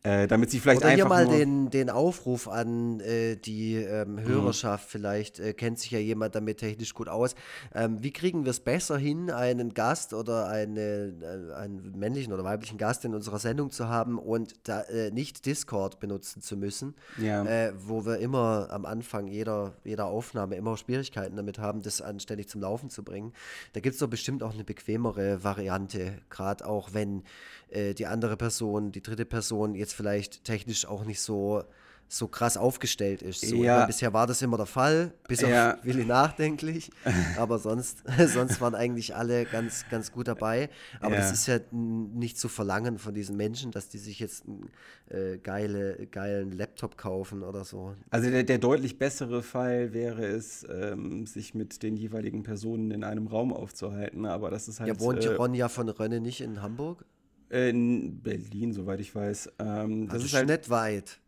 äh, 0.04 0.28
damit 0.28 0.52
sie 0.52 0.60
vielleicht 0.60 0.82
Oder 0.82 0.90
einfach 0.90 1.18
hier 1.18 1.26
mal 1.26 1.28
den, 1.28 1.70
den 1.72 1.90
Aufruf 1.90 2.48
an 2.48 3.00
die 3.46 3.76
ähm, 3.76 4.16
mhm. 4.16 4.22
Hörerschaft 4.22 4.88
mhm. 4.88 4.92
vielleicht 4.92 5.40
äh, 5.40 5.54
kennt 5.54 5.80
sich 5.80 5.92
ja 5.92 6.00
jemand 6.00 6.36
damit 6.36 6.58
technisch 6.58 6.94
gut 6.94 7.10
aus. 7.10 7.36
Ähm, 7.74 7.98
wie 8.02 8.12
kriegen 8.12 8.46
wir 8.46 8.52
es 8.52 8.60
besser 8.60 8.98
hin, 8.98 9.32
einen 9.32 9.74
Gast 9.74 10.14
oder 10.14 10.48
eine, 10.48 11.14
äh, 11.52 11.54
einen 11.54 11.98
männlichen 11.98 12.34
oder 12.34 12.44
weiblichen 12.44 12.78
Gast 12.78 13.06
in 13.06 13.16
unserer 13.16 13.40
Sendung 13.40 13.72
zu 13.72 13.88
haben 13.88 14.18
und 14.20 14.56
da 14.64 14.82
äh, 14.82 15.12
nicht 15.12 15.46
Discord 15.46 16.00
benutzen 16.00 16.42
zu 16.42 16.58
müssen, 16.58 16.96
ja. 17.18 17.46
Äh, 17.46 17.74
wo 17.78 18.06
wir 18.06 18.18
immer 18.20 18.68
am 18.72 18.86
Anfang 18.86 19.28
jeder, 19.28 19.74
jeder 19.84 20.06
Aufnahme 20.06 20.56
immer 20.56 20.78
Schwierigkeiten 20.78 21.36
damit 21.36 21.60
haben, 21.60 21.82
das 21.82 22.02
anständig 22.02 22.50
zum 22.50 22.62
Laufen 22.62 22.90
zu 22.90 23.04
bringen. 23.04 23.34
Da 23.74 23.80
gibt 23.80 23.94
es 23.94 24.00
doch 24.00 24.10
bestimmt 24.10 24.44
auch 24.44 24.54
eine 24.54 24.64
bequemere 24.64 25.44
Variante, 25.44 26.20
gerade 26.30 26.66
auch 26.66 26.94
wenn 26.94 27.24
äh, 27.70 27.94
die 27.94 28.06
andere 28.06 28.38
Person, 28.38 28.92
die 28.92 29.02
dritte 29.02 29.26
Person 29.26 29.76
jetzt 29.76 29.94
vielleicht 29.94 30.44
technisch 30.44 30.86
auch 30.86 31.06
nicht 31.06 31.22
so 31.22 31.64
so 32.12 32.28
krass 32.28 32.58
aufgestellt 32.58 33.22
ist. 33.22 33.42
So, 33.42 33.64
ja. 33.64 33.86
bisher 33.86 34.12
war 34.14 34.26
das 34.26 34.42
immer 34.42 34.58
der 34.58 34.66
Fall, 34.66 35.14
bis 35.28 35.42
ja. 35.42 35.76
auf 35.76 35.80
Willi 35.86 36.06
nachdenklich. 36.06 36.90
Aber 37.38 37.60
sonst, 37.60 38.04
sonst 38.34 38.60
waren 38.60 38.74
eigentlich 38.74 39.16
alle 39.16 39.46
ganz, 39.46 39.86
ganz 39.92 40.12
gut 40.12 40.28
dabei. 40.28 40.70
Aber 41.02 41.14
ja. 41.14 41.22
das 41.22 41.32
ist 41.32 41.46
ja 41.46 41.60
nicht 41.72 42.40
zu 42.40 42.50
verlangen 42.50 42.98
von 42.98 43.14
diesen 43.14 43.38
Menschen, 43.38 43.70
dass 43.70 43.90
die 43.90 44.00
sich 44.00 44.20
jetzt 44.20 44.46
einen 44.48 44.72
äh, 45.10 45.38
geile, 45.38 46.08
geilen 46.08 46.52
Laptop 46.52 46.98
kaufen 46.98 47.44
oder 47.44 47.64
so. 47.64 47.94
Also 48.10 48.32
der, 48.32 48.44
der 48.44 48.58
deutlich 48.58 48.98
bessere 48.98 49.44
Fall 49.44 49.94
wäre 49.94 50.26
es, 50.26 50.66
ähm, 50.68 51.28
sich 51.28 51.54
mit 51.54 51.84
den 51.84 51.96
jeweiligen 51.96 52.42
Personen 52.42 52.90
in 52.90 53.04
einem 53.04 53.28
Raum 53.28 53.54
aufzuhalten. 53.54 54.26
Aber 54.26 54.50
das 54.50 54.68
ist 54.68 54.80
halt. 54.80 54.88
Ja, 54.88 55.00
wohnt 55.00 55.24
äh, 55.24 55.36
Ronja 55.36 55.70
von 55.70 55.88
Rönne 55.90 56.22
nicht 56.22 56.42
in 56.42 56.64
Hamburg? 56.64 57.06
In 57.50 58.22
Berlin, 58.22 58.74
soweit 58.74 59.00
ich 59.00 59.14
weiß. 59.14 59.54
Ähm, 59.60 60.06
das 60.08 60.16
also 60.16 60.26
ist 60.26 60.34
halt 60.34 60.48
nicht 60.48 60.70
weit. 60.72 61.19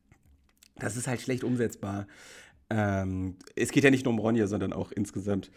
Das 0.82 0.98
ist 0.98 1.08
halt 1.08 1.22
schlecht 1.22 1.44
umsetzbar. 1.44 2.08
Ähm, 2.70 3.36
es 3.56 3.72
geht 3.72 3.84
ja 3.84 3.92
nicht 3.92 4.06
nur 4.06 4.14
um 4.14 4.20
Ronja, 4.20 4.48
sondern 4.48 4.74
auch 4.74 4.92
insgesamt 4.92 5.52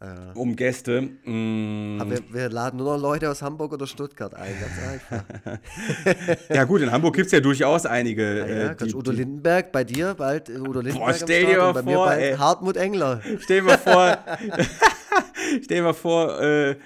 äh. 0.00 0.04
um 0.34 0.54
Gäste. 0.56 1.02
Mm. 1.24 1.98
Aber 2.00 2.10
wir, 2.10 2.20
wir, 2.30 2.48
laden 2.50 2.76
nur 2.76 2.94
noch 2.94 3.02
Leute 3.02 3.30
aus 3.30 3.42
Hamburg 3.42 3.72
oder 3.72 3.86
Stuttgart 3.86 4.34
ein, 4.34 4.54
ganz 4.60 4.72
einfach. 4.92 6.38
ja 6.54 6.64
gut, 6.64 6.82
in 6.82 6.92
Hamburg 6.92 7.16
gibt 7.16 7.26
es 7.26 7.32
ja 7.32 7.40
durchaus 7.40 7.86
einige. 7.86 8.38
Ja, 8.38 8.46
ja, 8.46 8.70
äh, 8.72 8.76
die, 8.76 8.94
Udo 8.94 9.10
Lindenberg 9.10 9.72
bei 9.72 9.84
dir, 9.84 10.14
bald 10.14 10.50
Udo 10.50 10.80
Lindenberg 10.80 10.94
Boah, 10.98 11.14
stell 11.14 11.46
dir 11.46 11.58
mal 11.58 11.72
bei 11.72 11.82
vor, 11.82 11.92
mir 11.92 11.98
bald 11.98 12.22
ey. 12.22 12.36
Hartmut 12.36 12.76
Engler. 12.76 13.22
Stell 13.40 13.60
dir 13.60 13.66
mal 13.66 13.78
vor, 13.78 14.18
stell 15.62 15.78
dir 15.78 15.82
mal 15.82 15.94
vor, 15.94 16.40
äh, 16.40 16.76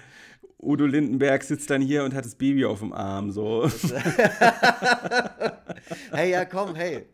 Udo 0.60 0.86
Lindenberg 0.86 1.44
sitzt 1.44 1.70
dann 1.70 1.80
hier 1.80 2.02
und 2.04 2.14
hat 2.14 2.24
das 2.24 2.34
Baby 2.34 2.64
auf 2.64 2.80
dem 2.80 2.92
Arm, 2.92 3.30
so. 3.30 3.70
hey, 6.10 6.32
ja, 6.32 6.44
komm, 6.44 6.74
hey. 6.74 7.06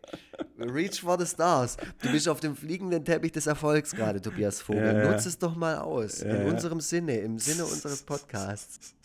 Reach 0.57 1.01
for 1.01 1.19
the 1.19 1.27
stars. 1.27 1.77
Du 2.01 2.11
bist 2.11 2.27
auf 2.27 2.39
dem 2.39 2.55
fliegenden 2.55 3.05
Teppich 3.05 3.33
des 3.33 3.45
Erfolgs 3.45 3.91
gerade, 3.91 4.19
Tobias 4.19 4.61
Vogel. 4.61 4.83
Ja, 4.83 5.03
ja. 5.03 5.11
Nutz 5.11 5.27
es 5.27 5.37
doch 5.37 5.55
mal 5.55 5.77
aus. 5.77 6.21
Ja, 6.21 6.33
in 6.33 6.47
unserem 6.47 6.79
Sinne, 6.79 7.17
im 7.17 7.37
Sinne 7.37 7.65
unseres 7.65 8.01
Podcasts. 8.01 8.95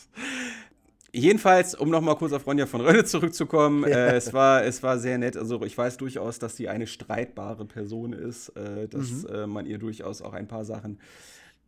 Jedenfalls, 1.13 1.75
um 1.75 1.91
nochmal 1.91 2.17
kurz 2.17 2.33
auf 2.33 2.47
Ronja 2.47 2.67
von 2.67 2.81
Rönne 2.81 3.05
zurückzukommen, 3.05 3.85
äh, 3.85 4.15
es, 4.15 4.33
war, 4.33 4.65
es 4.65 4.83
war 4.83 4.99
sehr 4.99 5.19
nett. 5.19 5.37
Also 5.37 5.61
ich 5.65 5.77
weiß 5.77 5.97
durchaus, 5.97 6.39
dass 6.39 6.57
sie 6.57 6.69
eine 6.69 6.87
streitbare 6.87 7.65
Person 7.65 8.13
ist, 8.13 8.51
äh, 8.51 8.89
dass 8.89 9.11
mhm. 9.11 9.27
äh, 9.29 9.47
man 9.47 9.67
ihr 9.67 9.79
durchaus 9.79 10.23
auch 10.23 10.33
ein 10.33 10.47
paar 10.47 10.65
Sachen 10.65 10.99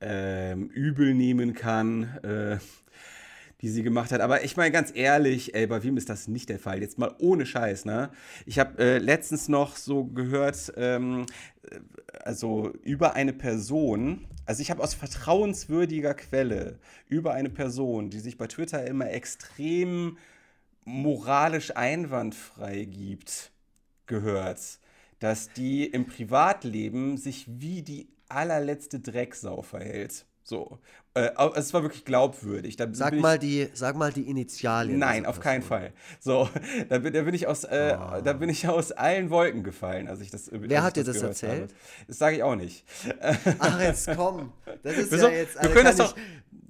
ähm, 0.02 0.68
übel 0.68 1.14
nehmen 1.14 1.54
kann, 1.54 2.04
äh, 2.22 2.58
die 3.60 3.68
sie 3.68 3.82
gemacht 3.82 4.10
hat. 4.10 4.20
Aber 4.20 4.44
ich 4.44 4.56
meine 4.56 4.72
ganz 4.72 4.92
ehrlich, 4.94 5.54
ey, 5.54 5.66
bei 5.66 5.82
wem 5.84 5.96
ist 5.96 6.08
das 6.08 6.26
nicht 6.28 6.48
der 6.48 6.58
Fall? 6.58 6.80
Jetzt 6.80 6.98
mal 6.98 7.14
ohne 7.18 7.46
Scheiß, 7.46 7.84
ne? 7.84 8.10
Ich 8.44 8.58
habe 8.58 8.82
äh, 8.82 8.98
letztens 8.98 9.48
noch 9.48 9.76
so 9.76 10.04
gehört, 10.04 10.72
ähm, 10.76 11.26
äh, 11.70 11.78
also 12.24 12.72
über 12.82 13.14
eine 13.14 13.32
Person, 13.32 14.26
also 14.46 14.60
ich 14.60 14.70
habe 14.70 14.82
aus 14.82 14.94
vertrauenswürdiger 14.94 16.14
Quelle 16.14 16.78
über 17.08 17.34
eine 17.34 17.50
Person, 17.50 18.10
die 18.10 18.18
sich 18.18 18.36
bei 18.36 18.48
Twitter 18.48 18.84
immer 18.86 19.10
extrem 19.10 20.18
moralisch 20.84 21.76
einwandfrei 21.76 22.84
gibt, 22.84 23.52
gehört, 24.06 24.60
dass 25.20 25.52
die 25.52 25.86
im 25.86 26.06
Privatleben 26.06 27.16
sich 27.16 27.46
wie 27.48 27.82
die 27.82 28.08
allerletzte 28.34 29.00
Drecksau 29.00 29.62
verhält. 29.62 30.26
So. 30.44 30.78
Äh, 31.14 31.30
es 31.56 31.74
war 31.74 31.82
wirklich 31.82 32.04
glaubwürdig. 32.04 32.76
Da 32.76 32.86
sag, 32.92 33.14
mal 33.14 33.38
die, 33.38 33.68
sag 33.74 33.96
mal 33.96 34.12
die 34.12 34.22
Initialien. 34.22 34.98
Nein, 34.98 35.26
auf 35.26 35.40
keinen 35.40 35.62
Fall. 35.62 35.92
So, 36.20 36.48
da 36.88 36.98
bin, 36.98 37.12
da 37.12 37.22
bin 37.22 37.34
ich 37.34 37.46
aus, 37.46 37.64
äh, 37.64 37.96
oh. 37.98 38.20
da 38.22 38.32
bin 38.32 38.48
ich 38.48 38.66
aus 38.66 38.92
allen 38.92 39.30
Wolken 39.30 39.62
gefallen, 39.62 40.08
als 40.08 40.20
ich 40.20 40.30
das. 40.30 40.50
Wer 40.50 40.82
hat 40.82 40.96
dir 40.96 41.04
das, 41.04 41.16
das 41.16 41.22
erzählt? 41.22 41.70
Habe. 41.70 41.74
Das 42.08 42.18
sage 42.18 42.36
ich 42.36 42.42
auch 42.42 42.56
nicht. 42.56 42.84
Ach, 43.58 43.80
jetzt 43.80 44.08
komm. 44.16 44.52
Das 44.82 44.94
ist 44.96 45.12
Wieso? 45.12 45.28
ja 45.28 45.34
jetzt. 45.34 45.58
Also 45.58 45.68
wir 45.68 45.74
können 45.74 45.96
das 45.96 45.96
doch 45.96 46.16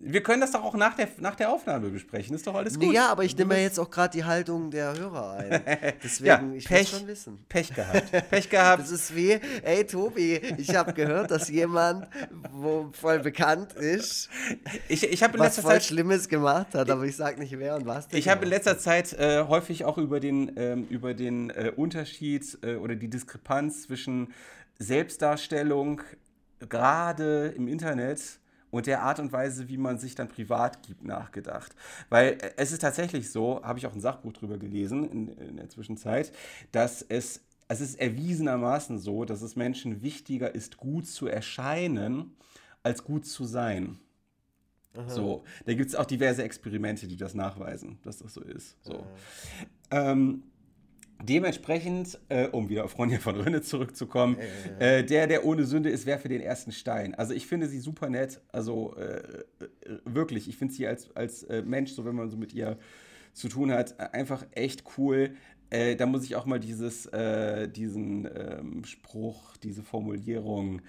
wir 0.04 0.22
können 0.22 0.40
das 0.40 0.50
doch 0.50 0.64
auch 0.64 0.74
nach 0.74 0.94
der, 0.94 1.08
nach 1.18 1.36
der 1.36 1.50
Aufnahme 1.50 1.88
besprechen. 1.88 2.34
Ist 2.34 2.46
doch 2.46 2.54
alles 2.54 2.78
gut. 2.78 2.92
Ja, 2.92 3.08
aber 3.08 3.24
ich 3.24 3.36
nehme 3.36 3.54
ja 3.54 3.62
jetzt 3.62 3.78
auch 3.78 3.90
gerade 3.90 4.12
die 4.16 4.24
Haltung 4.24 4.70
der 4.70 4.96
Hörer 4.98 5.36
ein. 5.38 5.62
Deswegen, 6.02 6.26
ja, 6.26 6.56
ich 6.56 6.64
Pech, 6.64 6.88
schon 6.88 7.06
wissen. 7.06 7.44
Pech 7.48 7.72
gehabt. 7.72 8.10
Pech 8.30 8.50
gehabt. 8.50 8.82
Das 8.82 8.90
ist 8.90 9.14
wie, 9.14 9.38
ey 9.62 9.86
Tobi, 9.86 10.40
ich 10.58 10.74
habe 10.74 10.92
gehört, 10.92 11.30
dass 11.30 11.48
jemand, 11.48 12.08
wo 12.50 12.90
voll 12.92 13.20
bekannt 13.20 13.74
ist, 13.74 14.28
ich, 14.88 15.04
ich 15.04 15.22
in 15.22 15.38
was 15.38 15.60
voll 15.60 15.72
Zeit, 15.72 15.84
Schlimmes 15.84 16.28
gemacht 16.28 16.74
hat, 16.74 16.90
aber 16.90 17.04
ich 17.04 17.14
sage 17.14 17.38
nicht 17.38 17.56
wer 17.58 17.76
und 17.76 17.86
was. 17.86 18.08
Ich 18.10 18.28
habe 18.28 18.44
in 18.44 18.50
letzter 18.50 18.78
Zeit 18.78 19.12
äh, 19.12 19.44
häufig 19.46 19.84
auch 19.84 19.98
über 19.98 20.18
den, 20.18 20.52
ähm, 20.56 20.86
über 20.90 21.14
den 21.14 21.50
äh, 21.50 21.72
Unterschied 21.74 22.58
äh, 22.62 22.74
oder 22.74 22.96
die 22.96 23.08
Diskrepanz 23.08 23.82
zwischen 23.82 24.32
Selbstdarstellung 24.80 26.00
gerade 26.68 27.54
im 27.56 27.68
Internet 27.68 28.40
und 28.72 28.86
der 28.86 29.02
Art 29.02 29.20
und 29.20 29.30
Weise, 29.30 29.68
wie 29.68 29.76
man 29.76 29.98
sich 29.98 30.16
dann 30.16 30.28
privat 30.28 30.82
gibt, 30.82 31.04
nachgedacht. 31.04 31.76
Weil 32.08 32.32
äh, 32.32 32.52
es 32.56 32.72
ist 32.72 32.80
tatsächlich 32.80 33.30
so, 33.30 33.62
habe 33.62 33.78
ich 33.78 33.86
auch 33.86 33.92
ein 33.92 34.00
Sachbuch 34.00 34.32
drüber 34.32 34.58
gelesen 34.58 35.08
in, 35.08 35.28
in 35.28 35.56
der 35.56 35.68
Zwischenzeit, 35.68 36.32
dass 36.72 37.02
es 37.02 37.42
es 37.68 37.80
ist 37.80 37.94
erwiesenermaßen 37.94 38.98
so, 38.98 39.24
dass 39.24 39.40
es 39.40 39.56
Menschen 39.56 40.02
wichtiger 40.02 40.54
ist, 40.54 40.76
gut 40.76 41.06
zu 41.06 41.26
erscheinen, 41.26 42.36
als 42.82 43.02
gut 43.02 43.24
zu 43.24 43.44
sein. 43.44 43.98
Aha. 44.94 45.08
So, 45.08 45.44
da 45.64 45.72
gibt 45.72 45.88
es 45.88 45.96
auch 45.96 46.04
diverse 46.04 46.42
Experimente, 46.42 47.06
die 47.06 47.16
das 47.16 47.32
nachweisen, 47.32 47.98
dass 48.02 48.18
das 48.18 48.34
so 48.34 48.42
ist. 48.42 48.76
So. 48.82 49.06
Ähm, 49.90 50.42
dementsprechend, 51.22 52.18
äh, 52.28 52.48
um 52.48 52.68
wieder 52.68 52.84
auf 52.84 52.98
Ronja 52.98 53.18
von 53.18 53.36
Rönne 53.36 53.62
zurückzukommen, 53.62 54.36
äh, 54.78 55.04
der, 55.04 55.26
der 55.26 55.44
ohne 55.44 55.64
Sünde 55.64 55.90
ist, 55.90 56.06
werfe 56.06 56.28
den 56.28 56.40
ersten 56.40 56.72
Stein. 56.72 57.14
Also 57.14 57.34
ich 57.34 57.46
finde 57.46 57.68
sie 57.68 57.78
super 57.80 58.08
nett, 58.08 58.40
also 58.52 58.94
äh, 58.96 59.18
äh 59.18 59.68
wirklich, 60.04 60.48
ich 60.48 60.56
finde 60.56 60.74
sie 60.74 60.86
als, 60.86 61.14
als 61.16 61.42
äh, 61.44 61.62
Mensch, 61.62 61.92
so 61.92 62.04
wenn 62.04 62.14
man 62.14 62.28
so 62.28 62.36
mit 62.36 62.52
ihr 62.52 62.78
zu 63.32 63.48
tun 63.48 63.72
hat, 63.72 63.98
einfach 64.14 64.44
echt 64.52 64.84
cool. 64.98 65.34
Äh, 65.70 65.96
da 65.96 66.06
muss 66.06 66.24
ich 66.24 66.36
auch 66.36 66.44
mal 66.44 66.60
dieses, 66.60 67.08
diesen 67.74 68.28
ähm, 68.34 68.84
Spruch, 68.84 69.56
diese 69.56 69.82
Formulierung 69.82 70.82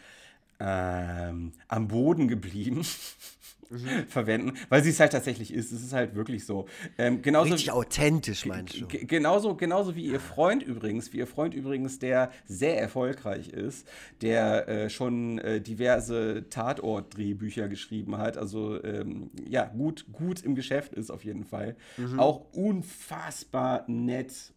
ähm, 0.60 1.52
am 1.68 1.88
Boden 1.88 2.28
geblieben 2.28 2.86
mhm. 3.70 4.08
verwenden, 4.08 4.54
weil 4.70 4.84
sie 4.84 4.90
es 4.90 5.00
halt 5.00 5.12
tatsächlich 5.12 5.54
ist. 5.54 5.72
Es 5.72 5.84
ist 5.84 5.94
halt 5.94 6.16
wirklich 6.16 6.46
so. 6.46 6.68
Ähm, 6.98 7.22
genauso, 7.22 7.52
Richtig 7.52 7.72
authentisch, 7.72 8.46
meinst 8.46 8.80
du? 8.80 8.88
Genauso, 8.88 9.56
genauso 9.56 9.96
wie 9.96 10.06
ihr 10.06 10.20
Freund 10.20 10.64
übrigens, 10.64 11.14
wie 11.14 11.18
ihr 11.18 11.28
Freund 11.28 11.54
übrigens, 11.54 12.00
der 12.00 12.32
sehr 12.46 12.80
erfolgreich 12.80 13.50
ist, 13.50 13.88
der 14.22 14.68
äh, 14.68 14.90
schon 14.90 15.40
äh, 15.40 15.62
diverse 15.62 16.46
Tatort-Drehbücher 16.50 17.68
geschrieben 17.68 18.18
hat, 18.18 18.38
also 18.38 18.84
ähm, 18.84 19.32
ja, 19.48 19.66
gut, 19.66 20.06
gut 20.12 20.44
im 20.44 20.56
Geschäft 20.56 20.94
ist 20.94 21.12
auf 21.12 21.24
jeden 21.24 21.44
Fall. 21.44 21.76
Mhm. 21.98 22.20
Auch 22.20 22.46
unfassbar 22.54 23.86
nett 23.88 24.54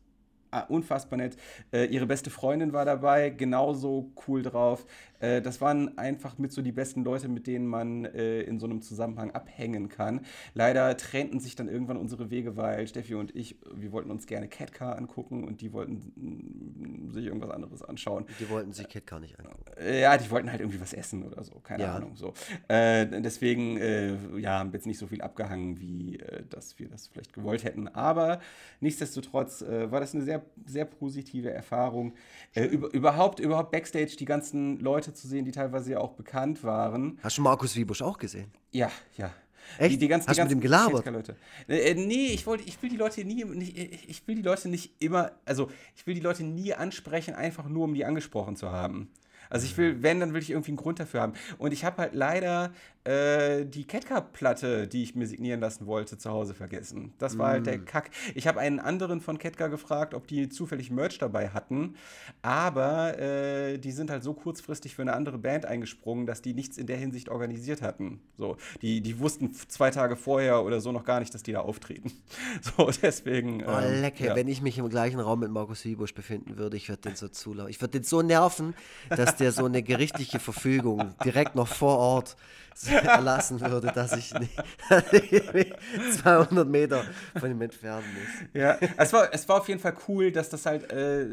Ah, 0.56 0.64
unfassbar 0.68 1.18
nett. 1.18 1.36
Äh, 1.72 1.86
ihre 1.86 2.06
beste 2.06 2.30
Freundin 2.30 2.72
war 2.72 2.84
dabei, 2.84 3.30
genauso 3.30 4.12
cool 4.26 4.42
drauf. 4.42 4.86
Äh, 5.20 5.42
das 5.42 5.60
waren 5.60 5.96
einfach 5.98 6.38
mit 6.38 6.52
so 6.52 6.62
die 6.62 6.72
besten 6.72 7.04
Leute, 7.04 7.28
mit 7.28 7.46
denen 7.46 7.66
man 7.66 8.04
äh, 8.04 8.42
in 8.42 8.58
so 8.58 8.66
einem 8.66 8.82
Zusammenhang 8.82 9.30
abhängen 9.30 9.88
kann. 9.88 10.20
Leider 10.54 10.96
trennten 10.96 11.40
sich 11.40 11.56
dann 11.56 11.68
irgendwann 11.68 11.96
unsere 11.96 12.30
Wege, 12.30 12.56
weil 12.56 12.86
Steffi 12.86 13.14
und 13.14 13.34
ich, 13.34 13.56
wir 13.74 13.92
wollten 13.92 14.10
uns 14.10 14.26
gerne 14.26 14.48
Catcar 14.48 14.96
angucken 14.96 15.44
und 15.44 15.60
die 15.60 15.72
wollten 15.72 16.12
mm, 16.16 17.10
sich 17.12 17.26
irgendwas 17.26 17.50
anderes 17.50 17.82
anschauen. 17.82 18.26
Die 18.40 18.48
wollten 18.50 18.72
sich 18.72 18.88
Catcar 18.88 19.20
nicht 19.20 19.38
angucken. 19.38 19.64
Äh, 19.78 20.02
ja, 20.02 20.16
die 20.16 20.30
wollten 20.30 20.50
halt 20.50 20.60
irgendwie 20.60 20.80
was 20.80 20.92
essen 20.92 21.22
oder 21.22 21.42
so, 21.44 21.54
keine 21.60 21.84
ja. 21.84 21.94
Ahnung. 21.94 22.16
So. 22.16 22.34
Äh, 22.68 23.06
deswegen, 23.20 23.76
äh, 23.78 24.16
ja, 24.38 24.58
haben 24.58 24.72
wir 24.72 24.78
jetzt 24.78 24.86
nicht 24.86 24.98
so 24.98 25.06
viel 25.06 25.20
abgehangen, 25.22 25.80
wie 25.80 26.18
dass 26.50 26.78
wir 26.78 26.88
das 26.88 27.08
vielleicht 27.08 27.32
gewollt 27.32 27.64
hätten. 27.64 27.88
Aber 27.88 28.40
nichtsdestotrotz 28.80 29.62
war 29.62 30.00
das 30.00 30.14
eine 30.14 30.24
sehr, 30.24 30.42
sehr 30.64 30.84
positive 30.84 31.50
Erfahrung. 31.50 32.14
Über, 32.54 32.92
überhaupt, 32.92 33.40
überhaupt 33.40 33.70
Backstage 33.70 34.16
die 34.18 34.24
ganzen 34.24 34.78
Leute 34.80 35.05
Leute 35.06 35.14
zu 35.14 35.28
sehen, 35.28 35.44
die 35.44 35.52
teilweise 35.52 35.92
ja 35.92 35.98
auch 35.98 36.12
bekannt 36.12 36.64
waren. 36.64 37.18
Hast 37.22 37.38
du 37.38 37.42
Markus 37.42 37.76
Wiebusch 37.76 38.02
auch 38.02 38.18
gesehen? 38.18 38.50
Ja, 38.72 38.90
ja. 39.16 39.32
Echt? 39.78 39.94
Die, 39.94 39.98
die 39.98 40.08
ganzen, 40.08 40.28
Hast 40.28 40.36
die 40.36 40.40
du 40.40 40.44
mit 40.46 40.52
dem 40.52 40.60
gelabert? 40.60 41.06
Leute. 41.06 41.36
Äh, 41.68 41.94
nee, 41.94 42.28
ich, 42.28 42.46
wollte, 42.46 42.64
ich 42.64 42.80
will 42.82 42.90
die 42.90 42.96
Leute 42.96 43.24
nie, 43.24 43.44
nicht, 43.44 43.76
ich 43.76 44.26
will 44.26 44.36
die 44.36 44.42
Leute 44.42 44.68
nicht 44.68 44.92
immer, 45.00 45.32
also 45.44 45.70
ich 45.96 46.06
will 46.06 46.14
die 46.14 46.20
Leute 46.20 46.44
nie 46.44 46.72
ansprechen, 46.72 47.34
einfach 47.34 47.68
nur 47.68 47.84
um 47.84 47.94
die 47.94 48.04
angesprochen 48.04 48.54
zu 48.54 48.70
haben. 48.70 49.10
Also 49.50 49.66
ich 49.66 49.76
will, 49.76 50.02
wenn, 50.02 50.20
dann 50.20 50.34
will 50.34 50.42
ich 50.42 50.50
irgendwie 50.50 50.70
einen 50.70 50.76
Grund 50.76 51.00
dafür 51.00 51.20
haben. 51.20 51.34
Und 51.58 51.72
ich 51.72 51.84
habe 51.84 51.98
halt 51.98 52.14
leider 52.14 52.72
äh, 53.06 53.64
die 53.64 53.84
Ketka-Platte, 53.84 54.88
die 54.88 55.04
ich 55.04 55.14
mir 55.14 55.26
signieren 55.26 55.60
lassen 55.60 55.86
wollte, 55.86 56.18
zu 56.18 56.30
Hause 56.30 56.54
vergessen. 56.54 57.12
Das 57.18 57.38
war 57.38 57.48
mm. 57.48 57.52
halt 57.52 57.66
der 57.66 57.78
mm. 57.78 57.84
Kack. 57.84 58.10
Ich 58.34 58.48
habe 58.48 58.58
einen 58.58 58.80
anderen 58.80 59.20
von 59.20 59.38
Ketka 59.38 59.68
gefragt, 59.68 60.12
ob 60.12 60.26
die 60.26 60.48
zufällig 60.48 60.90
Merch 60.90 61.18
dabei 61.18 61.50
hatten. 61.50 61.94
Aber 62.42 63.16
äh, 63.18 63.78
die 63.78 63.92
sind 63.92 64.10
halt 64.10 64.24
so 64.24 64.34
kurzfristig 64.34 64.96
für 64.96 65.02
eine 65.02 65.12
andere 65.12 65.38
Band 65.38 65.66
eingesprungen, 65.66 66.26
dass 66.26 66.42
die 66.42 66.52
nichts 66.52 66.78
in 66.78 66.88
der 66.88 66.96
Hinsicht 66.96 67.28
organisiert 67.28 67.80
hatten. 67.80 68.20
So, 68.38 68.56
die, 68.82 69.00
die 69.00 69.20
wussten 69.20 69.54
zwei 69.54 69.90
Tage 69.90 70.16
vorher 70.16 70.64
oder 70.64 70.80
so 70.80 70.90
noch 70.90 71.04
gar 71.04 71.20
nicht, 71.20 71.32
dass 71.32 71.44
die 71.44 71.52
da 71.52 71.60
auftreten. 71.60 72.12
So, 72.62 72.90
deswegen. 73.02 73.62
Oh, 73.64 73.78
ähm, 73.78 74.00
lecker. 74.00 74.26
Ja. 74.26 74.36
Wenn 74.36 74.48
ich 74.48 74.60
mich 74.60 74.78
im 74.78 74.88
gleichen 74.88 75.20
Raum 75.20 75.40
mit 75.40 75.50
Markus 75.50 75.84
Wiebusch 75.84 76.14
befinden 76.14 76.56
würde, 76.56 76.76
ich 76.76 76.88
würde 76.88 77.02
den 77.02 77.14
so 77.14 77.28
zulaufen. 77.28 77.70
Ich 77.70 77.80
würde 77.80 77.92
den 77.92 78.02
so 78.02 78.22
nerven, 78.22 78.74
dass 79.08 79.35
der 79.36 79.52
so 79.52 79.64
eine 79.64 79.82
gerichtliche 79.82 80.40
Verfügung 80.40 81.14
direkt 81.24 81.54
noch 81.54 81.68
vor 81.68 81.98
Ort 81.98 82.36
erlassen 82.84 83.60
würde, 83.60 83.90
dass 83.92 84.12
ich 84.12 84.34
nicht 84.34 84.56
200 86.22 86.68
Meter 86.68 87.04
von 87.38 87.50
ihm 87.50 87.62
entfernen 87.62 88.04
muss. 88.14 88.48
Ja, 88.60 88.78
es 88.96 89.12
war, 89.12 89.32
es 89.32 89.48
war 89.48 89.60
auf 89.60 89.68
jeden 89.68 89.80
Fall 89.80 89.94
cool, 90.08 90.30
dass 90.30 90.50
das 90.50 90.66
halt 90.66 90.90
äh, 90.92 91.26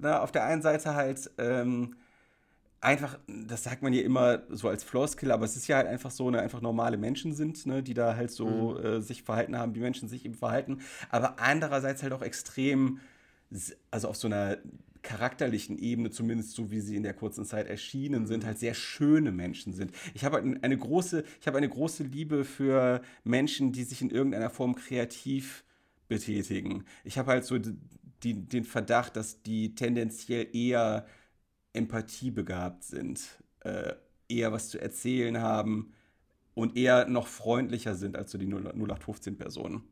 na, 0.00 0.20
auf 0.22 0.32
der 0.32 0.44
einen 0.44 0.62
Seite 0.62 0.94
halt 0.94 1.30
ähm, 1.38 1.96
einfach, 2.80 3.18
das 3.26 3.64
sagt 3.64 3.82
man 3.82 3.92
ja 3.92 4.02
immer 4.02 4.42
so 4.48 4.68
als 4.68 4.84
Floskel, 4.84 5.30
aber 5.30 5.44
es 5.44 5.56
ist 5.56 5.66
ja 5.66 5.76
halt 5.76 5.88
einfach 5.88 6.10
so, 6.10 6.30
ne, 6.30 6.40
einfach 6.40 6.60
normale 6.60 6.96
Menschen 6.96 7.34
sind, 7.34 7.66
ne, 7.66 7.82
die 7.82 7.94
da 7.94 8.16
halt 8.16 8.30
so 8.30 8.76
mhm. 8.78 8.84
äh, 8.84 9.00
sich 9.00 9.22
verhalten 9.22 9.58
haben, 9.58 9.74
wie 9.74 9.80
Menschen 9.80 10.08
sich 10.08 10.24
eben 10.24 10.34
verhalten, 10.34 10.80
aber 11.10 11.38
andererseits 11.40 12.02
halt 12.02 12.12
auch 12.12 12.22
extrem, 12.22 13.00
also 13.90 14.08
auf 14.08 14.16
so 14.16 14.28
einer 14.28 14.58
charakterlichen 15.06 15.78
Ebene, 15.78 16.10
zumindest 16.10 16.52
so 16.52 16.70
wie 16.70 16.80
sie 16.80 16.96
in 16.96 17.04
der 17.04 17.14
kurzen 17.14 17.44
Zeit 17.44 17.68
erschienen 17.68 18.26
sind, 18.26 18.44
halt 18.44 18.58
sehr 18.58 18.74
schöne 18.74 19.30
Menschen 19.30 19.72
sind. 19.72 19.92
Ich 20.14 20.24
habe 20.24 20.36
halt 20.36 20.64
eine 20.64 20.76
große, 20.76 21.24
ich 21.40 21.46
habe 21.46 21.58
eine 21.58 21.68
große 21.68 22.02
Liebe 22.02 22.44
für 22.44 23.00
Menschen, 23.22 23.70
die 23.72 23.84
sich 23.84 24.02
in 24.02 24.10
irgendeiner 24.10 24.50
Form 24.50 24.74
kreativ 24.74 25.64
betätigen. 26.08 26.84
Ich 27.04 27.18
habe 27.18 27.30
halt 27.30 27.44
so 27.44 27.56
die, 27.58 28.34
den 28.34 28.64
Verdacht, 28.64 29.16
dass 29.16 29.42
die 29.42 29.76
tendenziell 29.76 30.48
eher 30.52 31.06
empathiebegabt 31.72 32.82
sind, 32.82 33.22
äh, 33.60 33.94
eher 34.28 34.50
was 34.50 34.70
zu 34.70 34.80
erzählen 34.80 35.40
haben 35.40 35.92
und 36.54 36.76
eher 36.76 37.06
noch 37.06 37.28
freundlicher 37.28 37.94
sind 37.94 38.16
als 38.16 38.32
so 38.32 38.38
die 38.38 38.46
0815-Personen. 38.46 39.84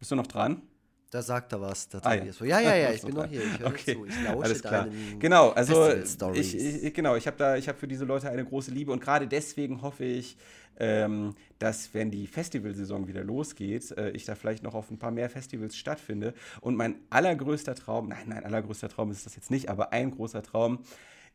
Bist 0.00 0.10
du 0.10 0.16
noch 0.16 0.26
dran? 0.26 0.62
Da 1.10 1.22
sagt 1.22 1.52
er 1.52 1.60
was. 1.60 1.88
Da 1.88 1.98
ah, 2.02 2.14
ja. 2.14 2.32
So, 2.32 2.44
ja, 2.44 2.60
ja, 2.60 2.76
ja, 2.76 2.90
ich 2.94 3.02
bin 3.02 3.14
noch 3.14 3.26
hier. 3.26 3.42
Ich 3.42 3.58
höre 3.58 3.68
okay. 3.68 3.94
zu. 3.94 4.06
Ich 4.06 4.22
lausche 4.22 4.44
Alles 4.44 4.62
klar. 4.62 4.88
Genau, 5.18 5.50
also 5.50 5.92
ich, 6.34 6.56
ich, 6.56 6.94
genau, 6.94 7.16
ich 7.16 7.26
habe 7.26 7.36
da, 7.36 7.56
ich 7.56 7.68
habe 7.68 7.78
für 7.78 7.88
diese 7.88 8.04
Leute 8.04 8.30
eine 8.30 8.44
große 8.44 8.70
Liebe 8.70 8.92
und 8.92 9.00
gerade 9.00 9.26
deswegen 9.26 9.82
hoffe 9.82 10.04
ich, 10.04 10.36
ähm, 10.78 11.34
dass 11.58 11.92
wenn 11.94 12.10
die 12.10 12.26
Festivalsaison 12.26 13.06
wieder 13.08 13.24
losgeht, 13.24 13.90
äh, 13.92 14.10
ich 14.10 14.24
da 14.24 14.34
vielleicht 14.34 14.62
noch 14.62 14.74
auf 14.74 14.90
ein 14.90 14.98
paar 14.98 15.10
mehr 15.10 15.28
Festivals 15.28 15.76
stattfinde. 15.76 16.32
Und 16.60 16.76
mein 16.76 16.94
allergrößter 17.10 17.74
Traum, 17.74 18.08
nein, 18.08 18.26
nein, 18.26 18.44
allergrößter 18.44 18.88
Traum 18.88 19.10
ist 19.10 19.26
das 19.26 19.36
jetzt 19.36 19.50
nicht, 19.50 19.68
aber 19.68 19.92
ein 19.92 20.10
großer 20.10 20.42
Traum 20.42 20.78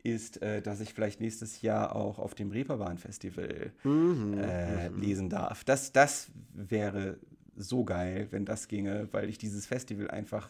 ist, 0.04 0.42
äh, 0.42 0.62
dass 0.62 0.80
ich 0.80 0.94
vielleicht 0.94 1.20
nächstes 1.20 1.62
Jahr 1.62 1.96
auch 1.96 2.18
auf 2.18 2.34
dem 2.34 2.52
Reeperbahn-Festival 2.52 3.72
mhm, 3.84 4.38
äh, 4.38 4.90
mhm. 4.90 5.02
lesen 5.02 5.30
darf. 5.30 5.64
Das, 5.64 5.92
das 5.92 6.30
wäre 6.54 7.18
so 7.56 7.84
geil, 7.84 8.28
wenn 8.32 8.46
das 8.46 8.68
ginge, 8.68 9.08
weil 9.12 9.30
ich 9.30 9.38
dieses 9.38 9.66
Festival 9.66 10.10
einfach 10.10 10.50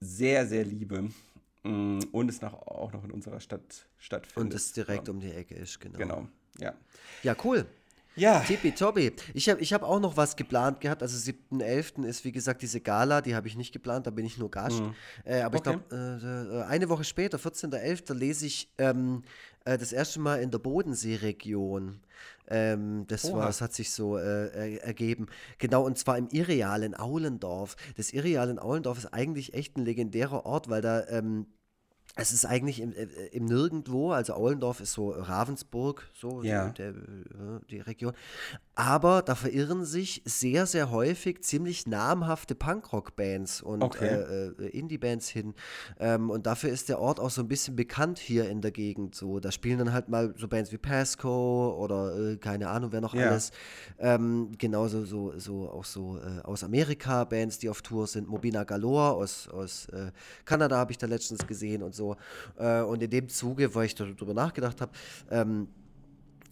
sehr, 0.00 0.46
sehr 0.46 0.64
liebe. 0.64 1.10
Mm, 1.62 2.00
und 2.12 2.28
es 2.28 2.40
nach, 2.40 2.52
auch 2.52 2.92
noch 2.92 3.04
in 3.04 3.10
unserer 3.10 3.40
Stadt 3.40 3.86
stattfindet. 3.98 4.52
Und 4.52 4.54
es 4.54 4.72
direkt 4.72 5.08
ja. 5.08 5.14
um 5.14 5.20
die 5.20 5.32
Ecke 5.32 5.54
ist, 5.54 5.80
genau. 5.80 5.98
Genau, 5.98 6.28
ja. 6.58 6.74
Ja, 7.22 7.36
cool. 7.44 7.66
Ja. 8.16 8.40
Tippitoppi. 8.40 9.12
Ich 9.34 9.48
habe 9.48 9.60
ich 9.60 9.72
hab 9.74 9.82
auch 9.82 10.00
noch 10.00 10.16
was 10.16 10.36
geplant 10.36 10.80
gehabt. 10.80 11.02
Also 11.02 11.18
7.11. 11.30 12.04
ist, 12.04 12.24
wie 12.24 12.32
gesagt, 12.32 12.62
diese 12.62 12.80
Gala, 12.80 13.20
die 13.20 13.34
habe 13.34 13.46
ich 13.46 13.56
nicht 13.56 13.72
geplant, 13.72 14.06
da 14.06 14.10
bin 14.10 14.24
ich 14.24 14.38
nur 14.38 14.50
Gast. 14.50 14.80
Mhm. 14.80 14.94
Äh, 15.24 15.42
aber 15.42 15.58
okay. 15.58 15.76
ich 15.76 15.88
glaube, 15.88 16.54
äh, 16.54 16.60
äh, 16.60 16.62
eine 16.64 16.88
Woche 16.88 17.04
später, 17.04 17.36
14.11., 17.36 18.14
lese 18.14 18.46
ich 18.46 18.70
ähm, 18.78 19.22
äh, 19.66 19.76
das 19.76 19.92
erste 19.92 20.18
Mal 20.20 20.40
in 20.40 20.50
der 20.50 20.58
Bodenseeregion. 20.58 22.00
Ähm, 22.48 23.06
das, 23.08 23.32
war, 23.32 23.46
das 23.46 23.60
hat 23.60 23.72
sich 23.72 23.90
so 23.90 24.18
äh, 24.18 24.76
ergeben. 24.76 25.26
Genau, 25.58 25.84
und 25.84 25.98
zwar 25.98 26.18
im 26.18 26.28
irrealen 26.30 26.94
Aulendorf. 26.94 27.76
Das 27.96 28.12
irrealen 28.12 28.58
Aulendorf 28.58 28.98
ist 28.98 29.12
eigentlich 29.12 29.54
echt 29.54 29.76
ein 29.76 29.84
legendärer 29.84 30.46
Ort, 30.46 30.68
weil 30.68 30.82
da 30.82 31.06
ähm, 31.08 31.46
es 32.18 32.32
ist 32.32 32.46
eigentlich 32.46 32.80
im, 32.80 32.92
äh, 32.94 33.04
im, 33.32 33.44
Nirgendwo, 33.44 34.10
also 34.10 34.32
Aulendorf 34.32 34.80
ist 34.80 34.94
so 34.94 35.10
Ravensburg, 35.10 36.08
so 36.14 36.42
ja. 36.42 36.70
der, 36.70 36.94
die 37.70 37.80
Region. 37.80 38.14
Aber 38.74 39.22
da 39.22 39.34
verirren 39.34 39.84
sich 39.84 40.22
sehr, 40.24 40.66
sehr 40.66 40.90
häufig 40.90 41.42
ziemlich 41.42 41.86
namhafte 41.86 42.54
Punkrock-Bands 42.54 43.60
und 43.60 43.82
okay. 43.82 44.06
äh, 44.06 44.46
äh, 44.48 44.68
Indie-Bands 44.68 45.28
hin. 45.28 45.54
Ähm, 46.00 46.30
und 46.30 46.46
dafür 46.46 46.70
ist 46.70 46.88
der 46.88 47.00
Ort 47.00 47.20
auch 47.20 47.30
so 47.30 47.42
ein 47.42 47.48
bisschen 47.48 47.76
bekannt 47.76 48.18
hier 48.18 48.48
in 48.48 48.62
der 48.62 48.70
Gegend. 48.70 49.14
So, 49.14 49.38
da 49.38 49.52
spielen 49.52 49.78
dann 49.78 49.92
halt 49.92 50.08
mal 50.08 50.34
so 50.38 50.48
Bands 50.48 50.72
wie 50.72 50.78
Pasco 50.78 51.76
oder 51.78 52.18
äh, 52.18 52.36
keine 52.38 52.68
Ahnung, 52.68 52.92
wer 52.92 53.02
noch 53.02 53.14
ja. 53.14 53.28
alles. 53.28 53.50
Ähm, 53.98 54.52
genauso 54.56 55.04
so, 55.04 55.38
so 55.38 55.68
auch 55.68 55.84
so 55.84 56.18
äh, 56.18 56.40
aus 56.44 56.64
Amerika 56.64 57.24
Bands, 57.24 57.58
die 57.58 57.68
auf 57.68 57.82
Tour 57.82 58.06
sind. 58.06 58.26
Mobina 58.26 58.64
Galore 58.64 59.14
aus, 59.14 59.48
aus 59.48 59.86
äh, 59.90 60.12
Kanada 60.46 60.78
habe 60.78 60.92
ich 60.92 60.98
da 60.98 61.06
letztens 61.06 61.46
gesehen 61.46 61.82
und 61.82 61.94
so. 61.94 62.05
Äh, 62.58 62.82
und 62.82 63.02
in 63.02 63.10
dem 63.10 63.28
Zuge, 63.28 63.74
weil 63.74 63.86
ich 63.86 63.94
darüber 63.94 64.34
nachgedacht 64.34 64.80
habe, 64.80 64.92
ähm, 65.30 65.68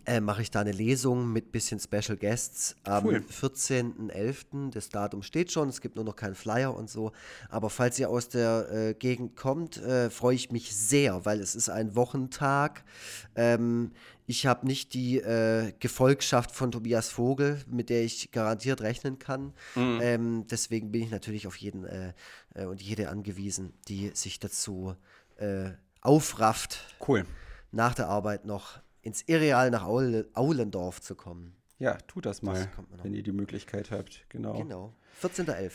äh, 0.07 0.21
mache 0.21 0.43
ich 0.43 0.51
da 0.51 0.61
eine 0.61 0.73
Lesung 0.73 1.33
mit 1.33 1.51
bisschen 1.51 1.81
Special 1.81 2.17
Guests 2.17 2.77
am 2.85 3.07
Cool. 3.07 3.25
14.11. 3.31 4.71
Das 4.71 4.91
Datum 4.91 5.23
steht 5.23 5.51
schon, 5.51 5.69
es 5.69 5.81
gibt 5.81 5.97
nur 5.97 6.05
noch 6.05 6.17
keinen 6.17 6.35
Flyer 6.35 6.75
und 6.77 6.91
so. 6.91 7.13
Aber 7.49 7.71
falls 7.71 7.99
ihr 7.99 8.11
aus 8.11 8.29
der 8.29 8.71
äh, 8.71 8.95
Gegend 8.95 9.37
kommt, 9.37 9.79
äh, 9.79 10.11
freue 10.11 10.35
ich 10.35 10.51
mich 10.51 10.77
sehr, 10.77 11.25
weil 11.25 11.41
es 11.41 11.55
ist 11.55 11.71
ein 11.71 11.97
Wochentag. 11.97 12.85
Ähm, 13.35 13.93
ich 14.27 14.47
habe 14.47 14.67
nicht 14.67 14.95
die 14.95 15.19
äh, 15.19 15.73
Gefolgschaft 15.79 16.51
von 16.51 16.71
Tobias 16.71 17.09
Vogel, 17.09 17.63
mit 17.67 17.91
der 17.91 18.05
ich 18.05 18.31
garantiert 18.31 18.81
rechnen 18.81 19.19
kann. 19.19 19.53
Ähm, 19.77 20.47
deswegen 20.51 20.93
bin 20.93 21.03
ich 21.03 21.11
natürlich 21.11 21.47
auf 21.47 21.57
jeden 21.57 21.85
äh, 21.85 22.13
äh, 22.55 22.65
und 22.65 22.81
jede 22.83 23.09
angewiesen, 23.11 23.73
die 23.89 24.11
sich 24.15 24.39
dazu 24.39 24.95
äh, 24.95 25.14
aufrafft 26.01 26.81
Cool. 27.07 27.25
nach 27.73 27.95
der 27.95 28.09
Arbeit 28.09 28.45
noch 28.45 28.81
ins 29.03 29.23
Irreal 29.23 29.71
nach 29.71 29.85
Aule, 29.85 30.29
Aulendorf 30.35 31.01
zu 31.01 31.15
kommen. 31.15 31.55
Ja, 31.79 31.95
tut 32.07 32.25
das 32.27 32.41
mal, 32.43 32.69
noch. 32.91 33.05
wenn 33.05 33.15
ihr 33.15 33.23
die 33.23 33.33
Möglichkeit 33.33 33.91
habt. 33.91 34.25
Genau. 34.29 34.55
Genau. 34.55 34.95
14.11. 35.23 35.73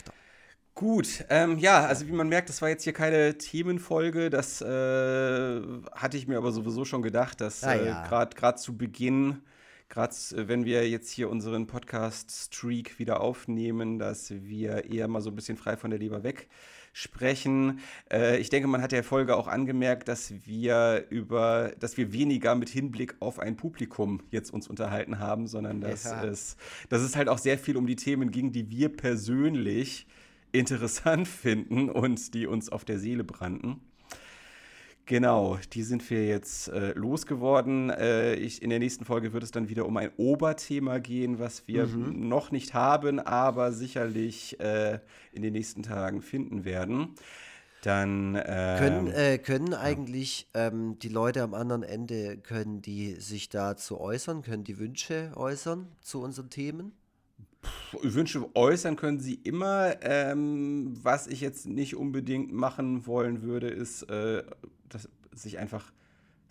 Gut, 0.76 1.26
ähm, 1.30 1.58
ja, 1.58 1.86
also 1.86 2.08
wie 2.08 2.12
man 2.14 2.30
merkt, 2.30 2.48
das 2.48 2.62
war 2.62 2.70
jetzt 2.70 2.84
hier 2.84 2.94
keine 2.94 3.38
Themenfolge. 3.38 4.30
Das 4.30 4.62
äh, 4.62 5.62
hatte 5.92 6.16
ich 6.16 6.28
mir 6.28 6.38
aber 6.38 6.52
sowieso 6.54 6.86
schon 6.86 7.02
gedacht, 7.02 7.42
dass 7.42 7.64
Ah, 7.64 7.74
äh, 7.74 7.86
ja. 7.88 8.08
gerade 8.08 8.56
zu 8.56 8.78
Beginn, 8.78 9.42
gerade 9.90 10.16
wenn 10.36 10.64
wir 10.64 10.88
jetzt 10.90 11.10
hier 11.10 11.30
unseren 11.30 11.68
Podcast-Streak 11.68 12.98
wieder 12.98 13.20
aufnehmen, 13.20 14.00
dass 14.00 14.32
wir 14.32 14.86
eher 14.90 15.08
mal 15.10 15.22
so 15.22 15.32
ein 15.32 15.36
bisschen 15.36 15.58
frei 15.58 15.76
von 15.76 15.90
der 15.90 16.00
Leber 16.00 16.24
weg 16.24 16.48
sprechen. 16.94 17.80
Äh, 18.12 18.38
ich 18.40 18.50
denke, 18.50 18.68
man 18.68 18.82
hat 18.82 18.92
der 18.92 19.04
Folge 19.04 19.36
auch 19.36 19.48
angemerkt, 19.48 20.08
dass 20.08 20.34
wir 20.46 21.06
über, 21.10 21.72
dass 21.80 21.98
wir 21.98 22.12
weniger 22.14 22.56
mit 22.56 22.70
Hinblick 22.70 23.16
auf 23.20 23.40
ein 23.40 23.56
Publikum 23.56 24.22
jetzt 24.32 24.52
uns 24.52 24.68
unterhalten 24.68 25.20
haben, 25.20 25.48
sondern 25.48 25.82
dass 25.82 26.04
Ja. 26.04 26.24
es, 26.24 26.58
dass 26.90 27.02
es 27.02 27.16
halt 27.16 27.30
auch 27.30 27.38
sehr 27.38 27.58
viel 27.58 27.78
um 27.78 27.88
die 27.88 27.96
Themen 27.96 28.32
ging, 28.32 28.52
die 28.52 28.70
wir 28.70 28.90
persönlich 28.90 30.08
interessant 30.52 31.28
finden 31.28 31.90
und 31.90 32.34
die 32.34 32.48
uns 32.48 32.70
auf 32.70 32.84
der 32.86 33.00
Seele 33.00 33.24
brannten. 33.24 33.82
Genau, 35.10 35.58
die 35.74 35.82
sind 35.82 36.08
wir 36.12 36.28
jetzt 36.28 36.68
äh, 36.68 36.94
losgeworden. 36.94 37.90
Äh, 37.90 38.36
ich, 38.36 38.62
in 38.62 38.70
der 38.70 38.78
nächsten 38.78 39.06
Folge 39.06 39.34
wird 39.34 39.42
es 39.42 39.50
dann 39.50 39.68
wieder 39.68 39.88
um 39.88 39.98
ein 39.98 40.12
Oberthema 40.18 41.00
gehen, 41.00 41.40
was 41.40 41.68
wir 41.68 41.88
noch 41.88 42.52
nicht 42.52 42.76
haben, 42.76 43.20
aber 43.20 43.72
sicherlich 43.72 44.60
äh, 44.60 45.00
in 45.32 45.42
den 45.42 45.54
nächsten 45.54 45.82
Tagen 45.82 46.22
finden 46.22 46.64
werden. 46.64 47.16
Dann 47.82 48.36
ähm, 48.46 48.78
Können, 48.78 49.08
äh, 49.08 49.40
können 49.40 49.74
eigentlich 49.74 50.48
ähm, 50.54 51.00
die 51.00 51.10
Leute 51.10 51.42
am 51.42 51.56
anderen 51.56 51.82
Ende, 51.82 52.38
können 52.38 52.84
die 52.84 53.16
sich 53.16 53.50
dazu 53.50 54.00
äußern, 54.00 54.44
können 54.44 54.64
die 54.64 54.78
Wünsche 54.78 55.32
äußern 55.36 55.88
zu 56.02 56.22
unseren 56.22 56.52
Themen? 56.52 56.92
Wünsche 58.02 58.56
äußern 58.56 58.96
können 58.96 59.20
sie 59.20 59.36
immer. 59.36 59.96
Ähm, 60.04 60.94
was 61.04 61.28
ich 61.28 61.42
jetzt 61.42 61.66
nicht 61.68 61.96
unbedingt 61.96 62.52
machen 62.54 63.06
wollen 63.06 63.42
würde, 63.42 63.68
ist, 63.68 64.04
äh, 64.04 64.44
dass 64.88 65.10
sich 65.34 65.58
einfach 65.58 65.92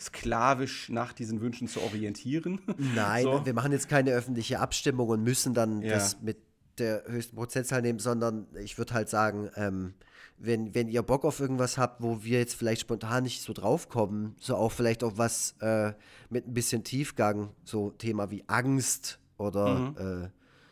sklavisch 0.01 0.89
nach 0.90 1.12
diesen 1.12 1.40
Wünschen 1.40 1.66
zu 1.68 1.80
orientieren. 1.80 2.60
Nein, 2.94 3.24
So. 3.24 3.44
wir 3.44 3.55
machen 3.55 3.72
jetzt 3.72 3.89
keine 3.89 4.12
öffentliche 4.12 4.60
Abstimmung 4.60 5.09
und 5.09 5.22
müssen 5.22 5.55
dann 5.55 5.82
Ja. 5.82 5.94
das 5.94 6.20
mit 6.20 6.39
der 6.78 7.02
höchsten 7.09 7.35
Prozentzahl 7.35 7.82
nehmen, 7.82 7.98
sondern 7.98 8.47
ich 8.62 8.78
würde 8.78 8.94
halt 8.94 9.09
sagen, 9.09 9.51
ähm, 9.56 9.94
wenn, 10.39 10.72
wenn 10.76 10.86
ihr 10.89 11.02
Bock 11.02 11.24
auf 11.24 11.40
irgendwas 11.40 11.76
habt, 11.78 12.01
wo 12.01 12.22
wir 12.22 12.39
jetzt 12.39 12.55
vielleicht 12.55 12.82
spontan 12.82 13.24
nicht 13.24 13.43
so 13.43 13.52
draufkommen, 13.52 14.36
so 14.39 14.55
auch 14.55 14.70
vielleicht 14.70 15.02
auf 15.02 15.18
was 15.18 15.56
äh, 15.60 15.93
mit 16.30 16.47
ein 16.47 16.55
bisschen 16.55 16.85
Tiefgang, 16.85 17.51
so 17.64 17.90
Thema 17.90 18.30
wie 18.30 18.44
Angst 18.47 19.18
oder 19.36 19.94
Ja. 19.98 20.24
äh, 20.24 20.28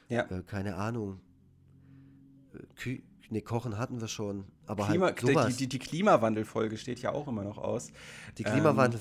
äh, 0.08 0.42
keine 0.46 0.76
Ahnung. 0.76 1.20
Äh, 2.54 2.58
Kü 2.76 3.00
ne, 3.30 3.42
Kochen 3.42 3.78
hatten 3.78 4.00
wir 4.00 4.08
schon, 4.08 4.44
aber 4.66 4.86
Klima, 4.86 5.06
halt 5.06 5.22
die, 5.22 5.26
sowas. 5.26 5.56
die, 5.56 5.68
die 5.68 5.78
Klimawandelfolge 5.78 6.76
steht 6.76 7.00
ja 7.00 7.12
auch 7.12 7.28
immer 7.28 7.44
noch 7.44 7.58
aus. 7.58 7.90
Die 8.38 8.44
Klimawandel. 8.44 9.00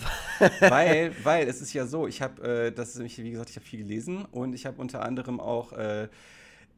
weil, 0.61 1.13
weil 1.23 1.47
es 1.47 1.61
ist 1.61 1.73
ja 1.73 1.85
so, 1.85 2.07
ich 2.07 2.21
habe, 2.21 2.41
äh, 2.67 2.71
das 2.71 2.89
ist 2.89 2.95
nämlich, 2.95 3.17
wie 3.17 3.31
gesagt, 3.31 3.49
ich 3.49 3.55
habe 3.55 3.65
viel 3.65 3.79
gelesen 3.79 4.25
und 4.25 4.53
ich 4.53 4.65
habe 4.65 4.81
unter 4.81 5.03
anderem 5.03 5.39
auch 5.39 5.73
äh, 5.73 6.07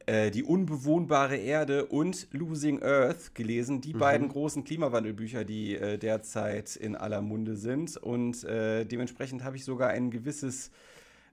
äh, 0.06 0.32
die 0.32 0.44
unbewohnbare 0.44 1.38
Erde 1.38 1.86
und 1.86 2.28
Losing 2.32 2.82
Earth 2.82 3.36
gelesen, 3.36 3.82
die 3.82 3.94
beiden 3.94 4.30
großen 4.30 4.64
Klimawandelbücher, 4.64 5.44
die 5.44 5.76
äh, 5.76 5.98
derzeit 5.98 6.76
in 6.76 6.96
aller 6.96 7.22
Munde 7.22 7.56
sind 7.56 7.98
und 7.98 8.44
dementsprechend 8.44 9.44
habe 9.44 9.58
ich 9.58 9.66
sogar 9.66 9.90
ein 9.90 10.12
gewisses, 10.12 10.72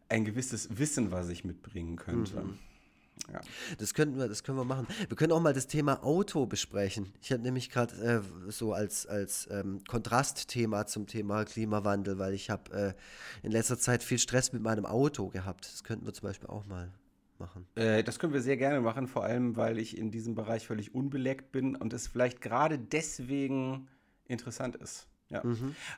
ein 0.09 0.25
gewisses 0.25 0.79
Wissen, 0.79 1.11
was 1.11 1.29
ich 1.29 1.45
mitbringen 1.45 1.97
könnte. 1.97 2.43
Ja. 3.33 3.41
Das 3.79 3.95
könnten 3.95 4.19
wir, 4.19 4.29
das 4.29 4.43
können 4.45 4.59
wir 4.59 4.65
machen. 4.65 4.87
Wir 5.09 5.17
können 5.17 5.33
auch 5.33 5.41
mal 5.41 5.55
das 5.55 5.67
Thema 5.67 6.03
Auto 6.05 6.45
besprechen. 6.47 7.13
Ich 7.23 7.33
hatte 7.33 7.43
nämlich 7.43 7.71
gerade 7.71 7.95
äh, 8.47 8.51
so 8.51 8.73
als, 8.75 9.07
als 9.07 9.49
ähm, 9.51 9.83
Kontrastthema 9.89 10.87
zum 10.87 11.07
Thema 11.07 11.45
Klimawandel, 11.45 12.19
weil 12.19 12.35
ich 12.35 12.51
habe 12.51 12.95
äh, 13.43 13.47
in 13.47 13.51
letzter 13.53 13.79
Zeit 13.79 14.03
viel 14.03 14.19
Stress 14.19 14.53
mit 14.53 14.63
meinem 14.63 14.85
Auto 14.85 15.29
gehabt. 15.29 15.67
Das 15.73 15.85
könnten 15.85 16.05
wir 16.07 16.13
zum 16.13 16.29
Beispiel 16.29 16.49
auch 16.51 16.67
mal 16.67 16.93
machen. 17.39 17.67
Äh, 17.77 18.05
das 18.05 18.19
können 18.19 18.33
wir 18.35 18.43
sehr 18.43 18.57
gerne 18.59 18.81
machen, 18.81 19.09
vor 19.09 19.25
allem 19.25 19.57
weil 19.57 19.79
ich 19.79 19.97
in 19.97 20.11
diesem 20.11 20.35
Bereich 20.35 20.67
völlig 20.67 20.95
unbeleckt 20.95 21.51
bin 21.51 21.77
und 21.77 21.93
es 21.93 22.07
vielleicht 22.07 22.41
gerade 22.43 22.79
deswegen 22.79 23.89
interessant 24.27 24.77
ist. 24.77 25.07
Ja. 25.31 25.43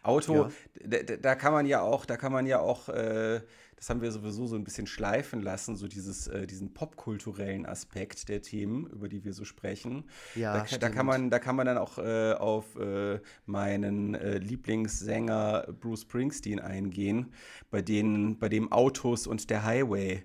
Auto, 0.02 0.34
Ja. 0.34 0.50
da, 0.84 1.02
da- 1.02 1.16
da 1.16 1.34
kann 1.34 1.52
man 1.52 1.66
ja 1.66 1.80
auch, 1.82 2.06
da 2.06 2.16
kann 2.16 2.32
man 2.32 2.46
ja 2.46 2.60
auch, 2.60 2.88
äh, 2.88 3.40
das 3.76 3.90
haben 3.90 4.00
wir 4.00 4.10
sowieso 4.10 4.46
so 4.46 4.56
ein 4.56 4.64
bisschen 4.64 4.86
schleifen 4.86 5.42
lassen, 5.42 5.76
so 5.76 5.86
dieses, 5.86 6.26
äh, 6.28 6.46
diesen 6.46 6.72
popkulturellen 6.72 7.66
Aspekt 7.66 8.28
der 8.28 8.40
Themen, 8.40 8.86
über 8.86 9.08
die 9.08 9.24
wir 9.24 9.34
so 9.34 9.44
sprechen. 9.44 10.04
Ja, 10.34 10.64
da, 10.70 10.78
da 10.78 10.88
kann 10.88 11.04
man, 11.04 11.30
da 11.30 11.38
kann 11.38 11.56
man 11.56 11.66
dann 11.66 11.78
auch 11.78 11.98
äh, 11.98 12.32
auf 12.32 12.76
äh, 12.76 13.20
meinen 13.44 14.14
äh, 14.14 14.38
Lieblingssänger 14.38 15.68
Bruce 15.80 16.02
Springsteen 16.02 16.58
eingehen, 16.58 17.32
bei 17.70 17.82
denen, 17.82 18.38
bei 18.38 18.48
dem 18.48 18.72
Autos 18.72 19.26
und 19.26 19.50
der 19.50 19.64
Highway 19.64 20.22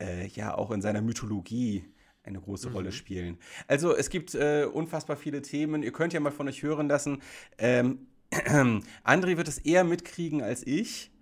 äh, 0.00 0.26
ja 0.28 0.56
auch 0.56 0.70
in 0.70 0.80
seiner 0.80 1.02
Mythologie 1.02 1.84
eine 2.22 2.40
große 2.40 2.72
Rolle 2.72 2.92
spielen. 2.92 3.38
Also 3.68 3.94
es 3.94 4.10
gibt 4.10 4.34
äh, 4.34 4.64
unfassbar 4.64 5.16
viele 5.16 5.42
Themen. 5.42 5.82
Ihr 5.82 5.92
könnt 5.92 6.12
ja 6.12 6.20
mal 6.20 6.32
von 6.32 6.48
euch 6.48 6.62
hören 6.62 6.88
lassen. 6.88 7.22
Ähm, 7.58 8.08
André 9.04 9.36
wird 9.36 9.48
es 9.48 9.58
eher 9.58 9.84
mitkriegen 9.84 10.42
als 10.42 10.66
ich, 10.66 11.12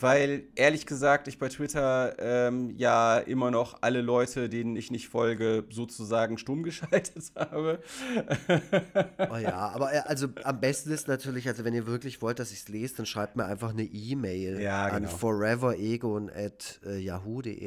weil 0.00 0.44
ehrlich 0.54 0.86
gesagt 0.86 1.28
ich 1.28 1.38
bei 1.38 1.48
Twitter 1.48 2.14
ähm, 2.18 2.74
ja 2.76 3.18
immer 3.18 3.50
noch 3.50 3.78
alle 3.80 4.00
Leute, 4.02 4.48
denen 4.48 4.76
ich 4.76 4.90
nicht 4.90 5.08
folge, 5.08 5.64
sozusagen 5.70 6.38
stumm 6.38 6.62
geschaltet 6.68 7.32
habe. 7.36 7.80
Oh 9.30 9.36
ja, 9.36 9.56
aber 9.74 9.92
äh, 9.92 10.00
also 10.06 10.28
am 10.44 10.60
besten 10.60 10.90
ist 10.92 11.08
natürlich, 11.08 11.48
also 11.48 11.64
wenn 11.64 11.74
ihr 11.74 11.86
wirklich 11.86 12.20
wollt, 12.22 12.38
dass 12.38 12.52
ich 12.52 12.60
es 12.60 12.68
lese, 12.68 12.96
dann 12.96 13.06
schreibt 13.06 13.36
mir 13.36 13.44
einfach 13.46 13.70
eine 13.70 13.84
E-Mail 13.84 14.60
Ja, 14.60 14.86
an 14.86 15.02
genau. 15.04 15.16
foreveregon 15.16 16.30
at 16.30 16.80
äh. 16.84 17.08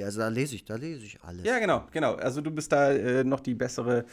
Also 0.03 0.19
da 0.19 0.27
lese 0.27 0.55
ich, 0.55 0.65
da 0.65 0.75
lese 0.75 1.05
ich 1.05 1.19
alles. 1.23 1.45
Ja, 1.45 1.59
genau, 1.59 1.85
genau. 1.91 2.15
Also 2.15 2.41
du 2.41 2.51
bist 2.51 2.71
da 2.71 2.91
äh, 2.91 3.23
noch 3.23 3.39
die 3.39 3.53
bessere, 3.53 4.05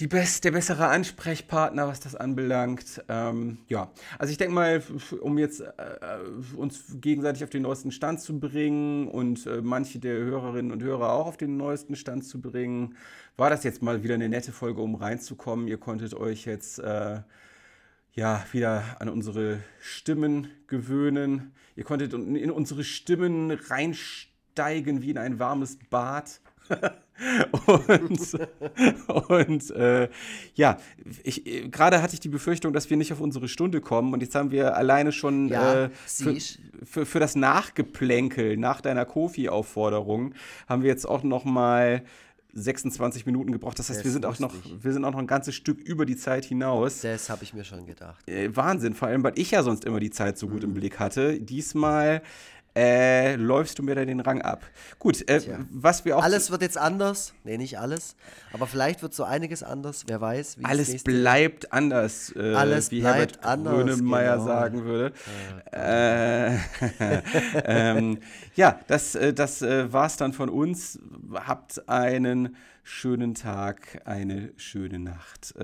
die 0.00 0.08
best, 0.08 0.42
der 0.44 0.50
bessere 0.50 0.88
Ansprechpartner, 0.88 1.86
was 1.86 2.00
das 2.00 2.16
anbelangt. 2.16 3.04
Ähm, 3.08 3.58
ja, 3.68 3.92
also 4.18 4.32
ich 4.32 4.38
denke 4.38 4.54
mal, 4.54 4.82
um 5.20 5.38
jetzt 5.38 5.60
äh, 5.60 5.66
äh, 5.66 6.56
uns 6.56 6.96
gegenseitig 7.00 7.44
auf 7.44 7.50
den 7.50 7.62
neuesten 7.62 7.92
Stand 7.92 8.20
zu 8.20 8.40
bringen 8.40 9.06
und 9.06 9.46
äh, 9.46 9.60
manche 9.62 10.00
der 10.00 10.16
Hörerinnen 10.16 10.72
und 10.72 10.82
Hörer 10.82 11.12
auch 11.12 11.26
auf 11.26 11.36
den 11.36 11.56
neuesten 11.56 11.94
Stand 11.94 12.24
zu 12.24 12.40
bringen, 12.40 12.96
war 13.36 13.50
das 13.50 13.62
jetzt 13.62 13.82
mal 13.82 14.02
wieder 14.02 14.14
eine 14.14 14.28
nette 14.28 14.50
Folge, 14.50 14.82
um 14.82 14.96
reinzukommen. 14.96 15.68
Ihr 15.68 15.78
konntet 15.78 16.14
euch 16.14 16.44
jetzt 16.44 16.80
äh, 16.80 17.20
ja, 18.14 18.44
wieder 18.50 18.96
an 18.98 19.08
unsere 19.08 19.60
Stimmen 19.80 20.48
gewöhnen. 20.66 21.52
Ihr 21.76 21.84
konntet 21.84 22.12
in 22.14 22.50
unsere 22.50 22.82
Stimmen 22.82 23.52
reinsteigen 23.52 25.02
wie 25.02 25.10
in 25.10 25.18
ein 25.18 25.38
warmes 25.38 25.78
Bad. 25.88 26.40
und 27.66 28.38
und 29.28 29.70
äh, 29.70 30.08
ja, 30.54 30.78
gerade 31.70 32.02
hatte 32.02 32.14
ich 32.14 32.20
die 32.20 32.28
Befürchtung, 32.28 32.72
dass 32.72 32.90
wir 32.90 32.96
nicht 32.96 33.12
auf 33.12 33.20
unsere 33.20 33.48
Stunde 33.48 33.80
kommen. 33.80 34.12
Und 34.12 34.20
jetzt 34.20 34.34
haben 34.34 34.50
wir 34.50 34.76
alleine 34.76 35.12
schon 35.12 35.48
Ja, 35.48 35.84
äh, 35.84 35.90
für, 36.06 36.36
für, 36.84 37.06
für 37.06 37.20
das 37.20 37.36
Nachgeplänkel 37.36 38.56
nach 38.56 38.80
deiner 38.80 39.04
Kofi-Aufforderung 39.04 40.34
haben 40.68 40.82
wir 40.82 40.90
jetzt 40.90 41.06
auch 41.06 41.22
noch 41.22 41.44
mal 41.44 42.02
26 42.54 43.26
Minuten 43.26 43.52
gebraucht. 43.52 43.78
Das 43.78 43.88
heißt, 43.88 44.00
Das 44.00 44.04
wir 44.04 44.12
sind 44.12 44.26
auch 44.26 44.38
noch, 44.38 44.54
wir 44.80 44.92
sind 44.92 45.04
auch 45.04 45.10
noch 45.10 45.18
ein 45.18 45.26
ganzes 45.26 45.54
Stück 45.54 45.80
über 45.80 46.06
die 46.06 46.16
Zeit 46.16 46.44
hinaus. 46.44 47.00
Das 47.00 47.28
habe 47.28 47.42
ich 47.42 47.52
mir 47.52 47.64
schon 47.64 47.86
gedacht. 47.86 48.28
Äh, 48.28 48.54
Wahnsinn, 48.54 48.94
vor 48.94 49.08
allem, 49.08 49.24
weil 49.24 49.38
ich 49.38 49.50
ja 49.50 49.62
sonst 49.62 49.84
immer 49.84 50.00
die 50.00 50.10
Zeit 50.10 50.38
so 50.38 50.48
gut 50.48 50.62
im 50.62 50.72
Blick 50.74 50.98
hatte. 51.00 51.40
Diesmal 51.40 52.22
äh, 52.76 53.36
läufst 53.36 53.78
du 53.78 53.82
mir 53.82 53.94
da 53.94 54.04
den 54.04 54.20
Rang 54.20 54.42
ab. 54.42 54.64
Gut, 54.98 55.28
äh, 55.28 55.40
was 55.70 56.04
wir 56.04 56.16
auch. 56.16 56.24
Alles 56.24 56.50
wird 56.50 56.62
jetzt 56.62 56.76
anders. 56.76 57.32
Nee, 57.44 57.56
nicht 57.56 57.78
alles. 57.78 58.16
Aber 58.52 58.66
vielleicht 58.66 59.02
wird 59.02 59.14
so 59.14 59.24
einiges 59.24 59.62
anders. 59.62 60.04
Wer 60.08 60.20
weiß. 60.20 60.58
Wie 60.58 60.64
alles 60.64 61.04
bleibt 61.04 61.72
anders. 61.72 62.34
Äh, 62.34 62.54
alles 62.54 62.90
wie 62.90 63.00
bleibt 63.00 63.36
Herbert 63.36 63.44
anders. 63.44 63.74
Grönemeyer 63.74 64.32
genau. 64.34 64.46
sagen 64.46 64.84
würde. 64.84 65.14
Äh, 65.72 66.56
ähm, 67.64 68.18
ja, 68.56 68.80
das, 68.88 69.14
äh, 69.14 69.32
das 69.32 69.62
äh, 69.62 69.92
war's 69.92 70.16
dann 70.16 70.32
von 70.32 70.48
uns. 70.48 70.98
Habt 71.32 71.88
einen 71.88 72.56
schönen 72.82 73.34
Tag, 73.34 74.02
eine 74.04 74.52
schöne 74.56 74.98
Nacht. 74.98 75.54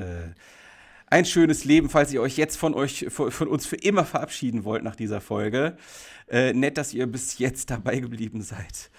Ein 1.13 1.25
schönes 1.25 1.65
Leben, 1.65 1.91
falls 1.91 2.13
ihr 2.13 2.23
euch 2.23 2.37
jetzt 2.37 2.57
von 2.57 2.73
euch, 2.73 3.07
von 3.11 3.49
uns 3.49 3.67
für 3.67 3.75
immer 3.75 4.05
verabschieden 4.05 4.65
wollt 4.65 4.85
nach 4.85 4.95
dieser 4.95 5.21
Folge. 5.21 5.77
Äh, 6.29 6.53
nett, 6.53 6.79
dass 6.79 6.95
ihr 6.95 7.09
bis 7.09 7.39
jetzt 7.39 7.69
dabei 7.71 7.99
geblieben 7.99 8.43
seid. 8.43 8.91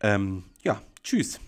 Ähm, 0.00 0.42
ja, 0.64 0.82
tschüss. 1.04 1.38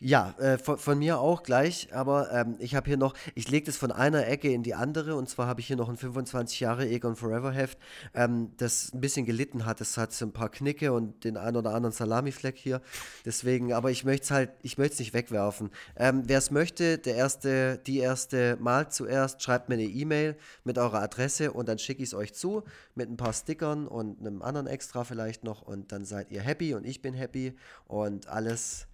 Ja, 0.00 0.34
äh, 0.38 0.58
von, 0.58 0.78
von, 0.78 0.96
mir 0.98 1.18
auch 1.18 1.42
gleich, 1.42 1.92
aber 1.92 2.30
ähm, 2.32 2.54
ich 2.60 2.76
habe 2.76 2.86
hier 2.86 2.96
noch, 2.96 3.14
ich 3.34 3.50
lege 3.50 3.66
das 3.66 3.76
von 3.76 3.90
einer 3.90 4.28
Ecke 4.28 4.48
in 4.52 4.62
die 4.62 4.74
andere 4.74 5.16
und 5.16 5.28
zwar 5.28 5.48
habe 5.48 5.60
ich 5.60 5.66
hier 5.66 5.74
noch 5.74 5.88
ein 5.88 5.96
25 5.96 6.60
Jahre 6.60 6.88
Egon 6.88 7.16
Forever 7.16 7.50
Heft, 7.50 7.78
ähm, 8.14 8.52
das 8.58 8.92
ein 8.94 9.00
bisschen 9.00 9.26
gelitten 9.26 9.66
hat. 9.66 9.80
Es 9.80 9.96
hat 9.96 10.12
so 10.12 10.24
ein 10.24 10.32
paar 10.32 10.50
Knicke 10.50 10.92
und 10.92 11.24
den 11.24 11.36
ein 11.36 11.56
oder 11.56 11.74
anderen 11.74 11.92
Salamifleck 11.92 12.56
hier. 12.56 12.80
Deswegen, 13.24 13.72
aber 13.72 13.90
ich 13.90 14.04
möchte 14.04 14.22
es 14.22 14.30
halt, 14.30 14.50
ich 14.62 14.78
möchte 14.78 14.92
es 14.92 14.98
nicht 15.00 15.14
wegwerfen. 15.14 15.70
Ähm, 15.96 16.22
Wer 16.26 16.38
es 16.38 16.52
möchte, 16.52 16.98
der 16.98 17.16
erste, 17.16 17.78
die 17.78 17.98
erste 17.98 18.56
Mal 18.60 18.90
zuerst, 18.92 19.42
schreibt 19.42 19.68
mir 19.68 19.74
eine 19.74 19.84
E-Mail 19.84 20.36
mit 20.62 20.78
eurer 20.78 21.02
Adresse 21.02 21.52
und 21.52 21.68
dann 21.68 21.78
schicke 21.78 22.04
ich 22.04 22.10
es 22.10 22.14
euch 22.14 22.34
zu 22.34 22.62
mit 22.94 23.10
ein 23.10 23.16
paar 23.16 23.32
Stickern 23.32 23.88
und 23.88 24.20
einem 24.20 24.42
anderen 24.42 24.68
Extra 24.68 25.02
vielleicht 25.02 25.42
noch 25.42 25.62
und 25.62 25.90
dann 25.90 26.04
seid 26.04 26.30
ihr 26.30 26.42
happy 26.42 26.74
und 26.74 26.84
ich 26.84 27.02
bin 27.02 27.14
happy 27.14 27.56
und 27.88 28.28
alles 28.28 28.86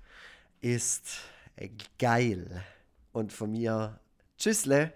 ist 0.65 1.19
geil. 1.99 2.65
Und 3.13 3.35
von 3.35 3.53
mir, 3.53 4.01
tschüssle. 4.39 4.95